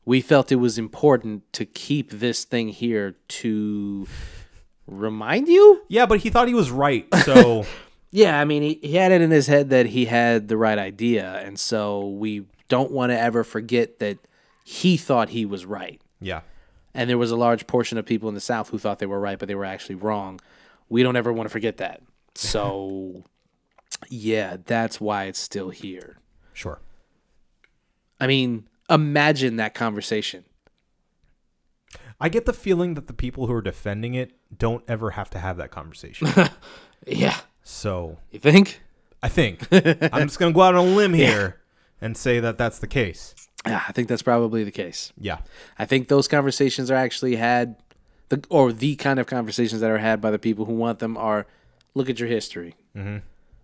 we 0.04 0.20
felt 0.20 0.52
it 0.52 0.56
was 0.56 0.78
important 0.78 1.52
to 1.54 1.64
keep 1.64 2.10
this 2.10 2.44
thing 2.44 2.68
here 2.68 3.16
to 3.28 4.06
remind 4.86 5.48
you? 5.48 5.82
yeah 5.88 6.06
but 6.06 6.20
he 6.20 6.30
thought 6.30 6.48
he 6.48 6.54
was 6.54 6.70
right 6.70 7.06
so 7.24 7.66
Yeah, 8.10 8.40
I 8.40 8.44
mean, 8.46 8.62
he, 8.62 8.78
he 8.80 8.94
had 8.94 9.12
it 9.12 9.20
in 9.20 9.30
his 9.30 9.46
head 9.48 9.68
that 9.70 9.86
he 9.86 10.06
had 10.06 10.48
the 10.48 10.56
right 10.56 10.78
idea. 10.78 11.42
And 11.44 11.60
so 11.60 12.08
we 12.08 12.46
don't 12.68 12.90
want 12.90 13.12
to 13.12 13.18
ever 13.20 13.44
forget 13.44 13.98
that 13.98 14.18
he 14.70 14.96
thought 14.98 15.30
he 15.30 15.46
was 15.46 15.64
right. 15.64 15.98
yeah 16.20 16.42
And 16.92 17.08
there 17.08 17.16
was 17.16 17.30
a 17.30 17.36
large 17.36 17.66
portion 17.66 17.96
of 17.96 18.04
people 18.04 18.28
in 18.28 18.34
the 18.34 18.40
South 18.40 18.68
who 18.68 18.78
thought 18.78 18.98
they 18.98 19.06
were 19.06 19.18
right, 19.20 19.38
but 19.38 19.48
they 19.48 19.54
were 19.54 19.64
actually 19.64 19.94
wrong. 19.94 20.40
We 20.90 21.02
don't 21.02 21.16
ever 21.16 21.32
want 21.32 21.46
to 21.48 21.52
forget 21.52 21.76
that. 21.78 22.02
So, 22.34 23.24
yeah, 24.08 24.58
that's 24.64 25.00
why 25.00 25.24
it's 25.24 25.38
still 25.40 25.70
here. 25.70 26.18
sure 26.52 26.80
I 28.20 28.26
mean, 28.26 28.68
imagine 28.90 29.56
that 29.56 29.74
conversation. 29.74 30.44
i 32.20 32.28
get 32.28 32.44
the 32.46 32.52
feeling 32.52 32.94
that 32.94 33.06
the 33.06 33.12
people 33.12 33.46
who 33.46 33.52
are 33.54 33.62
defending 33.62 34.14
it 34.14 34.32
don't 34.56 34.84
ever 34.86 35.10
have 35.12 35.30
to 35.30 35.38
have 35.38 35.56
that 35.56 35.70
conversation 35.70 36.28
Yeah. 37.06 37.38
so 37.62 38.18
You 38.30 38.38
think? 38.40 38.82
I 39.22 39.28
think. 39.28 39.66
I'm 39.72 40.28
just 40.28 40.38
going 40.38 40.52
to 40.52 40.54
go 40.54 40.62
out 40.62 40.74
on 40.76 40.86
a 40.86 40.90
limb 41.00 41.14
here 41.14 41.60
and 42.00 42.16
say 42.16 42.38
that 42.40 42.56
that's 42.58 42.78
the 42.78 42.86
case. 42.86 43.34
Yeah, 43.66 43.82
I 43.88 43.92
think 43.92 44.08
that's 44.08 44.22
probably 44.22 44.64
the 44.64 44.70
case. 44.70 45.12
Yeah. 45.20 45.38
I 45.78 45.84
think 45.84 46.08
those 46.08 46.28
conversations 46.28 46.90
are 46.90 46.94
actually 46.94 47.36
had, 47.36 47.76
the 48.28 48.42
or 48.50 48.72
the 48.72 48.94
kind 48.96 49.18
of 49.18 49.26
conversations 49.26 49.80
that 49.80 49.90
are 49.90 49.98
had 49.98 50.20
by 50.20 50.30
the 50.30 50.38
people 50.38 50.64
who 50.64 50.74
want 50.74 50.98
them 51.00 51.16
are, 51.16 51.46
look 51.94 52.08
at 52.08 52.18
your 52.20 52.28
history. 52.28 52.76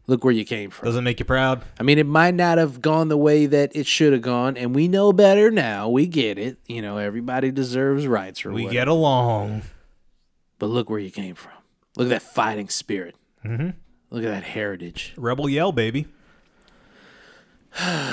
look 0.06 0.24
where 0.24 0.32
you 0.34 0.44
came 0.44 0.70
from. 0.70 0.86
Doesn't 0.86 1.04
make 1.04 1.18
you 1.20 1.24
proud. 1.24 1.62
I 1.80 1.82
mean, 1.82 1.98
it 1.98 2.06
might 2.06 2.34
not 2.34 2.58
have 2.58 2.80
gone 2.82 3.08
the 3.08 3.16
way 3.16 3.46
that 3.46 3.74
it 3.74 3.86
should 3.86 4.12
have 4.12 4.22
gone, 4.22 4.56
and 4.56 4.74
we 4.74 4.88
know 4.88 5.12
better 5.12 5.50
now. 5.50 5.88
We 5.88 6.06
get 6.06 6.38
it. 6.38 6.58
You 6.66 6.82
know, 6.82 6.98
everybody 6.98 7.50
deserves 7.50 8.06
rights 8.06 8.44
or 8.44 8.50
We 8.52 8.64
whatever. 8.64 8.72
get 8.72 8.88
along. 8.88 9.62
But 10.58 10.66
look 10.66 10.90
where 10.90 10.98
you 11.00 11.10
came 11.10 11.34
from. 11.34 11.52
Look 11.96 12.06
at 12.06 12.10
that 12.10 12.22
fighting 12.22 12.68
spirit. 12.68 13.14
Mm-hmm. 13.44 13.70
Look 14.10 14.24
at 14.24 14.30
that 14.30 14.44
heritage. 14.44 15.14
Rebel 15.16 15.48
yell, 15.48 15.72
baby. 15.72 16.06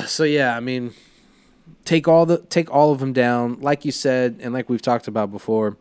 So 0.08 0.24
yeah, 0.24 0.56
I 0.56 0.60
mean, 0.60 0.94
take 1.86 2.08
all 2.08 2.26
the 2.26 2.40
take 2.40 2.72
all 2.72 2.92
of 2.92 3.00
them 3.00 3.14
down, 3.14 3.60
like 3.62 3.86
you 3.86 3.92
said, 3.92 4.40
and 4.42 4.54
like 4.54 4.70
we've 4.70 4.82
talked 4.82 5.08
about 5.08 5.32
before. 5.32 5.78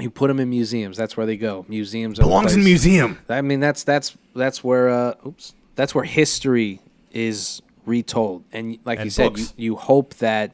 You 0.00 0.10
put 0.10 0.28
them 0.28 0.38
in 0.38 0.48
museums. 0.48 0.96
That's 0.96 1.16
where 1.16 1.26
they 1.26 1.36
go. 1.36 1.66
Museums 1.68 2.20
Belongs 2.20 2.54
in 2.54 2.62
museum. 2.62 3.18
I 3.28 3.40
mean, 3.42 3.58
that's 3.58 3.82
that's 3.82 4.16
that's 4.34 4.62
where 4.62 4.88
uh, 4.88 5.14
oops, 5.26 5.54
that's 5.74 5.92
where 5.92 6.04
history 6.04 6.80
is 7.10 7.62
retold, 7.84 8.44
and 8.52 8.78
like 8.84 9.00
you 9.02 9.10
said, 9.10 9.36
you, 9.36 9.46
you 9.56 9.76
hope 9.76 10.14
that 10.14 10.52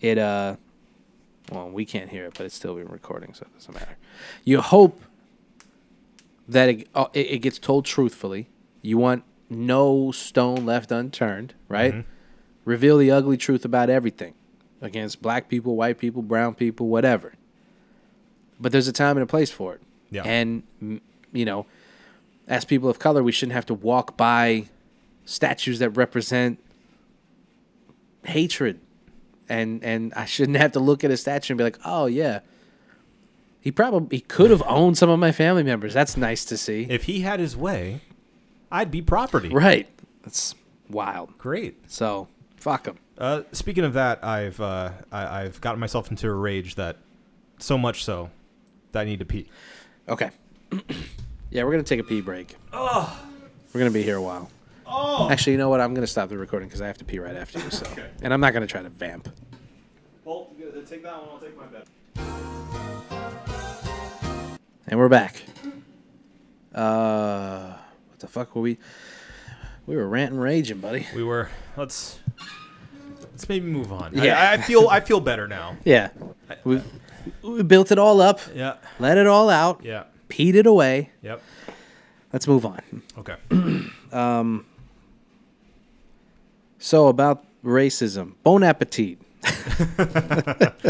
it 0.00 0.18
uh, 0.18 0.56
well, 1.50 1.68
we 1.68 1.84
can't 1.84 2.10
hear 2.10 2.26
it, 2.26 2.34
but 2.36 2.46
it's 2.46 2.54
still 2.54 2.74
being 2.74 2.88
recording, 2.88 3.34
so 3.34 3.42
it 3.42 3.54
doesn't 3.58 3.74
matter. 3.74 3.96
You 4.44 4.60
hope 4.60 5.00
that 6.48 6.68
it 6.68 6.88
uh, 6.94 7.06
it, 7.12 7.30
it 7.32 7.38
gets 7.38 7.58
told 7.58 7.84
truthfully. 7.84 8.48
You 8.82 8.98
want 8.98 9.24
no 9.50 10.12
stone 10.12 10.64
left 10.66 10.92
unturned, 10.92 11.54
right? 11.68 11.92
Mm-hmm. 11.92 12.10
Reveal 12.66 12.98
the 12.98 13.10
ugly 13.10 13.38
truth 13.38 13.64
about 13.64 13.88
everything 13.88 14.34
against 14.82 15.22
black 15.22 15.48
people, 15.48 15.76
white 15.76 15.96
people, 15.98 16.20
brown 16.20 16.54
people, 16.54 16.88
whatever. 16.88 17.32
But 18.60 18.72
there's 18.72 18.88
a 18.88 18.92
time 18.92 19.16
and 19.16 19.22
a 19.22 19.26
place 19.26 19.50
for 19.50 19.74
it. 19.74 19.80
Yeah. 20.10 20.22
And 20.24 20.62
you 21.32 21.44
know, 21.44 21.64
as 22.48 22.64
people 22.64 22.88
of 22.90 22.98
color, 22.98 23.22
we 23.22 23.32
shouldn't 23.32 23.54
have 23.54 23.66
to 23.66 23.74
walk 23.74 24.16
by 24.16 24.66
statues 25.24 25.78
that 25.78 25.90
represent 25.90 26.58
hatred, 28.24 28.80
and 29.48 29.82
and 29.84 30.12
I 30.14 30.24
shouldn't 30.24 30.58
have 30.58 30.72
to 30.72 30.80
look 30.80 31.04
at 31.04 31.10
a 31.10 31.16
statue 31.16 31.52
and 31.52 31.58
be 31.58 31.64
like, 31.64 31.78
oh 31.84 32.06
yeah, 32.06 32.40
he 33.60 33.70
probably 33.70 34.16
he 34.16 34.20
could 34.22 34.50
have 34.50 34.62
owned 34.66 34.98
some 34.98 35.10
of 35.10 35.18
my 35.18 35.32
family 35.32 35.62
members. 35.62 35.94
That's 35.94 36.16
nice 36.16 36.44
to 36.46 36.56
see. 36.56 36.86
If 36.88 37.04
he 37.04 37.20
had 37.20 37.38
his 37.40 37.56
way, 37.56 38.00
I'd 38.72 38.90
be 38.90 39.02
property. 39.02 39.50
right. 39.50 39.88
That's 40.22 40.54
wild. 40.90 41.38
Great. 41.38 41.90
So 41.90 42.26
fuck 42.66 42.86
him. 42.86 42.98
Uh, 43.16 43.42
speaking 43.52 43.84
of 43.84 43.92
that, 43.92 44.24
I've 44.24 44.60
uh, 44.60 44.90
I, 45.12 45.42
I've 45.42 45.60
gotten 45.60 45.78
myself 45.78 46.10
into 46.10 46.26
a 46.26 46.34
rage 46.34 46.74
that 46.74 46.96
so 47.58 47.78
much 47.78 48.02
so 48.02 48.30
that 48.90 49.02
I 49.02 49.04
need 49.04 49.20
to 49.20 49.24
pee. 49.24 49.46
Okay. 50.08 50.30
yeah, 51.50 51.62
we're 51.62 51.70
gonna 51.70 51.84
take 51.84 52.00
a 52.00 52.04
pee 52.04 52.20
break. 52.20 52.56
Oh. 52.72 53.24
We're 53.72 53.78
gonna 53.78 53.92
be 53.92 54.02
here 54.02 54.16
a 54.16 54.22
while. 54.22 54.50
Oh. 54.84 55.30
Actually, 55.30 55.52
you 55.52 55.58
know 55.58 55.68
what? 55.68 55.80
I'm 55.80 55.94
gonna 55.94 56.08
stop 56.08 56.28
the 56.28 56.36
recording 56.36 56.68
because 56.68 56.82
I 56.82 56.88
have 56.88 56.98
to 56.98 57.04
pee 57.04 57.20
right 57.20 57.36
after 57.36 57.60
you. 57.60 57.70
So, 57.70 57.86
and 58.20 58.34
I'm 58.34 58.40
not 58.40 58.52
gonna 58.52 58.66
try 58.66 58.82
to 58.82 58.88
vamp. 58.88 59.28
Well, 60.24 60.50
take 60.88 61.04
that 61.04 61.22
one. 61.22 61.28
I'll 61.30 61.38
take 61.38 61.56
my 61.56 61.66
bed. 61.66 61.86
And 64.88 64.98
we're 64.98 65.08
back. 65.08 65.40
Uh, 66.74 67.76
what 68.08 68.18
the 68.18 68.26
fuck 68.26 68.56
were 68.56 68.62
we? 68.62 68.78
We 69.86 69.94
were 69.94 70.08
ranting, 70.08 70.40
raging, 70.40 70.80
buddy. 70.80 71.06
We 71.14 71.22
were. 71.22 71.48
Let's 71.76 72.18
let's 73.36 73.50
maybe 73.50 73.66
move 73.70 73.92
on. 73.92 74.14
Yeah. 74.14 74.40
I, 74.40 74.54
I 74.54 74.56
feel 74.56 74.88
I 74.88 75.00
feel 75.00 75.20
better 75.20 75.46
now. 75.46 75.76
Yeah, 75.84 76.08
we 76.64 76.80
we 77.42 77.62
built 77.62 77.92
it 77.92 77.98
all 77.98 78.22
up, 78.22 78.40
Yeah. 78.54 78.76
let 78.98 79.18
it 79.18 79.26
all 79.26 79.50
out, 79.50 79.80
Yeah. 79.84 80.04
peed 80.30 80.54
it 80.54 80.66
away. 80.66 81.10
Yep. 81.22 81.42
Let's 82.32 82.48
move 82.48 82.64
on. 82.64 82.80
Okay. 83.18 83.36
um. 84.12 84.64
So 86.78 87.08
about 87.08 87.44
racism, 87.62 88.34
bon 88.42 88.62
appetit. 88.62 89.18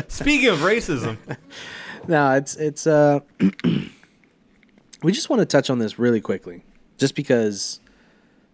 Speaking 0.08 0.48
of 0.48 0.58
racism, 0.60 1.16
No, 2.08 2.32
it's 2.34 2.54
it's 2.56 2.86
uh 2.86 3.20
we 5.02 5.10
just 5.12 5.28
want 5.30 5.40
to 5.40 5.46
touch 5.46 5.68
on 5.68 5.80
this 5.80 5.98
really 5.98 6.20
quickly. 6.20 6.62
Just 6.96 7.14
because 7.16 7.80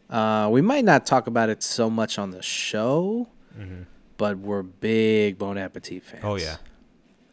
uh 0.09 0.48
we 0.51 0.60
might 0.62 0.85
not 0.85 1.05
talk 1.05 1.27
about 1.27 1.51
it 1.51 1.62
so 1.62 1.90
much 1.90 2.19
on 2.19 2.31
the 2.31 2.43
show, 2.43 3.28
but 4.16 4.39
we're 4.39 4.62
big 4.62 5.39
Bon 5.39 5.57
Appetit 5.59 6.03
fans. 6.05 6.23
oh 6.24 6.37
yeah, 6.37 6.57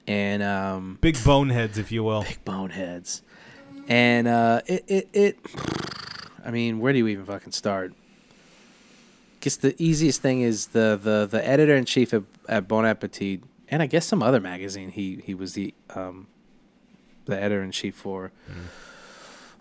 And 0.07 0.41
um 0.43 0.97
big 1.01 1.17
boneheads, 1.23 1.77
if 1.77 1.91
you 1.91 2.03
will. 2.03 2.23
big 2.23 2.43
boneheads. 2.45 3.21
And 3.87 4.27
uh 4.27 4.61
it 4.65 4.83
it, 4.87 5.09
it 5.13 5.37
I 6.45 6.51
mean, 6.51 6.79
where 6.79 6.93
do 6.93 6.99
you 6.99 7.07
even 7.07 7.25
fucking 7.25 7.51
start? 7.51 7.93
Guess 9.41 9.57
the 9.57 9.75
easiest 9.81 10.21
thing 10.21 10.41
is 10.41 10.67
the 10.67 10.99
the 11.01 11.25
the 11.29 11.45
editor 11.47 11.75
in 11.75 11.85
chief 11.85 12.13
at, 12.13 12.23
at 12.47 12.67
Bon 12.67 12.85
Appetit, 12.85 13.41
and 13.69 13.81
I 13.81 13.85
guess 13.85 14.05
some 14.05 14.21
other 14.23 14.39
magazine. 14.39 14.89
He 14.89 15.21
he 15.23 15.33
was 15.33 15.53
the 15.53 15.73
um 15.95 16.27
the 17.25 17.35
editor 17.41 17.61
in 17.63 17.71
chief 17.71 17.95
for. 17.95 18.31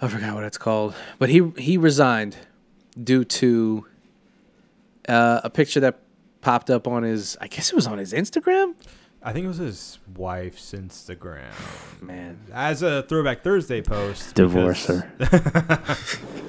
I 0.00 0.06
forgot 0.08 0.34
what 0.34 0.44
it's 0.44 0.58
called, 0.58 0.94
but 1.18 1.28
he 1.28 1.52
he 1.58 1.76
resigned 1.76 2.36
due 3.02 3.24
to 3.24 3.86
uh, 5.08 5.40
a 5.44 5.50
picture 5.50 5.80
that 5.80 5.98
popped 6.48 6.70
up 6.70 6.88
on 6.88 7.02
his. 7.02 7.36
I 7.42 7.46
guess 7.46 7.70
it 7.70 7.74
was 7.74 7.86
on 7.86 7.98
his 7.98 8.14
Instagram. 8.14 8.74
I 9.22 9.32
think 9.32 9.44
it 9.44 9.48
was 9.48 9.58
his 9.58 9.98
wife's 10.16 10.72
Instagram. 10.72 11.50
Man, 12.02 12.38
As 12.52 12.82
a 12.82 13.02
Throwback 13.02 13.42
Thursday 13.42 13.82
post. 13.82 14.34
divorce 14.34 14.86
because- 14.86 15.20
her. 15.30 15.96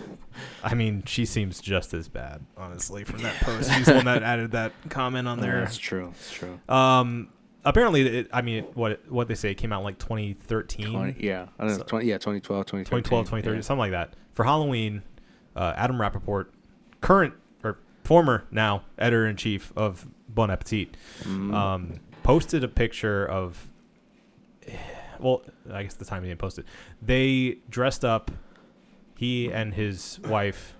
I 0.64 0.74
mean, 0.74 1.04
she 1.06 1.26
seems 1.26 1.60
just 1.62 1.94
as 1.94 2.08
bad, 2.10 2.46
honestly, 2.58 3.04
from 3.04 3.22
that 3.24 3.36
post. 3.42 3.74
She's 3.74 3.86
the 3.88 3.96
one 3.96 4.06
that 4.06 4.24
added 4.34 4.52
that 4.52 4.72
comment 4.90 5.28
on 5.28 5.40
there. 5.40 5.62
That's 5.62 5.78
true. 5.78 6.12
That's 6.14 6.32
true. 6.32 6.60
Um, 6.70 7.30
apparently, 7.66 8.20
it, 8.20 8.30
I 8.32 8.42
mean, 8.42 8.66
what 8.74 9.02
what 9.10 9.28
they 9.30 9.36
say 9.36 9.52
it 9.52 9.56
came 9.56 9.72
out 9.74 9.80
in 9.80 9.84
like 9.86 10.00
2013, 10.00 10.92
20, 10.92 11.16
yeah, 11.20 11.48
I 11.58 11.66
don't 11.66 11.78
know. 11.78 11.84
20, 11.84 12.06
yeah, 12.06 12.16
2012, 12.16 12.66
2013. 12.66 12.86
2012, 12.86 13.26
2013, 13.26 13.56
yeah. 13.56 13.62
something 13.62 13.80
like 13.80 13.92
that. 13.92 14.14
For 14.34 14.44
Halloween, 14.44 15.02
uh, 15.56 15.74
Adam 15.76 16.00
Rapoport, 16.00 16.54
current 17.02 17.34
or 17.34 17.38
former 18.10 18.44
now 18.50 18.82
editor 18.98 19.28
in 19.28 19.36
chief 19.36 19.72
of 19.76 20.08
Bon 20.28 20.50
Appetit, 20.50 20.98
Mm. 21.24 21.54
um, 21.54 22.00
posted 22.24 22.64
a 22.64 22.68
picture 22.68 23.24
of. 23.24 23.68
Well, 25.20 25.44
I 25.72 25.84
guess 25.84 25.94
the 25.96 26.06
time 26.06 26.24
he 26.24 26.30
didn't 26.30 26.40
post 26.40 26.58
it. 26.60 26.66
They 27.02 27.58
dressed 27.70 28.04
up. 28.06 28.32
He 29.18 29.52
and 29.52 29.74
his 29.74 30.20
wife 30.26 30.74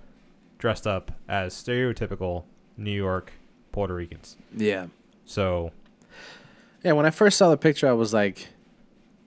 dressed 0.58 0.88
up 0.88 1.12
as 1.28 1.54
stereotypical 1.54 2.46
New 2.78 2.92
York 2.96 3.34
Puerto 3.74 3.94
Ricans. 3.94 4.38
Yeah. 4.56 4.88
So 5.26 5.72
Yeah, 6.84 6.94
when 6.94 7.06
I 7.06 7.12
first 7.12 7.38
saw 7.38 7.50
the 7.50 7.58
picture, 7.58 7.88
I 7.88 7.92
was 7.92 8.14
like, 8.14 8.48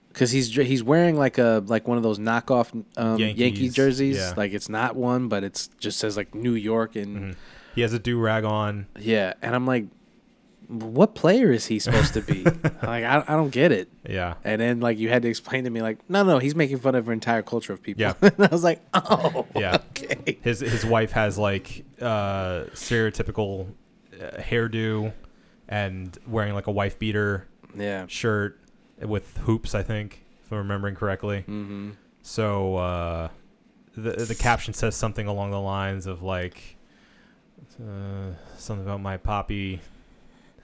because 0.09 0.31
he's 0.31 0.53
he's 0.53 0.83
wearing 0.83 1.15
like 1.15 1.37
a 1.37 1.63
like 1.67 1.87
one 1.87 1.97
of 1.97 2.03
those 2.03 2.17
knockoff 2.19 2.73
um, 2.97 3.17
Yankee 3.19 3.39
Yankees, 3.43 3.73
jerseys. 3.75 4.17
yeah. 4.17 4.33
Like 4.35 4.51
it's 4.51 4.67
not 4.69 4.95
one, 4.95 5.27
but 5.29 5.43
it's 5.43 5.67
just 5.79 5.99
says 5.99 6.17
like 6.17 6.33
New 6.35 6.55
York 6.55 6.95
and 6.95 7.17
Mhm. 7.17 7.35
He 7.75 7.81
has 7.81 7.93
a 7.93 7.99
do 7.99 8.19
rag 8.19 8.43
on. 8.43 8.87
yeah. 8.99 9.33
And 9.41 9.55
I'm 9.55 9.65
like, 9.65 9.85
what 10.67 11.13
player 11.13 11.51
is 11.51 11.65
he 11.67 11.77
supposed 11.77 12.13
to 12.13 12.21
be? 12.21 12.43
like 12.81 13.03
I, 13.03 13.23
I 13.27 13.35
don't 13.35 13.49
get 13.51 13.71
it. 13.71 13.89
Yeah. 14.09 14.35
And 14.43 14.61
then 14.61 14.79
like 14.79 14.97
you 14.97 15.09
had 15.09 15.21
to 15.23 15.27
explain 15.27 15.65
to 15.65 15.69
me 15.69 15.81
like, 15.81 15.97
no, 16.09 16.23
no, 16.23 16.39
he's 16.39 16.55
making 16.55 16.79
fun 16.79 16.95
of 16.95 17.07
an 17.07 17.13
entire 17.13 17.41
culture 17.41 17.73
of 17.73 17.83
people. 17.83 18.01
Yeah. 18.01 18.13
and 18.21 18.33
I 18.39 18.47
was 18.47 18.63
like, 18.63 18.81
oh, 18.93 19.45
Yeah. 19.55 19.77
okay. 19.89 20.39
His 20.41 20.61
his 20.61 20.85
wife 20.85 21.11
has 21.11 21.37
like 21.37 21.83
uh, 22.01 22.65
stereotypical 22.73 23.67
uh, 24.19 24.37
hairdo 24.41 25.13
and 25.67 26.17
wearing 26.27 26.53
like 26.53 26.67
a 26.67 26.71
wife 26.71 26.97
beater 26.97 27.47
Yeah. 27.75 28.05
shirt 28.07 28.59
with 29.01 29.37
hoops. 29.39 29.75
I 29.75 29.83
think 29.83 30.23
if 30.45 30.51
I'm 30.51 30.59
remembering 30.59 30.95
correctly. 30.95 31.39
Mm-hmm. 31.39 31.91
So 32.21 32.77
uh, 32.77 33.29
the 33.97 34.11
the 34.25 34.35
caption 34.35 34.73
says 34.73 34.95
something 34.95 35.27
along 35.27 35.51
the 35.51 35.59
lines 35.59 36.07
of 36.07 36.23
like 36.23 36.77
uh, 37.81 38.33
something 38.57 38.85
about 38.85 39.01
my 39.01 39.17
poppy. 39.17 39.81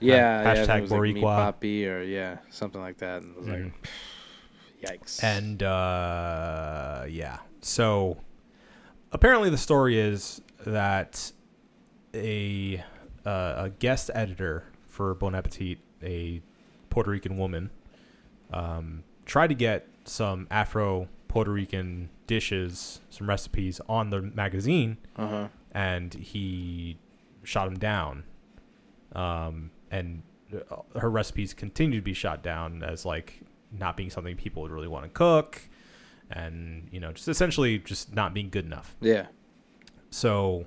Yeah. 0.00 0.42
yeah, 0.42 0.54
hashtag 0.54 0.78
it 0.78 0.82
was, 0.82 0.90
like, 0.92 1.00
Boricua. 1.00 1.22
Poppy 1.36 1.86
or 1.88 2.02
yeah, 2.02 2.38
something 2.50 2.80
like 2.80 2.98
that. 2.98 3.22
And 3.22 3.34
I 3.34 3.38
was 3.38 3.48
Mhm. 3.48 3.72
like, 3.72 3.88
yikes. 5.02 5.22
And 5.22 5.62
uh, 5.62 7.04
yeah, 7.08 7.38
so 7.60 8.16
apparently 9.12 9.50
the 9.50 9.58
story 9.58 9.98
is 9.98 10.40
that 10.66 11.32
a 12.14 12.82
uh, 13.26 13.54
a 13.56 13.70
guest 13.78 14.10
editor 14.14 14.64
for 14.88 15.14
Bon 15.14 15.34
Appetit, 15.34 15.78
a 16.02 16.40
Puerto 16.88 17.10
Rican 17.10 17.36
woman, 17.36 17.70
um, 18.52 19.04
tried 19.26 19.48
to 19.48 19.54
get 19.54 19.86
some 20.04 20.46
Afro 20.50 21.08
Puerto 21.28 21.50
Rican 21.52 22.08
dishes, 22.26 23.00
some 23.10 23.28
recipes 23.28 23.80
on 23.88 24.08
the 24.10 24.22
magazine, 24.22 24.96
uh 25.16 25.28
huh. 25.28 25.48
And 25.72 26.12
he 26.14 26.98
shot 27.44 27.66
him 27.68 27.78
down. 27.78 28.24
Um, 29.12 29.70
and 29.90 30.22
uh, 30.54 30.98
her 30.98 31.10
recipes 31.10 31.52
continue 31.54 31.98
to 31.98 32.04
be 32.04 32.14
shot 32.14 32.42
down 32.42 32.82
as 32.82 33.04
like 33.04 33.40
not 33.72 33.96
being 33.96 34.10
something 34.10 34.36
people 34.36 34.62
would 34.62 34.70
really 34.70 34.88
want 34.88 35.04
to 35.04 35.10
cook, 35.10 35.62
and 36.30 36.88
you 36.92 37.00
know, 37.00 37.12
just 37.12 37.28
essentially 37.28 37.78
just 37.78 38.14
not 38.14 38.34
being 38.34 38.50
good 38.50 38.64
enough. 38.64 38.96
Yeah. 39.00 39.26
so 40.10 40.64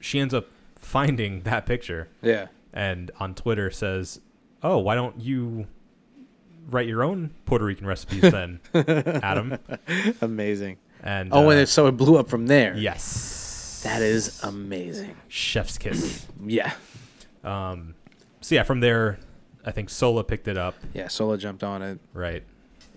she 0.00 0.18
ends 0.20 0.34
up 0.34 0.46
finding 0.76 1.40
that 1.44 1.64
picture 1.66 2.08
Yeah. 2.22 2.46
and 2.72 3.10
on 3.18 3.34
Twitter 3.34 3.70
says, 3.70 4.20
"Oh, 4.62 4.78
why 4.78 4.94
don't 4.94 5.20
you 5.20 5.66
write 6.68 6.86
your 6.86 7.02
own 7.02 7.30
Puerto 7.46 7.64
Rican 7.64 7.86
recipes 7.86 8.22
then, 8.22 8.60
Adam?" 8.74 9.58
Amazing. 10.20 10.76
And 11.02 11.30
Oh, 11.32 11.48
and 11.50 11.58
uh, 11.58 11.62
it, 11.62 11.66
so 11.68 11.86
it 11.86 11.92
blew 11.92 12.16
up 12.18 12.28
from 12.28 12.46
there. 12.46 12.74
yes, 12.76 13.02
That 13.82 14.02
is 14.02 14.42
amazing. 14.42 15.16
chef's 15.28 15.78
kiss. 15.78 16.26
Yeah. 16.46 16.72
um, 17.44 17.94
so 18.40 18.54
yeah, 18.54 18.62
from 18.62 18.80
there, 18.80 19.18
I 19.64 19.70
think 19.72 19.88
Sohla 19.88 20.26
picked 20.26 20.46
it 20.48 20.56
up. 20.58 20.74
Yeah. 20.94 21.06
Sohla 21.06 21.38
jumped 21.38 21.64
on 21.64 21.82
it. 21.82 21.98
Right, 22.12 22.44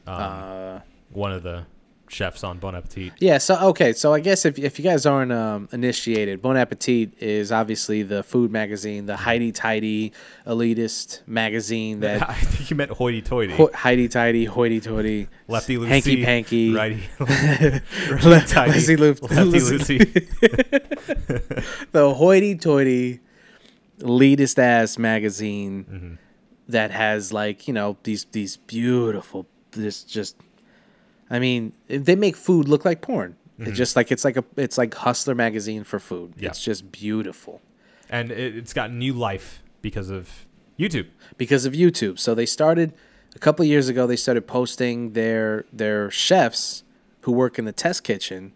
um, 0.07 0.15
Uh, 0.21 0.79
one 1.11 1.31
of 1.31 1.41
the 1.43 1.65
chefs 2.09 2.43
on 2.43 2.57
Bon 2.57 2.75
Appetit. 2.75 3.13
yeah. 3.19 3.37
So 3.37 3.55
okay. 3.69 3.93
So 3.93 4.13
I 4.13 4.19
guess 4.19 4.43
if 4.45 4.57
if 4.59 4.77
you 4.79 4.83
guys 4.83 5.05
aren't 5.05 5.31
um, 5.31 5.69
initiated, 5.71 6.41
Bon 6.41 6.57
Appetit 6.57 7.13
is 7.21 7.51
obviously 7.51 8.03
the 8.03 8.23
food 8.23 8.51
magazine, 8.51 9.05
the 9.05 9.15
Heidi 9.15 9.51
Tidy 9.51 10.11
elitist 10.45 11.21
magazine 11.27 11.99
that 12.05 12.27
I 12.29 12.33
think 12.33 12.69
you 12.69 12.75
meant 12.75 12.91
hoity-toity. 12.91 13.53
ho- 13.53 13.69
Heidi 13.73 14.07
Tidy, 14.07 14.45
hoity 14.45 14.81
toity, 14.81 15.27
Lefty 15.47 15.77
Lucy, 15.77 15.89
hanky 15.89 16.23
panky, 16.25 16.73
righty, 16.73 17.03
Le- 17.19 18.41
tighty, 18.41 18.95
lefty 18.95 18.95
Lucy- 18.95 19.97
Lucy. 19.99 19.99
the 21.91 22.13
hoity 22.15 22.55
toity 22.55 23.19
elitist 23.99 24.57
ass 24.57 24.97
magazine 24.97 25.85
Mm-hmm. 25.89 26.13
that 26.69 26.91
has 26.91 27.31
like 27.33 27.67
you 27.67 27.73
know 27.73 27.97
these 28.03 28.25
these 28.31 28.57
beautiful 28.57 29.45
this 29.71 30.03
just 30.03 30.37
i 31.29 31.39
mean 31.39 31.73
they 31.87 32.15
make 32.15 32.35
food 32.35 32.67
look 32.67 32.85
like 32.85 33.01
porn 33.01 33.35
it's 33.59 33.75
just 33.77 33.95
like 33.97 34.09
it's 34.11 34.23
like 34.23 34.37
a 34.37 34.43
it's 34.55 34.77
like 34.77 34.93
hustler 34.93 35.35
magazine 35.35 35.83
for 35.83 35.99
food 35.99 36.31
Mm-hmm. 36.31 36.43
Yeah. 36.43 36.49
it's 36.49 36.63
just 36.63 36.91
beautiful 36.91 37.61
and 38.09 38.31
it, 38.31 38.55
it's 38.55 38.73
got 38.73 38.91
new 38.91 39.13
life 39.13 39.61
because 39.81 40.09
of 40.09 40.45
YouTube. 40.79 41.07
because 41.37 41.65
of 41.65 41.73
youtube 41.73 42.17
so 42.19 42.33
they 42.33 42.45
started 42.45 42.93
a 43.35 43.39
couple 43.39 43.65
years 43.65 43.89
ago 43.89 44.07
they 44.07 44.15
started 44.15 44.47
posting 44.47 45.11
their 45.13 45.65
their 45.73 46.09
chefs 46.09 46.83
who 47.21 47.31
work 47.33 47.59
in 47.59 47.65
the 47.65 47.73
test 47.73 48.03
kitchen 48.05 48.53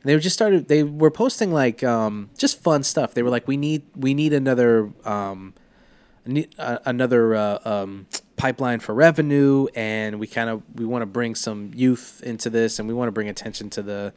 and 0.00 0.04
they 0.08 0.14
were 0.14 0.20
just 0.20 0.34
started 0.34 0.66
they 0.66 0.82
were 0.82 1.10
posting 1.10 1.52
like 1.52 1.84
um, 1.84 2.28
just 2.36 2.60
fun 2.60 2.82
stuff 2.82 3.14
they 3.14 3.22
were 3.22 3.30
like 3.30 3.46
we 3.46 3.56
need 3.56 3.82
we 3.94 4.12
need 4.12 4.32
another 4.32 4.90
um, 5.04 5.54
another 6.24 7.34
uh, 7.34 7.58
um, 7.64 8.06
pipeline 8.36 8.80
for 8.80 8.94
revenue 8.94 9.66
and 9.74 10.18
we 10.18 10.26
kind 10.26 10.48
of 10.48 10.62
we 10.74 10.84
want 10.84 11.02
to 11.02 11.06
bring 11.06 11.34
some 11.34 11.70
youth 11.74 12.22
into 12.24 12.50
this 12.50 12.78
and 12.78 12.88
we 12.88 12.94
want 12.94 13.08
to 13.08 13.12
bring 13.12 13.28
attention 13.28 13.70
to 13.70 13.82
the 13.82 14.12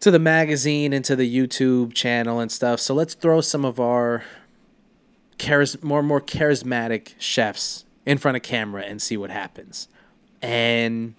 to 0.00 0.10
the 0.10 0.18
magazine 0.18 0.92
and 0.92 1.04
to 1.04 1.16
the 1.16 1.28
youtube 1.32 1.94
channel 1.94 2.40
and 2.40 2.52
stuff. 2.52 2.80
So 2.80 2.94
let's 2.94 3.14
throw 3.14 3.40
some 3.40 3.64
of 3.64 3.80
our 3.80 4.24
charis- 5.38 5.82
more 5.82 6.02
more 6.02 6.20
charismatic 6.20 7.14
chefs 7.18 7.84
in 8.04 8.18
front 8.18 8.36
of 8.36 8.42
camera 8.42 8.82
and 8.82 9.00
see 9.00 9.16
what 9.16 9.30
happens. 9.30 9.88
And 10.42 11.14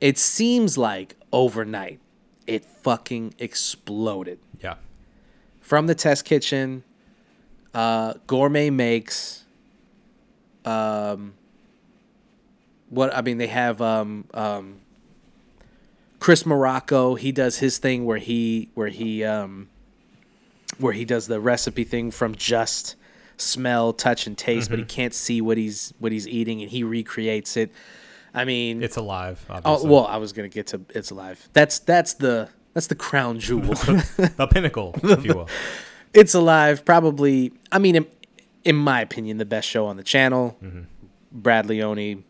it 0.00 0.18
seems 0.18 0.78
like 0.78 1.16
overnight 1.32 2.00
it 2.46 2.64
fucking 2.64 3.34
exploded. 3.38 4.38
Yeah, 4.60 4.76
from 5.60 5.86
the 5.86 5.94
test 5.94 6.24
kitchen 6.24 6.84
uh 7.74 8.14
gourmet 8.26 8.70
makes 8.70 9.44
um 10.64 11.34
what 12.88 13.14
i 13.14 13.20
mean 13.22 13.38
they 13.38 13.46
have 13.46 13.80
um 13.80 14.24
um 14.34 14.80
chris 16.20 16.44
morocco 16.46 17.14
he 17.14 17.32
does 17.32 17.58
his 17.58 17.78
thing 17.78 18.04
where 18.04 18.18
he 18.18 18.70
where 18.74 18.88
he 18.88 19.24
um 19.24 19.68
where 20.78 20.92
he 20.92 21.04
does 21.04 21.26
the 21.26 21.40
recipe 21.40 21.84
thing 21.84 22.10
from 22.10 22.34
just 22.34 22.94
smell 23.36 23.92
touch 23.92 24.26
and 24.26 24.36
taste 24.38 24.70
but 24.70 24.78
he 24.78 24.84
can't 24.84 25.14
see 25.14 25.40
what 25.40 25.56
he's 25.56 25.92
what 25.98 26.12
he's 26.12 26.28
eating 26.28 26.60
and 26.62 26.70
he 26.70 26.84
recreates 26.84 27.56
it 27.56 27.72
i 28.34 28.44
mean 28.44 28.82
it's 28.82 28.96
alive. 28.96 29.44
oh 29.64 29.84
well 29.86 30.06
i 30.06 30.16
was 30.16 30.32
gonna 30.32 30.48
get 30.48 30.66
to 30.68 30.80
it's 30.90 31.10
alive 31.10 31.48
that's 31.52 31.78
that's 31.80 32.14
the 32.14 32.48
that's 32.74 32.86
the 32.86 32.94
crown 32.94 33.38
jewel 33.38 33.62
the 33.74 34.48
pinnacle, 34.50 34.94
if 35.02 35.24
you 35.24 35.34
will. 35.34 35.48
it's 36.14 36.34
alive 36.34 36.84
probably 36.84 37.52
i 37.70 37.78
mean 37.78 37.96
in, 37.96 38.06
in 38.64 38.76
my 38.76 39.00
opinion 39.00 39.38
the 39.38 39.44
best 39.44 39.68
show 39.68 39.86
on 39.86 39.96
the 39.96 40.02
channel. 40.02 40.56
Brad 41.34 41.66
leone 41.66 42.24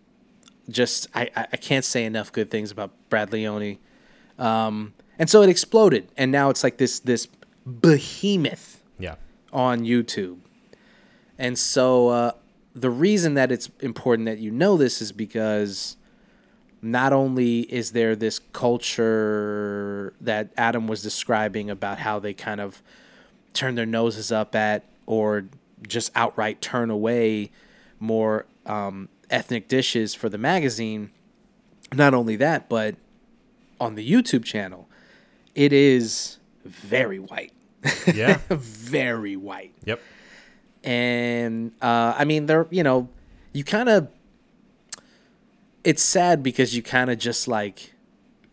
just 0.68 1.08
I, 1.14 1.28
I 1.36 1.46
I 1.52 1.56
can't 1.56 1.84
say 1.84 2.04
enough 2.04 2.30
good 2.32 2.50
things 2.50 2.70
about 2.70 2.92
brad 3.10 3.32
leone. 3.32 3.78
Um, 4.38 4.94
and 5.18 5.28
so 5.28 5.42
it 5.42 5.48
exploded 5.48 6.08
and 6.16 6.30
now 6.30 6.50
it's 6.50 6.62
like 6.62 6.76
this 6.78 7.00
this 7.00 7.26
behemoth 7.66 8.82
Yeah, 8.98 9.16
on 9.52 9.80
youtube. 9.80 10.38
And 11.38 11.58
so 11.58 12.08
uh, 12.08 12.32
the 12.74 12.90
reason 12.90 13.34
that 13.34 13.50
it's 13.50 13.68
important 13.80 14.26
that 14.26 14.38
you 14.38 14.50
know 14.50 14.76
this 14.76 15.02
is 15.02 15.10
because 15.12 15.96
not 16.80 17.12
only 17.12 17.60
is 17.62 17.92
there 17.92 18.14
this 18.16 18.38
culture 18.38 20.14
that 20.20 20.52
Adam 20.56 20.86
was 20.86 21.02
describing 21.02 21.70
about 21.70 21.98
how 21.98 22.18
they 22.18 22.32
kind 22.34 22.60
of 22.60 22.82
turn 23.52 23.74
their 23.74 23.86
noses 23.86 24.32
up 24.32 24.54
at 24.54 24.84
or 25.06 25.46
just 25.86 26.10
outright 26.14 26.60
turn 26.60 26.90
away 26.90 27.50
more 27.98 28.46
um, 28.66 29.08
ethnic 29.30 29.68
dishes 29.68 30.14
for 30.14 30.28
the 30.28 30.38
magazine. 30.38 31.10
Not 31.92 32.14
only 32.14 32.36
that, 32.36 32.68
but 32.68 32.96
on 33.80 33.94
the 33.96 34.08
YouTube 34.08 34.44
channel, 34.44 34.88
it 35.54 35.72
is 35.72 36.38
very 36.64 37.18
white. 37.18 37.52
yeah, 38.14 38.38
very 38.48 39.34
white 39.34 39.74
yep. 39.84 40.00
and 40.84 41.72
uh, 41.82 42.14
I 42.16 42.24
mean, 42.24 42.46
they're 42.46 42.68
you 42.70 42.82
know, 42.82 43.08
you 43.52 43.64
kind 43.64 43.88
of. 43.88 44.08
It's 45.82 46.00
sad 46.00 46.44
because 46.44 46.76
you 46.76 46.82
kind 46.82 47.10
of 47.10 47.18
just 47.18 47.48
like 47.48 47.92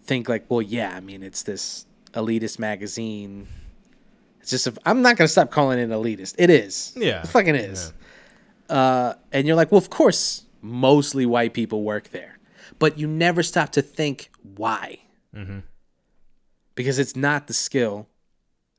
think 0.03 0.27
like, 0.27 0.45
well, 0.49 0.63
yeah, 0.63 0.95
I 0.95 0.99
mean, 0.99 1.21
it's 1.21 1.43
this 1.43 1.85
elitist 2.13 2.57
magazine. 2.57 3.47
It's 4.41 4.49
just, 4.51 4.67
a, 4.67 4.73
I'm 4.85 5.01
not 5.01 5.17
gonna 5.17 5.27
stop 5.27 5.51
calling 5.51 5.79
it 5.79 5.89
elitist. 5.89 6.35
It 6.37 6.49
is. 6.49 6.93
Yeah. 6.95 7.21
it 7.21 7.27
fucking 7.27 7.55
is. 7.55 7.93
Uh, 8.69 9.13
and 9.31 9.47
you're 9.47 9.55
like, 9.55 9.71
well, 9.71 9.79
of 9.79 9.89
course, 9.89 10.45
mostly 10.61 11.25
white 11.25 11.53
people 11.53 11.83
work 11.83 12.09
there, 12.09 12.37
but 12.77 12.97
you 12.99 13.07
never 13.07 13.41
stop 13.43 13.71
to 13.73 13.81
think 13.81 14.29
why. 14.55 14.99
Because 16.75 16.99
it's 16.99 17.15
not 17.15 17.47
the 17.47 17.53
skill. 17.53 18.07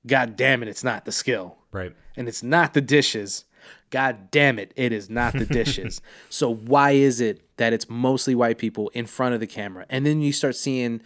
God 0.06 0.36
damn 0.36 0.62
it, 0.62 0.68
it's 0.68 0.82
not 0.84 1.04
the 1.04 1.12
skill 1.12 1.58
Right. 1.72 1.94
and 2.16 2.26
it's 2.28 2.42
not 2.42 2.72
the 2.74 2.80
dishes. 2.80 3.44
God 3.90 4.30
damn 4.30 4.58
it, 4.58 4.72
it 4.76 4.92
is 4.92 5.10
not 5.10 5.34
the 5.34 5.44
dishes. 5.44 6.00
so 6.30 6.54
why 6.54 6.92
is 6.92 7.20
it 7.20 7.42
that 7.58 7.72
it's 7.74 7.90
mostly 7.90 8.34
white 8.34 8.56
people 8.58 8.88
in 8.94 9.04
front 9.06 9.34
of 9.34 9.40
the 9.40 9.46
camera? 9.46 9.84
And 9.90 10.06
then 10.06 10.22
you 10.22 10.32
start 10.32 10.56
seeing 10.56 11.02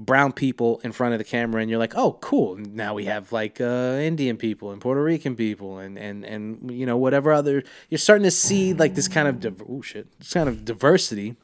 brown 0.00 0.32
people 0.32 0.80
in 0.84 0.92
front 0.92 1.12
of 1.12 1.18
the 1.18 1.24
camera 1.24 1.60
and 1.60 1.68
you're 1.70 1.78
like, 1.78 1.94
"Oh, 1.96 2.12
cool. 2.20 2.56
Now 2.56 2.94
we 2.94 3.06
have 3.06 3.32
like 3.32 3.60
uh, 3.60 3.98
Indian 4.00 4.36
people 4.36 4.70
and 4.70 4.80
Puerto 4.80 5.02
Rican 5.02 5.34
people 5.36 5.78
and 5.78 5.98
and 5.98 6.24
and 6.24 6.70
you 6.70 6.86
know 6.86 6.96
whatever 6.96 7.32
other 7.32 7.62
you're 7.88 7.98
starting 7.98 8.24
to 8.24 8.30
see 8.30 8.72
like 8.74 8.94
this 8.94 9.08
kind 9.08 9.26
of 9.28 9.40
div- 9.40 9.62
oh 9.68 9.82
shit, 9.82 10.16
this 10.18 10.32
kind 10.32 10.48
of 10.48 10.64
diversity." 10.64 11.36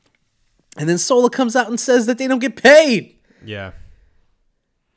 And 0.76 0.88
then 0.88 0.96
Sohla 0.96 1.30
comes 1.30 1.54
out 1.54 1.68
and 1.68 1.78
says 1.78 2.06
that 2.06 2.18
they 2.18 2.26
don't 2.26 2.40
get 2.40 2.56
paid. 2.56 3.16
Yeah. 3.44 3.72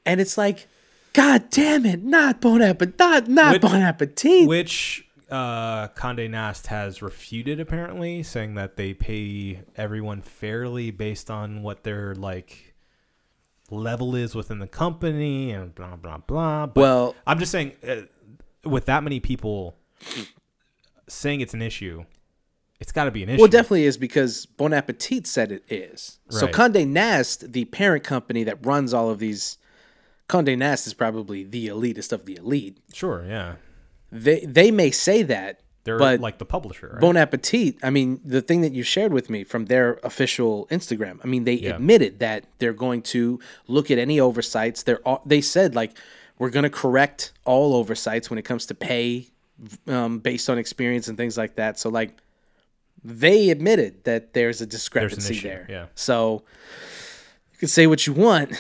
And 0.08 0.20
it's 0.20 0.36
like, 0.38 0.68
God 1.14 1.52
damn 1.52 1.86
it, 1.86 2.04
not 2.04 2.42
Bon 2.42 2.62
Appetit, 2.64 2.98
not, 2.98 3.28
not 3.28 3.54
Which- 3.54 3.62
Bon 3.62 3.76
Appetit. 3.82 4.48
Which 4.48 5.08
uh, 5.30 5.90
Condé 5.90 6.30
Nast 6.30 6.68
has 6.68 7.02
refuted 7.04 7.60
apparently, 7.60 8.24
saying 8.24 8.56
that 8.56 8.76
they 8.78 8.94
pay 8.96 9.62
everyone 9.76 10.22
fairly 10.24 10.90
based 10.90 11.30
on 11.30 11.62
what 11.62 11.84
their 11.84 12.16
like 12.16 12.67
level 13.70 14.16
is 14.16 14.34
within 14.36 14.60
the 14.60 14.68
company 14.68 15.52
and 15.52 15.74
blah 15.76 15.96
blah 15.96 16.18
blah. 16.18 16.66
But 16.68 16.82
Well- 16.82 17.16
I'm 17.26 17.40
just 17.40 17.52
saying, 17.52 17.74
uh, 17.88 18.02
with 18.64 18.86
that 18.86 19.04
many 19.04 19.20
people 19.20 19.76
saying 21.08 21.42
it's 21.42 21.54
an 21.54 21.62
issue, 21.62 22.06
it's 22.80 22.92
got 22.92 23.06
to 23.06 23.12
be 23.12 23.24
an 23.24 23.30
issue. 23.30 23.38
Well, 23.40 23.48
it 23.48 23.52
definitely 23.52 23.86
is 23.86 23.98
because 23.98 24.46
Bon 24.46 24.74
Appetit 24.74 25.26
said 25.28 25.52
it 25.52 25.64
is. 25.70 26.20
So 26.30 26.46
Right. 26.46 26.54
Condé 26.56 26.88
Nast, 26.88 27.52
the 27.54 27.66
parent 27.66 28.04
company 28.04 28.44
that 28.44 28.64
runs 28.66 28.94
all 28.94 29.10
of 29.10 29.20
these, 29.20 29.58
Condé 30.30 30.58
Nast 30.58 30.86
is 30.88 30.94
probably 30.94 31.44
the 31.44 31.68
elitist 31.68 32.12
of 32.12 32.26
the 32.26 32.36
elite. 32.36 32.78
Sure, 32.94 33.26
yeah. 33.28 33.56
They 34.12 34.42
they 34.42 34.72
may 34.72 34.92
say 34.92 35.24
that, 35.24 35.62
They're 35.88 35.98
but 35.98 36.20
like 36.20 36.38
the 36.38 36.46
publisher, 36.46 36.90
right? 36.94 37.02
Bon 37.02 37.18
Appetit, 37.18 37.78
I 37.82 37.90
mean, 37.90 38.20
the 38.24 38.42
thing 38.42 38.62
that 38.62 38.74
you 38.74 38.84
shared 38.84 39.12
with 39.14 39.30
me 39.30 39.44
from 39.44 39.66
their 39.66 40.00
official 40.04 40.68
Instagram, 40.70 41.20
I 41.24 41.28
mean, 41.28 41.44
they 41.46 41.54
Yeah. 41.56 41.76
admitted 41.76 42.20
that 42.20 42.46
they're 42.60 42.74
going 42.74 43.02
to 43.14 43.40
look 43.68 43.90
at 43.90 43.98
any 43.98 44.20
oversights. 44.20 44.84
They're 44.84 45.00
all, 45.08 45.22
they 45.26 45.42
said 45.42 45.74
like 45.76 45.92
we're 46.40 46.52
going 46.52 46.64
to 46.64 46.70
correct 46.70 47.32
all 47.46 47.74
oversights 47.74 48.30
when 48.30 48.38
it 48.38 48.44
comes 48.44 48.66
to 48.68 48.76
pay 48.76 49.28
um, 49.88 50.20
based 50.20 50.50
on 50.52 50.58
experience 50.60 51.08
and 51.08 51.18
things 51.18 51.36
like 51.38 51.56
that. 51.56 51.80
So 51.80 51.90
like 51.90 52.12
they 53.04 53.50
admitted 53.50 54.04
that 54.04 54.34
there's 54.34 54.62
a 54.62 54.66
discrepancy 54.66 55.34
issue, 55.36 55.48
there. 55.48 55.66
yeah. 55.70 55.86
So 55.96 56.44
You 57.54 57.58
can 57.60 57.68
say 57.70 57.88
what 57.88 58.06
you 58.06 58.14
want, 58.14 58.52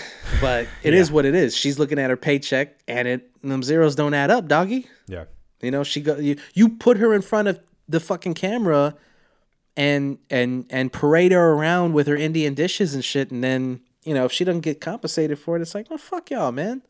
but 0.41 0.67
it 0.81 0.93
is 1.01 1.09
Yeah. 1.09 1.13
what 1.15 1.25
it 1.25 1.35
is. 1.35 1.55
She's 1.55 1.77
looking 1.77 1.99
at 1.99 2.09
her 2.09 2.17
paycheck, 2.17 2.79
and 2.87 3.07
it 3.07 3.29
them 3.43 3.61
zeros 3.61 3.93
don't 3.95 4.13
add 4.15 4.31
up, 4.31 4.47
doggy. 4.47 4.87
Yeah. 5.07 5.25
You 5.61 5.71
know, 5.71 5.83
she 5.83 6.01
go 6.01 6.17
you, 6.17 6.35
you 6.53 6.69
put 6.69 6.97
her 6.97 7.13
in 7.13 7.21
front 7.21 7.47
of 7.47 7.59
the 7.89 7.99
fucking 7.99 8.33
camera 8.35 8.95
and 9.75 10.17
and 10.29 10.65
and 10.69 10.91
parade 10.91 11.31
her 11.31 11.53
around 11.53 11.93
with 11.93 12.07
her 12.07 12.15
Indian 12.15 12.53
dishes 12.53 12.93
and 12.93 13.03
shit, 13.03 13.31
and 13.31 13.43
then 13.43 13.81
you 14.03 14.13
know 14.13 14.25
if 14.25 14.31
she 14.31 14.43
doesn't 14.43 14.61
get 14.61 14.81
compensated 14.81 15.39
for 15.39 15.57
it, 15.57 15.61
it's 15.61 15.73
like, 15.75 15.89
well, 15.89 15.97
fuck 15.97 16.29
y'all, 16.31 16.51
man. 16.51 16.81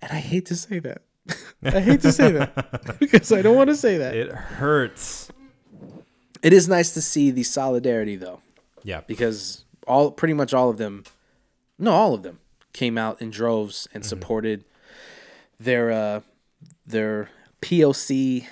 And 0.00 0.12
I 0.12 0.20
hate 0.20 0.46
to 0.46 0.56
say 0.56 0.78
that. 0.78 1.02
I 1.62 1.80
hate 1.80 2.00
to 2.02 2.12
say 2.12 2.30
that 2.32 2.96
because 3.00 3.32
I 3.32 3.42
don't 3.42 3.56
want 3.56 3.68
to 3.68 3.76
say 3.76 3.98
that. 3.98 4.14
It 4.14 4.30
hurts. 4.32 5.30
It 6.42 6.52
is 6.52 6.68
nice 6.68 6.94
to 6.94 7.02
see 7.02 7.30
the 7.32 7.42
solidarity 7.42 8.14
though, 8.16 8.40
Yeah. 8.84 9.00
because 9.06 9.64
all 9.86 10.10
pretty 10.12 10.34
much 10.34 10.54
all 10.54 10.70
of 10.70 10.78
them, 10.78 11.02
no, 11.78 11.90
all 11.92 12.14
of 12.14 12.22
them 12.22 12.38
came 12.72 12.96
out 12.96 13.20
in 13.20 13.30
droves 13.30 13.88
and 13.92 14.06
supported 14.06 14.64
their 15.58 15.90
uh, 15.90 16.20
their 16.86 17.28
POC 17.60 18.46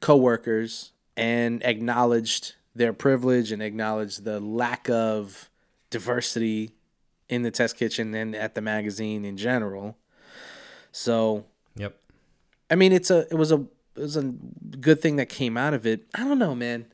coworkers 0.00 0.92
and 1.16 1.62
acknowledged 1.62 2.54
their 2.74 2.92
privilege 2.92 3.52
and 3.52 3.62
acknowledged 3.62 4.24
the 4.24 4.40
lack 4.40 4.88
of 4.88 5.50
diversity 5.90 6.72
in 7.28 7.42
the 7.42 7.50
test 7.50 7.76
kitchen 7.76 8.14
and 8.14 8.34
at 8.34 8.54
the 8.54 8.60
magazine 8.60 9.24
in 9.24 9.36
general. 9.36 9.96
So 10.92 11.44
Yep. 11.76 11.96
I 12.70 12.74
mean, 12.74 12.92
it's 12.92 13.10
a 13.10 13.26
it 13.30 13.34
was 13.34 13.52
a 13.52 13.66
it 13.96 14.00
was 14.00 14.16
a 14.16 14.22
good 14.22 15.00
thing 15.00 15.16
that 15.16 15.28
came 15.28 15.56
out 15.56 15.74
of 15.74 15.86
it. 15.86 16.06
I 16.14 16.24
don't 16.24 16.38
know, 16.38 16.54
man. 16.54 16.86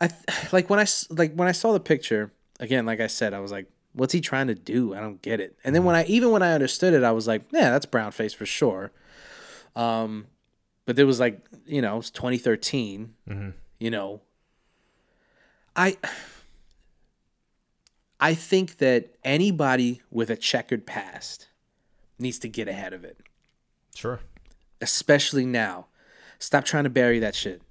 I 0.00 0.10
like 0.52 0.70
when 0.70 0.80
I 0.80 0.86
like 1.10 1.34
when 1.34 1.48
I 1.48 1.52
saw 1.52 1.72
the 1.72 1.80
picture 1.80 2.32
again. 2.60 2.86
Like 2.86 3.00
I 3.00 3.06
said, 3.06 3.34
I 3.34 3.40
was 3.40 3.52
like, 3.52 3.66
"What's 3.92 4.12
he 4.12 4.20
trying 4.20 4.48
to 4.48 4.54
do?" 4.54 4.94
I 4.94 5.00
don't 5.00 5.20
get 5.22 5.40
it. 5.40 5.56
And 5.64 5.74
then 5.74 5.84
when 5.84 5.96
I 5.96 6.04
even 6.06 6.30
when 6.30 6.42
I 6.42 6.52
understood 6.52 6.94
it, 6.94 7.02
I 7.02 7.12
was 7.12 7.26
like, 7.26 7.42
"Yeah, 7.52 7.70
that's 7.70 7.86
brown 7.86 8.12
face 8.12 8.32
for 8.32 8.46
sure." 8.46 8.92
Um, 9.76 10.26
but 10.86 10.98
it 10.98 11.04
was 11.04 11.20
like 11.20 11.40
you 11.66 11.80
know, 11.82 11.94
it 11.94 11.98
was 11.98 12.10
2013. 12.10 13.14
Mm-hmm. 13.28 13.50
You 13.78 13.90
know, 13.90 14.22
I 15.76 15.96
I 18.20 18.34
think 18.34 18.78
that 18.78 19.14
anybody 19.24 20.02
with 20.10 20.30
a 20.30 20.36
checkered 20.36 20.86
past 20.86 21.48
needs 22.18 22.38
to 22.40 22.48
get 22.48 22.68
ahead 22.68 22.92
of 22.92 23.04
it 23.04 23.18
Sure. 23.94 24.20
especially 24.80 25.44
now. 25.46 25.86
Stop 26.38 26.64
trying 26.64 26.84
to 26.84 26.90
bury 26.90 27.18
that 27.18 27.34
shit. 27.34 27.62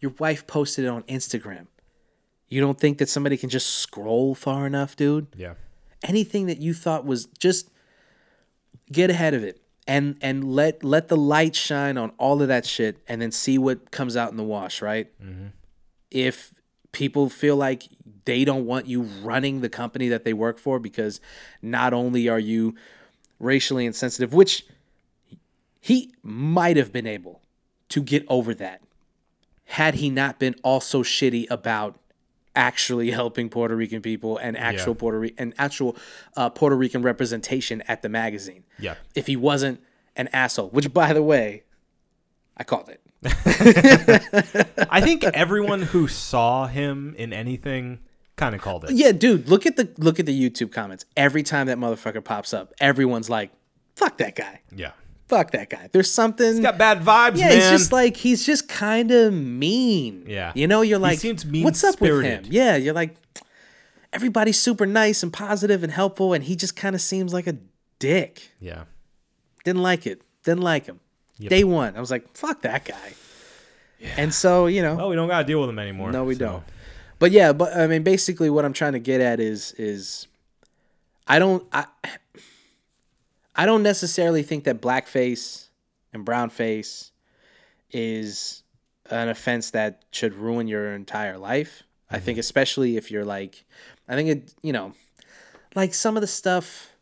Your 0.00 0.12
wife 0.18 0.46
posted 0.46 0.84
it 0.84 0.88
on 0.88 1.02
Instagram. 1.04 1.66
You 2.48 2.60
don't 2.60 2.78
think 2.78 2.98
that 2.98 3.08
somebody 3.08 3.36
can 3.36 3.48
just 3.48 3.68
scroll 3.76 4.34
far 4.34 4.66
enough, 4.66 4.96
dude? 4.96 5.28
Yeah. 5.36 5.54
Anything 6.02 6.46
that 6.46 6.58
you 6.58 6.74
thought 6.74 7.04
was 7.06 7.26
just 7.38 7.70
get 8.90 9.08
ahead 9.10 9.34
of 9.34 9.42
it 9.44 9.61
and 9.86 10.16
and 10.20 10.44
let 10.44 10.84
let 10.84 11.08
the 11.08 11.16
light 11.16 11.56
shine 11.56 11.96
on 11.96 12.12
all 12.18 12.40
of 12.40 12.48
that 12.48 12.64
shit 12.64 12.98
and 13.08 13.20
then 13.20 13.32
see 13.32 13.58
what 13.58 13.90
comes 13.90 14.16
out 14.16 14.30
in 14.30 14.36
the 14.36 14.44
wash, 14.44 14.80
right? 14.80 15.08
Mm-hmm. 15.22 15.48
If 16.10 16.54
people 16.92 17.28
feel 17.28 17.56
like 17.56 17.88
they 18.24 18.44
don't 18.44 18.66
want 18.66 18.86
you 18.86 19.02
running 19.02 19.60
the 19.60 19.68
company 19.68 20.08
that 20.08 20.24
they 20.24 20.32
work 20.32 20.58
for 20.58 20.78
because 20.78 21.20
not 21.60 21.92
only 21.92 22.28
are 22.28 22.38
you 22.38 22.74
racially 23.40 23.86
insensitive, 23.86 24.32
which 24.32 24.66
he 25.80 26.12
might 26.22 26.76
have 26.76 26.92
been 26.92 27.06
able 27.06 27.42
to 27.88 28.02
get 28.02 28.24
over 28.28 28.54
that 28.54 28.82
had 29.64 29.94
he 29.94 30.10
not 30.10 30.38
been 30.38 30.54
also 30.62 31.02
shitty 31.02 31.46
about 31.50 31.96
actually 32.54 33.10
helping 33.10 33.48
Puerto 33.48 33.74
Rican 33.74 34.02
people 34.02 34.36
and 34.38 34.56
actual 34.56 34.92
Yeah. 34.94 34.98
Puerto 35.00 35.18
Rican 35.18 35.36
and 35.38 35.54
actual 35.58 35.96
uh, 36.36 36.50
Puerto 36.50 36.76
Rican 36.76 37.02
representation 37.02 37.82
at 37.88 38.02
the 38.02 38.08
magazine. 38.08 38.64
Yeah. 38.78 38.94
If 39.14 39.26
he 39.26 39.36
wasn't 39.36 39.80
an 40.16 40.28
asshole, 40.32 40.68
which 40.70 40.92
by 40.92 41.12
the 41.12 41.22
way, 41.22 41.62
I 42.56 42.64
called 42.64 42.90
it. 42.90 43.00
I 44.90 45.00
think 45.00 45.24
everyone 45.24 45.82
who 45.82 46.08
saw 46.08 46.66
him 46.66 47.14
in 47.16 47.32
anything 47.32 48.00
kind 48.36 48.54
of 48.54 48.60
called 48.60 48.84
it. 48.84 48.90
Yeah, 48.92 49.12
dude, 49.12 49.48
look 49.48 49.64
at 49.66 49.76
the 49.76 49.88
look 49.98 50.18
at 50.18 50.26
the 50.26 50.38
YouTube 50.50 50.72
comments. 50.72 51.04
Every 51.16 51.42
time 51.42 51.66
that 51.68 51.78
motherfucker 51.78 52.22
pops 52.22 52.52
up, 52.52 52.72
everyone's 52.80 53.30
like, 53.30 53.50
"Fuck 53.96 54.18
that 54.18 54.34
guy." 54.34 54.60
Yeah. 54.74 54.92
Fuck 55.32 55.52
that 55.52 55.70
guy. 55.70 55.88
There's 55.92 56.10
something 56.10 56.46
He's 56.46 56.60
Got 56.60 56.76
bad 56.76 57.00
vibes, 57.00 57.38
Yeah, 57.38 57.48
man. 57.48 57.56
he's 57.60 57.70
just 57.70 57.90
like 57.92 58.18
he's 58.18 58.44
just 58.44 58.68
kind 58.68 59.10
of 59.10 59.32
mean. 59.32 60.24
Yeah. 60.28 60.52
you 60.54 60.66
know, 60.66 60.82
you're 60.82 60.98
like, 60.98 61.20
what's 61.22 61.82
up 61.82 62.00
with 62.02 62.22
him? 62.22 62.44
Yeah, 62.48 62.76
you're 62.76 62.92
like, 62.92 63.16
everybody's 64.12 64.60
super 64.60 64.84
nice 64.84 65.22
and 65.22 65.32
positive 65.32 65.82
and 65.82 65.90
helpful, 65.90 66.34
and 66.34 66.44
he 66.44 66.54
just 66.54 66.76
kind 66.76 66.94
of 66.94 67.00
seems 67.00 67.32
like 67.32 67.46
a 67.46 67.56
dick. 67.98 68.50
yeah. 68.60 68.84
Didn't 69.64 69.82
like 69.82 70.06
it. 70.06 70.20
Didn't 70.44 70.62
like 70.64 70.84
him. 70.86 71.00
Day 71.40 71.64
one, 71.64 71.96
I 71.96 72.00
was 72.00 72.10
like, 72.10 72.36
fuck 72.36 72.60
that 72.62 72.84
guy. 72.84 73.14
And 74.18 74.34
so 74.34 74.66
you 74.66 74.82
know, 74.82 74.96
Well, 74.96 75.08
we 75.08 75.16
don't 75.16 75.28
got 75.28 75.38
to 75.38 75.44
deal 75.44 75.60
with 75.60 75.70
him 75.70 75.78
anymore. 75.78 76.12
no, 76.12 76.24
we 76.24 76.34
so- 76.34 76.40
don't. 76.40 76.64
But 77.18 77.30
yeah, 77.30 77.52
but 77.54 77.74
I 77.74 77.86
mean, 77.86 78.02
basically, 78.02 78.50
what 78.50 78.64
I'm 78.66 78.72
trying 78.74 78.92
to 78.94 78.98
get 78.98 79.20
at 79.22 79.38
is 79.40 79.72
is 79.78 80.26
I 81.26 81.38
don't 81.38 81.64
I 81.72 81.86
I 83.54 83.66
don't 83.66 83.82
necessarily 83.82 84.42
think 84.42 84.64
that 84.64 84.80
blackface 84.80 85.68
and 86.12 86.24
brownface 86.24 87.10
is 87.90 88.62
an 89.10 89.28
offense 89.28 89.70
that 89.70 90.04
should 90.10 90.34
ruin 90.34 90.68
your 90.68 90.94
entire 90.94 91.38
life. 91.38 91.82
I 92.10 92.18
think 92.18 92.36
mm-hmm. 92.36 92.40
especially 92.40 92.96
if 92.96 93.10
you're 93.10 93.24
like 93.24 93.64
I 94.08 94.14
think 94.14 94.28
it 94.28 94.54
you 94.62 94.72
know 94.72 94.92
like 95.74 95.94
some 95.94 96.16
of 96.16 96.20
the 96.20 96.26
stuff 96.26 96.92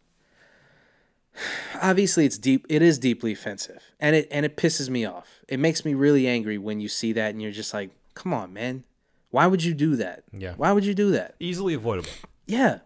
obviously 1.82 2.24
it's 2.24 2.38
deep 2.38 2.66
it 2.68 2.82
is 2.82 2.98
deeply 2.98 3.32
offensive 3.32 3.82
and 3.98 4.14
it 4.16 4.28
and 4.30 4.46
it 4.46 4.56
pisses 4.56 4.88
me 4.88 5.04
off. 5.04 5.40
It 5.48 5.58
makes 5.58 5.84
me 5.84 5.94
really 5.94 6.26
angry 6.26 6.58
when 6.58 6.80
you 6.80 6.88
see 6.88 7.12
that 7.12 7.30
and 7.30 7.42
you're 7.42 7.50
just 7.50 7.74
like, 7.74 7.90
"Come 8.14 8.32
on, 8.32 8.52
man. 8.52 8.84
Why 9.30 9.46
would 9.46 9.62
you 9.62 9.74
do 9.74 9.96
that? 9.96 10.24
Yeah. 10.32 10.54
Why 10.56 10.72
would 10.72 10.84
you 10.84 10.94
do 10.94 11.10
that?" 11.12 11.34
Easily 11.40 11.74
avoidable. 11.74 12.10
Yeah. 12.46 12.80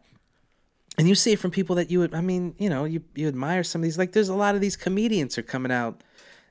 And 0.97 1.09
you 1.09 1.15
see 1.15 1.33
it 1.33 1.39
from 1.39 1.51
people 1.51 1.77
that 1.77 1.91
you 1.91 1.99
would 2.01 2.15
I 2.15 2.21
mean, 2.21 2.55
you 2.59 2.71
know, 2.71 2.85
you 2.85 3.03
you 3.15 3.29
admire 3.29 3.65
some 3.65 3.81
of 3.81 3.85
these 3.85 3.99
like 3.99 4.13
there's 4.13 4.29
a 4.29 4.35
lot 4.35 4.55
of 4.55 4.61
these 4.61 4.77
comedians 4.77 5.37
are 5.39 5.43
coming 5.43 5.73
out 5.73 6.03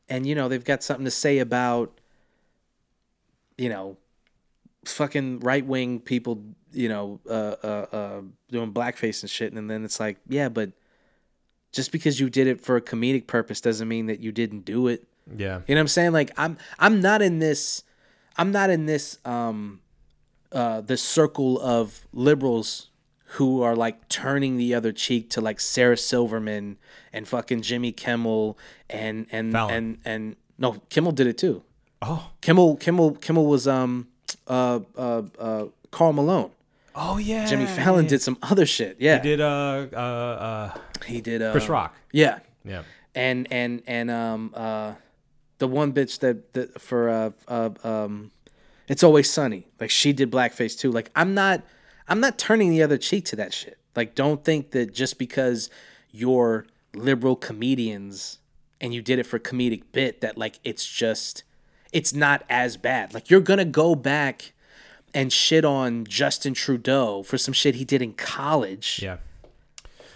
and 0.10 0.28
you 0.28 0.36
know, 0.36 0.50
they've 0.50 0.64
got 0.64 0.84
something 0.84 1.06
to 1.06 1.12
say 1.12 1.40
about 1.40 2.00
you 3.58 3.70
know, 3.70 3.98
fucking 4.86 5.40
right 5.40 5.66
wing 5.66 6.00
people, 6.00 6.44
you 6.74 6.90
know, 6.90 7.20
uh 7.30 7.56
uh 7.64 7.86
uh 7.92 8.22
doing 8.50 8.74
blackface 8.74 9.22
and 9.22 9.30
shit 9.30 9.54
and 9.54 9.70
then 9.70 9.86
it's 9.86 10.00
like, 10.00 10.18
yeah, 10.28 10.50
but 10.50 10.72
just 11.72 11.92
because 11.92 12.20
you 12.20 12.30
did 12.30 12.48
it 12.48 12.62
for 12.62 12.76
a 12.76 12.82
comedic 12.82 13.28
purpose 13.28 13.62
doesn't 13.62 13.88
mean 13.88 14.08
that 14.08 14.20
you 14.20 14.32
didn't 14.32 14.66
do 14.66 14.88
it. 14.88 15.08
Yeah. 15.36 15.62
You 15.68 15.76
know 15.76 15.80
what 15.80 15.84
I'm 15.84 15.88
saying? 15.88 16.12
Like 16.12 16.32
I'm 16.38 16.58
I'm 16.80 17.00
not 17.00 17.22
in 17.22 17.40
this 17.40 17.84
I'm 18.38 18.52
not 18.52 18.70
in 18.70 18.88
this 18.88 19.18
um 19.24 19.80
uh 20.52 20.82
the 20.82 20.98
circle 20.98 21.62
of 21.62 22.06
liberals 22.12 22.90
who 23.38 23.62
are 23.64 23.76
like 23.76 24.08
turning 24.10 24.58
the 24.58 24.74
other 24.76 24.92
cheek 24.92 25.30
to 25.32 25.42
like 25.42 25.60
Sarah 25.60 25.98
Silverman 25.98 26.78
and 27.12 27.28
fucking 27.28 27.62
Jimmy 27.62 27.92
Kimmel 27.92 28.58
and 28.90 29.26
and 29.32 29.52
Fallon. 29.52 29.74
and 29.76 29.98
and 30.06 30.36
no, 30.58 30.74
Kimmel 30.90 31.12
did 31.14 31.28
it 31.28 31.38
too. 31.38 31.64
Oh. 32.02 32.32
Kimmel 32.42 32.76
Kimmel 32.78 33.16
Kimmel 33.16 33.46
was 33.46 33.68
um 33.68 34.08
uh 34.48 34.80
uh 34.98 35.22
uh 35.40 35.66
Karl 35.92 36.14
Malone. 36.14 36.52
Oh 36.96 37.18
yeah. 37.18 37.46
Jimmy 37.46 37.66
Fallon 37.66 38.06
did 38.08 38.22
some 38.22 38.38
other 38.44 38.66
shit. 38.66 38.98
Yeah. 39.00 39.18
He 39.18 39.24
did 39.30 39.42
uh 39.42 39.88
uh 39.94 39.98
uh 39.98 40.78
He 41.06 41.22
did 41.22 41.42
uh 41.42 41.52
Chris 41.52 41.70
Rock. 41.70 41.96
Yeah. 42.12 42.40
Yeah. 42.66 42.84
and 43.16 43.48
and 43.52 43.82
and 43.88 44.10
um 44.12 44.52
uh 44.56 44.94
the 45.58 45.68
one 45.68 45.92
bitch 45.94 46.20
that 46.20 46.54
that 46.54 46.80
for 46.82 47.10
uh 47.10 47.32
uh 47.48 47.70
um 47.84 48.32
it's 48.88 49.04
always 49.04 49.30
sunny 49.30 49.66
like 49.80 49.90
she 49.90 50.12
did 50.14 50.30
blackface 50.32 50.78
too 50.78 50.92
like 50.92 51.10
i'm 51.16 51.34
not 51.34 51.62
i'm 52.08 52.20
not 52.20 52.38
turning 52.38 52.70
the 52.70 52.82
other 52.84 52.98
cheek 52.98 53.26
to 53.26 53.36
that 53.36 53.54
shit 53.54 53.78
like 53.96 54.16
don't 54.16 54.44
think 54.44 54.72
that 54.72 54.94
just 54.94 55.18
because 55.18 55.70
you're 56.12 56.66
liberal 56.96 57.36
comedians 57.36 58.40
and 58.80 58.94
you 58.94 59.02
did 59.02 59.18
it 59.20 59.24
for 59.26 59.40
comedic 59.40 59.84
bit 59.92 60.22
that 60.22 60.38
like 60.38 60.60
it's 60.64 60.86
just 60.86 61.44
it's 61.92 62.14
not 62.14 62.44
as 62.50 62.78
bad 62.78 63.14
like 63.14 63.30
you're 63.30 63.40
gonna 63.42 63.66
go 63.66 63.96
back 63.96 64.54
and 65.14 65.32
shit 65.34 65.64
on 65.66 66.06
justin 66.06 66.54
trudeau 66.54 67.24
for 67.24 67.38
some 67.38 67.54
shit 67.54 67.76
he 67.76 67.86
did 67.86 68.02
in 68.02 68.14
college 68.14 69.00
Yeah. 69.02 69.18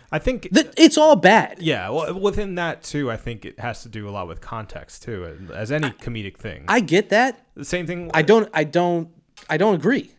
I 0.10 0.20
think 0.20 0.48
Th- 0.54 0.72
it's 0.78 0.98
all 0.98 1.18
bad 1.18 1.58
yeah, 1.62 1.90
well, 1.90 2.18
within 2.18 2.56
that 2.56 2.82
too, 2.82 3.12
I 3.12 3.18
think 3.18 3.44
it 3.44 3.60
has 3.60 3.84
to 3.84 3.90
do 3.90 4.08
a 4.08 4.12
lot 4.12 4.26
with 4.30 4.40
context 4.40 5.04
too, 5.04 5.50
as 5.54 5.70
any 5.70 5.90
comedic 5.90 6.38
thing. 6.38 6.64
i 6.70 6.80
get 6.80 7.10
that 7.10 7.46
the 7.56 7.66
same 7.66 7.86
thing. 7.86 8.10
I 8.14 8.22
don't 8.22 8.50
I 8.54 8.64
don't 8.64 9.10
I 9.50 9.58
don't 9.58 9.76
agree. 9.76 10.12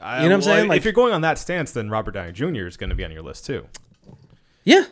I- 0.00 0.22
you 0.22 0.28
know 0.28 0.36
what 0.36 0.46
I'm 0.48 0.68
saying? 0.68 0.72
if 0.72 0.84
you're 0.84 0.92
going 0.92 1.12
on 1.12 1.20
that 1.22 1.38
stance, 1.38 1.72
then 1.72 1.90
Robert 1.90 2.12
Downey 2.12 2.32
Jr. 2.32 2.66
is 2.66 2.76
going 2.76 2.90
to 2.90 2.96
be 2.96 3.04
on 3.04 3.10
your 3.10 3.22
list 3.22 3.46
too. 3.46 3.66
Yeah. 4.64 4.84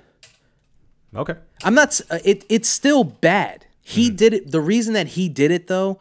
Okay. 1.14 1.34
I'm 1.64 1.74
not 1.74 2.00
uh, 2.10 2.18
it 2.24 2.44
it's 2.48 2.68
still 2.68 3.04
bad. 3.04 3.66
He 3.82 4.08
Mm-hmm. 4.08 4.16
did 4.16 4.32
it 4.34 4.50
the 4.50 4.60
reason 4.60 4.94
that 4.94 5.08
he 5.08 5.28
did 5.28 5.50
it 5.50 5.66
though, 5.68 5.98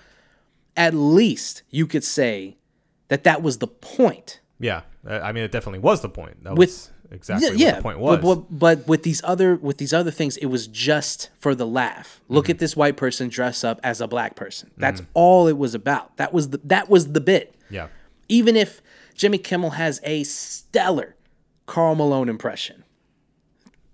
at 0.75 0.93
least 0.93 1.63
you 1.69 1.85
could 1.87 2.03
say 2.03 2.57
that 3.07 3.23
that 3.23 3.41
was 3.41 3.59
the 3.59 3.67
point. 3.67 4.39
Yeah. 4.59 4.81
I 5.07 5.19
I 5.19 5.31
mean, 5.31 5.43
it 5.43 5.51
definitely 5.51 5.79
was 5.79 6.01
the 6.01 6.09
point. 6.09 6.43
That 6.43 6.55
With- 6.55 6.69
was 6.69 6.91
exactly 7.11 7.55
yeah, 7.57 7.67
what 7.73 7.75
the 7.77 7.81
point 7.83 7.99
was. 7.99 8.17
But, 8.19 8.35
but, 8.35 8.59
but 8.79 8.87
with 8.87 9.03
these 9.03 9.21
other 9.23 9.55
with 9.55 9.77
these 9.77 9.93
other 9.93 10.11
things, 10.11 10.35
it 10.37 10.47
was 10.47 10.67
just 10.67 11.29
for 11.37 11.53
the 11.55 11.67
laugh. 11.67 12.19
Look 12.27 12.45
Mm-hmm. 12.45 12.51
at 12.51 12.59
this 12.59 12.75
white 12.75 12.97
person 12.97 13.29
dress 13.29 13.63
up 13.63 13.79
as 13.83 14.01
a 14.01 14.07
black 14.07 14.35
person. 14.35 14.71
That's 14.77 15.01
all 15.13 15.47
it 15.47 15.57
was 15.57 15.75
about. 15.75 16.17
That 16.17 16.33
was 16.33 16.49
the 16.49 16.59
that 16.65 16.89
was 16.89 17.13
the 17.13 17.21
bit. 17.21 17.55
yeah, 17.69 17.87
Even 18.27 18.55
if 18.55 18.81
Jimmy 19.15 19.37
Kimmel 19.37 19.71
has 19.71 19.99
a 20.03 20.23
stellar 20.23 21.15
Karl 21.65 21.95
Malone 21.95 22.29
impression, 22.29 22.83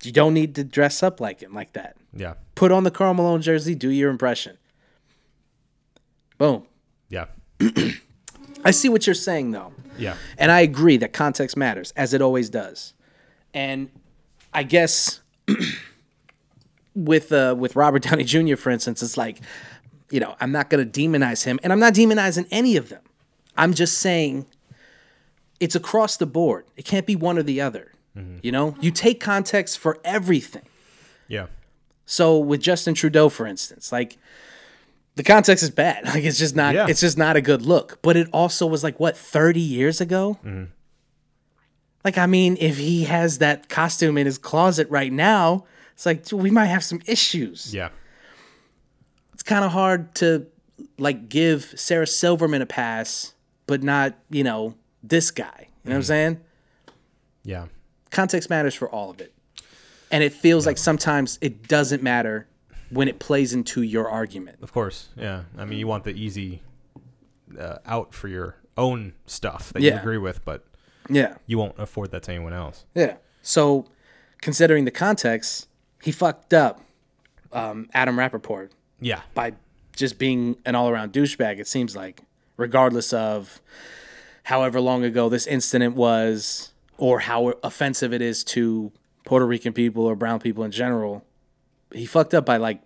you 0.02 0.12
don't 0.12 0.34
need 0.34 0.54
to 0.56 0.64
dress 0.64 1.02
up 1.02 1.20
like 1.20 1.40
him 1.40 1.54
like 1.54 1.72
that. 1.74 1.96
yeah, 2.12 2.34
Put 2.54 2.70
on 2.72 2.84
the 2.84 2.90
Karl 2.90 3.14
Malone 3.14 3.40
jersey, 3.40 3.74
do 3.74 3.88
your 3.88 4.10
impression. 4.10 4.58
Boom. 6.38 6.66
yeah, 7.08 7.26
I 8.64 8.72
see 8.72 8.88
what 8.88 9.06
you're 9.06 9.14
saying 9.14 9.52
though. 9.52 9.72
yeah. 9.96 10.16
And 10.38 10.50
I 10.50 10.60
agree 10.60 10.96
that 10.98 11.12
context 11.12 11.56
matters, 11.56 11.92
as 11.96 12.12
it 12.14 12.20
always 12.20 12.50
does. 12.50 12.94
And 13.54 13.90
I 14.52 14.64
guess 14.64 15.20
with 16.94 17.32
uh, 17.32 17.54
with 17.56 17.76
Robert 17.76 18.02
Downey 18.02 18.24
Jr., 18.24 18.56
for 18.56 18.70
instance, 18.70 19.02
it's 19.02 19.16
like, 19.16 19.38
you 20.10 20.20
know, 20.20 20.34
I'm 20.40 20.52
not 20.52 20.68
going 20.68 20.90
to 20.90 21.00
demonize 21.00 21.44
him, 21.44 21.58
and 21.62 21.72
I'm 21.72 21.80
not 21.80 21.94
demonizing 21.94 22.46
any 22.50 22.76
of 22.76 22.88
them. 22.88 23.02
I'm 23.56 23.72
just 23.74 23.98
saying 23.98 24.46
it's 25.62 25.76
across 25.76 26.16
the 26.16 26.26
board. 26.26 26.66
It 26.76 26.84
can't 26.84 27.06
be 27.06 27.14
one 27.14 27.38
or 27.38 27.44
the 27.44 27.60
other. 27.60 27.92
Mm-hmm. 28.16 28.38
You 28.42 28.50
know, 28.50 28.74
you 28.80 28.90
take 28.90 29.20
context 29.20 29.78
for 29.78 30.00
everything. 30.04 30.64
Yeah. 31.28 31.46
So 32.04 32.36
with 32.36 32.60
Justin 32.60 32.94
Trudeau, 32.94 33.28
for 33.28 33.46
instance, 33.46 33.92
like 33.92 34.18
the 35.14 35.22
context 35.22 35.62
is 35.62 35.70
bad. 35.70 36.04
Like 36.12 36.24
it's 36.24 36.36
just 36.36 36.56
not. 36.56 36.74
Yeah. 36.74 36.88
It's 36.88 37.00
just 37.00 37.16
not 37.16 37.36
a 37.36 37.40
good 37.40 37.62
look. 37.62 38.00
But 38.02 38.16
it 38.16 38.28
also 38.32 38.66
was 38.66 38.82
like 38.82 38.98
what 38.98 39.16
thirty 39.16 39.60
years 39.60 40.00
ago. 40.00 40.40
Mm-hmm. 40.44 40.64
Like 42.04 42.18
I 42.18 42.26
mean, 42.26 42.56
if 42.58 42.76
he 42.78 43.04
has 43.04 43.38
that 43.38 43.68
costume 43.68 44.18
in 44.18 44.26
his 44.26 44.38
closet 44.38 44.90
right 44.90 45.12
now, 45.12 45.64
it's 45.94 46.04
like 46.04 46.24
we 46.32 46.50
might 46.50 46.66
have 46.66 46.82
some 46.82 47.00
issues. 47.06 47.72
Yeah. 47.72 47.90
It's 49.32 49.44
kind 49.44 49.64
of 49.64 49.70
hard 49.70 50.12
to 50.16 50.48
like 50.98 51.28
give 51.28 51.72
Sarah 51.76 52.08
Silverman 52.08 52.62
a 52.62 52.66
pass, 52.66 53.34
but 53.68 53.84
not 53.84 54.18
you 54.28 54.42
know 54.42 54.74
this 55.02 55.30
guy. 55.30 55.68
You 55.84 55.90
know 55.90 55.94
what 55.94 55.96
I'm 55.96 56.02
saying? 56.04 56.40
Yeah. 57.44 57.66
context 58.10 58.48
matters 58.50 58.74
for 58.74 58.88
all 58.88 59.10
of 59.10 59.20
it. 59.20 59.32
And 60.10 60.22
it 60.22 60.32
feels 60.32 60.66
like 60.66 60.78
sometimes 60.78 61.38
it 61.40 61.66
doesn't 61.66 62.02
matter 62.02 62.46
when 62.90 63.08
it 63.08 63.18
plays 63.18 63.52
into 63.54 63.82
your 63.82 64.08
argument. 64.08 64.58
Of 64.62 64.72
course. 64.72 65.08
Yeah. 65.16 65.44
I 65.58 65.64
mean, 65.64 65.78
you 65.78 65.86
want 65.86 66.04
the 66.04 66.12
easy 66.12 66.62
uh, 67.58 67.78
out 67.86 68.12
for 68.14 68.28
your 68.28 68.56
own 68.76 69.14
stuff 69.26 69.72
that 69.72 69.82
you 69.82 69.94
agree 69.94 70.18
with, 70.18 70.44
but 70.44 70.64
Yeah. 71.08 71.34
you 71.46 71.58
won't 71.58 71.74
afford 71.78 72.10
that 72.12 72.22
to 72.24 72.32
anyone 72.32 72.52
else. 72.52 72.84
Yeah. 72.94 73.16
So, 73.40 73.86
considering 74.40 74.84
the 74.84 74.90
context, 74.90 75.68
he 76.02 76.12
fucked 76.12 76.52
up 76.54 76.80
um, 77.52 77.88
Adam 77.92 78.18
Rapoport 78.18 78.72
Yeah. 79.00 79.22
by 79.34 79.54
just 79.96 80.18
being 80.18 80.56
an 80.64 80.74
all 80.74 80.88
around 80.88 81.12
douchebag, 81.12 81.58
it 81.58 81.66
seems 81.66 81.96
like, 81.96 82.22
regardless 82.56 83.12
of 83.12 83.60
however 84.44 84.80
long 84.80 85.04
ago 85.04 85.28
this 85.28 85.46
incident 85.46 85.94
was 85.94 86.72
or 86.98 87.20
how 87.20 87.54
offensive 87.62 88.12
it 88.12 88.22
is 88.22 88.44
to 88.44 88.92
Puerto 89.24 89.46
Rican 89.46 89.72
people 89.72 90.04
or 90.04 90.14
brown 90.16 90.40
people 90.40 90.64
in 90.64 90.70
general. 90.70 91.24
He 91.92 92.06
fucked 92.06 92.34
up 92.34 92.46
by 92.46 92.56
like 92.56 92.82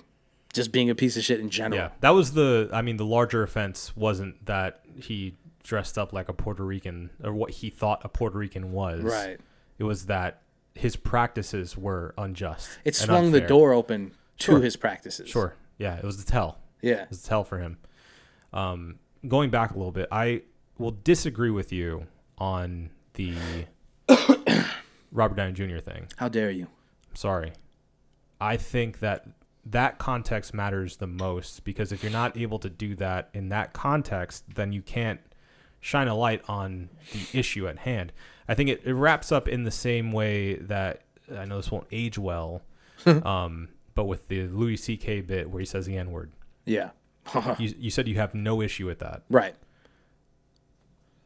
just 0.53 0.73
being 0.73 0.89
a 0.91 0.95
piece 0.95 1.17
of 1.17 1.23
shit 1.25 1.41
in 1.41 1.51
general. 1.51 1.81
Yeah. 1.81 1.91
That 2.01 2.11
was 2.11 2.33
the, 2.33 2.71
I 2.73 2.83
mean, 2.83 2.97
the 2.97 3.05
larger 3.05 3.43
offense 3.43 3.95
wasn't 3.97 4.45
that 4.47 4.81
he 5.01 5.35
dressed 5.63 5.99
up 5.99 6.13
like 6.13 6.29
a 6.29 6.33
Puerto 6.33 6.65
Rican 6.65 7.11
or 7.23 7.33
what 7.33 7.51
he 7.51 7.71
thought 7.71 8.01
a 8.05 8.09
Puerto 8.09 8.39
Rican 8.39 8.73
was. 8.73 9.03
Right. 9.03 9.39
It 9.79 9.85
was 9.85 10.07
that 10.07 10.43
his 10.75 10.97
practices 10.97 11.77
were 11.77 12.15
unjust. 12.17 12.69
It 12.85 12.95
swung 12.95 13.33
the 13.33 13.41
door 13.41 13.73
open 13.73 14.13
to 14.39 14.45
Sure. 14.53 14.61
his 14.61 14.77
practices. 14.77 15.29
Sure. 15.29 15.55
Yeah. 15.79 15.97
It 15.97 16.05
was 16.05 16.23
the 16.23 16.31
tell. 16.31 16.59
Yeah. 16.83 17.03
It 17.03 17.11
was 17.11 17.23
the 17.23 17.29
tell 17.29 17.45
for 17.45 17.59
him. 17.59 17.79
Um, 18.53 18.99
going 19.27 19.51
back 19.51 19.73
a 19.73 19.75
little 19.77 19.93
bit, 19.93 20.09
I 20.13 20.43
will 20.79 20.97
disagree 21.05 21.51
with 21.51 21.73
you 21.73 22.07
on 22.39 22.91
the 23.15 23.35
Robert 25.13 25.37
Downey 25.37 25.53
Jr. 25.53 25.79
thing. 25.79 26.09
How 26.17 26.29
dare 26.29 26.51
you? 26.51 26.69
I'm 27.11 27.17
sorry. 27.17 27.53
I 28.41 28.57
think 28.57 28.99
that 29.01 29.27
that 29.65 29.99
context 29.99 30.55
matters 30.55 30.99
the 30.99 31.07
most 31.07 31.65
because 31.65 31.91
if 31.93 32.03
you're 32.03 32.13
not 32.13 32.37
able 32.37 32.59
to 32.61 32.69
do 32.71 32.95
that 32.97 33.31
in 33.33 33.49
that 33.49 33.73
context, 33.73 34.45
then 34.55 34.73
you 34.73 34.83
can't 34.83 35.21
shine 35.81 36.09
a 36.09 36.15
light 36.15 36.43
on 36.49 36.89
the 37.13 37.39
issue 37.39 37.67
at 37.67 37.79
hand. 37.79 38.13
I 38.49 38.55
think 38.55 38.69
it, 38.71 38.83
it 38.85 38.93
wraps 38.93 39.33
up 39.33 39.49
in 39.49 39.65
the 39.65 39.71
same 39.71 40.13
way 40.13 40.57
that 40.57 41.03
I 41.35 41.45
know 41.47 41.57
this 41.57 41.71
won't 41.71 41.87
age 41.91 42.19
well, 42.19 42.63
um, 43.07 43.69
but 43.95 44.05
with 44.05 44.29
the 44.29 44.47
Louis 44.49 44.77
C.K. 44.77 45.23
bit 45.23 45.51
where 45.51 45.61
he 45.61 45.67
says 45.67 45.87
the 45.87 45.97
N 45.97 46.11
word. 46.13 46.33
Yeah. 46.65 46.91
You, 47.59 47.75
you 47.77 47.91
said 47.91 48.07
you 48.07 48.15
have 48.17 48.35
no 48.35 48.63
issue 48.63 48.87
with 48.87 49.01
that. 49.01 49.23
right. 49.29 49.57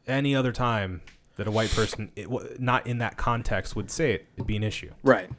Any 0.07 0.35
other 0.35 0.51
time 0.51 1.01
that 1.35 1.47
a 1.47 1.51
white 1.51 1.69
person, 1.71 2.11
it, 2.15 2.59
not 2.59 2.85
in 2.87 2.97
that 2.99 3.17
context, 3.17 3.75
would 3.75 3.89
say 3.91 4.13
it, 4.13 4.27
it'd 4.35 4.47
be 4.47 4.55
an 4.55 4.63
issue. 4.63 4.91
Right. 5.03 5.29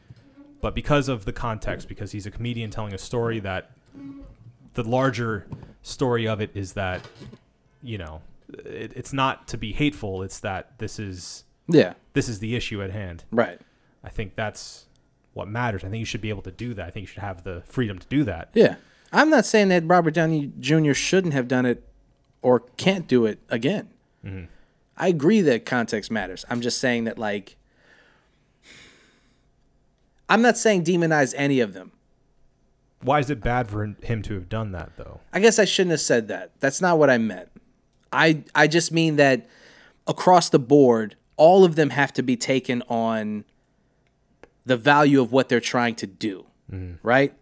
but 0.60 0.74
because 0.74 1.09
of 1.09 1.24
the 1.24 1.32
context, 1.32 1.89
because 1.89 2.12
he's 2.12 2.24
a 2.26 2.30
comedian 2.30 2.70
telling 2.70 2.94
a 2.94 2.98
story 2.98 3.40
that 3.40 3.70
the 4.74 4.82
larger 4.84 5.47
story 5.82 6.26
of 6.26 6.40
it 6.40 6.51
is 6.55 6.72
that, 6.74 7.06
you 7.82 7.98
know, 7.98 8.22
it, 8.64 8.93
it's 8.94 9.12
not 9.12 9.48
to 9.48 9.59
be 9.59 9.72
hateful. 9.72 10.22
It's 10.22 10.39
that 10.40 10.78
this 10.78 10.98
is 10.98 11.44
Yeah. 11.68 11.94
this 12.12 12.28
is 12.28 12.39
the 12.39 12.55
issue 12.56 12.82
at 12.82 12.90
hand. 12.90 13.24
Right. 13.30 13.60
I 14.05 14.09
think 14.09 14.34
that's 14.36 14.86
what 15.34 15.48
matters. 15.48 15.82
I 15.84 15.89
think 15.89 15.98
you 15.98 16.05
should 16.06 16.20
be 16.20 16.28
able 16.30 16.43
to 16.43 16.51
do 16.52 16.74
that. 16.74 16.86
I 16.86 16.90
think 16.90 17.02
you 17.02 17.06
should 17.09 17.22
have 17.22 17.43
the 17.43 17.62
freedom 17.66 17.98
to 17.98 18.06
do 18.09 18.22
that. 18.24 18.51
Yeah. 18.55 18.76
I'm 19.12 19.28
not 19.30 19.44
saying 19.44 19.68
that 19.68 19.84
Robert 19.86 20.14
Downey 20.14 20.52
Jr. 20.59 20.93
shouldn't 20.94 21.34
have 21.34 21.48
done 21.48 21.66
it 21.66 21.86
or 22.40 22.60
can't 22.76 23.06
do 23.06 23.26
it 23.26 23.40
again. 23.51 23.89
I 24.96 25.08
agree 25.08 25.40
that 25.42 25.64
context 25.66 26.10
matters. 26.10 26.44
I'm 26.48 26.60
just 26.60 26.78
saying 26.78 27.04
that, 27.04 27.18
like, 27.18 27.56
I'm 30.28 30.42
not 30.42 30.56
saying 30.56 30.84
demonize 30.84 31.34
any 31.36 31.60
of 31.60 31.74
them. 31.74 31.92
Why 33.02 33.18
is 33.18 33.30
it 33.30 33.40
bad 33.42 33.68
for 33.68 33.84
him 34.02 34.22
to 34.22 34.34
have 34.34 34.48
done 34.48 34.72
that 34.72 34.96
though? 34.96 35.20
I 35.32 35.40
guess 35.40 35.58
I 35.58 35.64
shouldn't 35.64 35.90
have 35.90 36.00
said 36.00 36.28
that. 36.28 36.52
That's 36.60 36.80
not 36.80 36.98
what 36.98 37.10
I 37.10 37.18
meant. 37.18 37.48
I 38.12 38.44
I 38.54 38.68
just 38.68 38.92
mean 38.92 39.16
that 39.16 39.48
across 40.06 40.48
the 40.48 40.58
board, 40.58 41.16
all 41.36 41.64
of 41.64 41.74
them 41.74 41.90
have 41.90 42.12
to 42.14 42.22
be 42.22 42.36
taken 42.36 42.82
on 42.88 43.44
the 44.64 44.76
value 44.76 45.20
of 45.20 45.32
what 45.32 45.48
they're 45.48 45.60
trying 45.60 45.96
to 45.96 46.06
do, 46.06 46.46
mm-hmm. 46.70 47.06
right? 47.06 47.34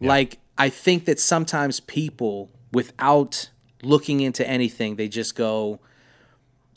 Like 0.00 0.38
I 0.56 0.68
think 0.68 1.04
that 1.04 1.20
sometimes 1.20 1.80
people 1.80 2.50
without 2.72 3.50
looking 3.82 4.20
into 4.20 4.46
anything, 4.48 4.96
they 4.96 5.08
just 5.08 5.34
go 5.34 5.80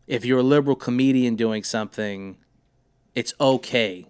if 0.07 0.25
you're 0.25 0.39
a 0.39 0.43
liberal 0.43 0.75
comedian 0.75 1.35
doing 1.35 1.63
something, 1.63 2.37
it's 3.15 3.33
okay. 3.39 4.05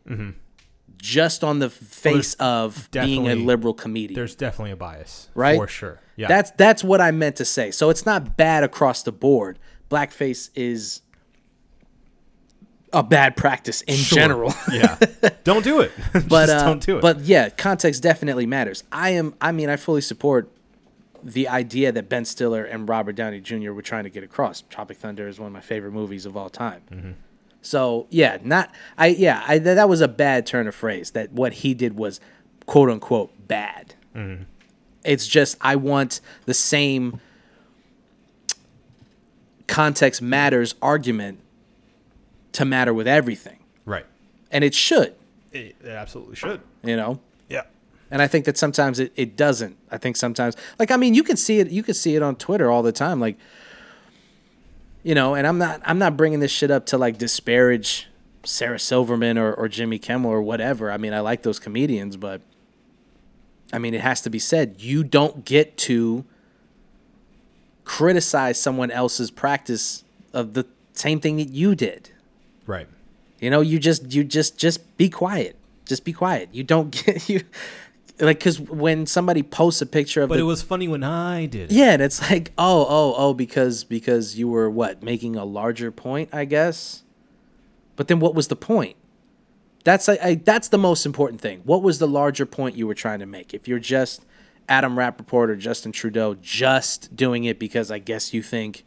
Just 0.97 1.43
on 1.43 1.59
the 1.59 1.69
face 1.69 2.33
of 2.35 2.89
being 2.91 3.27
a 3.27 3.35
liberal 3.35 3.73
comedian. 3.73 4.15
There's 4.15 4.35
definitely 4.35 4.71
a 4.71 4.75
bias, 4.75 5.29
Right? 5.35 5.57
For 5.57 5.67
sure. 5.67 5.99
Yeah. 6.15 6.27
That's 6.27 6.51
that's 6.51 6.83
what 6.83 7.01
I 7.01 7.11
meant 7.11 7.35
to 7.37 7.45
say. 7.45 7.71
So 7.71 7.89
it's 7.89 8.05
not 8.05 8.37
bad 8.37 8.63
across 8.63 9.01
the 9.03 9.11
board. 9.11 9.57
Blackface 9.89 10.49
is 10.55 11.01
a 12.93 13.01
bad 13.03 13.35
practice 13.35 13.81
in 13.83 13.95
Sure. 13.95 14.15
general. 14.17 14.53
yeah. 14.71 14.97
Don't 15.43 15.63
do 15.63 15.79
it. 15.79 15.91
but 16.13 16.47
Just 16.47 16.51
uh, 16.51 16.65
don't 16.65 16.85
do 16.85 16.97
it. 16.97 17.01
but 17.01 17.21
yeah, 17.21 17.49
context 17.49 18.03
definitely 18.03 18.45
matters. 18.45 18.83
I 18.91 19.11
am 19.11 19.33
I 19.41 19.51
mean 19.51 19.69
I 19.69 19.77
fully 19.77 20.01
support 20.01 20.51
the 21.23 21.47
idea 21.47 21.91
that 21.91 22.09
Ben 22.09 22.25
Stiller 22.25 22.63
and 22.63 22.87
Robert 22.87 23.13
Downey 23.13 23.41
Jr. 23.41 23.71
were 23.71 23.81
trying 23.81 24.03
to 24.03 24.09
get 24.09 24.23
across. 24.23 24.61
Tropic 24.61 24.97
Thunder 24.97 25.27
is 25.27 25.39
one 25.39 25.47
of 25.47 25.53
my 25.53 25.61
favorite 25.61 25.91
movies 25.91 26.25
of 26.25 26.35
all 26.35 26.49
time. 26.49 26.81
Mm-hmm. 26.91 27.11
So 27.61 28.07
yeah, 28.09 28.37
not 28.43 28.73
I 28.97 29.07
yeah 29.07 29.43
I 29.47 29.59
th- 29.59 29.75
that 29.75 29.87
was 29.87 30.01
a 30.01 30.07
bad 30.07 30.45
turn 30.45 30.67
of 30.67 30.75
phrase. 30.75 31.11
That 31.11 31.31
what 31.31 31.53
he 31.53 31.73
did 31.73 31.95
was 31.95 32.19
quote 32.65 32.89
unquote 32.89 33.47
bad. 33.47 33.95
Mm-hmm. 34.15 34.43
It's 35.03 35.27
just 35.27 35.57
I 35.61 35.75
want 35.75 36.21
the 36.45 36.53
same 36.53 37.19
context 39.67 40.21
matters 40.21 40.75
argument 40.81 41.39
to 42.53 42.65
matter 42.65 42.93
with 42.93 43.07
everything, 43.07 43.59
right. 43.85 44.05
and 44.51 44.63
it 44.63 44.75
should. 44.75 45.15
It, 45.53 45.75
it 45.81 45.87
absolutely 45.89 46.35
should. 46.35 46.61
You 46.83 46.97
know. 46.97 47.19
And 48.11 48.21
I 48.21 48.27
think 48.27 48.45
that 48.45 48.57
sometimes 48.57 48.99
it, 48.99 49.13
it 49.15 49.37
doesn't. 49.37 49.77
I 49.89 49.97
think 49.97 50.17
sometimes, 50.17 50.55
like, 50.77 50.91
I 50.91 50.97
mean, 50.97 51.13
you 51.13 51.23
can 51.23 51.37
see 51.37 51.59
it. 51.59 51.71
You 51.71 51.81
can 51.81 51.93
see 51.93 52.15
it 52.15 52.21
on 52.21 52.35
Twitter 52.35 52.69
all 52.69 52.83
the 52.83 52.91
time. 52.91 53.21
Like, 53.21 53.37
you 55.01 55.15
know, 55.15 55.33
and 55.33 55.47
I'm 55.47 55.57
not. 55.57 55.81
I'm 55.85 55.97
not 55.97 56.17
bringing 56.17 56.41
this 56.41 56.51
shit 56.51 56.69
up 56.69 56.85
to 56.87 56.97
like 56.97 57.17
disparage 57.17 58.07
Sarah 58.43 58.79
Silverman 58.79 59.37
or, 59.37 59.53
or 59.53 59.67
Jimmy 59.69 59.97
Kimmel 59.97 60.29
or 60.29 60.41
whatever. 60.41 60.91
I 60.91 60.97
mean, 60.97 61.13
I 61.13 61.21
like 61.21 61.43
those 61.43 61.57
comedians, 61.57 62.17
but 62.17 62.41
I 63.71 63.79
mean, 63.79 63.93
it 63.93 64.01
has 64.01 64.21
to 64.21 64.29
be 64.29 64.39
said. 64.39 64.75
You 64.79 65.03
don't 65.03 65.45
get 65.45 65.77
to 65.79 66.25
criticize 67.85 68.61
someone 68.61 68.91
else's 68.91 69.31
practice 69.31 70.03
of 70.33 70.53
the 70.53 70.65
same 70.93 71.19
thing 71.19 71.37
that 71.37 71.49
you 71.49 71.75
did. 71.75 72.09
Right. 72.67 72.87
You 73.39 73.49
know, 73.49 73.61
you 73.61 73.79
just 73.79 74.11
you 74.11 74.23
just 74.23 74.57
just 74.57 74.97
be 74.97 75.09
quiet. 75.09 75.55
Just 75.85 76.03
be 76.03 76.13
quiet. 76.13 76.49
You 76.51 76.63
don't 76.63 76.91
get 77.05 77.29
you 77.29 77.41
like 78.21 78.39
because 78.39 78.59
when 78.59 79.05
somebody 79.05 79.43
posts 79.43 79.81
a 79.81 79.85
picture 79.85 80.21
of 80.21 80.29
But 80.29 80.35
the 80.35 80.41
it 80.41 80.45
was 80.45 80.61
funny 80.61 80.87
when 80.87 81.03
I 81.03 81.47
did 81.47 81.71
it. 81.71 81.75
yeah, 81.75 81.91
and 81.93 82.01
it's 82.01 82.29
like 82.31 82.51
oh 82.57 82.85
oh 82.87 83.15
oh 83.17 83.33
because 83.33 83.83
because 83.83 84.37
you 84.37 84.47
were 84.47 84.69
what 84.69 85.01
making 85.03 85.35
a 85.35 85.45
larger 85.45 85.91
point, 85.91 86.29
I 86.31 86.45
guess. 86.45 87.03
But 87.95 88.07
then 88.07 88.19
what 88.19 88.33
was 88.35 88.47
the 88.47 88.55
point? 88.55 88.95
That's 89.83 90.07
I, 90.07 90.19
I 90.21 90.35
that's 90.35 90.67
the 90.69 90.77
most 90.77 91.05
important 91.05 91.41
thing. 91.41 91.61
What 91.65 91.81
was 91.81 91.99
the 91.99 92.07
larger 92.07 92.45
point 92.45 92.75
you 92.75 92.87
were 92.87 92.93
trying 92.93 93.19
to 93.19 93.25
make? 93.25 93.53
If 93.53 93.67
you're 93.67 93.79
just 93.79 94.25
Adam 94.69 94.97
Rapoport 94.97 95.49
or 95.49 95.55
Justin 95.55 95.91
Trudeau 95.91 96.35
just 96.41 97.15
doing 97.15 97.43
it 97.43 97.59
because 97.59 97.89
I 97.91 97.99
guess 97.99 98.33
you 98.33 98.41
think 98.43 98.83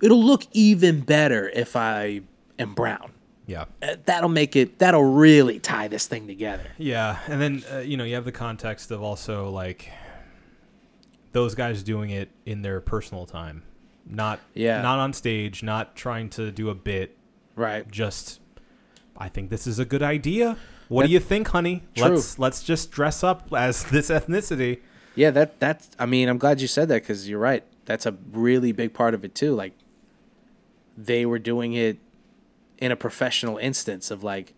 it'll 0.00 0.22
look 0.22 0.44
even 0.52 1.00
better 1.00 1.48
if 1.50 1.76
I 1.76 2.22
am 2.58 2.74
brown. 2.74 3.12
Yeah. 3.50 3.64
Uh, 3.82 3.96
That'll 4.04 4.28
make 4.28 4.54
it. 4.54 4.78
That'll 4.78 5.02
really 5.02 5.58
tie 5.58 5.88
this 5.88 6.06
thing 6.06 6.28
together. 6.28 6.62
Yeah, 6.78 7.18
and 7.26 7.40
then 7.42 7.64
uh, 7.72 7.78
you 7.78 7.96
know 7.96 8.04
you 8.04 8.14
have 8.14 8.24
the 8.24 8.30
context 8.32 8.92
of 8.92 9.02
also 9.02 9.50
like 9.50 9.90
those 11.32 11.56
guys 11.56 11.82
doing 11.82 12.10
it 12.10 12.30
in 12.46 12.62
their 12.62 12.80
personal 12.80 13.26
time, 13.26 13.64
not 14.06 14.38
Yeah. 14.54 14.80
not 14.82 14.98
on 15.00 15.12
stage, 15.12 15.62
not 15.64 15.96
trying 15.96 16.28
to 16.30 16.52
do 16.52 16.70
a 16.70 16.74
bit. 16.76 17.16
Right. 17.56 17.90
Just, 17.90 18.40
I 19.16 19.28
think 19.28 19.50
this 19.50 19.66
is 19.66 19.78
a 19.80 19.84
good 19.84 20.02
idea. 20.02 20.56
What 20.88 21.02
That- 21.02 21.06
do 21.08 21.12
you 21.14 21.20
think, 21.20 21.48
honey? 21.48 21.82
True. 21.96 22.10
Let's 22.10 22.38
let's 22.38 22.62
just 22.62 22.92
dress 22.92 23.24
up 23.24 23.52
as 23.52 23.82
this 23.90 24.10
ethnicity. 24.10 24.78
Yeah. 25.16 25.30
That 25.32 25.58
that's. 25.58 25.90
I 25.98 26.06
mean, 26.06 26.28
I'm 26.28 26.38
glad 26.38 26.60
you 26.60 26.68
said 26.68 26.88
that 26.88 27.02
because 27.02 27.28
you're 27.28 27.40
right. 27.40 27.64
That's 27.84 28.06
a 28.06 28.16
really 28.30 28.70
big 28.70 28.94
part 28.94 29.12
of 29.14 29.24
it 29.24 29.34
too. 29.34 29.54
Like 29.56 29.72
they 30.96 31.26
were 31.26 31.38
doing 31.40 31.72
it 31.74 31.98
in 32.80 32.90
a 32.92 32.96
professional 32.96 33.58
instance 33.58 34.10
of 34.10 34.22
like 34.24 34.54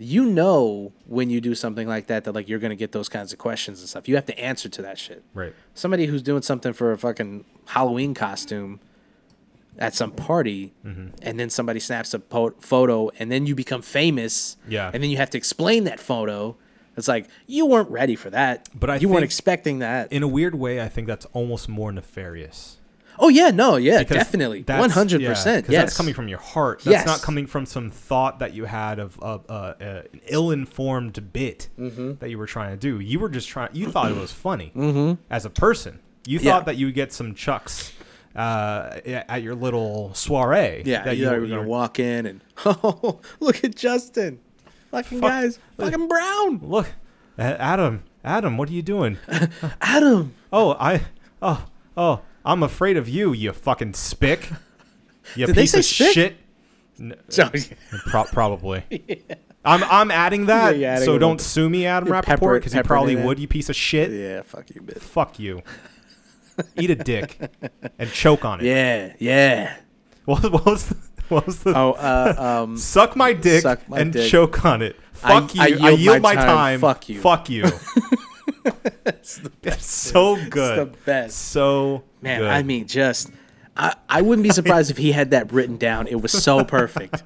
you 0.00 0.24
know 0.24 0.92
when 1.06 1.28
you 1.28 1.40
do 1.40 1.54
something 1.54 1.88
like 1.88 2.06
that 2.06 2.24
that 2.24 2.32
like 2.32 2.48
you're 2.48 2.60
gonna 2.60 2.76
get 2.76 2.92
those 2.92 3.08
kinds 3.08 3.32
of 3.32 3.38
questions 3.38 3.80
and 3.80 3.88
stuff. 3.88 4.08
You 4.08 4.14
have 4.14 4.26
to 4.26 4.38
answer 4.38 4.68
to 4.68 4.82
that 4.82 4.98
shit. 4.98 5.24
Right. 5.34 5.54
Somebody 5.74 6.06
who's 6.06 6.22
doing 6.22 6.42
something 6.42 6.72
for 6.72 6.92
a 6.92 6.98
fucking 6.98 7.44
Halloween 7.66 8.14
costume 8.14 8.80
at 9.78 9.94
some 9.94 10.10
party, 10.10 10.72
Mm-hmm. 10.84 11.08
and 11.22 11.38
then 11.38 11.50
somebody 11.50 11.78
snaps 11.80 12.12
a 12.14 12.18
po- 12.18 12.54
photo, 12.60 13.10
and 13.18 13.30
then 13.30 13.46
you 13.46 13.54
become 13.54 13.80
famous. 13.82 14.56
Yeah. 14.68 14.90
And 14.92 15.02
then 15.02 15.10
you 15.10 15.16
have 15.18 15.30
to 15.30 15.38
explain 15.38 15.84
that 15.84 16.00
photo. 16.00 16.56
It's 16.96 17.06
like 17.06 17.28
you 17.46 17.64
weren't 17.66 17.88
ready 17.90 18.16
for 18.16 18.28
that. 18.30 18.68
But 18.74 18.90
I 18.90 18.96
you 18.96 19.08
weren't 19.08 19.22
expecting 19.24 19.78
that. 19.80 20.12
In 20.12 20.24
a 20.24 20.28
weird 20.28 20.56
way, 20.56 20.80
I 20.80 20.88
think 20.88 21.06
that's 21.06 21.26
almost 21.26 21.68
more 21.68 21.92
nefarious. 21.92 22.77
Oh 23.18 23.28
yeah, 23.28 23.50
no, 23.50 23.76
yeah, 23.76 23.98
Because 24.00 24.16
definitely, 24.18 24.62
one 24.66 24.90
hundred 24.90 25.20
percent. 25.20 25.34
percent. 25.34 25.66
'cause 25.66 25.72
Yes, 25.72 25.82
that's 25.84 25.96
coming 25.96 26.14
from 26.14 26.28
your 26.28 26.38
heart. 26.38 26.78
That's 26.80 26.92
Yes. 26.98 27.06
not 27.06 27.22
coming 27.22 27.46
from 27.46 27.66
some 27.66 27.90
thought 27.90 28.38
that 28.38 28.54
you 28.54 28.64
had 28.64 28.98
of, 28.98 29.18
of 29.20 29.44
uh, 29.48 29.52
uh, 29.52 30.02
an 30.12 30.20
ill-informed 30.28 31.32
bit 31.32 31.68
Mm-hmm. 31.78 32.14
that 32.20 32.30
you 32.30 32.38
were 32.38 32.46
trying 32.46 32.70
to 32.70 32.76
do. 32.76 33.00
You 33.00 33.18
were 33.18 33.28
just 33.28 33.48
trying. 33.48 33.70
You 33.72 33.90
thought 33.90 34.10
it 34.10 34.16
was 34.16 34.32
funny 34.46 35.18
as 35.30 35.44
a 35.44 35.50
person. 35.50 36.00
You 36.26 36.38
Mm-hmm. 36.38 36.46
Yeah. 36.46 36.52
thought 36.54 36.66
that 36.66 36.76
you 36.76 36.86
would 36.86 36.94
get 36.94 37.12
some 37.12 37.34
chucks 37.34 37.92
uh, 38.36 39.00
at 39.04 39.42
your 39.42 39.54
little 39.54 40.12
soiree. 40.14 40.82
Yeah, 40.84 41.02
that 41.04 41.16
you 41.16 41.24
thought 41.26 41.34
you 41.36 41.40
were 41.40 41.46
gonna 41.46 41.62
walk 41.68 41.98
in 41.98 42.26
and 42.26 42.40
oh, 42.66 43.20
look 43.40 43.64
at 43.64 43.74
Justin, 43.74 44.38
fucking 44.90 45.20
Fuck. 45.20 45.30
guys, 45.30 45.58
fucking 45.78 46.06
Brown, 46.08 46.60
Look, 46.62 46.88
Adam, 47.38 48.02
Adam, 48.24 48.56
what 48.58 48.68
are 48.68 48.72
you 48.72 48.82
doing? 48.82 49.16
Adam. 49.80 50.34
oh, 50.52 50.76
I, 50.78 51.00
oh, 51.40 51.64
oh, 51.96 52.20
I'm 52.48 52.62
afraid 52.62 52.96
of 52.96 53.08
you, 53.08 53.32
you 53.32 53.52
fucking 53.52 53.94
spick. 53.94 54.50
You 55.36 55.46
Did 55.46 55.54
piece 55.54 55.74
of 55.74 55.84
spick? 55.84 56.12
shit. 56.14 56.36
So, 57.28 57.48
Pro- 58.06 58.24
probably. 58.24 58.82
I'm 59.64 59.84
I'm 59.84 60.10
adding 60.10 60.46
that, 60.46 60.76
Yeah, 60.76 60.94
adding 60.94 61.04
so 61.04 61.16
don't 61.16 61.40
sue 61.40 61.70
me, 61.70 61.86
Adam 61.86 62.08
Yeah, 62.08 62.14
Rapoport, 62.14 62.60
because 62.60 62.74
you 62.74 62.82
probably 62.82 63.14
would. 63.14 63.38
You 63.38 63.46
piece 63.46 63.68
of 63.68 63.76
shit. 63.76 64.10
yeah, 64.10 64.42
fuck 64.42 64.68
you, 64.74 64.80
bitch. 64.82 64.98
Fuck 65.00 65.38
you. 65.38 65.62
Eat 66.76 66.90
a 66.90 66.96
dick 66.96 67.38
and 68.00 68.10
choke 68.10 68.44
on 68.44 68.58
it. 68.60 68.66
Yeah, 68.66 69.12
yeah. 69.20 69.76
What, 70.24 70.50
what 70.50 70.66
was 70.66 70.88
the, 70.88 70.96
what 71.28 71.46
was 71.46 71.60
the 71.62 71.72
Oh, 71.76 71.92
uh, 71.92 72.62
um, 72.64 72.76
suck 72.76 73.14
my 73.14 73.32
dick 73.32 73.62
Suck 73.62 73.88
my 73.88 74.00
and 74.00 74.12
dick. 74.12 74.28
choke 74.28 74.64
on 74.64 74.82
it? 74.82 74.96
I- 75.22 75.40
Fuck 75.40 75.54
you. 75.54 75.60
I 75.62 75.64
I 75.66 75.68
yield 75.68 76.00
yield, 76.00 76.22
my 76.22 76.34
my, 76.34 76.34
time. 76.34 76.46
time. 76.46 76.80
Fuck 76.80 77.08
you. 77.08 77.20
Fuck 77.20 77.48
you. 77.48 77.64
It's 79.06 79.38
the 79.38 79.52
It's 79.62 79.86
so 79.86 80.36
good. 80.50 80.78
the 80.78 80.96
best. 81.04 81.38
So 81.38 82.04
Man, 82.22 82.40
good. 82.40 82.48
I 82.50 82.62
mean, 82.62 82.86
just 82.86 83.30
I, 83.76 83.94
I 84.08 84.22
wouldn't 84.22 84.42
be 84.42 84.50
surprised 84.50 84.90
if 84.90 84.96
he 84.98 85.12
had 85.12 85.30
that 85.30 85.52
written 85.52 85.76
down. 85.76 86.06
It 86.08 86.20
was 86.20 86.32
so 86.32 86.64
perfect. 86.64 87.22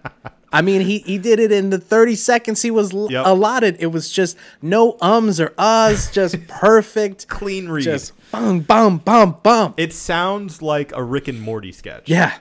I 0.53 0.61
mean, 0.61 0.83
he, 0.83 0.99
he 0.99 1.17
did 1.17 1.39
it 1.41 1.51
in 1.51 1.71
the 1.71 1.79
30 1.79 2.15
seconds 2.15 2.61
he 2.61 2.71
was 2.71 2.93
Yep. 2.93 3.25
allotted. 3.27 3.77
It 3.81 3.87
was 3.87 4.13
just 4.13 4.37
no 4.61 4.99
ums 5.01 5.41
or 5.41 5.49
uhs, 5.59 6.13
just 6.13 6.47
perfect. 6.49 7.27
clean 7.29 7.69
read. 7.71 7.85
just 7.85 8.13
bum, 8.31 8.61
bum, 8.61 8.99
bum, 8.99 9.37
bum. 9.43 9.73
it 9.79 9.95
sounds 9.95 10.61
like 10.61 10.93
a 10.95 11.03
Rick 11.03 11.29
and 11.29 11.41
Morty 11.41 11.73
sketch. 11.73 12.03
Yeah. 12.09 12.37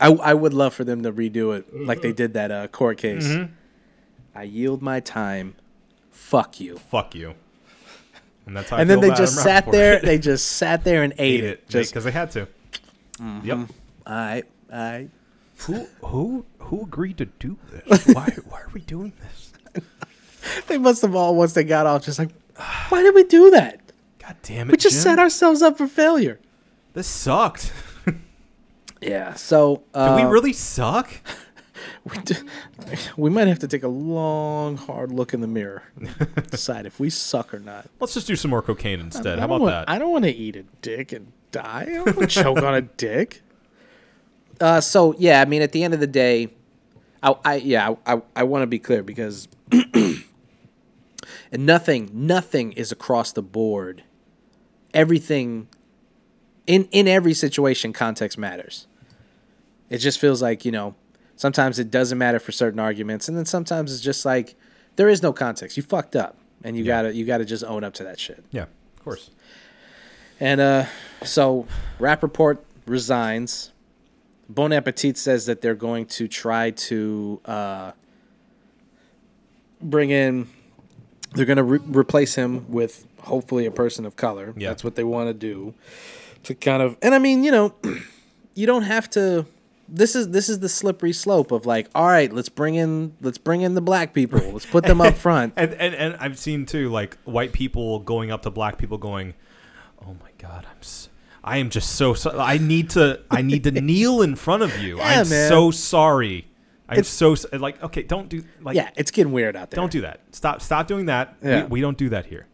I, 0.00 0.12
I 0.12 0.32
would 0.32 0.54
love 0.54 0.72
for 0.72 0.84
them 0.84 1.02
to 1.02 1.12
redo 1.12 1.58
it 1.58 1.74
like 1.84 2.00
they 2.00 2.12
did 2.12 2.32
that 2.34 2.50
uh, 2.50 2.68
court 2.68 2.96
case. 2.98 3.26
Mm-hmm. 3.26 3.52
I 4.34 4.44
yield 4.44 4.80
my 4.80 5.00
time. 5.00 5.56
Fuck 6.10 6.58
you. 6.60 6.76
Fuck 6.78 7.14
you. 7.14 7.34
And 8.48 8.56
that's 8.56 8.70
how. 8.70 8.78
I 8.78 8.80
And 8.80 8.88
then 8.90 8.96
feel 8.96 9.02
they 9.02 9.08
about 9.08 9.18
just 9.18 9.32
Adam 9.34 9.44
sat 9.44 9.54
Rapoport. 9.54 9.72
there. 9.74 10.00
They 10.00 10.18
just 10.18 10.46
sat 10.52 10.82
there 10.84 11.02
and 11.02 11.12
ate, 11.18 11.20
ate 11.40 11.44
it. 11.44 11.46
it 11.58 11.68
Just 11.68 11.92
because 11.92 12.04
they 12.04 12.10
had 12.10 12.30
to. 12.32 12.48
Mm-hmm. 13.20 13.46
Yep. 13.46 13.58
all 13.58 14.14
right, 14.14 14.44
all 14.72 14.78
right. 14.78 15.10
Who 15.58 15.86
who 16.04 16.44
who 16.58 16.82
agreed 16.82 17.18
to 17.18 17.26
do 17.26 17.58
this? 17.70 18.06
Why 18.14 18.34
why 18.48 18.60
are 18.60 18.70
we 18.72 18.80
doing 18.80 19.12
this? 19.20 19.52
They 20.66 20.78
must 20.78 21.02
have 21.02 21.14
all 21.14 21.34
once 21.36 21.52
they 21.52 21.64
got 21.64 21.84
off 21.86 22.04
just 22.04 22.18
like, 22.18 22.30
why 22.88 23.02
did 23.02 23.14
we 23.14 23.24
do 23.24 23.50
that? 23.50 23.80
God 24.18 24.36
damn 24.42 24.68
it! 24.68 24.72
We 24.72 24.76
just 24.78 24.94
Jim. 24.94 25.02
set 25.02 25.18
ourselves 25.18 25.60
up 25.62 25.76
for 25.76 25.86
failure. 25.86 26.38
This 26.94 27.06
sucked. 27.06 27.70
Yeah. 29.00 29.34
So 29.34 29.82
Do 29.94 30.00
uh, 30.00 30.16
we 30.16 30.22
really 30.22 30.52
suck? 30.52 31.10
we, 33.16 33.30
might 33.30 33.48
have 33.48 33.58
to 33.60 33.68
take 33.68 33.82
a 33.82 33.88
long, 33.88 34.76
hard 34.76 35.12
look 35.12 35.34
in 35.34 35.40
the 35.40 35.46
mirror, 35.46 35.82
decide 36.50 36.86
if 36.86 37.00
we 37.00 37.10
suck 37.10 37.52
or 37.52 37.58
not. 37.58 37.88
Let's 38.00 38.14
just 38.14 38.26
do 38.26 38.36
some 38.36 38.50
more 38.50 38.62
cocaine 38.62 39.00
instead. 39.00 39.38
How 39.38 39.46
about 39.46 39.60
want- 39.60 39.72
that? 39.72 39.90
I 39.90 39.98
don't 39.98 40.10
want 40.10 40.24
to 40.24 40.30
eat 40.30 40.56
a 40.56 40.64
dick 40.82 41.12
and 41.12 41.32
die. 41.52 41.86
I 41.88 41.92
don't 41.92 42.16
want 42.16 42.30
to 42.30 42.42
choke 42.42 42.62
on 42.62 42.74
a 42.74 42.82
dick. 42.82 43.42
Uh, 44.60 44.80
so 44.80 45.14
yeah, 45.18 45.40
I 45.40 45.44
mean, 45.44 45.62
at 45.62 45.72
the 45.72 45.84
end 45.84 45.94
of 45.94 46.00
the 46.00 46.06
day, 46.06 46.48
I, 47.22 47.34
I 47.44 47.54
yeah, 47.56 47.94
I, 48.06 48.14
I, 48.14 48.22
I 48.36 48.42
want 48.44 48.62
to 48.62 48.66
be 48.66 48.78
clear 48.78 49.02
because, 49.02 49.48
and 49.70 50.24
nothing, 51.52 52.10
nothing 52.12 52.72
is 52.72 52.92
across 52.92 53.32
the 53.32 53.42
board. 53.42 54.02
Everything, 54.94 55.68
in 56.66 56.88
in 56.90 57.06
every 57.06 57.34
situation, 57.34 57.92
context 57.92 58.38
matters. 58.38 58.86
It 59.90 59.98
just 59.98 60.18
feels 60.18 60.42
like 60.42 60.64
you 60.64 60.72
know, 60.72 60.94
sometimes 61.38 61.78
it 61.78 61.90
doesn't 61.90 62.18
matter 62.18 62.38
for 62.38 62.52
certain 62.52 62.78
arguments, 62.78 63.26
and 63.28 63.38
then 63.38 63.46
sometimes 63.46 63.94
it's 63.94 64.02
just 64.02 64.26
like 64.26 64.54
there 64.96 65.08
is 65.08 65.22
no 65.22 65.32
context. 65.32 65.78
You 65.78 65.82
fucked 65.82 66.14
up, 66.14 66.36
and 66.62 66.76
you 66.76 66.84
Yeah. 66.84 67.02
gotta 67.02 67.14
you 67.14 67.24
gotta 67.24 67.46
just 67.46 67.64
own 67.64 67.82
up 67.84 67.94
to 67.94 68.04
that 68.04 68.20
shit. 68.20 68.44
yeah, 68.50 68.64
of 68.96 69.02
course. 69.04 69.30
And 70.40 70.60
uh, 70.60 70.84
so 71.24 71.66
Rapoport 71.98 72.62
resigns. 72.86 73.72
Bon 74.50 74.72
Appetit 74.72 75.16
says 75.18 75.46
that 75.46 75.60
they're 75.62 75.74
going 75.74 76.06
to 76.06 76.26
try 76.28 76.70
to 76.70 77.40
uh, 77.44 77.92
bring 79.80 80.10
in, 80.10 80.48
they're 81.34 81.44
going 81.44 81.56
to 81.58 81.62
re- 81.62 81.80
replace 81.84 82.34
him 82.34 82.70
with 82.70 83.06
hopefully 83.22 83.66
a 83.66 83.70
person 83.70 84.06
of 84.06 84.16
color. 84.16 84.54
Yeah. 84.56 84.68
That's 84.68 84.82
what 84.84 84.94
they 84.96 85.04
want 85.04 85.28
to 85.28 85.34
do. 85.34 85.74
To 86.44 86.54
kind 86.54 86.82
of, 86.82 86.96
and 87.02 87.14
I 87.14 87.18
mean, 87.18 87.44
you 87.44 87.50
know, 87.50 87.74
you 88.54 88.66
don't 88.66 88.84
have 88.84 89.10
to. 89.10 89.44
This 89.88 90.14
is 90.14 90.28
this 90.30 90.48
is 90.48 90.58
the 90.60 90.68
slippery 90.68 91.12
slope 91.12 91.50
of 91.50 91.64
like, 91.66 91.88
all 91.94 92.06
right, 92.06 92.32
let's 92.32 92.48
bring 92.50 92.74
in 92.74 93.14
let's 93.22 93.38
bring 93.38 93.62
in 93.62 93.74
the 93.74 93.80
black 93.80 94.12
people. 94.14 94.38
Let's 94.40 94.66
put 94.66 94.84
them 94.84 95.00
up 95.00 95.14
front. 95.26 95.54
And, 95.56 95.72
and 95.74 95.94
and 95.94 96.16
I've 96.20 96.38
seen 96.38 96.66
too, 96.66 96.90
like 96.90 97.16
white 97.24 97.52
people 97.52 98.00
going 98.00 98.30
up 98.30 98.42
to 98.42 98.50
black 98.50 98.76
people, 98.78 98.98
going, 98.98 99.34
"Oh 100.04 100.14
my 100.20 100.30
god, 100.38 100.66
I'm 100.70 100.76
I 101.44 101.56
am 101.58 101.70
just 101.70 101.92
so, 101.96 102.12
so 102.12 102.38
I 102.38 102.58
need 102.58 102.90
to 102.90 103.20
I 103.30 103.40
need 103.40 103.64
to 103.64 103.70
kneel 103.80 104.20
in 104.20 104.36
front 104.36 104.62
of 104.62 104.78
you. 104.78 104.98
Yeah, 104.98 105.20
I'm 105.22 105.28
man. 105.30 105.48
so 105.48 105.70
sorry. 105.70 106.46
I'm 106.90 106.98
It's- 106.98 107.08
so 107.08 107.34
like 107.52 107.82
okay, 107.82 108.02
don't 108.02 108.28
do 108.28 108.44
like 108.60 108.76
Yeah, 108.76 108.90
it's 108.96 109.10
getting 109.10 109.32
weird 109.32 109.56
out 109.56 109.70
there. 109.70 109.76
don't 109.76 109.90
do 109.92 110.02
that. 110.02 110.20
Stop 110.32 110.60
stop 110.60 110.86
doing 110.86 111.06
that. 111.06 111.36
Yeah. 111.42 111.62
We, 111.62 111.68
we 111.68 111.80
don't 111.80 111.96
do 111.96 112.10
that 112.10 112.26
here. 112.26 112.46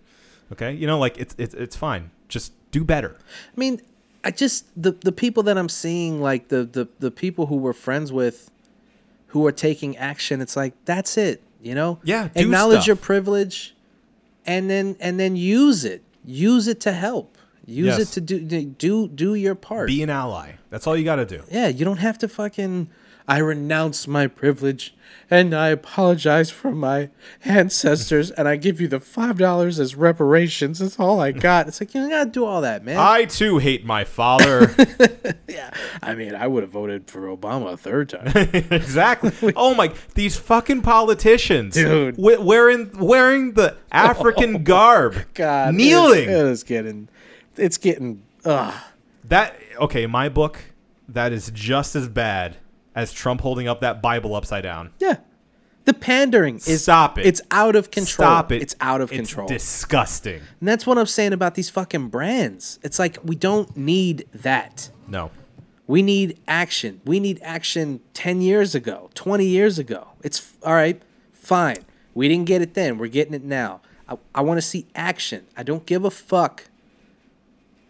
Okay, 0.52 0.72
you 0.72 0.86
know, 0.86 0.98
like 1.00 1.18
it's 1.18 1.34
it's 1.38 1.54
it's 1.54 1.74
fine. 1.74 2.10
Just 2.28 2.52
do 2.70 2.84
better. 2.84 3.16
I 3.18 3.58
mean, 3.58 3.80
I 4.24 4.30
just 4.30 4.66
the 4.80 4.92
the 4.92 5.12
people 5.12 5.42
that 5.44 5.56
I'm 5.58 5.68
seeing, 5.68 6.20
like 6.20 6.48
the 6.48 6.64
the 6.64 6.88
the 6.98 7.10
people 7.10 7.46
who 7.46 7.56
we're 7.56 7.72
friends 7.74 8.12
with, 8.12 8.50
who 9.28 9.46
are 9.46 9.52
taking 9.52 9.96
action. 9.96 10.40
It's 10.40 10.56
like 10.56 10.72
that's 10.84 11.16
it, 11.16 11.42
you 11.62 11.74
know. 11.74 11.98
Yeah, 12.02 12.28
Acknowledge 12.34 12.78
stuff. 12.78 12.86
your 12.86 12.96
privilege, 12.96 13.74
and 14.46 14.68
then 14.70 14.96
and 15.00 15.20
then 15.20 15.36
use 15.36 15.84
it. 15.84 16.02
Use 16.24 16.66
it 16.68 16.80
to 16.80 16.92
help. 16.92 17.36
Use 17.66 17.98
Yes. 17.98 18.00
it 18.00 18.12
to 18.14 18.20
do 18.20 18.64
do 18.64 19.08
do 19.08 19.34
your 19.34 19.54
part. 19.54 19.88
Be 19.88 20.02
an 20.02 20.10
ally. 20.10 20.52
That's 20.70 20.86
all 20.86 20.96
you 20.96 21.04
got 21.04 21.16
to 21.16 21.24
do. 21.26 21.42
yeah, 21.50 21.68
you 21.68 21.84
don't 21.84 21.98
have 21.98 22.18
to 22.18 22.28
fucking. 22.28 22.88
I 23.26 23.38
renounce 23.38 24.06
my 24.06 24.26
privilege 24.26 24.94
and 25.30 25.54
I 25.54 25.68
apologize 25.68 26.50
for 26.50 26.70
my 26.70 27.08
ancestors 27.44 28.30
and 28.30 28.46
I 28.46 28.56
give 28.56 28.80
you 28.80 28.88
the 28.88 29.00
five 29.00 29.38
dollars 29.38 29.80
as 29.80 29.94
reparations. 29.94 30.78
That's 30.78 31.00
all 31.00 31.20
I 31.20 31.32
got. 31.32 31.66
It's 31.66 31.80
like 31.80 31.94
you 31.94 32.08
gotta 32.08 32.28
do 32.30 32.44
all 32.44 32.60
that, 32.60 32.84
man. 32.84 32.98
I 32.98 33.24
too 33.24 33.58
hate 33.58 33.84
my 33.84 34.04
father. 34.04 34.74
yeah. 35.48 35.70
I 36.02 36.14
mean, 36.14 36.34
I 36.34 36.46
would 36.46 36.62
have 36.62 36.70
voted 36.70 37.10
for 37.10 37.34
Obama 37.34 37.72
a 37.72 37.76
third 37.76 38.10
time. 38.10 38.30
exactly. 38.70 39.32
Oh 39.56 39.74
my! 39.74 39.92
These 40.14 40.36
fucking 40.36 40.82
politicians, 40.82 41.74
Dude. 41.74 42.16
we- 42.18 42.36
wearing 42.36 42.90
wearing 42.98 43.52
the 43.52 43.76
African 43.92 44.56
oh 44.56 44.58
garb, 44.58 45.16
God, 45.32 45.74
kneeling. 45.74 46.28
It's, 46.28 46.50
it's 46.50 46.62
getting, 46.62 47.08
it's 47.56 47.78
getting. 47.78 48.22
Ugh. 48.44 48.74
That 49.24 49.56
okay? 49.80 50.06
My 50.06 50.28
book, 50.28 50.58
that 51.08 51.32
is 51.32 51.50
just 51.54 51.94
as 51.94 52.08
bad 52.08 52.56
as 52.94 53.12
Trump 53.12 53.40
holding 53.40 53.68
up 53.68 53.80
that 53.80 54.00
Bible 54.02 54.34
upside 54.34 54.62
down. 54.62 54.90
Yeah. 54.98 55.16
The 55.84 55.92
pandering 55.94 56.56
is 56.56 56.82
Stop 56.84 57.18
it. 57.18 57.26
It's 57.26 57.42
out 57.50 57.76
of 57.76 57.90
control. 57.90 58.26
Stop 58.26 58.52
it! 58.52 58.62
It's 58.62 58.74
out 58.80 59.02
of 59.02 59.12
It's 59.12 59.16
control. 59.18 59.46
Disgusting. 59.48 60.40
and 60.60 60.68
that's 60.68 60.86
what 60.86 60.96
I'm 60.96 61.04
saying 61.06 61.34
about 61.34 61.56
these 61.56 61.68
fucking 61.68 62.08
brands. 62.08 62.78
It's 62.82 62.98
like 62.98 63.18
we 63.22 63.36
don't 63.36 63.76
need 63.76 64.26
that. 64.32 64.88
No. 65.06 65.30
We 65.86 66.00
need 66.00 66.40
action. 66.48 67.02
We 67.04 67.20
need 67.20 67.38
action 67.42 68.00
10 68.14 68.40
years 68.40 68.74
ago, 68.74 69.10
20 69.12 69.44
years 69.44 69.78
ago. 69.78 70.08
It's 70.22 70.38
f- 70.38 70.56
all 70.62 70.72
right, 70.72 71.02
fine. 71.34 71.84
We 72.14 72.28
didn't 72.28 72.46
get 72.46 72.62
it 72.62 72.72
then. 72.72 72.96
We're 72.96 73.08
getting 73.08 73.34
it 73.34 73.44
now. 73.44 73.82
I, 74.08 74.16
I 74.34 74.40
want 74.40 74.56
to 74.56 74.62
see 74.62 74.86
action. 74.94 75.44
I 75.54 75.62
don't 75.62 75.84
give 75.84 76.06
a 76.06 76.10
fuck 76.10 76.64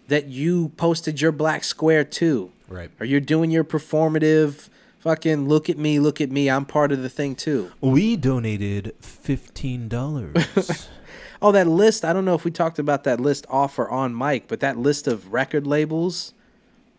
that 0.08 0.26
you 0.26 0.70
posted 0.70 1.20
your 1.20 1.30
black 1.30 1.62
square 1.62 2.02
too. 2.02 2.50
Right. 2.68 2.90
Or 2.98 3.06
you're 3.06 3.20
doing 3.20 3.52
your 3.52 3.62
performative 3.62 4.68
fucking 5.04 5.46
look 5.48 5.68
at 5.68 5.76
me, 5.78 5.98
look 6.00 6.20
at 6.22 6.30
me. 6.30 6.48
I'm 6.50 6.64
part 6.64 6.90
of 6.90 7.02
the 7.02 7.10
thing 7.10 7.34
too. 7.36 7.70
We 7.80 8.16
donated 8.16 8.94
fifteen 9.00 9.88
dollars. 9.88 10.88
Oh, 11.42 11.52
that 11.52 11.66
list. 11.66 12.06
I 12.06 12.14
don't 12.14 12.24
know 12.24 12.34
if 12.34 12.44
we 12.46 12.50
talked 12.50 12.78
about 12.78 13.04
that 13.04 13.20
list 13.20 13.44
off 13.50 13.78
or 13.78 13.86
on 13.90 14.16
mic, 14.16 14.48
but 14.48 14.60
that 14.60 14.78
list 14.78 15.06
of 15.06 15.30
record 15.30 15.66
labels 15.66 16.32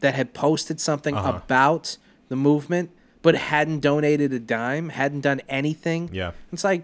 that 0.01 0.13
had 0.13 0.35
posted 0.35 0.79
something 0.79 1.15
Uh-huh. 1.15 1.41
about 1.43 1.97
the 2.29 2.35
movement 2.35 2.91
but 3.23 3.33
hadn't 3.33 3.79
donated 3.79 4.31
a 4.33 4.39
dime, 4.39 4.89
hadn't 4.89 5.21
done 5.21 5.41
anything. 5.49 6.11
Yeah. 6.13 6.33
It's 6.53 6.63
like 6.63 6.83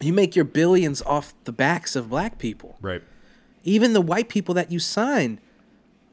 you 0.00 0.12
make 0.12 0.36
your 0.36 0.44
billions 0.44 1.02
off 1.02 1.34
the 1.42 1.50
backs 1.50 1.96
of 1.96 2.08
black 2.10 2.38
people. 2.38 2.76
right. 2.80 3.02
Even 3.64 3.92
the 3.92 4.00
white 4.00 4.28
people 4.28 4.54
that 4.54 4.70
you 4.70 4.78
sign, 4.78 5.40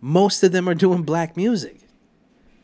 most 0.02 0.41
of 0.44 0.52
them 0.53 0.68
are 0.68 0.73
doing 0.76 1.03
black 1.03 1.38
music. 1.38 1.81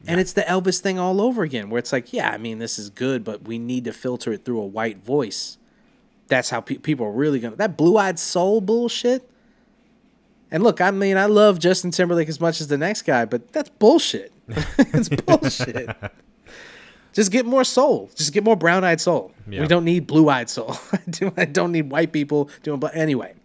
And 0.05 0.19
it's 0.19 0.33
the 0.33 0.41
Elvis 0.41 0.79
thing 0.79 0.99
all 0.99 1.21
over 1.21 1.43
again, 1.43 1.69
where 1.69 1.79
it's 1.79 1.93
like, 1.93 2.11
yeah, 2.11 2.29
I 2.29 2.37
mean, 2.37 2.59
this 2.59 2.77
is 2.77 2.89
good, 2.89 3.23
but 3.23 3.43
we 3.43 3.57
need 3.57 3.85
to 3.85 3.93
filter 3.93 4.33
it 4.33 4.43
through 4.43 4.59
a 4.59 4.65
white 4.65 4.97
voice. 5.03 5.57
That's 6.27 6.49
how 6.49 6.61
pe- 6.61 6.77
people 6.77 7.05
are 7.05 7.11
really 7.11 7.39
gonna. 7.39 7.55
That 7.55 7.77
blue 7.77 7.97
eyed 7.97 8.19
soul 8.19 8.59
bullshit. 8.59 9.29
And 10.51 10.61
look, 10.61 10.81
I 10.81 10.91
mean, 10.91 11.17
I 11.17 11.25
love 11.25 11.57
Justin 11.57 11.91
Timberlake 11.91 12.29
as 12.29 12.39
much 12.39 12.61
as 12.61 12.67
the 12.67 12.77
next 12.77 13.03
guy, 13.03 13.25
but 13.25 13.51
that's 13.53 13.69
bullshit. 13.69 14.31
it's 14.47 15.09
bullshit. 15.09 15.89
Just 17.13 17.31
get 17.31 17.45
more 17.45 17.63
soul. 17.63 18.09
Just 18.15 18.33
get 18.33 18.43
more 18.43 18.55
brown 18.55 18.83
eyed 18.83 18.99
soul. 18.99 19.31
Yeah. 19.47 19.61
We 19.61 19.67
don't 19.67 19.85
need 19.85 20.07
blue 20.07 20.29
eyed 20.29 20.49
soul. 20.49 20.75
I, 20.91 20.99
do, 21.09 21.31
I 21.37 21.45
don't 21.45 21.71
need 21.71 21.91
white 21.91 22.11
people 22.11 22.49
doing 22.63 22.79
But 22.79 22.95
Anyway. 22.95 23.35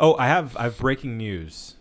Oh, 0.00 0.16
I 0.16 0.26
have 0.26 0.56
I 0.56 0.64
have 0.64 0.78
breaking 0.78 1.16
news. 1.16 1.76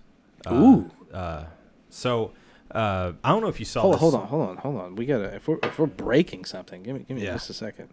Uh, 0.46 0.54
Ooh. 0.54 0.92
Uh, 1.12 1.46
so 1.90 2.32
uh, 2.74 3.14
I 3.24 3.30
don't 3.30 3.42
know 3.42 3.48
if 3.48 3.60
you 3.60 3.66
saw. 3.66 3.82
Hold, 3.82 3.94
this. 3.96 4.00
hold 4.02 4.16
on, 4.16 4.28
hold 4.28 4.50
on, 4.50 4.58
hold 4.58 4.76
on. 4.78 4.96
We 4.96 5.06
gotta 5.06 5.36
if 5.36 5.48
we're 5.48 5.60
if 5.64 5.78
we're 5.80 5.86
breaking 5.86 6.46
something, 6.46 6.84
give 6.84 6.96
me 6.96 7.06
give 7.08 7.18
me 7.18 7.24
Yeah. 7.24 7.34
just 7.34 7.50
a 7.50 7.54
second. 7.54 7.90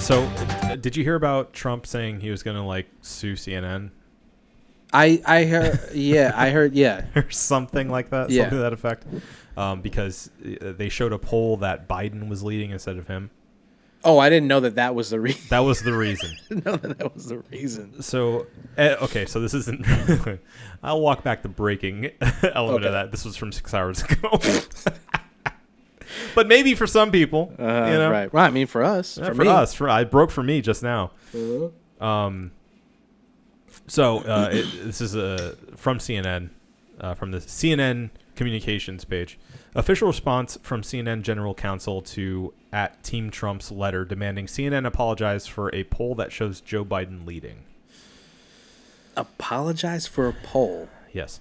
So, 0.00 0.22
uh, 0.24 0.76
did 0.76 0.96
you 0.96 1.02
hear 1.02 1.14
about 1.14 1.54
Trump 1.54 1.86
saying 1.86 2.20
he 2.20 2.30
was 2.30 2.42
going 2.42 2.58
to 2.58 2.62
like 2.62 2.86
sue 3.00 3.34
CNN 3.36 3.90
I 4.92 5.20
I 5.26 5.44
heard 5.44 5.80
yeah, 5.94 6.32
I 6.34 6.50
heard 6.50 6.74
yeah. 6.74 7.06
or 7.16 7.30
something 7.30 7.88
like 7.90 8.10
that? 8.10 8.28
Yeah. 8.30 8.42
Something 8.42 8.58
to 8.58 8.62
that 8.62 8.72
effect. 8.74 9.06
Um, 9.56 9.80
because 9.80 10.30
uh, 10.44 10.72
they 10.72 10.88
showed 10.88 11.12
a 11.12 11.18
poll 11.18 11.56
that 11.58 11.88
Biden 11.88 12.28
was 12.28 12.42
leading 12.42 12.70
instead 12.70 12.96
of 12.98 13.08
him. 13.08 13.30
Oh, 14.04 14.18
I 14.18 14.28
didn't 14.28 14.48
know 14.48 14.60
that 14.60 14.74
that 14.74 14.94
was 14.94 15.08
the 15.10 15.18
reason. 15.18 15.42
That 15.48 15.60
was 15.60 15.80
the 15.82 15.94
reason. 15.94 16.30
know 16.50 16.76
that 16.76 16.98
that 16.98 17.14
was 17.14 17.26
the 17.28 17.38
reason. 17.50 18.02
So, 18.02 18.46
uh, 18.76 18.96
okay, 19.02 19.24
so 19.26 19.40
this 19.40 19.54
isn't. 19.54 19.84
I'll 20.82 21.00
walk 21.00 21.22
back 21.22 21.42
the 21.42 21.48
breaking 21.48 22.10
element 22.20 22.84
Okay. 22.84 22.86
of 22.86 22.92
that. 22.92 23.10
This 23.10 23.24
was 23.24 23.36
from 23.36 23.50
six 23.52 23.72
hours 23.72 24.02
ago. 24.02 24.38
but 26.34 26.46
maybe 26.48 26.74
for 26.74 26.86
some 26.86 27.10
people, 27.10 27.52
Uh, 27.58 27.62
you 27.90 27.96
know, 27.98 28.10
Right. 28.10 28.32
Right. 28.32 28.46
I 28.46 28.50
mean, 28.50 28.66
for 28.66 28.84
us, 28.84 29.16
Yeah, 29.18 29.28
for, 29.28 29.34
for, 29.36 29.46
us, 29.46 29.74
for 29.74 29.88
I 29.88 30.04
broke 30.04 30.30
for 30.30 30.42
me 30.42 30.60
just 30.60 30.82
now. 30.82 31.12
Um, 32.00 32.50
so 33.86 34.18
uh, 34.18 34.50
it, 34.52 34.66
this 34.84 35.00
is 35.00 35.16
uh, 35.16 35.54
from 35.76 35.98
CNN, 35.98 36.50
uh, 37.00 37.14
from 37.14 37.30
the 37.30 37.38
CNN 37.38 38.10
communications 38.36 39.04
page. 39.04 39.38
Official 39.76 40.06
response 40.06 40.56
from 40.62 40.82
CNN 40.82 41.22
General 41.22 41.54
Counsel 41.54 42.00
to 42.02 42.54
at 42.72 43.02
Team 43.02 43.30
Trump's 43.30 43.72
letter 43.72 44.04
demanding 44.04 44.46
CNN 44.46 44.86
apologize 44.86 45.46
for 45.46 45.74
a 45.74 45.84
poll 45.84 46.14
that 46.14 46.30
shows 46.30 46.60
Joe 46.60 46.84
Biden 46.84 47.26
leading. 47.26 47.64
Apologize 49.16 50.06
for 50.06 50.28
a 50.28 50.32
poll. 50.32 50.88
Yes. 51.12 51.40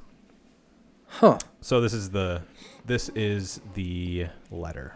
Huh. 1.07 1.37
So 1.61 1.79
this 1.79 1.93
is 1.93 2.09
the 2.09 2.41
this 2.85 3.09
is 3.09 3.61
the 3.75 4.27
letter 4.49 4.95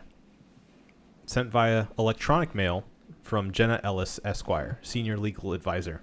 sent 1.28 1.50
via 1.50 1.88
electronic 2.00 2.56
mail 2.56 2.84
from 3.22 3.52
Jenna 3.52 3.80
Ellis 3.84 4.20
Esquire, 4.24 4.80
senior 4.82 5.18
legal 5.18 5.54
advisor. 5.54 6.02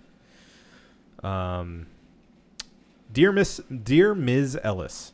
Um, 1.23 1.87
dear 3.11 3.33
Miss, 3.33 3.61
dear 3.83 4.15
Ms. 4.15 4.59
Ellis, 4.63 5.14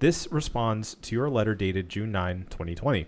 this 0.00 0.26
responds 0.30 0.94
to 0.94 1.14
your 1.14 1.30
letter 1.30 1.54
dated 1.54 1.88
June 1.88 2.10
9, 2.10 2.46
2020. 2.50 3.06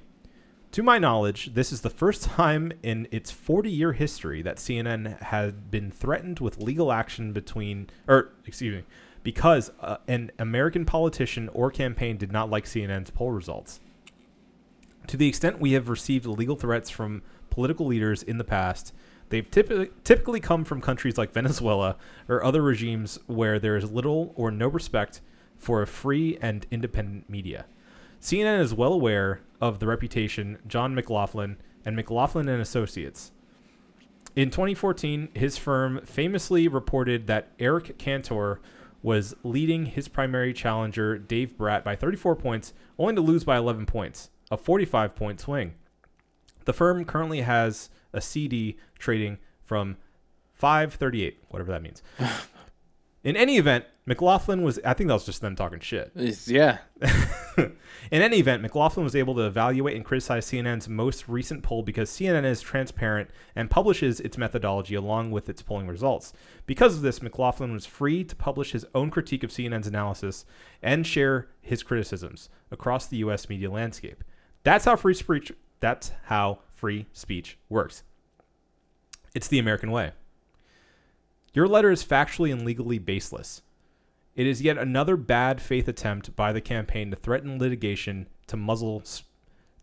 To 0.73 0.82
my 0.82 0.98
knowledge, 0.98 1.55
this 1.55 1.73
is 1.73 1.81
the 1.81 1.90
first 1.90 2.23
time 2.23 2.73
in 2.82 3.09
its 3.10 3.31
40 3.31 3.70
year 3.70 3.93
history 3.93 4.40
that 4.43 4.56
CNN 4.56 5.20
had 5.23 5.70
been 5.70 5.90
threatened 5.90 6.39
with 6.39 6.59
legal 6.59 6.93
action 6.93 7.32
between, 7.32 7.90
or 8.06 8.32
excuse 8.47 8.77
me, 8.77 8.85
because 9.23 9.70
uh, 9.81 9.98
an 10.06 10.31
American 10.39 10.85
politician 10.85 11.48
or 11.52 11.70
campaign 11.70 12.16
did 12.16 12.32
not 12.32 12.51
like 12.51 12.64
CNN's 12.64 13.10
poll 13.10 13.32
results. 13.32 13.81
To 15.09 15.16
the 15.16 15.28
extent 15.28 15.60
we 15.60 15.73
have 15.73 15.89
received 15.89 16.27
legal 16.27 16.56
threats 16.56 16.89
from 16.90 17.23
political 17.51 17.86
leaders 17.86 18.23
in 18.23 18.39
the 18.39 18.44
past, 18.44 18.94
they've 19.31 19.51
typically, 19.51 19.90
typically 20.05 20.40
come 20.40 20.64
from 20.64 20.81
countries 20.81 21.19
like 21.19 21.32
Venezuela 21.32 21.97
or 22.28 22.44
other 22.44 22.62
regimes 22.62 23.19
where 23.27 23.59
there 23.59 23.77
is 23.77 23.90
little 23.90 24.32
or 24.36 24.51
no 24.51 24.69
respect 24.69 25.20
for 25.62 25.80
a 25.80 25.86
free 25.86 26.36
and 26.43 26.66
independent 26.72 27.30
media. 27.30 27.66
CNN 28.20 28.60
is 28.60 28.74
well 28.74 28.93
aware 28.93 29.43
of 29.60 29.78
the 29.78 29.86
reputation 29.86 30.59
John 30.66 30.93
McLaughlin 30.93 31.56
and 31.84 31.94
McLaughlin 31.94 32.48
and 32.48 32.60
Associates. 32.60 33.30
In 34.34 34.51
2014, 34.51 35.28
his 35.34 35.56
firm 35.56 36.01
famously 36.05 36.66
reported 36.66 37.28
that 37.28 37.52
Eric 37.60 37.97
Cantor 37.97 38.60
was 39.02 39.36
leading 39.44 39.86
his 39.86 40.09
primary 40.09 40.52
challenger 40.52 41.16
Dave 41.16 41.56
Bratt 41.56 41.84
by 41.84 41.94
34 41.94 42.34
points, 42.34 42.72
only 42.98 43.14
to 43.14 43.20
lose 43.20 43.44
by 43.44 43.56
11 43.56 43.86
points, 43.86 44.30
a 44.51 44.56
45 44.56 45.14
point 45.14 45.39
swing. 45.40 45.74
The 46.64 46.72
firm 46.72 47.05
currently 47.05 47.43
has 47.43 47.89
a 48.12 48.20
CD 48.20 48.78
trading 48.98 49.39
from 49.64 49.97
538, 50.55 51.39
whatever 51.51 51.70
that 51.70 51.82
means. 51.82 52.02
In 53.24 53.36
any 53.36 53.57
event, 53.57 53.85
McLaughlin 54.05 54.62
was, 54.62 54.81
I 54.85 54.94
think 54.94 55.07
that 55.09 55.15
was 55.15 55.24
just 55.24 55.40
them 55.40 55.55
talking 55.55 55.78
shit. 55.78 56.11
It's- 56.16 56.49
yeah. 56.49 56.78
In 57.57 58.20
any 58.20 58.39
event, 58.39 58.62
McLaughlin 58.62 59.05
was 59.05 59.15
able 59.15 59.35
to 59.36 59.43
evaluate 59.43 59.94
and 59.94 60.05
criticize 60.05 60.47
CNN's 60.47 60.89
most 60.89 61.28
recent 61.28 61.62
poll 61.62 61.82
because 61.82 62.11
CNN 62.11 62.44
is 62.44 62.61
transparent 62.61 63.31
and 63.55 63.70
publishes 63.70 64.19
its 64.20 64.36
methodology 64.36 64.97
along 64.97 65.31
with 65.31 65.49
its 65.49 65.62
polling 65.62 65.86
results. 65.86 66.32
Because 66.66 66.97
of 66.97 67.03
this, 67.03 67.23
McLaughlin 67.23 67.73
was 67.73 67.86
free 67.86 68.24
to 68.24 68.35
publish 68.35 68.73
his 68.73 68.85
own 68.94 69.11
critique 69.11 69.44
of 69.44 69.51
CNN's 69.51 69.86
analysis 69.86 70.44
and 70.82 71.07
share 71.07 71.49
his 71.61 71.82
criticisms 71.85 72.49
across 72.73 73.07
the 73.07 73.19
US 73.19 73.49
media 73.49 73.70
landscape. 73.70 74.24
That's 74.65 74.85
how 74.85 74.97
free 74.97 75.15
speech 75.15 75.53
that's 75.78 76.12
how 76.24 76.61
free 76.74 77.07
speech 77.12 77.59
works. 77.69 78.03
It's 79.35 79.49
the 79.49 79.59
American 79.59 79.90
way. 79.90 80.12
Your 81.54 81.68
letter 81.68 81.90
is 81.90 82.04
factually 82.04 82.52
and 82.52 82.64
legally 82.64 82.98
baseless. 82.98 83.62
It 84.34 84.46
is 84.46 84.62
yet 84.62 84.78
another 84.78 85.16
bad 85.16 85.60
faith 85.60 85.86
attempt 85.88 86.34
by 86.34 86.52
the 86.52 86.60
campaign 86.60 87.10
to 87.10 87.16
threaten 87.16 87.58
litigation 87.58 88.28
to 88.46 88.56
muzzle 88.56 89.02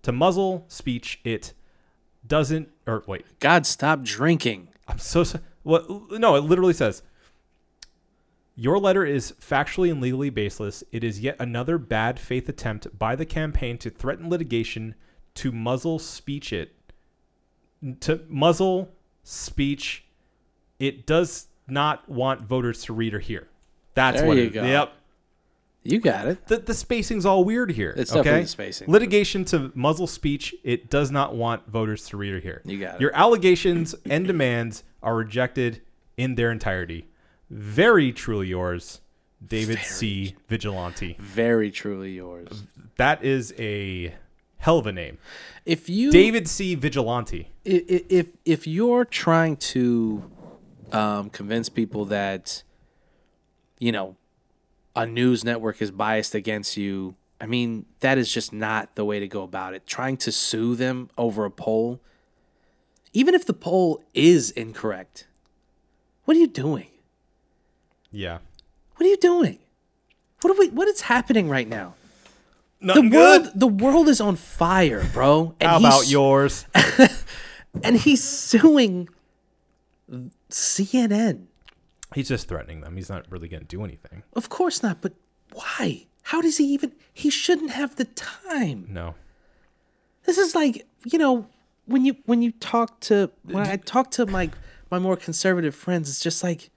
to 0.02 0.12
muzzle 0.12 0.66
speech 0.68 1.20
it 1.24 1.54
doesn't 2.26 2.70
or 2.88 3.04
wait, 3.06 3.26
God, 3.40 3.66
stop 3.66 4.02
drinking. 4.04 4.70
I'm 4.88 4.98
so 4.98 5.24
sorry. 5.24 5.44
What 5.64 5.88
no, 6.12 6.36
it 6.36 6.42
literally 6.42 6.74
says 6.74 7.04
Your 8.56 8.80
letter 8.80 9.06
is 9.06 9.34
factually 9.34 9.92
and 9.92 10.02
legally 10.02 10.32
baseless. 10.32 10.84
It 10.92 11.04
is 11.04 11.20
yet 11.20 11.36
another 11.40 11.78
bad 11.78 12.20
faith 12.20 12.50
attempt 12.50 12.98
by 12.98 13.16
the 13.16 13.26
campaign 13.26 13.78
to 13.80 13.92
threaten 13.92 14.30
litigation 14.30 14.96
to 15.36 15.52
muzzle 15.52 16.00
speech 16.00 16.52
it 16.52 16.74
to 18.02 18.22
muzzle 18.28 18.90
speech 19.24 20.06
it 20.80 21.06
does 21.06 21.48
not 21.72 22.08
want 22.10 22.42
voters 22.42 22.84
to 22.86 22.94
read 22.94 23.14
or 23.14 23.20
hear. 23.20 23.48
That's 23.96 24.20
There 24.20 24.28
what 24.28 24.38
you 24.38 24.44
it, 24.44 24.54
go. 24.54 24.64
Yep. 24.64 24.94
You 25.84 26.00
got 26.00 26.28
it. 26.28 26.46
The, 26.48 26.58
the 26.58 26.74
spacing's 26.74 27.26
all 27.26 27.44
weird 27.46 27.72
here. 27.72 27.94
It's 27.98 28.12
okay? 28.12 28.20
definitely 28.20 28.42
the 28.44 28.48
spacing. 28.50 28.92
Litigation 28.92 29.46
to 29.46 29.72
muzzle 29.76 30.08
speech, 30.08 30.54
it 30.64 30.90
does 30.90 31.10
not 31.10 31.36
want 31.36 31.68
voters 31.70 32.06
to 32.10 32.18
read 32.18 32.34
or 32.34 32.40
hear. 32.40 32.62
You 32.66 32.80
got 32.80 32.96
it. 32.96 33.02
Your 33.02 33.16
allegations 33.16 33.96
and 34.10 34.28
demands 34.28 34.84
are 35.02 35.16
rejected 35.16 35.82
in 36.18 36.36
their 36.36 36.52
entirety. 36.52 37.08
Very 37.50 38.12
truly 38.12 38.48
yours, 38.48 39.00
David 39.46 39.80
C. 39.80 40.36
Vigilante. 40.50 41.16
Very 41.18 41.72
truly 41.72 42.12
yours. 42.12 42.64
That 42.98 43.24
is 43.24 43.54
a 43.58 44.14
hell 44.58 44.78
of 44.80 44.86
a 44.86 44.92
name. 44.92 45.18
If 45.66 45.88
you 45.90 46.12
David 46.12 46.48
C. 46.50 46.76
Vigilante. 46.76 47.50
i- 47.66 47.70
i- 47.90 48.04
if 48.10 48.28
if 48.44 48.68
you're 48.68 49.06
trying 49.06 49.56
to 49.58 50.30
um, 50.94 51.30
convince 51.30 51.70
people 51.70 52.06
that 52.06 52.64
you 53.80 53.92
know 53.92 54.16
a 54.96 55.06
news 55.06 55.44
network 55.44 55.82
is 55.82 55.92
biased 55.92 56.36
against 56.36 56.78
you, 56.78 57.16
I 57.40 57.46
mean 57.46 57.86
that 58.00 58.18
is 58.18 58.32
just 58.32 58.52
not 58.54 58.96
the 58.96 59.06
way 59.06 59.20
to 59.20 59.28
go 59.28 59.44
about 59.44 59.74
it. 59.74 59.88
Trying 59.88 60.18
to 60.18 60.32
sue 60.32 60.76
them 60.76 61.10
over 61.18 61.46
a 61.46 61.52
poll, 61.52 62.00
even 63.14 63.34
if 63.34 63.46
the 63.46 63.54
poll 63.54 64.04
is 64.14 64.52
incorrect, 64.52 65.28
what 66.26 66.36
are 66.36 66.40
you 66.40 66.48
doing? 66.48 66.88
Yeah. 68.12 68.40
What 68.96 69.06
are 69.06 69.10
you 69.10 69.18
doing? 69.18 69.60
What 70.42 70.56
are 70.56 70.60
we? 70.60 70.70
What 70.70 70.88
is 70.88 71.02
happening 71.02 71.50
right 71.50 71.68
now? 71.68 71.96
The 72.82 72.88
Nothing 72.88 73.10
world, 73.12 73.52
the 73.56 73.68
world 73.68 74.08
is 74.08 74.22
on 74.22 74.38
fire, 74.38 75.06
bro. 75.14 75.54
And 75.60 75.70
How 75.70 75.78
about 75.80 76.10
yours? 76.10 76.66
And 77.84 77.98
he's 77.98 78.24
suing 78.24 79.10
CNN. 80.50 81.46
He's 82.16 82.28
just 82.30 82.48
threatening 82.48 82.82
them. 82.82 82.96
He's 82.96 83.10
not 83.10 83.26
really 83.30 83.48
going 83.48 83.62
to 83.62 83.68
do 83.68 83.84
anything. 83.84 84.24
Of 84.34 84.50
course 84.50 84.82
not, 84.82 85.02
but 85.02 85.14
why? 85.54 86.08
How 86.24 86.42
does 86.42 86.58
he 86.58 86.66
even? 86.66 86.94
He 87.14 87.30
shouldn't 87.30 87.72
have 87.72 87.96
the 87.96 88.06
time. 88.06 88.88
No. 88.90 89.16
This 90.26 90.38
is 90.38 90.54
like 90.56 90.88
you 91.06 91.18
know 91.18 91.48
when 91.86 92.06
you 92.06 92.18
when 92.26 92.42
you 92.42 92.52
talk 92.52 93.00
to 93.02 93.32
when 93.44 93.66
I 93.66 93.78
talk 93.78 94.12
to 94.12 94.26
my 94.26 94.50
my 94.92 95.00
more 95.00 95.16
conservative 95.16 95.76
friends, 95.76 96.10
it's 96.10 96.22
just 96.22 96.44
like 96.44 96.70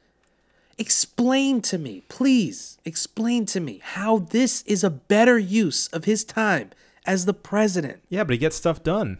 explain 0.78 1.60
to 1.62 1.78
me, 1.78 2.02
please 2.08 2.78
explain 2.84 3.46
to 3.46 3.60
me 3.60 3.80
how 3.82 4.18
this 4.18 4.62
is 4.62 4.82
a 4.82 4.90
better 4.90 5.38
use 5.38 5.86
of 5.88 6.04
his 6.04 6.24
time 6.24 6.70
as 7.06 7.24
the 7.24 7.34
president. 7.34 8.02
Yeah, 8.08 8.24
but 8.24 8.32
he 8.32 8.38
gets 8.38 8.56
stuff 8.56 8.82
done. 8.82 9.18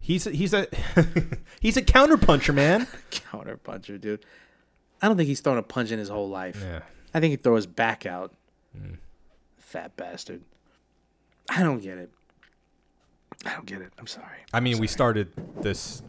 He's 0.00 0.26
a, 0.26 0.30
he's 0.30 0.54
a 0.54 0.66
he's 1.60 1.76
a 1.76 1.82
counterpuncher, 1.82 2.54
man. 2.54 2.86
Counter 3.10 3.56
puncher, 3.56 3.98
dude. 3.98 4.24
I 5.02 5.08
don't 5.08 5.16
think 5.16 5.28
he's 5.28 5.40
thrown 5.40 5.58
a 5.58 5.62
punch 5.62 5.90
in 5.90 5.98
his 5.98 6.08
whole 6.08 6.28
life. 6.28 6.60
Yeah. 6.62 6.80
I 7.14 7.20
think 7.20 7.30
he'd 7.30 7.42
throw 7.42 7.56
his 7.56 7.66
back 7.66 8.06
out. 8.06 8.34
Mm. 8.76 8.96
Fat 9.58 9.96
bastard. 9.96 10.42
I 11.48 11.62
don't 11.62 11.80
get 11.80 11.98
it. 11.98 12.10
I 13.44 13.54
don't 13.54 13.66
get 13.66 13.80
it. 13.80 13.92
I'm 13.98 14.06
sorry. 14.06 14.38
I 14.52 14.60
mean, 14.60 14.78
we 14.78 14.86
started 14.86 15.32
this 15.62 16.02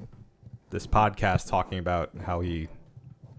this 0.70 0.88
podcast 0.88 1.50
talking 1.50 1.80
about 1.80 2.12
how 2.26 2.40
he 2.40 2.68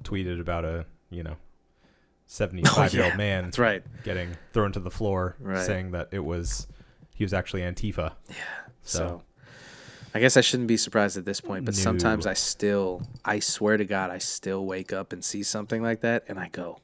tweeted 0.04 0.40
about 0.40 0.64
a 0.64 0.84
you 1.10 1.22
know 1.22 1.36
oh, 1.36 1.86
seventy 2.26 2.62
five 2.62 2.92
year 2.94 3.04
old 3.04 3.16
man 3.16 3.44
That's 3.44 3.58
right. 3.58 3.82
getting 4.04 4.36
thrown 4.52 4.72
to 4.72 4.80
the 4.80 4.90
floor, 4.90 5.36
Right. 5.40 5.64
saying 5.64 5.92
that 5.92 6.08
it 6.12 6.24
was 6.24 6.66
he 7.14 7.24
was 7.24 7.32
actually 7.34 7.62
Antifa. 7.62 8.12
Yeah. 8.28 8.34
So, 8.82 9.22
I 10.14 10.20
guess 10.20 10.36
I 10.36 10.40
shouldn't 10.43 10.68
be 10.68 10.76
surprised 10.76 11.16
at 11.16 11.24
this 11.24 11.40
point, 11.40 11.64
but 11.64 11.74
sometimes 11.74 12.26
I 12.26 12.34
still, 12.34 13.02
I 13.24 13.39
swear 13.40 13.76
to 13.78 13.84
God, 13.84 14.10
I 14.10 14.18
still 14.18 14.66
wake 14.66 14.93
up 14.93 15.12
and 15.12 15.24
see 15.24 15.43
something 15.43 15.82
like 15.82 16.01
that 16.02 16.24
and 16.28 16.39
I 16.39 16.48
go, 16.48 16.80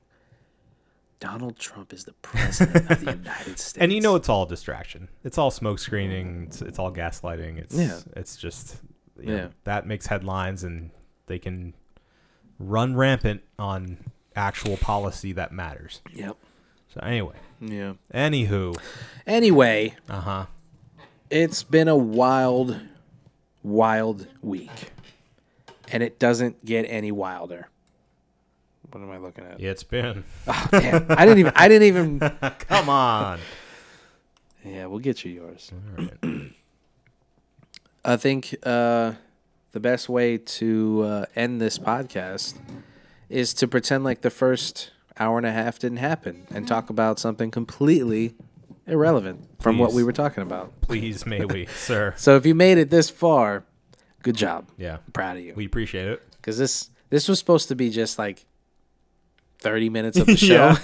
Donald 1.21 1.59
Trump 1.59 1.93
is 1.93 2.05
the 2.05 2.13
president 2.15 2.91
of 2.91 3.05
the 3.05 3.13
United 3.17 3.59
States. 3.59 3.77
And 3.77 3.93
you 3.93 4.01
know 4.01 4.15
it's 4.15 4.29
all 4.29 4.47
distraction. 4.47 5.09
It's 5.25 5.37
all 5.37 5.51
smoke 5.51 5.79
screening. 5.81 6.45
It's, 6.47 6.63
it's 6.63 6.79
all 6.79 6.93
gaslighting. 6.93 7.59
It's 7.59 7.75
Yeah. 7.75 7.99
it's 8.17 8.37
just 8.37 8.77
you 9.19 9.27
know, 9.27 9.35
Yeah. 9.37 9.49
that 9.65 9.87
makes 9.87 10.07
headlines 10.07 10.63
and 10.65 10.91
they 11.27 11.39
can 11.41 11.75
run 12.59 12.95
rampant 12.97 13.43
on 13.59 13.99
actual 14.37 14.77
policy 14.77 15.33
that 15.33 15.51
matters. 15.53 16.01
Yep. 16.15 16.37
So 16.95 17.01
anyway, 17.03 17.35
Yeah. 17.61 17.95
anywho, 18.15 18.79
Anyway, 19.27 19.97
uh 20.09 20.21
huh. 20.21 20.47
it's 21.31 21.63
been 21.65 21.89
a 21.89 21.97
wild, 21.97 22.81
wild 23.69 24.27
week. 24.43 24.93
And 25.90 26.03
it 26.03 26.19
doesn't 26.19 26.65
get 26.65 26.82
any 26.82 27.11
wilder. 27.12 27.69
What 28.90 29.03
am 29.03 29.11
I 29.11 29.19
looking 29.19 29.45
at? 29.45 29.61
Yeah, 29.61 29.70
It's 29.70 29.82
been. 29.82 30.24
Damn, 30.70 31.07
I 31.11 31.24
didn't 31.27 31.39
even, 31.39 31.53
I 31.57 31.69
didn't 31.69 31.86
even, 31.89 32.19
Come 32.61 32.89
on. 32.89 33.39
yeah, 34.65 34.86
we'll 34.86 34.99
get 34.99 35.24
you 35.24 35.32
yours. 35.32 35.70
All 35.99 36.05
right. 36.23 36.53
I 38.05 38.16
think 38.16 38.55
uh, 38.62 39.12
the 39.73 39.81
best 39.81 40.09
way 40.09 40.39
to 40.39 41.03
uh, 41.05 41.24
end 41.36 41.61
this 41.61 41.78
podcast 41.78 42.55
is 43.28 43.53
to 43.55 43.69
pretend 43.69 44.05
like 44.05 44.23
the 44.23 44.31
first 44.31 44.90
hour 45.19 45.36
and 45.36 45.47
a 45.47 45.53
half 45.53 45.78
didn't 45.78 45.99
happen 45.99 46.47
and 46.51 46.66
talk 46.66 46.89
about 46.89 47.19
something 47.19 47.51
completely 47.51 48.35
irrelevant 48.89 49.44
from 49.60 49.78
what 49.78 49.93
we 49.93 50.02
were 50.02 50.12
talking 50.12 50.43
about. 50.43 50.81
Please, 50.81 51.27
may 51.27 51.44
we, 51.44 51.66
sir? 51.77 52.15
So 52.16 52.36
if 52.36 52.47
you 52.47 52.55
made 52.55 52.78
it 52.78 52.90
this 52.90 53.10
far, 53.10 53.65
good 54.23 54.36
job. 54.36 54.69
Yeah, 54.77 54.98
I'm 55.06 55.12
proud 55.12 55.36
of 55.36 55.43
you. 55.44 55.55
we 55.55 55.66
appreciate 55.66 56.09
it. 56.09 56.23
Because 56.36 56.59
this 56.59 56.90
this 57.10 57.28
was 57.28 57.39
supposed 57.39 57.69
to 57.69 57.74
be 57.74 57.90
just 57.90 58.19
like 58.19 58.44
thirty 59.59 59.89
minutes 59.90 60.19
of 60.19 60.27
the 60.27 60.36
show. 60.51 60.74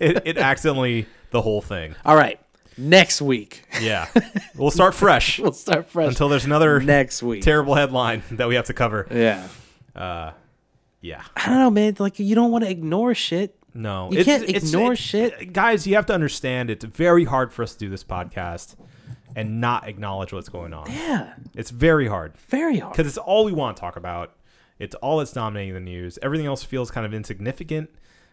it, 0.00 0.22
it 0.24 0.38
accidentally 0.38 1.06
the 1.30 1.42
whole 1.42 1.60
thing. 1.60 1.94
All 2.04 2.16
right, 2.16 2.40
next 2.78 3.20
week 3.22 3.64
Yeah, 3.80 4.08
we'll 4.56 4.70
start 4.70 4.94
fresh 4.94 5.38
we'll 5.38 5.52
start 5.52 5.90
fresh. 5.90 6.08
until 6.08 6.28
there's 6.28 6.44
another 6.44 6.80
next 6.80 7.22
week. 7.22 7.42
terrible 7.42 7.74
headline 7.74 8.22
that 8.32 8.48
we 8.48 8.54
have 8.56 8.66
to 8.66 8.74
cover. 8.74 9.06
yeah, 9.10 9.46
Uh, 9.94 10.32
yeah. 11.00 11.22
I 11.36 11.46
don't 11.48 11.58
know, 11.58 11.70
man. 11.70 11.96
Like 11.98 12.18
you 12.18 12.34
don't 12.34 12.50
want 12.50 12.64
to 12.64 12.70
ignore 12.70 13.14
shit. 13.14 13.56
No, 13.74 14.10
You 14.12 14.24
can't 14.24 14.48
ignore 14.48 14.96
shit. 14.96 15.52
guys. 15.52 15.86
You 15.86 15.94
have 15.94 16.06
to 16.06 16.14
understand 16.14 16.70
it's 16.70 16.84
very 16.84 17.24
hard 17.24 17.52
for 17.52 17.62
us 17.62 17.72
to 17.74 17.78
do 17.78 17.88
this 17.88 18.02
podcast 18.04 18.74
and 19.36 19.60
not 19.60 19.86
acknowledge 19.88 20.32
what's 20.32 20.48
going 20.48 20.72
on. 20.72 20.90
Yeah, 20.90 21.34
It's 21.54 21.70
very 21.70 22.08
hard 22.08 22.36
very 22.48 22.78
hard. 22.80 22.92
because 22.92 23.06
it's 23.06 23.18
all 23.18 23.44
we 23.44 23.52
want 23.52 23.76
to 23.76 23.80
talk 23.80 23.96
about. 23.96 24.34
It's 24.78 24.94
all 24.96 25.18
that's 25.18 25.32
dominating 25.32 25.74
the 25.74 25.80
news. 25.80 26.18
Everything 26.22 26.46
else 26.46 26.64
feels 26.64 26.90
kind 26.90 27.04
of 27.06 27.12
insignificant, 27.14 27.90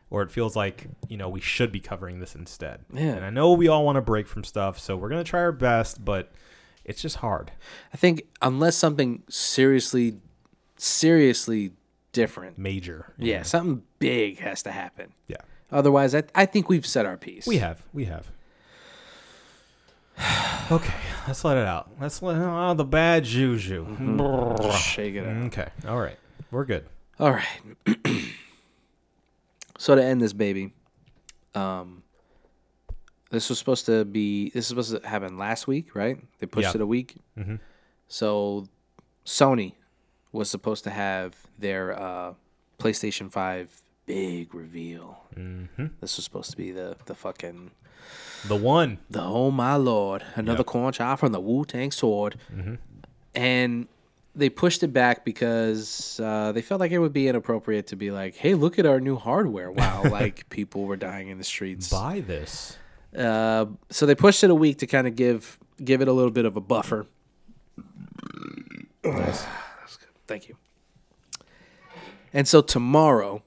or 0.09 0.22
it 0.23 0.31
feels 0.31 0.55
like 0.55 0.88
you 1.09 1.18
know 1.18 1.30
we 1.30 1.41
should 1.41 1.72
be 1.72 1.80
covering 1.81 2.19
this 2.19 2.34
instead. 2.35 2.85
Yeah. 2.93 3.14
And 3.15 3.26
I 3.26 3.30
know 3.30 3.51
we 3.53 3.68
all 3.68 3.85
want 3.85 3.97
to 3.97 4.01
break 4.01 4.27
from 4.27 4.43
stuff, 4.43 4.80
so 4.80 4.95
we're 4.97 5.09
gonna 5.09 5.23
try 5.23 5.41
our 5.41 5.51
best, 5.51 6.03
but 6.03 6.31
it's 6.85 7.01
just 7.01 7.18
hard. 7.18 7.51
I 7.93 7.97
think 7.97 8.23
unless 8.41 8.76
something 8.77 9.22
seriously, 9.30 10.15
seriously 10.77 11.73
different, 12.12 12.58
Major. 12.58 13.14
yeah, 13.18 13.44
something 13.44 13.84
big 14.00 14.40
has 14.40 14.64
to 14.64 14.72
happen. 14.72 15.14
Yeah. 15.28 15.38
Otherwise, 15.72 16.16
I, 16.16 16.24
I 16.34 16.46
think 16.46 16.70
we've 16.70 16.86
said 16.86 17.06
our 17.06 17.18
piece. 17.18 17.46
We 17.48 17.58
have. 17.58 17.84
We 17.94 18.06
have. 18.06 18.30
okay, 20.72 20.94
let's 21.28 21.44
let 21.44 21.58
it 21.58 21.66
out. 21.68 21.92
Let's 22.00 22.22
let 22.22 22.38
out 22.38 22.78
the 22.78 22.86
bad 22.86 23.24
juju. 23.24 23.86
shake 24.78 25.16
it 25.16 25.28
out. 25.28 25.44
Okay. 25.48 25.68
All 25.88 26.00
right. 26.00 26.18
We're 26.52 26.66
good. 26.66 26.86
All 27.20 27.32
right. 27.32 27.96
so 29.78 29.96
to 29.96 30.04
end 30.04 30.22
this 30.22 30.34
baby, 30.34 30.74
um, 31.56 32.04
this 33.30 33.50
was 33.50 33.60
supposed 33.60 33.86
to 33.88 34.06
be. 34.06 34.46
This 34.52 34.74
was 34.74 34.88
supposed 34.88 35.04
to 35.04 35.08
happen 35.10 35.38
last 35.38 35.68
week, 35.68 35.96
right? 35.96 36.18
They 36.40 36.48
pushed 36.48 36.70
Yeah. 36.70 36.76
it 36.76 36.82
a 36.82 36.86
week. 36.88 37.18
Mhm. 37.38 37.60
So 38.08 38.66
Sony 39.26 39.74
was 40.32 40.49
supposed 40.49 40.84
to 40.86 40.90
have 40.90 41.36
their 41.58 41.98
uh, 41.99 42.34
PlayStation 42.80 43.32
Five 43.32 43.82
big 44.06 44.54
reveal. 44.56 45.24
Mm-hmm. 45.36 45.88
This 46.02 46.16
was 46.18 46.24
supposed 46.26 46.52
to 46.52 46.58
be 46.58 46.72
the 46.72 46.95
the 47.06 47.16
fucking 47.16 47.72
The 48.48 48.56
one. 48.56 48.99
the 49.10 49.22
oh 49.22 49.52
my 49.52 49.76
lord 49.76 50.24
another 50.36 50.60
Yep. 50.60 50.66
corn 50.68 50.94
chop 50.94 51.20
from 51.20 51.32
the 51.32 51.40
Wu 51.40 51.66
Tang 51.66 51.91
Sword, 51.91 52.38
and 53.36 53.88
they 54.36 54.49
pushed 54.49 54.84
it 54.84 54.90
back 54.94 55.26
because 55.26 56.20
uh, 56.24 56.52
they 56.52 56.62
felt 56.62 56.80
like 56.80 56.91
it 56.91 56.99
would 56.99 57.12
be 57.14 57.28
inappropriate 57.28 57.88
to 57.88 57.95
be 57.95 58.12
like, 58.12 58.36
hey, 58.36 58.54
look 58.54 58.78
at 58.78 58.86
our 58.86 58.99
new 58.99 59.16
hardware 59.16 59.72
while 59.72 60.04
like 60.12 60.48
people 60.49 60.86
were 60.86 60.95
dying 60.95 61.28
in 61.30 61.38
the 61.40 61.44
streets. 61.44 61.90
Buy 61.90 62.20
this. 62.20 62.78
Uh, 63.18 63.66
so 63.90 64.06
they 64.06 64.14
pushed 64.14 64.44
it 64.44 64.52
a 64.52 64.56
week 64.56 64.78
to 64.78 64.86
kind 64.88 65.08
of 65.08 65.16
give 65.16 65.58
give 65.84 66.02
it 66.02 66.08
a 66.08 66.14
little 66.14 66.32
bit 66.32 66.45
of 66.45 66.56
a 66.56 66.62
buffer. 66.62 67.08
Nice. 69.04 69.45
Thank 70.28 70.48
you. 70.49 70.58
And 72.34 72.48
so 72.48 72.62
tomorrow, 72.62 73.41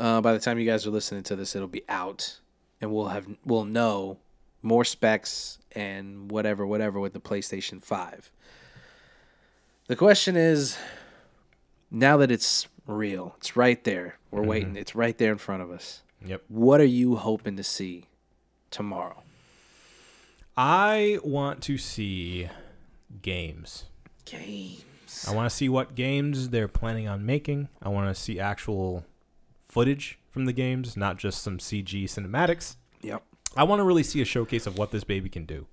Uh, 0.00 0.20
by 0.20 0.32
the 0.32 0.38
time 0.38 0.60
you 0.60 0.64
guys 0.64 0.86
are 0.86 0.92
listening 0.92 1.24
to 1.24 1.34
this, 1.34 1.56
it'll 1.56 1.66
be 1.66 1.82
out, 1.88 2.38
and 2.80 2.92
we'll 2.92 3.08
have 3.08 3.26
we'll 3.44 3.64
know 3.64 4.18
more 4.62 4.84
specs 4.84 5.58
and 5.72 6.30
whatever, 6.30 6.64
whatever 6.64 7.00
with 7.00 7.12
the 7.14 7.20
PlayStation 7.20 7.82
Five. 7.82 8.30
The 9.88 9.96
question 9.96 10.36
is, 10.36 10.78
now 11.90 12.16
that 12.18 12.30
it's 12.30 12.68
real, 12.86 13.34
it's 13.38 13.56
right 13.56 13.82
there. 13.82 14.18
We're 14.30 14.44
waiting. 14.44 14.76
It's 14.76 14.94
right 14.94 15.18
there 15.18 15.32
in 15.32 15.38
front 15.38 15.62
of 15.62 15.70
us. 15.72 16.02
Yep. 16.24 16.42
What 16.46 16.80
are 16.80 16.84
you 16.84 17.16
hoping 17.16 17.56
to 17.56 17.64
see 17.64 18.04
tomorrow? 18.70 19.24
I 20.56 21.18
want 21.24 21.60
to 21.62 21.76
see 21.76 22.48
games. 23.20 23.86
Games. 24.24 24.84
I 25.26 25.34
want 25.34 25.48
to 25.50 25.54
see 25.54 25.68
what 25.68 25.94
games 25.94 26.50
they're 26.50 26.68
planning 26.68 27.08
on 27.08 27.24
making. 27.24 27.68
I 27.82 27.88
want 27.88 28.14
to 28.14 28.20
see 28.20 28.38
actual 28.38 29.04
footage 29.66 30.18
from 30.30 30.44
the 30.44 30.52
games, 30.52 30.96
not 30.96 31.16
just 31.18 31.42
some 31.42 31.58
CG 31.58 32.04
cinematics. 32.04 32.76
Yep. 33.02 33.22
I 33.56 33.64
want 33.64 33.80
to 33.80 33.84
really 33.84 34.02
see 34.02 34.20
a 34.20 34.24
showcase 34.24 34.66
of 34.66 34.76
what 34.78 34.90
this 34.90 35.04
baby 35.04 35.28
can 35.28 35.44
do. 35.44 35.66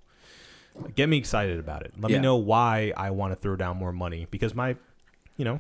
Get 0.96 1.08
me 1.10 1.18
excited 1.18 1.60
about 1.60 1.84
it. 1.84 1.94
Let 2.00 2.12
Yeah. 2.12 2.18
me 2.18 2.24
know 2.24 2.36
why 2.36 2.94
I 2.98 3.12
want 3.12 3.32
to 3.32 3.36
throw 3.36 3.56
down 3.56 3.78
more 3.78 3.92
money 3.94 4.28
because 4.30 4.54
my, 4.56 4.76
you 5.38 5.46
know, 5.46 5.60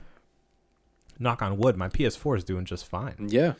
knock 1.19 1.41
on 1.41 1.57
wood, 1.57 1.77
my 1.77 1.87
PS4 1.89 2.37
is 2.37 2.43
doing 2.43 2.65
just 2.65 2.85
fine. 2.85 3.27
Yeah. 3.29 3.53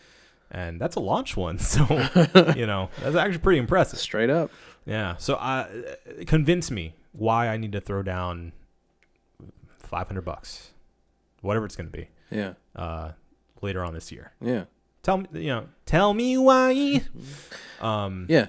And 0.51 0.79
that's 0.79 0.95
a 0.95 0.99
launch 0.99 1.35
one. 1.37 1.57
So, 1.59 1.85
you 2.55 2.65
know, 2.65 2.89
that's 3.01 3.15
actually 3.15 3.39
pretty 3.39 3.59
impressive. 3.59 3.99
Straight 3.99 4.29
up. 4.29 4.51
Yeah. 4.85 5.15
So, 5.17 5.35
uh, 5.35 5.67
convince 6.27 6.69
me 6.71 6.95
why 7.13 7.47
I 7.47 7.57
need 7.57 7.71
to 7.71 7.81
throw 7.81 8.03
down 8.03 8.51
500 9.87 10.21
bucks, 10.23 10.71
whatever 11.41 11.65
it's 11.65 11.75
going 11.75 11.89
to 11.91 11.97
be, 11.97 12.07
Yeah. 12.31 12.53
uh, 12.75 13.11
later 13.61 13.83
on 13.83 13.93
this 13.93 14.11
year. 14.11 14.31
Yeah. 14.41 14.65
Tell 15.03 15.17
me, 15.17 15.27
you 15.33 15.47
know, 15.47 15.65
tell 15.85 16.13
me 16.13 16.37
why. 16.37 17.01
Um, 17.81 18.25
Yeah. 18.29 18.47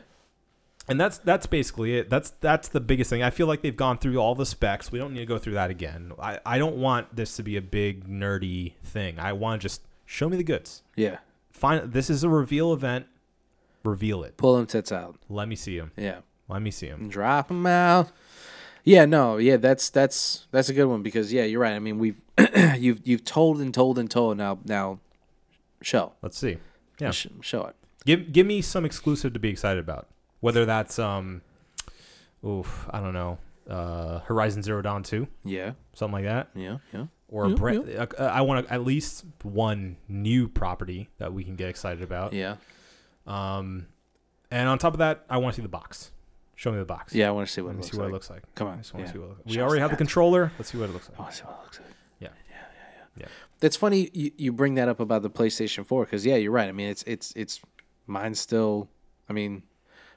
and 0.89 1.01
that's 1.01 1.19
that's 1.19 1.47
basically 1.47 1.99
it. 1.99 2.09
That's 2.09 2.31
that's 2.41 2.69
the 2.69 2.81
biggest 2.81 3.11
thing. 3.11 3.23
I 3.23 3.31
feel 3.31 3.47
like 3.49 3.61
they've 3.61 3.77
gone 3.77 3.99
through 3.99 4.19
all 4.19 4.35
the 4.37 4.47
specs. 4.47 4.93
We 4.93 4.99
don't 5.01 5.13
need 5.13 5.19
to 5.21 5.27
go 5.27 5.37
through 5.37 5.55
that 5.55 5.69
again. 5.71 6.13
I, 6.19 6.39
I 6.47 6.59
don't 6.59 6.77
want 6.77 7.15
this 7.17 7.35
to 7.37 7.43
be 7.43 7.57
a 7.57 7.61
big 7.63 8.09
nerdy 8.09 8.75
thing. 8.85 9.19
I 9.19 9.33
want 9.33 9.61
to 9.61 9.65
just 9.69 9.83
show 10.05 10.29
me 10.29 10.37
the 10.37 10.45
goods. 10.45 10.83
Yeah. 10.95 11.19
Find 11.51 11.93
this 11.93 12.09
is 12.09 12.23
a 12.23 12.29
reveal 12.29 12.73
event. 12.73 13.07
Reveal 13.85 14.23
it. 14.25 14.37
Pull 14.37 14.57
them 14.57 14.67
tits 14.67 14.93
out. 14.93 15.17
Let 15.29 15.49
me 15.49 15.57
see 15.57 15.77
them. 15.79 15.91
Yeah. 15.97 16.21
Let 16.49 16.63
me 16.63 16.71
see 16.71 16.89
them. 16.89 17.09
Drop 17.09 17.49
them 17.49 17.67
out. 17.67 18.11
Yeah, 18.87 19.05
no, 19.05 19.37
yeah, 19.37 19.57
that's 19.57 19.91
that's 19.91 20.47
that's 20.53 20.69
a 20.69 20.73
good 20.73 20.87
one 20.87 21.03
because 21.03 21.33
yeah, 21.33 21.43
you're 21.43 21.61
right. 21.61 21.75
I 21.75 21.81
mean, 21.81 21.99
we've 21.99 22.21
you've 22.79 23.01
you've 23.05 23.25
told 23.25 23.61
and 23.61 23.75
told 23.75 23.99
and 23.99 24.09
told 24.09 24.37
now 24.39 24.61
now 24.65 25.01
show 25.83 26.13
Let's 26.23 26.39
see. 26.39 26.59
Yeah. 27.01 27.11
Sh- 27.11 27.27
show 27.43 27.65
it. 27.67 27.75
Give 28.05 28.33
give 28.33 28.47
me 28.47 28.63
some 28.63 28.85
exclusive 28.85 29.33
to 29.33 29.41
be 29.41 29.49
excited 29.49 29.81
about. 29.81 30.07
Whether 30.39 30.65
that's 30.65 31.01
um, 31.01 31.43
oof, 32.47 32.87
I 32.91 33.01
don't 33.01 33.13
know, 33.13 33.39
uh, 33.69 34.21
Horizon 34.21 34.63
Zero 34.63 34.83
Dawn 34.83 35.03
two, 35.03 35.27
Yeah, 35.45 35.73
something 35.93 36.13
like 36.13 36.25
that, 36.25 36.51
yeah, 36.55 36.79
yeah. 36.95 37.07
or 37.29 37.47
a 37.47 37.49
Yeah, 37.49 37.55
brand. 37.57 37.91
Uh, 37.91 38.23
I 38.23 38.43
want 38.43 38.71
at 38.71 38.85
least 38.85 39.25
one 39.43 39.97
new 40.09 40.47
property 40.47 41.09
that 41.19 41.33
we 41.33 41.43
can 41.43 41.57
get 41.57 41.69
excited 41.69 42.03
about. 42.05 42.33
Yeah, 42.33 42.57
Um, 43.27 43.89
and 44.51 44.69
on 44.69 44.79
top 44.79 44.93
of 44.93 44.99
that, 45.01 45.25
I 45.29 45.39
want 45.39 45.55
to 45.55 45.57
see 45.57 45.63
the 45.63 45.69
box. 45.69 46.13
Show 46.57 46.73
me 46.73 46.79
the 46.79 46.85
box. 46.85 47.15
yeah. 47.15 47.29
I 47.29 47.31
want 47.31 47.47
to 47.47 47.53
see 47.53 47.61
what 47.61 47.69
Let 47.69 47.75
it 47.75 47.77
looks 47.79 47.91
see 47.93 47.97
what 47.99 48.03
like. 48.05 48.11
it 48.11 48.13
looks 48.15 48.31
like. 48.31 48.43
Come 48.55 48.69
I 48.69 48.71
on, 48.73 48.79
just 48.79 48.93
want 48.95 49.07
yeah. 49.07 49.13
to 49.13 49.13
see 49.13 49.19
what 49.21 49.25
it 49.27 49.29
looks 49.29 49.41
Show 49.53 49.57
We 49.57 49.57
us 49.59 49.63
already 49.63 49.79
the 49.79 49.83
have 49.83 49.91
the 49.91 49.97
controller. 49.97 50.53
Let's 50.59 50.73
see 50.73 50.79
what 50.79 50.89
it 50.89 50.93
looks 50.93 51.09
oh, 51.11 51.13
I 51.13 51.13
like. 51.13 51.19
want 51.21 51.31
to 51.33 51.37
see 51.37 51.45
what 51.45 51.53
it 51.59 51.63
looks 51.63 51.79
like. 51.81 51.89
Yeah. 52.19 52.29
yeah, 52.51 52.57
yeah, 53.17 53.23
Yeah. 53.25 53.27
That's 53.61 53.77
funny 53.77 54.11
you, 54.13 54.31
you 54.37 54.53
bring 54.53 54.75
that 54.75 54.89
up 54.89 54.99
about 55.01 55.23
the 55.23 55.31
PlayStation 55.31 55.87
Four 55.87 56.05
because 56.05 56.27
yeah, 56.27 56.37
you're 56.37 56.53
right. 56.53 56.69
I 56.69 56.73
mean, 56.73 56.89
it's 56.89 57.03
it's 57.07 57.33
it's 57.37 57.61
mine's 58.07 58.41
still. 58.41 58.89
I 59.29 59.33
mean, 59.33 59.63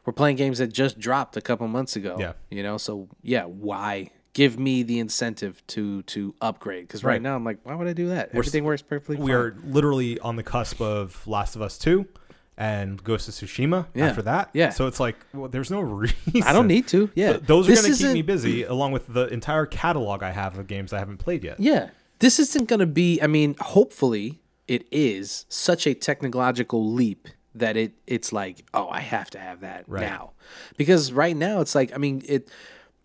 we're 0.06 0.14
playing 0.14 0.36
games 0.38 0.60
that 0.60 0.72
just 0.74 0.98
dropped 1.00 1.36
a 1.36 1.42
couple 1.42 1.68
months 1.68 1.96
ago. 1.96 2.18
Yeah. 2.20 2.34
you 2.50 2.64
know. 2.64 2.78
So 2.78 3.10
yeah, 3.22 3.44
why 3.44 4.12
give 4.34 4.58
me 4.60 4.84
the 4.84 5.00
incentive 5.00 5.66
to 5.68 6.04
to 6.04 6.36
upgrade? 6.42 6.88
Because 6.88 7.04
right. 7.04 7.14
Right. 7.14 7.22
now 7.22 7.36
I'm 7.36 7.44
like, 7.44 7.60
why 7.64 7.76
would 7.76 7.88
I 7.88 7.94
do 7.94 8.10
that? 8.10 8.30
Everything 8.34 8.64
works 8.64 8.82
perfectly. 8.82 9.18
We 9.18 9.32
fine. 9.32 9.36
are 9.36 9.58
literally 9.66 10.20
on 10.20 10.36
the 10.36 10.44
cusp 10.44 10.80
of 10.80 11.26
Last 11.28 11.56
of 11.56 11.62
Us 11.62 11.78
two. 11.78 12.08
And 12.60 13.02
Ghost 13.04 13.30
of 13.30 13.34
Tsushima 13.36 13.88
Yeah. 13.96 14.08
after 14.08 14.22
that. 14.24 14.50
Yeah. 14.54 14.70
So 14.72 14.86
it's 14.88 15.00
like, 15.00 15.16
well, 15.34 15.48
there's 15.48 15.72
no 15.72 15.80
reason. 16.02 16.44
I 16.44 16.52
don't 16.52 16.68
need 16.68 16.88
to. 16.90 17.10
Yeah, 17.16 17.32
Th- 17.34 17.44
those 17.44 17.70
are 17.70 17.74
going 17.74 17.94
to 17.94 17.98
keep 17.98 18.12
me 18.12 18.22
busy, 18.22 18.64
along 18.64 18.92
with 18.92 19.08
the 19.08 19.28
entire 19.28 19.66
catalog 19.66 20.22
I 20.24 20.32
have 20.32 20.58
of 20.60 20.68
games 20.68 20.92
I 20.92 21.00
haven't 21.00 21.18
played 21.20 21.44
yet. 21.46 21.58
Yeah. 21.60 21.92
This 22.20 22.38
isn't 22.38 22.68
going 22.68 22.82
to 22.82 22.86
be, 22.86 23.22
I 23.22 23.28
mean, 23.28 23.56
hopefully 23.62 24.42
it 24.68 24.86
is 24.92 25.46
such 25.48 25.88
a 25.88 25.94
technological 25.94 26.86
leap 26.92 27.30
that 27.56 27.78
it 27.78 27.94
it's 28.06 28.34
like, 28.34 28.66
oh, 28.74 28.90
I 28.90 29.00
have 29.00 29.30
to 29.32 29.40
have 29.40 29.62
that 29.62 29.86
Right. 29.88 30.02
now. 30.02 30.32
Because 30.78 31.14
right 31.14 31.36
now 31.38 31.62
it's 31.62 31.74
like, 31.76 31.94
I 31.96 31.98
mean, 31.98 32.22
it 32.28 32.50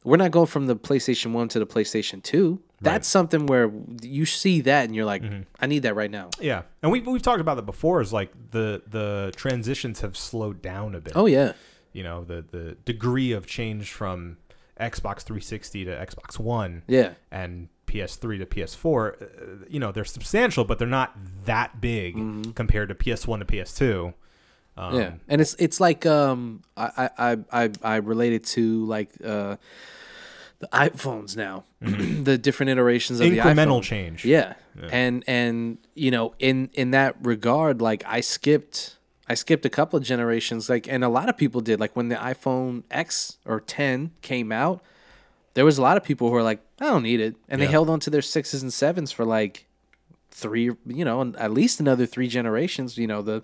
we're 0.03 0.17
not 0.19 0.33
going 0.33 0.47
from 0.49 0.67
the 0.67 0.77
PlayStation 0.77 1.33
1 1.33 1.49
to 1.51 1.59
the 1.61 1.67
PlayStation 1.67 2.23
2. 2.23 2.61
That's 2.85 3.09
something 3.09 3.47
where 3.47 3.71
you 4.03 4.25
see 4.27 4.61
that 4.63 4.85
and 4.85 4.95
you're 4.95 5.05
like, 5.05 5.23
Mm-hmm. 5.23 5.43
I 5.61 5.67
need 5.67 5.81
that 5.85 5.95
right 5.95 6.11
now. 6.11 6.31
Yeah, 6.41 6.63
and 6.83 6.93
we've 6.93 7.07
we've 7.07 7.23
talked 7.23 7.41
about 7.41 7.57
that 7.57 7.67
before. 7.67 8.01
Is 8.01 8.13
like 8.13 8.31
the 8.51 8.83
the 8.87 9.33
transitions 9.37 10.01
have 10.01 10.17
slowed 10.17 10.63
down 10.63 10.95
a 10.95 11.01
bit. 11.01 11.15
Oh 11.17 11.27
yeah. 11.27 11.53
you 11.93 12.03
know 12.03 12.25
the 12.25 12.45
the 12.51 12.77
degree 12.85 13.33
of 13.33 13.47
change 13.47 13.91
from 13.93 14.37
Xbox 14.81 15.21
360 15.23 15.85
to 15.85 15.91
Xbox 16.07 16.39
One 16.39 16.83
Yeah. 16.89 17.11
and 17.31 17.69
PS3 17.87 18.39
to 18.39 18.47
PS4. 18.47 19.23
uh, 19.23 19.65
You 19.69 19.79
know 19.81 19.93
they're 19.93 20.05
substantial, 20.05 20.65
but 20.65 20.79
they're 20.79 20.89
not 20.89 21.17
that 21.45 21.81
big 21.81 22.55
compared 22.57 22.89
to 22.89 22.95
PS1 22.95 23.39
to 23.41 23.45
PS2. 23.45 24.07
Um, 24.07 24.15
Mm-hmm. 24.77 24.97
yeah. 24.99 25.13
And 25.29 25.41
it's 25.41 25.55
it's 25.61 25.79
like 25.81 26.05
um 26.07 26.63
I 26.77 27.09
I 27.17 27.33
I 27.33 27.37
I, 27.63 27.71
I 27.85 27.97
related 27.97 28.45
to 28.57 28.85
like 28.87 29.11
uh 29.25 29.57
the 30.71 30.77
iPhones 30.77 31.37
now. 31.37 31.65
the 31.81 32.39
different 32.39 32.71
iterations 32.71 33.21
of 33.21 33.31
the 33.31 33.39
Mm-hmm. 33.39 33.49
Incremental 33.49 33.79
iPhone. 33.79 33.83
change. 33.83 34.25
Yeah. 34.25 34.55
And 34.91 35.23
and 35.27 35.79
you 35.95 36.11
know, 36.11 36.35
in 36.39 36.71
in 36.75 36.91
that 36.93 37.17
regard, 37.23 37.81
like 37.81 38.03
I 38.07 38.21
skipped 38.21 38.97
I 39.29 39.35
skipped 39.35 39.65
a 39.65 39.71
couple 39.71 39.97
of 39.99 40.05
generations, 40.05 40.69
like 40.69 40.89
and 40.89 41.03
a 41.05 41.09
lot 41.09 41.29
of 41.29 41.37
people 41.37 41.61
did. 41.61 41.81
Like 41.81 41.95
when 41.97 42.09
the 42.09 42.17
iPhone 42.17 42.83
X 42.91 43.39
or 43.47 43.61
10 43.61 44.11
came 44.23 44.51
out, 44.53 44.83
there 45.55 45.65
was 45.65 45.79
a 45.79 45.83
lot 45.83 45.97
of 45.97 46.03
people 46.05 46.29
who 46.29 46.35
were 46.35 46.43
like, 46.43 46.61
I 46.81 46.87
don't 46.87 47.03
need 47.05 47.21
it. 47.21 47.37
And 47.49 47.61
they 47.63 47.67
held 47.67 47.89
on 47.89 48.01
to 48.01 48.11
their 48.11 48.23
sixes 48.23 48.63
and 48.63 48.73
sevens 48.73 49.13
for 49.13 49.25
like 49.25 49.67
three, 50.31 50.71
you 50.87 51.05
know, 51.05 51.21
and 51.21 51.37
at 51.37 51.53
least 51.53 51.79
another 51.81 52.05
three 52.07 52.27
generations. 52.29 52.99
You 52.99 53.07
know, 53.07 53.23
the 53.23 53.43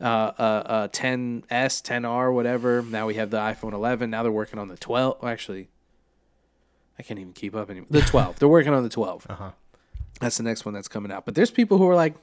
uh, 0.00 0.04
uh, 0.04 0.42
uh, 0.66 0.88
10s, 0.88 1.42
10R, 1.50 2.32
whatever. 2.32 2.80
Now 2.82 3.06
we 3.06 3.14
have 3.14 3.30
the 3.30 3.38
iPhone 3.38 3.72
11. 3.72 4.08
Now 4.08 4.22
they're 4.22 4.32
working 4.32 4.58
on 4.58 4.68
the 4.68 4.76
12. 4.78 5.18
oh, 5.20 5.26
actually, 5.26 5.68
I 7.00 7.02
can't 7.02 7.18
even 7.18 7.32
keep 7.32 7.56
up 7.56 7.70
anymore. 7.70 7.86
The 7.90 8.02
12. 8.02 8.38
they're 8.38 8.46
working 8.48 8.74
on 8.74 8.82
the 8.82 8.90
12. 8.90 9.26
Uh-huh. 9.30 9.50
That's 10.20 10.36
the 10.36 10.42
next 10.42 10.66
one 10.66 10.74
that's 10.74 10.86
coming 10.86 11.10
out. 11.10 11.24
But 11.24 11.34
there's 11.34 11.50
people 11.50 11.78
who 11.78 11.88
are 11.88 11.94
like, 11.94 12.14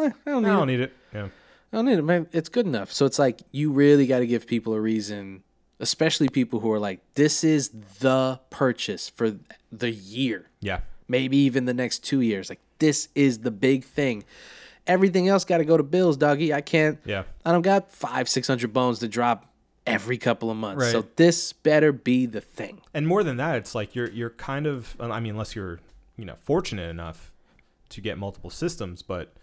eh, 0.00 0.10
I 0.26 0.30
don't 0.30 0.46
I 0.46 0.48
need 0.48 0.54
don't 0.56 0.68
it. 0.70 0.72
need 0.72 0.80
it. 0.80 0.92
Yeah. 1.12 1.24
I 1.72 1.76
don't 1.76 1.84
need 1.84 1.98
it, 1.98 2.02
man. 2.02 2.26
It's 2.32 2.48
good 2.48 2.64
enough. 2.64 2.90
So 2.90 3.04
it's 3.04 3.18
like 3.18 3.42
you 3.52 3.70
really 3.70 4.06
got 4.06 4.20
to 4.20 4.26
give 4.26 4.46
people 4.46 4.72
a 4.72 4.80
reason, 4.80 5.42
especially 5.78 6.30
people 6.30 6.60
who 6.60 6.72
are 6.72 6.78
like, 6.78 7.00
this 7.16 7.44
is 7.44 7.68
the 8.00 8.40
purchase 8.48 9.10
for 9.10 9.36
the 9.70 9.90
year, 9.90 10.48
Yeah. 10.60 10.80
maybe 11.06 11.36
even 11.36 11.66
the 11.66 11.74
next 11.74 12.02
two 12.02 12.22
years. 12.22 12.48
Like 12.48 12.60
this 12.78 13.08
is 13.14 13.40
the 13.40 13.50
big 13.50 13.84
thing. 13.84 14.24
Everything 14.86 15.28
else 15.28 15.44
got 15.44 15.58
to 15.58 15.64
go 15.66 15.76
to 15.76 15.82
bills, 15.82 16.16
doggy. 16.16 16.54
I 16.54 16.62
can't. 16.62 16.98
Yeah. 17.04 17.24
I 17.44 17.52
don't 17.52 17.62
got 17.62 17.90
five, 17.92 18.28
six 18.28 18.48
hundred 18.48 18.72
bones 18.72 19.00
to 19.00 19.08
drop 19.08 19.52
every 19.86 20.18
couple 20.18 20.50
of 20.50 20.56
months. 20.56 20.90
So 20.90 21.06
this 21.16 21.52
better 21.52 21.92
be 21.92 22.26
the 22.26 22.40
thing. 22.40 22.80
and 22.92 23.06
more 23.06 23.22
than 23.22 23.36
that, 23.36 23.56
it's 23.56 23.74
like 23.74 23.94
you're 23.94 24.10
you're 24.10 24.30
kind 24.30 24.66
of 24.66 24.96
I 25.00 25.20
mean, 25.20 25.32
unless 25.32 25.54
you're 25.54 25.80
you 26.16 26.24
know 26.24 26.36
fortunate 26.36 26.88
enough 26.90 27.32
to 27.90 28.00
get 28.00 28.18
multiple 28.18 28.50
systems, 28.50 29.02
but 29.02 29.34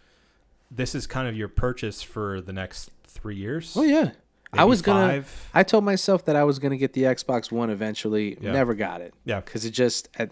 this 0.70 0.96
is 0.96 1.06
kind 1.08 1.28
of 1.28 1.36
your 1.36 1.48
purchase 1.48 2.02
for 2.02 2.42
the 2.42 2.54
next 2.54 2.92
three 3.04 3.36
years. 3.36 3.74
Oh 3.76 3.84
yeah. 3.84 4.12
I 4.54 4.66
was 4.66 4.82
gonna. 4.82 5.24
I 5.54 5.64
told 5.64 5.86
myself 5.86 6.26
that 6.26 6.36
I 6.36 6.44
was 6.44 6.60
gonna 6.60 6.76
get 6.78 6.92
the 6.94 7.04
Xbox 7.04 7.52
One 7.52 7.70
eventually. 7.70 8.38
Yeah. 8.42 8.52
Never 8.52 8.74
got 8.74 9.00
it. 9.00 9.14
Yeah. 9.24 9.40
because 9.40 9.64
it 9.64 9.72
just, 9.72 10.10
at, 10.18 10.32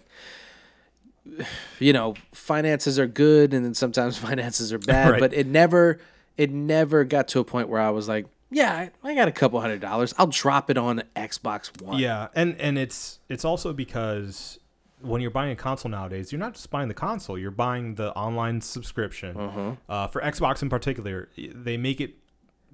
you 1.78 1.92
know, 1.92 2.14
finances 2.32 2.98
are 2.98 3.06
good, 3.06 3.54
and 3.54 3.64
then 3.64 3.74
sometimes 3.74 4.18
finances 4.28 4.72
are 4.72 4.78
bad. 4.78 5.10
Right. 5.12 5.20
But 5.20 5.32
it 5.32 5.46
never, 5.46 5.98
it 6.36 6.50
never 6.50 7.04
got 7.04 7.28
to 7.28 7.40
a 7.40 7.44
point 7.44 7.68
where 7.70 7.80
I 7.80 7.90
was 7.90 8.08
like, 8.08 8.26
yeah, 8.50 8.88
I, 9.02 9.14
got 9.14 9.28
a 9.28 9.32
couple 9.32 9.60
hundred 9.60 9.80
dollars. 9.80 10.14
I'll 10.18 10.26
drop 10.26 10.70
it 10.70 10.76
on 10.78 11.02
Xbox 11.16 11.80
One. 11.80 11.98
Yeah, 11.98 12.28
and 12.34 12.60
and 12.60 12.78
it's 12.78 13.20
it's 13.28 13.44
also 13.44 13.72
because 13.72 14.58
when 15.00 15.20
you're 15.22 15.30
buying 15.30 15.52
a 15.52 15.56
console 15.56 15.90
nowadays, 15.90 16.32
you're 16.32 16.38
not 16.38 16.54
just 16.54 16.70
buying 16.70 16.88
the 16.88 16.94
console; 16.94 17.38
you're 17.38 17.50
buying 17.50 17.94
the 17.94 18.12
online 18.14 18.60
subscription. 18.60 19.36
Uh-huh. 19.36 19.72
Uh, 19.88 20.06
for 20.06 20.20
Xbox 20.20 20.62
in 20.62 20.68
particular, 20.68 21.28
they 21.36 21.76
make 21.76 22.00
it 22.00 22.16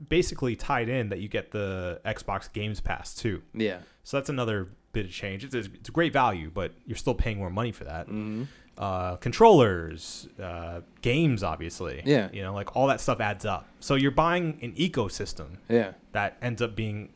basically 0.08 0.56
tied 0.56 0.88
in 0.88 1.08
that 1.08 1.20
you 1.20 1.28
get 1.28 1.52
the 1.52 2.00
Xbox 2.04 2.52
Games 2.52 2.80
Pass 2.80 3.14
too. 3.14 3.42
yeah, 3.54 3.78
So 4.02 4.18
that's 4.18 4.28
another 4.28 4.68
bit 4.92 5.06
of 5.06 5.12
change. 5.12 5.44
It's 5.44 5.54
a, 5.54 5.58
it's 5.60 5.88
a 5.88 5.92
great 5.92 6.12
value, 6.12 6.50
but 6.52 6.74
you're 6.84 6.96
still 6.96 7.14
paying 7.14 7.38
more 7.38 7.50
money 7.50 7.72
for 7.72 7.84
that. 7.84 8.06
Mm-hmm. 8.06 8.44
Uh, 8.78 9.16
controllers, 9.16 10.28
uh, 10.42 10.80
games, 11.02 11.42
obviously. 11.42 12.02
Yeah. 12.04 12.28
You 12.32 12.42
know, 12.42 12.54
like 12.54 12.76
all 12.76 12.86
that 12.88 13.00
stuff 13.00 13.20
adds 13.20 13.44
up. 13.44 13.68
So 13.80 13.94
you're 13.94 14.10
buying 14.10 14.58
an 14.62 14.72
ecosystem 14.74 15.58
Yeah. 15.68 15.92
that 16.12 16.36
ends 16.42 16.60
up 16.60 16.76
being, 16.76 17.10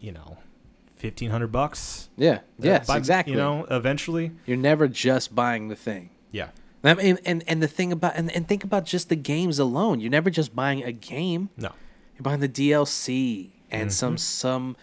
you 0.00 0.12
know, 0.12 0.38
fifteen 0.96 1.30
hundred 1.30 1.52
bucks. 1.52 2.08
Yeah. 2.16 2.40
Yes, 2.58 2.86
by- 2.86 2.96
exactly. 2.96 3.32
You 3.34 3.38
know, 3.38 3.66
eventually. 3.70 4.32
You're 4.46 4.56
never 4.56 4.88
just 4.88 5.34
buying 5.34 5.68
the 5.68 5.76
thing. 5.76 6.10
Yeah. 6.32 6.48
I 6.84 6.94
mean, 6.94 7.18
and, 7.24 7.42
and 7.48 7.60
the 7.62 7.66
thing 7.68 7.90
about 7.92 8.12
and, 8.16 8.30
and 8.30 8.46
think 8.46 8.62
about 8.62 8.84
just 8.84 9.08
the 9.08 9.16
games 9.16 9.58
alone. 9.58 10.00
You're 10.00 10.10
never 10.10 10.30
just 10.30 10.54
buying 10.54 10.84
a 10.84 10.92
game. 10.92 11.50
No. 11.56 11.72
You're 12.14 12.22
buying 12.22 12.40
the 12.40 12.48
DLC 12.48 13.50
and 13.70 13.90
Mm-hmm. 13.90 13.90
some 13.90 14.16
some. 14.18 14.76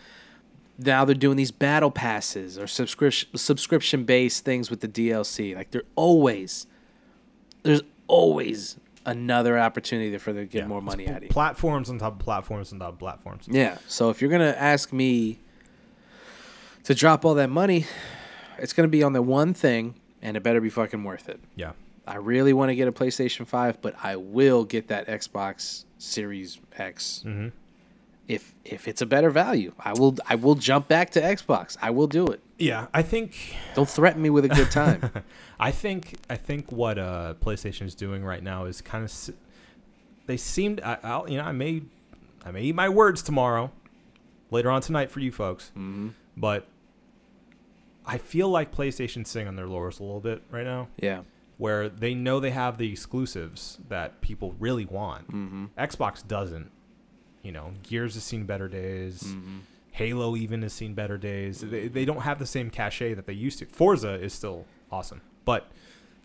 Now 0.78 1.06
they're 1.06 1.14
doing 1.16 1.38
these 1.38 1.52
battle 1.52 1.92
passes 1.92 2.58
or 2.58 2.66
subscription 2.68 3.38
subscription 3.38 4.04
based 4.06 4.44
things 4.44 4.70
with 4.70 4.82
the 4.82 4.88
DLC. 4.88 5.56
Like 5.56 5.72
they're 5.72 5.84
always 5.96 6.66
there's 7.64 7.82
always 8.08 8.78
another 9.06 9.60
opportunity 9.60 10.18
for 10.18 10.34
them 10.34 10.44
to 10.48 10.52
get 10.52 10.60
Yeah. 10.62 10.68
more 10.68 10.82
money 10.82 11.08
out 11.08 11.18
of 11.18 11.24
you. 11.24 11.30
Platforms 11.30 11.90
on 11.90 12.00
top 12.00 12.14
of 12.14 12.20
platforms 12.20 12.72
on 12.74 12.80
top 12.80 12.94
of 12.94 13.00
platforms. 13.00 13.46
Yeah. 13.50 13.78
So 13.88 14.10
if 14.10 14.22
you're 14.22 14.32
gonna 14.32 14.56
ask 14.58 14.92
me 14.94 15.40
to 16.84 16.94
drop 16.96 17.24
all 17.26 17.34
that 17.36 17.50
money, 17.50 17.86
it's 18.58 18.74
gonna 18.74 18.88
be 18.88 19.04
on 19.04 19.14
the 19.14 19.22
one 19.22 19.54
thing, 19.54 19.96
and 20.22 20.36
it 20.38 20.44
better 20.44 20.60
be 20.62 20.70
fucking 20.70 21.04
worth 21.04 21.30
it. 21.30 21.40
Yeah. 21.56 21.72
I 22.06 22.16
really 22.16 22.52
want 22.52 22.70
to 22.70 22.76
get 22.76 22.88
a 22.90 22.92
PlayStation 22.92 23.48
Five, 23.48 23.82
but 23.82 23.96
I 24.04 24.18
will 24.18 24.66
get 24.66 24.90
that 24.90 25.08
Xbox 25.08 25.86
Series 25.98 26.60
X 26.78 27.24
Mm-hmm. 27.26 27.48
If 28.28 28.54
if 28.64 28.88
it's 28.88 29.02
a 29.02 29.06
better 29.06 29.30
value. 29.30 29.74
I 29.80 29.94
will 29.94 30.16
I 30.28 30.36
will 30.36 30.56
jump 30.56 30.88
back 30.88 31.10
to 31.12 31.22
Xbox. 31.22 31.78
I 31.82 31.90
will 31.92 32.08
do 32.08 32.28
it. 32.28 32.42
Yeah. 32.58 32.88
I 32.94 33.02
think 33.02 33.56
Don't 33.76 33.90
threaten 33.90 34.22
me 34.22 34.30
with 34.30 34.46
a 34.46 34.50
good 34.50 34.72
time. 34.72 35.12
I 35.60 35.72
think 35.72 36.16
I 36.30 36.36
think 36.36 36.72
what 36.72 36.98
uh, 36.98 37.36
PlayStation 37.42 37.84
is 37.86 37.96
doing 37.96 38.24
right 38.24 38.44
now 38.44 38.66
is 38.66 38.82
kind 38.82 39.04
of 39.04 39.36
they 40.26 40.38
seemed 40.38 40.82
I, 40.82 40.98
I'll 41.04 41.30
you 41.30 41.38
know 41.38 41.44
I 41.44 41.52
may 41.52 41.84
I 42.46 42.52
may 42.52 42.64
eat 42.64 42.76
my 42.76 42.90
words 42.90 43.22
tomorrow 43.22 43.72
later 44.52 44.70
on 44.70 44.82
tonight 44.82 45.10
for 45.12 45.20
you 45.20 45.32
folks, 45.32 45.72
mm-hmm. 45.72 46.10
but 46.38 46.68
I 48.06 48.18
feel 48.18 48.50
like 48.50 48.74
PlayStation 48.74 49.26
sing 49.26 49.48
on 49.48 49.56
their 49.56 49.68
laurels 49.68 50.00
a 50.00 50.04
little 50.04 50.20
bit 50.20 50.44
right 50.52 50.66
now, 50.66 50.90
Yeah. 51.00 51.22
where 51.58 51.88
they 51.88 52.14
know 52.14 52.40
they 52.40 52.52
have 52.52 52.78
the 52.78 52.92
exclusives 52.92 53.80
that 53.88 54.20
people 54.22 54.56
really 54.60 54.86
want. 54.86 55.28
Mm-hmm. 55.28 55.66
Xbox 55.78 56.26
doesn't. 56.28 56.70
You 57.44 57.52
know, 57.52 57.74
Gears 57.84 58.16
has 58.16 58.24
seen 58.24 58.46
better 58.46 58.68
days. 58.68 59.22
Mm-hmm. 59.24 59.58
Halo 59.92 60.36
even 60.36 60.64
has 60.64 60.74
seen 60.74 60.96
better 60.96 61.18
days. 61.20 61.62
They, 61.62 61.88
they 61.88 62.04
don't 62.06 62.22
have 62.22 62.40
the 62.40 62.48
same 62.48 62.72
cachet 62.72 63.14
that 63.14 63.28
they 63.28 63.34
used 63.34 63.60
to. 63.60 63.66
Forza 63.68 64.14
is 64.14 64.34
still 64.34 64.66
awesome, 64.92 65.22
but 65.46 65.70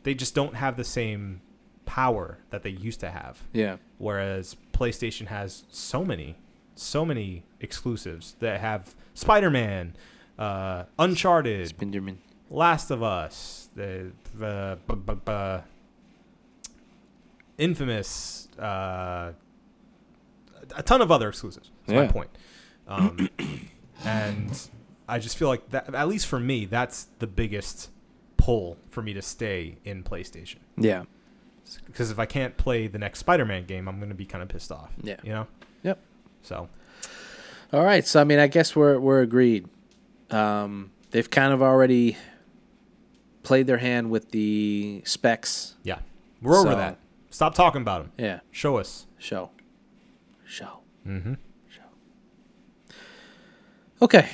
they 0.04 0.14
just 0.14 0.34
don't 0.34 0.54
have 0.54 0.76
the 0.78 0.84
same 0.84 1.42
power 1.84 2.38
that 2.50 2.62
they 2.62 2.70
used 2.70 3.00
to 3.00 3.10
have. 3.10 3.42
Yeah. 3.52 3.76
Whereas 3.98 4.56
PlayStation 4.72 5.26
has 5.26 5.64
so 5.70 6.02
many, 6.04 6.36
so 6.76 7.04
many 7.04 7.42
exclusives 7.60 8.36
that 8.40 8.60
have 8.60 8.94
Spider-Man, 9.14 9.96
uh, 10.38 10.84
Uncharted, 10.98 11.68
Spinderman. 11.76 12.16
Last 12.50 12.90
of 12.90 13.02
Us, 13.02 13.68
the 13.74 14.12
the 14.34 14.78
bu- 14.86 14.96
bu- 14.96 15.16
bu- 15.16 15.58
Infamous, 17.58 18.48
uh, 18.58 19.32
a 20.76 20.82
ton 20.82 21.00
of 21.00 21.10
other 21.10 21.28
exclusives. 21.28 21.70
That's 21.86 21.96
my 21.96 22.06
point. 22.12 22.30
Um, 22.86 23.28
and 24.04 24.68
I 25.08 25.18
just 25.18 25.36
feel 25.36 25.48
like 25.48 25.68
that, 25.70 25.94
at 25.94 26.08
least 26.08 26.26
for 26.26 26.38
me, 26.40 26.64
that's 26.64 27.08
the 27.18 27.26
biggest 27.26 27.90
pull 28.36 28.76
for 28.90 29.02
me 29.02 29.12
to 29.14 29.22
stay 29.22 29.76
in 29.84 30.02
PlayStation. 30.02 30.56
Yeah. 30.76 31.04
Because 31.86 32.10
if 32.10 32.18
I 32.18 32.24
can't 32.26 32.56
play 32.56 32.86
the 32.86 32.98
next 32.98 33.18
Spider-Man 33.18 33.66
game, 33.66 33.88
I'm 33.88 33.98
going 33.98 34.08
to 34.08 34.14
be 34.14 34.24
kind 34.24 34.42
of 34.42 34.48
pissed 34.48 34.72
off. 34.72 34.90
Yeah. 35.02 35.16
You 35.22 35.30
know. 35.32 35.46
Yep. 35.82 35.98
So 36.42 36.68
All 37.72 37.84
right. 37.84 38.06
So 38.06 38.20
I 38.20 38.24
mean, 38.24 38.38
I 38.38 38.46
guess 38.46 38.74
we're 38.74 38.98
we're 38.98 39.20
agreed. 39.20 39.68
Um, 40.30 40.92
they've 41.10 41.28
kind 41.28 41.52
of 41.52 41.62
already 41.62 42.16
played 43.42 43.66
their 43.66 43.78
hand 43.78 44.10
with 44.10 44.30
the 44.30 45.02
specs. 45.04 45.74
yeah, 45.82 45.98
we're 46.42 46.56
over 46.58 46.74
that. 46.74 46.98
Stop 47.30 47.54
talking 47.54 47.82
about 47.82 48.02
them. 48.02 48.12
Yeah. 48.18 48.40
Show 48.50 48.76
us. 48.78 49.06
Show. 49.18 49.50
Show. 50.48 50.80
Mm-hmm. 51.06 51.34
Show. 51.68 51.82
Okay. 54.02 54.28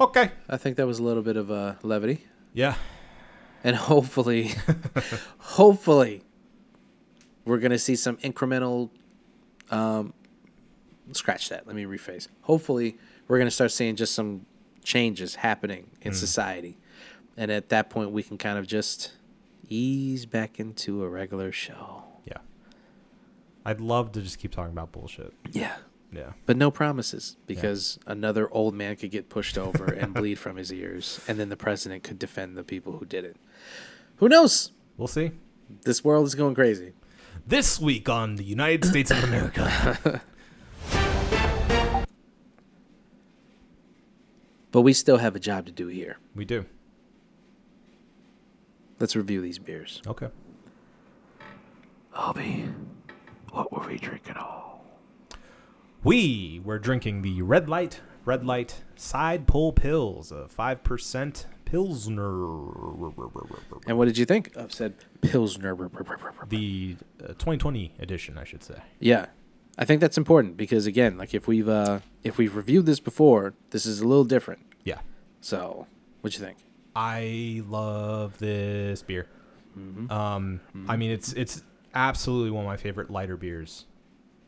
Okay. 0.00 0.30
I 0.48 0.56
think 0.56 0.76
that 0.78 0.86
was 0.86 0.98
a 0.98 1.02
little 1.02 1.22
bit 1.22 1.36
of 1.36 1.50
uh, 1.50 1.74
levity, 1.82 2.24
Yeah. 2.54 2.74
and 3.62 3.76
hopefully, 3.76 4.52
hopefully, 5.38 6.22
we're 7.44 7.58
gonna 7.58 7.78
see 7.78 7.96
some 7.96 8.16
incremental. 8.18 8.90
Um, 9.70 10.14
scratch 11.12 11.48
that. 11.50 11.66
Let 11.66 11.76
me 11.76 11.84
rephrase. 11.84 12.28
Hopefully, 12.42 12.96
we're 13.28 13.38
gonna 13.38 13.50
start 13.50 13.70
seeing 13.72 13.96
just 13.96 14.14
some 14.14 14.46
changes 14.82 15.34
happening 15.36 15.90
in 16.00 16.14
society, 16.14 16.78
and 17.36 17.50
at 17.50 17.68
that 17.68 17.90
point, 17.90 18.12
we 18.12 18.22
can 18.22 18.38
kind 18.38 18.58
of 18.58 18.66
just 18.66 19.12
ease 19.68 20.24
back 20.24 20.58
into 20.58 21.04
a 21.04 21.08
regular 21.08 21.52
show. 21.52 22.04
Yeah. 23.64 23.70
I'd 23.70 23.80
love 23.80 24.12
to 24.12 24.22
just 24.22 24.38
keep 24.38 24.52
talking 24.52 24.72
about 24.72 24.92
bullshit. 24.92 25.32
Yeah. 25.52 25.76
Yeah. 26.12 26.32
But 26.46 26.56
no 26.56 26.70
promises 26.70 27.36
because 27.46 27.98
another 28.06 28.48
old 28.52 28.74
man 28.74 28.96
could 28.96 29.10
get 29.10 29.28
pushed 29.28 29.56
over 29.56 29.84
and 29.92 30.12
bleed 30.14 30.38
from 30.38 30.56
his 30.56 30.72
ears, 30.72 31.20
and 31.28 31.38
then 31.38 31.48
the 31.50 31.56
president 31.56 32.02
could 32.02 32.18
defend 32.18 32.56
the 32.56 32.64
people 32.64 32.98
who 32.98 33.04
did 33.04 33.24
it. 33.24 33.36
Who 34.16 34.28
knows? 34.28 34.72
We'll 34.96 35.08
see. 35.08 35.30
This 35.82 36.02
world 36.02 36.26
is 36.26 36.34
going 36.34 36.54
crazy. 36.56 36.94
This 37.46 37.78
week 37.80 38.08
on 38.08 38.36
the 38.36 38.44
United 38.44 38.84
States 38.84 39.10
of 39.10 39.22
America. 39.24 40.20
But 44.72 44.82
we 44.82 44.92
still 44.92 45.16
have 45.18 45.34
a 45.34 45.40
job 45.40 45.66
to 45.66 45.72
do 45.72 45.88
here. 45.88 46.18
we 46.34 46.44
do. 46.44 46.64
Let's 48.98 49.16
review 49.16 49.40
these 49.40 49.58
beers. 49.58 50.02
Okay. 50.06 50.28
Hobby, 52.10 52.66
what 53.52 53.72
were 53.72 53.86
we 53.86 53.98
drinking? 53.98 54.36
all? 54.36 54.84
We 56.02 56.60
were 56.64 56.78
drinking 56.78 57.22
the 57.22 57.40
Redlight, 57.40 57.98
Red 58.24 58.44
Light 58.44 58.82
Side 58.96 59.46
Pull 59.46 59.72
Pils, 59.72 60.32
a 60.32 60.48
5% 60.48 61.46
Pilsner. 61.64 62.70
And 63.86 63.98
what 63.98 64.06
did 64.06 64.18
you 64.18 64.24
think 64.24 64.54
of 64.56 64.72
said 64.72 64.94
Pilsner? 65.20 65.76
The 66.48 66.96
uh, 67.22 67.28
2020 67.28 67.94
edition, 67.98 68.38
I 68.38 68.44
should 68.44 68.64
say. 68.64 68.80
Yeah. 68.98 69.26
I 69.78 69.84
think 69.84 70.00
that's 70.00 70.18
important 70.18 70.56
because 70.56 70.86
again, 70.86 71.16
like 71.16 71.32
if 71.32 71.46
we've 71.46 71.68
uh 71.68 72.00
if 72.22 72.38
we've 72.38 72.54
reviewed 72.54 72.86
this 72.86 73.00
before, 73.00 73.54
this 73.70 73.86
is 73.86 74.00
a 74.00 74.06
little 74.06 74.24
different. 74.24 74.60
Yeah. 74.84 74.98
So, 75.40 75.86
what 76.20 76.32
do 76.32 76.38
you 76.38 76.44
think? 76.44 76.58
I 76.94 77.62
love 77.66 78.38
this 78.38 79.02
beer. 79.02 79.26
Mm-hmm. 79.78 80.10
Um, 80.10 80.60
I 80.88 80.96
mean, 80.96 81.10
it's 81.10 81.32
it's 81.32 81.62
absolutely 81.94 82.50
one 82.50 82.64
of 82.64 82.68
my 82.68 82.76
favorite 82.76 83.10
lighter 83.10 83.36
beers. 83.36 83.86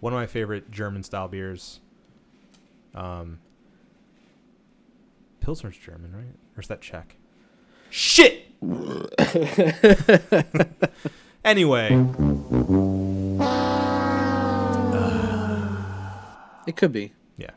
One 0.00 0.12
of 0.12 0.18
my 0.18 0.26
favorite 0.26 0.70
German 0.70 1.02
style 1.02 1.28
beers. 1.28 1.80
Um, 2.94 3.38
Pilsner's 5.40 5.76
German, 5.78 6.12
right? 6.14 6.34
Or 6.56 6.60
is 6.60 6.68
that 6.68 6.80
Czech? 6.80 7.16
Shit. 7.90 8.46
anyway, 11.44 11.88
It 16.66 16.76
could 16.76 16.92
be. 16.92 17.12
yeah, 17.36 17.50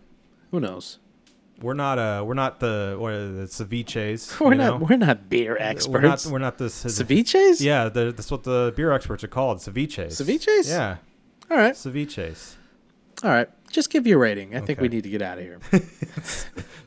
Who 0.52 0.60
knows? 0.60 1.00
We're 1.62 1.74
not 1.74 1.98
uh 2.00 2.24
we're 2.26 2.34
not 2.34 2.60
the 2.60 2.98
are 3.02 3.28
the 3.28 3.44
ceviches. 3.48 4.40
We're 4.44 4.52
you 4.52 4.58
not 4.58 4.80
know? 4.82 4.86
we're 4.90 4.98
not 4.98 5.30
beer 5.30 5.54
We're 5.54 5.60
not 5.60 5.72
experts. 5.72 6.28
we're 6.28 6.40
not 6.40 6.58
the 6.58 6.66
Ceviches? 6.66 7.62
Yeah, 7.62 7.88
the, 7.90 8.12
that's 8.12 8.30
what 8.32 8.44
the 8.44 8.74
beer 8.76 8.92
experts 8.92 9.24
are 9.24 9.28
called, 9.30 9.60
ceviches. 9.60 10.22
Ceviches? 10.22 10.68
Yeah, 10.70 10.98
All 11.50 11.58
right. 11.58 11.74
ceviches. 11.74 12.56
All 13.24 13.30
right. 13.32 13.50
Just 13.72 13.90
give 13.90 14.06
your 14.06 14.20
rating. 14.20 14.56
I 14.56 14.60
think 14.60 14.82
we 14.82 14.90
need 14.90 15.04
to 15.04 15.10
get 15.10 15.22
out 15.22 15.38
of 15.38 15.44
here. 15.46 15.60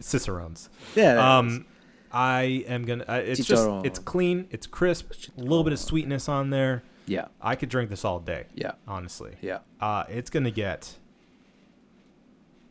Cicerones. 0.00 0.68
Yeah. 0.94 1.38
Um, 1.38 1.66
I 2.12 2.64
am 2.66 2.84
gonna. 2.84 3.04
Uh, 3.08 3.14
it's 3.24 3.44
just 3.44 3.68
it's 3.84 3.98
clean, 3.98 4.46
it's 4.50 4.66
crisp, 4.66 5.12
a 5.36 5.40
little 5.40 5.64
bit 5.64 5.72
of 5.72 5.78
sweetness 5.78 6.28
on 6.28 6.50
there. 6.50 6.82
yeah. 7.06 7.26
I 7.40 7.56
could 7.56 7.68
drink 7.68 7.90
this 7.90 8.04
all 8.04 8.20
day. 8.20 8.44
Yeah. 8.54 8.72
honestly. 8.86 9.36
Yeah. 9.40 9.58
Uh, 9.80 10.04
it's 10.08 10.30
gonna 10.30 10.50
get 10.50 10.94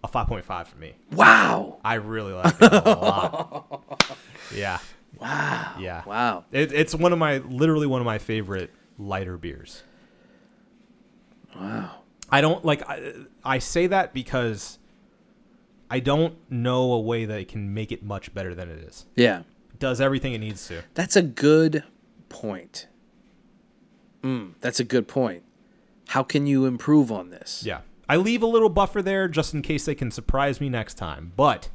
a 0.04 0.08
five 0.08 0.28
point 0.28 0.46
five 0.46 0.68
for 0.68 0.78
me. 0.78 0.96
Wow. 1.12 1.80
I 1.84 1.96
really 1.96 2.34
like 2.34 2.56
it 2.62 2.72
a 2.72 2.80
lot. 2.92 4.18
Yeah, 4.56 4.80
Wow. 5.20 5.76
yeah. 5.80 6.04
Wow. 6.06 6.46
It, 6.52 6.72
it's 6.72 6.96
one 6.96 7.12
of 7.12 7.20
my 7.20 7.40
literally 7.40 7.88
one 7.88 8.00
of 8.02 8.06
my 8.06 8.18
favorite 8.18 8.72
lighter 8.98 9.38
beers. 9.38 9.84
Wow. 11.56 11.92
I 12.32 12.42
don't 12.42 12.64
like. 12.64 12.88
I, 12.88 13.14
I 13.44 13.60
say 13.60 13.88
that 13.88 14.14
because 14.14 14.80
I 15.90 16.00
don't 16.00 16.36
know 16.52 16.94
a 16.94 17.00
way 17.00 17.26
that 17.26 17.40
it 17.40 17.48
can 17.48 17.74
make 17.74 17.92
it 17.92 18.04
much 18.04 18.34
better 18.34 18.54
than 18.54 18.70
it 18.70 18.80
is. 18.80 19.06
Yeah. 19.16 19.40
It 19.74 19.80
does 19.80 20.00
everything 20.02 20.34
it 20.34 20.40
needs 20.40 20.68
to. 20.68 20.84
That's 20.94 21.16
a 21.16 21.22
good 21.22 21.84
point. 22.30 22.88
Mm, 24.24 24.54
that's 24.62 24.80
a 24.80 24.84
good 24.84 25.08
point. 25.08 25.44
How 26.10 26.24
can 26.24 26.48
you 26.48 26.66
improve 26.66 27.12
on 27.12 27.30
this? 27.30 27.64
Yeah. 27.66 27.82
I 28.10 28.16
leave 28.16 28.42
a 28.42 28.48
little 28.48 28.70
buffer 28.70 29.02
there 29.02 29.28
just 29.28 29.54
in 29.54 29.62
case 29.62 29.86
they 29.86 29.96
can 29.96 30.12
surprise 30.12 30.62
me 30.62 30.70
next 30.70 30.96
time. 30.96 31.34
But 31.36 31.70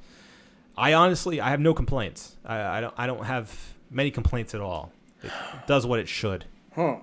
I 0.77 0.95
honestly 0.95 1.41
I 1.41 1.51
have 1.51 1.61
no 1.61 1.75
complaints. 1.75 2.37
I, 2.45 2.79
I 2.79 2.81
don't 2.81 2.95
I 2.97 3.07
don't 3.07 3.25
have 3.25 3.75
many 3.91 4.11
complaints 4.11 4.55
at 4.55 4.61
all. 4.61 4.93
It 5.23 5.31
does 5.67 5.87
what 5.87 6.01
it 6.01 6.09
should. 6.09 6.47
Huh. 6.75 6.97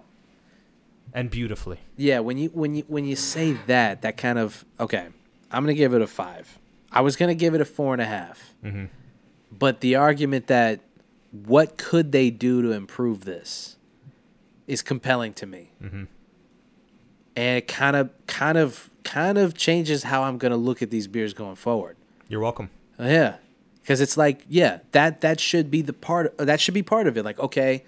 And 1.13 1.29
beautifully. 1.29 1.79
Yeah, 1.97 2.19
when 2.19 2.37
you 2.37 2.49
when 2.49 2.75
you 2.75 2.83
when 2.87 3.05
you 3.05 3.15
say 3.15 3.53
that, 3.67 4.01
that 4.01 4.17
kind 4.17 4.39
of 4.39 4.65
okay. 4.79 5.07
I'm 5.51 5.63
gonna 5.63 5.73
give 5.73 5.93
it 5.93 6.01
a 6.01 6.07
five. 6.07 6.59
I 6.91 7.01
was 7.01 7.15
gonna 7.15 7.35
give 7.35 7.55
it 7.55 7.61
a 7.61 7.65
four 7.65 7.93
and 7.93 8.01
a 8.01 8.05
half. 8.05 8.53
Mm-hmm. 8.63 8.85
But 9.51 9.81
the 9.81 9.95
argument 9.95 10.47
that 10.47 10.81
what 11.31 11.77
could 11.77 12.11
they 12.11 12.29
do 12.29 12.61
to 12.61 12.71
improve 12.71 13.25
this 13.25 13.77
is 14.67 14.81
compelling 14.83 15.33
to 15.33 15.47
me, 15.47 15.71
mm-hmm. 15.81 16.03
and 17.35 17.57
it 17.57 17.67
kind 17.67 17.95
of 17.95 18.11
kind 18.27 18.57
of 18.57 18.89
kind 19.09 19.37
of 19.37 19.55
changes 19.55 20.03
how 20.03 20.23
I'm 20.23 20.37
gonna 20.37 20.57
look 20.57 20.81
at 20.81 20.91
these 20.91 21.07
beers 21.07 21.33
going 21.33 21.55
forward. 21.55 21.97
You're 22.27 22.41
welcome. 22.41 22.69
Yeah, 22.99 23.37
because 23.81 24.01
it's 24.01 24.17
like, 24.17 24.45
yeah, 24.47 24.79
that 24.91 25.21
that 25.21 25.39
should 25.39 25.71
be 25.71 25.81
the 25.81 25.93
part. 25.93 26.35
Uh, 26.37 26.45
that 26.45 26.59
should 26.59 26.75
be 26.75 26.83
part 26.83 27.07
of 27.07 27.17
it. 27.17 27.25
Like, 27.25 27.39
okay, 27.39 27.83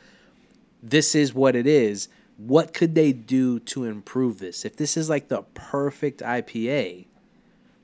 this 0.82 1.14
is 1.14 1.34
what 1.34 1.56
it 1.56 1.68
is. 1.68 2.08
What 2.38 2.74
could 2.74 2.96
they 2.96 3.14
do 3.14 3.60
to 3.60 3.84
improve 3.84 4.40
this? 4.40 4.66
If 4.66 4.78
this 4.78 4.98
is 4.98 5.10
like 5.10 5.28
the 5.28 5.44
perfect 5.54 6.22
IPA, 6.22 7.06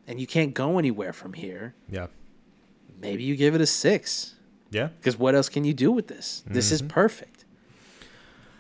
and 0.07 0.19
you 0.19 0.25
can't 0.25 0.55
go 0.55 0.79
anywhere 0.79 1.13
from 1.13 1.33
here, 1.33 1.75
Yeah. 1.89 2.07
maybe 2.99 3.23
you 3.23 3.35
give 3.35 3.53
it 3.53 3.61
a 3.61 3.67
six. 3.67 4.33
Yeah. 4.71 4.87
Because 4.97 5.17
what 5.19 5.35
else 5.35 5.47
can 5.47 5.63
you 5.63 5.75
do 5.75 5.91
with 5.91 6.07
this? 6.07 6.43
This 6.47 6.71
is 6.71 6.81
mm-hmm. 6.81 6.89
perfect. 6.89 7.45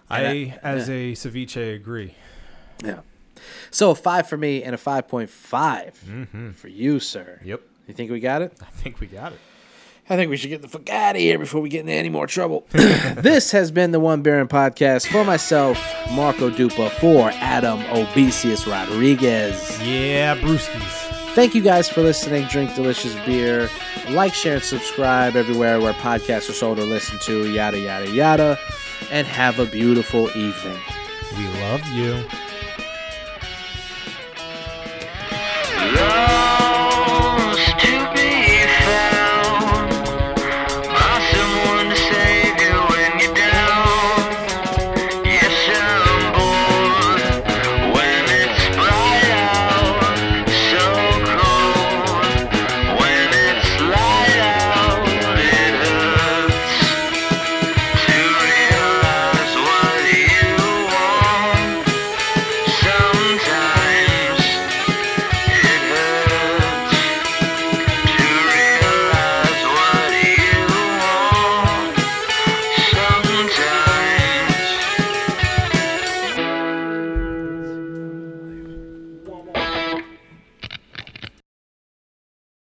I, 0.09 0.21
I- 0.21 0.59
as 0.61 0.87
a 0.87 1.13
ceviche 1.13 1.75
agree. 1.75 2.13
Yeah. 2.83 2.99
So 3.71 3.91
a 3.91 3.95
five 3.95 4.27
for 4.27 4.37
me 4.37 4.63
and 4.63 4.73
a 4.75 4.77
five 4.77 5.07
point 5.07 5.29
mm-hmm. 5.29 6.51
for 6.51 6.67
you, 6.67 6.99
sir. 6.99 7.39
Yep. 7.43 7.61
You 7.87 7.93
think 7.93 8.11
we 8.11 8.19
got 8.19 8.41
it? 8.41 8.53
I 8.61 8.65
think 8.65 8.99
we 8.99 9.07
got 9.07 9.31
it. 9.31 9.39
I 10.09 10.15
think 10.15 10.29
we 10.29 10.37
should 10.37 10.49
get 10.49 10.61
the 10.61 10.69
fuck 10.69 10.89
out 10.89 11.15
of 11.15 11.21
here 11.21 11.37
before 11.37 11.59
we 11.59 11.67
get 11.67 11.81
into 11.81 11.91
any 11.91 12.07
more 12.07 12.27
trouble. 12.27 12.65
this 12.71 13.51
has 13.51 13.71
been 13.71 13.91
the 13.91 13.99
One 13.99 14.21
Beer 14.21 14.39
In 14.39 14.47
podcast 14.47 15.07
for 15.07 15.25
myself, 15.25 15.77
Marco 16.11 16.49
Dupa, 16.49 16.89
for 16.91 17.29
Adam 17.33 17.79
Obesius 17.79 18.65
Rodriguez. 18.65 19.81
Yeah, 19.81 20.37
brewskis. 20.37 21.33
Thank 21.33 21.55
you 21.55 21.61
guys 21.61 21.89
for 21.89 22.01
listening. 22.01 22.45
Drink 22.47 22.73
delicious 22.73 23.15
beer. 23.25 23.69
Like, 24.09 24.33
share, 24.33 24.55
and 24.55 24.63
subscribe 24.63 25.35
everywhere 25.35 25.81
where 25.81 25.93
podcasts 25.93 26.49
are 26.49 26.53
sold 26.53 26.79
or 26.79 26.85
listened 26.85 27.19
to. 27.21 27.51
Yada, 27.51 27.77
yada, 27.77 28.09
yada. 28.09 28.57
And 29.11 29.27
have 29.27 29.59
a 29.59 29.65
beautiful 29.65 30.29
evening. 30.29 30.79
We 31.37 31.47
love 31.59 31.85
you. 31.89 32.46
Yeah. 35.87 36.26